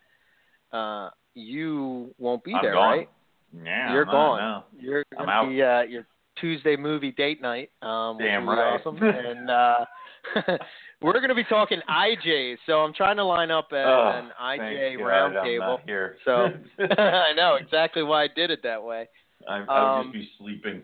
[0.76, 2.98] uh, you won't be I'm there, gone.
[2.98, 3.08] right?
[3.64, 4.38] Yeah, You're no, gone.
[4.40, 4.64] no.
[4.80, 6.06] You're I'm gonna be uh, your
[6.40, 7.70] Tuesday movie date night.
[7.82, 8.80] Um, Damn right.
[8.80, 8.96] Awesome.
[9.02, 9.48] and
[11.02, 12.56] we're gonna be talking IJs.
[12.66, 15.78] So I'm trying to line up a, Oh, an IJ roundtable.
[15.86, 16.16] Here.
[16.24, 16.48] So
[16.98, 19.08] I know exactly why I did it that way.
[19.48, 20.82] I, I would Um, just be sleeping.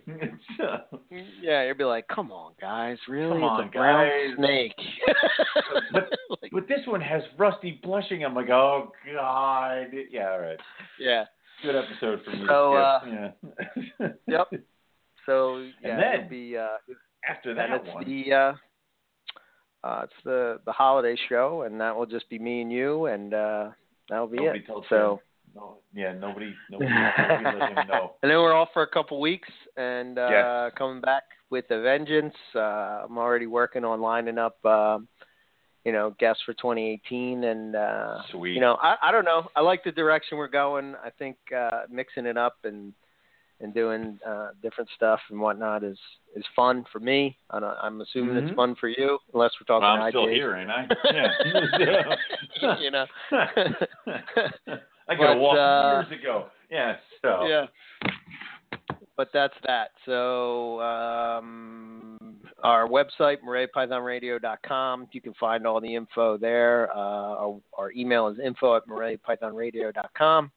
[1.41, 3.41] Yeah, you'd be like, "Come on, guys, really?
[3.41, 4.75] Come it's a brown guys." snake."
[5.93, 6.11] But-
[6.43, 8.25] Like, but this one has rusty blushing.
[8.25, 9.87] I'm like, oh god.
[10.11, 10.59] Yeah, all right.
[10.99, 11.25] yeah.
[11.63, 12.45] Good episode for me.
[12.49, 14.09] So, uh, yeah.
[14.27, 14.63] Yep.
[15.27, 16.69] So yeah, then- it'll be uh,
[17.29, 18.53] After and that it's one, the uh,
[19.85, 23.33] uh, it's the the holiday show, and that will just be me and you, and
[23.35, 23.71] uh,
[24.09, 24.67] that'll be Nobody it.
[24.67, 25.21] told So.
[25.55, 28.15] no, yeah, nobody, nobody, nobody let him know.
[28.23, 30.29] And then we're off for a couple weeks and uh
[30.69, 30.73] Yes.
[30.77, 32.35] coming back with a vengeance.
[32.55, 35.09] Uh I'm already working on lining up um
[35.85, 38.53] you know, guests for 2018 and uh Sweet.
[38.55, 39.49] you know, I I don't know.
[39.57, 40.95] I like the direction we're going.
[41.05, 42.93] I think uh mixing it up and
[43.61, 45.99] and doing uh different stuff and whatnot is
[46.37, 47.37] is fun for me.
[47.51, 48.47] I don't, I'm assuming Mhm.
[48.49, 50.87] it's fun for you unless we're talking Well, I'm still here, ain't I?
[52.63, 52.77] Yeah.
[52.81, 53.07] you know.
[53.33, 56.47] I could have But, walked uh, years ago.
[56.71, 56.97] Yeah.
[57.23, 57.47] So.
[57.47, 57.67] Yeah.
[59.17, 59.91] But that's that.
[60.07, 62.17] So um,
[62.63, 65.09] our website, MoreliaPythonRadio.com.
[65.13, 66.91] You can find all the info there.
[66.95, 70.51] Uh, our, our email is info at MoreliaPythonRadio.com.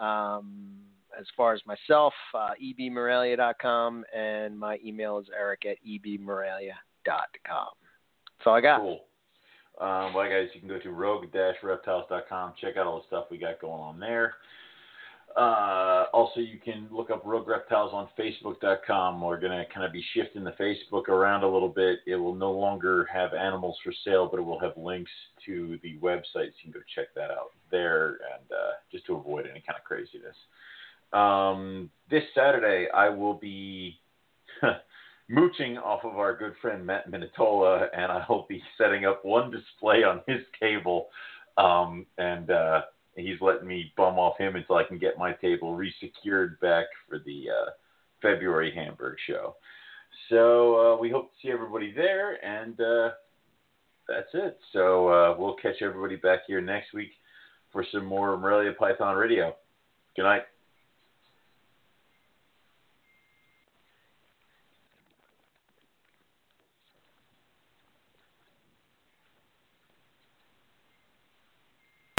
[0.00, 0.72] Um,
[1.20, 6.72] as far as myself, uh, ebmorelia.com, and my email is eric at ebmorelia.com.
[7.04, 8.80] That's all I got.
[8.80, 9.04] Cool.
[9.80, 12.54] Um, well, guys, you can go to rogue-reptiles.com.
[12.60, 14.34] Check out all the stuff we got going on there.
[15.36, 19.20] Uh, also, you can look up Rogue Reptiles on Facebook.com.
[19.20, 22.00] We're going to kind of be shifting the Facebook around a little bit.
[22.06, 25.10] It will no longer have animals for sale, but it will have links
[25.46, 26.24] to the website.
[26.32, 29.78] So you can go check that out there and uh, just to avoid any kind
[29.78, 30.36] of craziness.
[31.12, 33.98] Um, this Saturday, I will be
[35.28, 40.02] mooching off of our good friend Matt Minatola, and I'll be setting up one display
[40.02, 41.08] on his table.
[41.56, 42.82] Um, and uh,
[43.16, 47.18] he's letting me bum off him until I can get my table resecured back for
[47.18, 47.70] the uh,
[48.22, 49.56] February Hamburg show.
[50.28, 53.10] So uh, we hope to see everybody there, and uh,
[54.08, 54.58] that's it.
[54.72, 57.10] So uh, we'll catch everybody back here next week
[57.72, 59.54] for some more Morelia Python Radio.
[60.16, 60.42] Good night.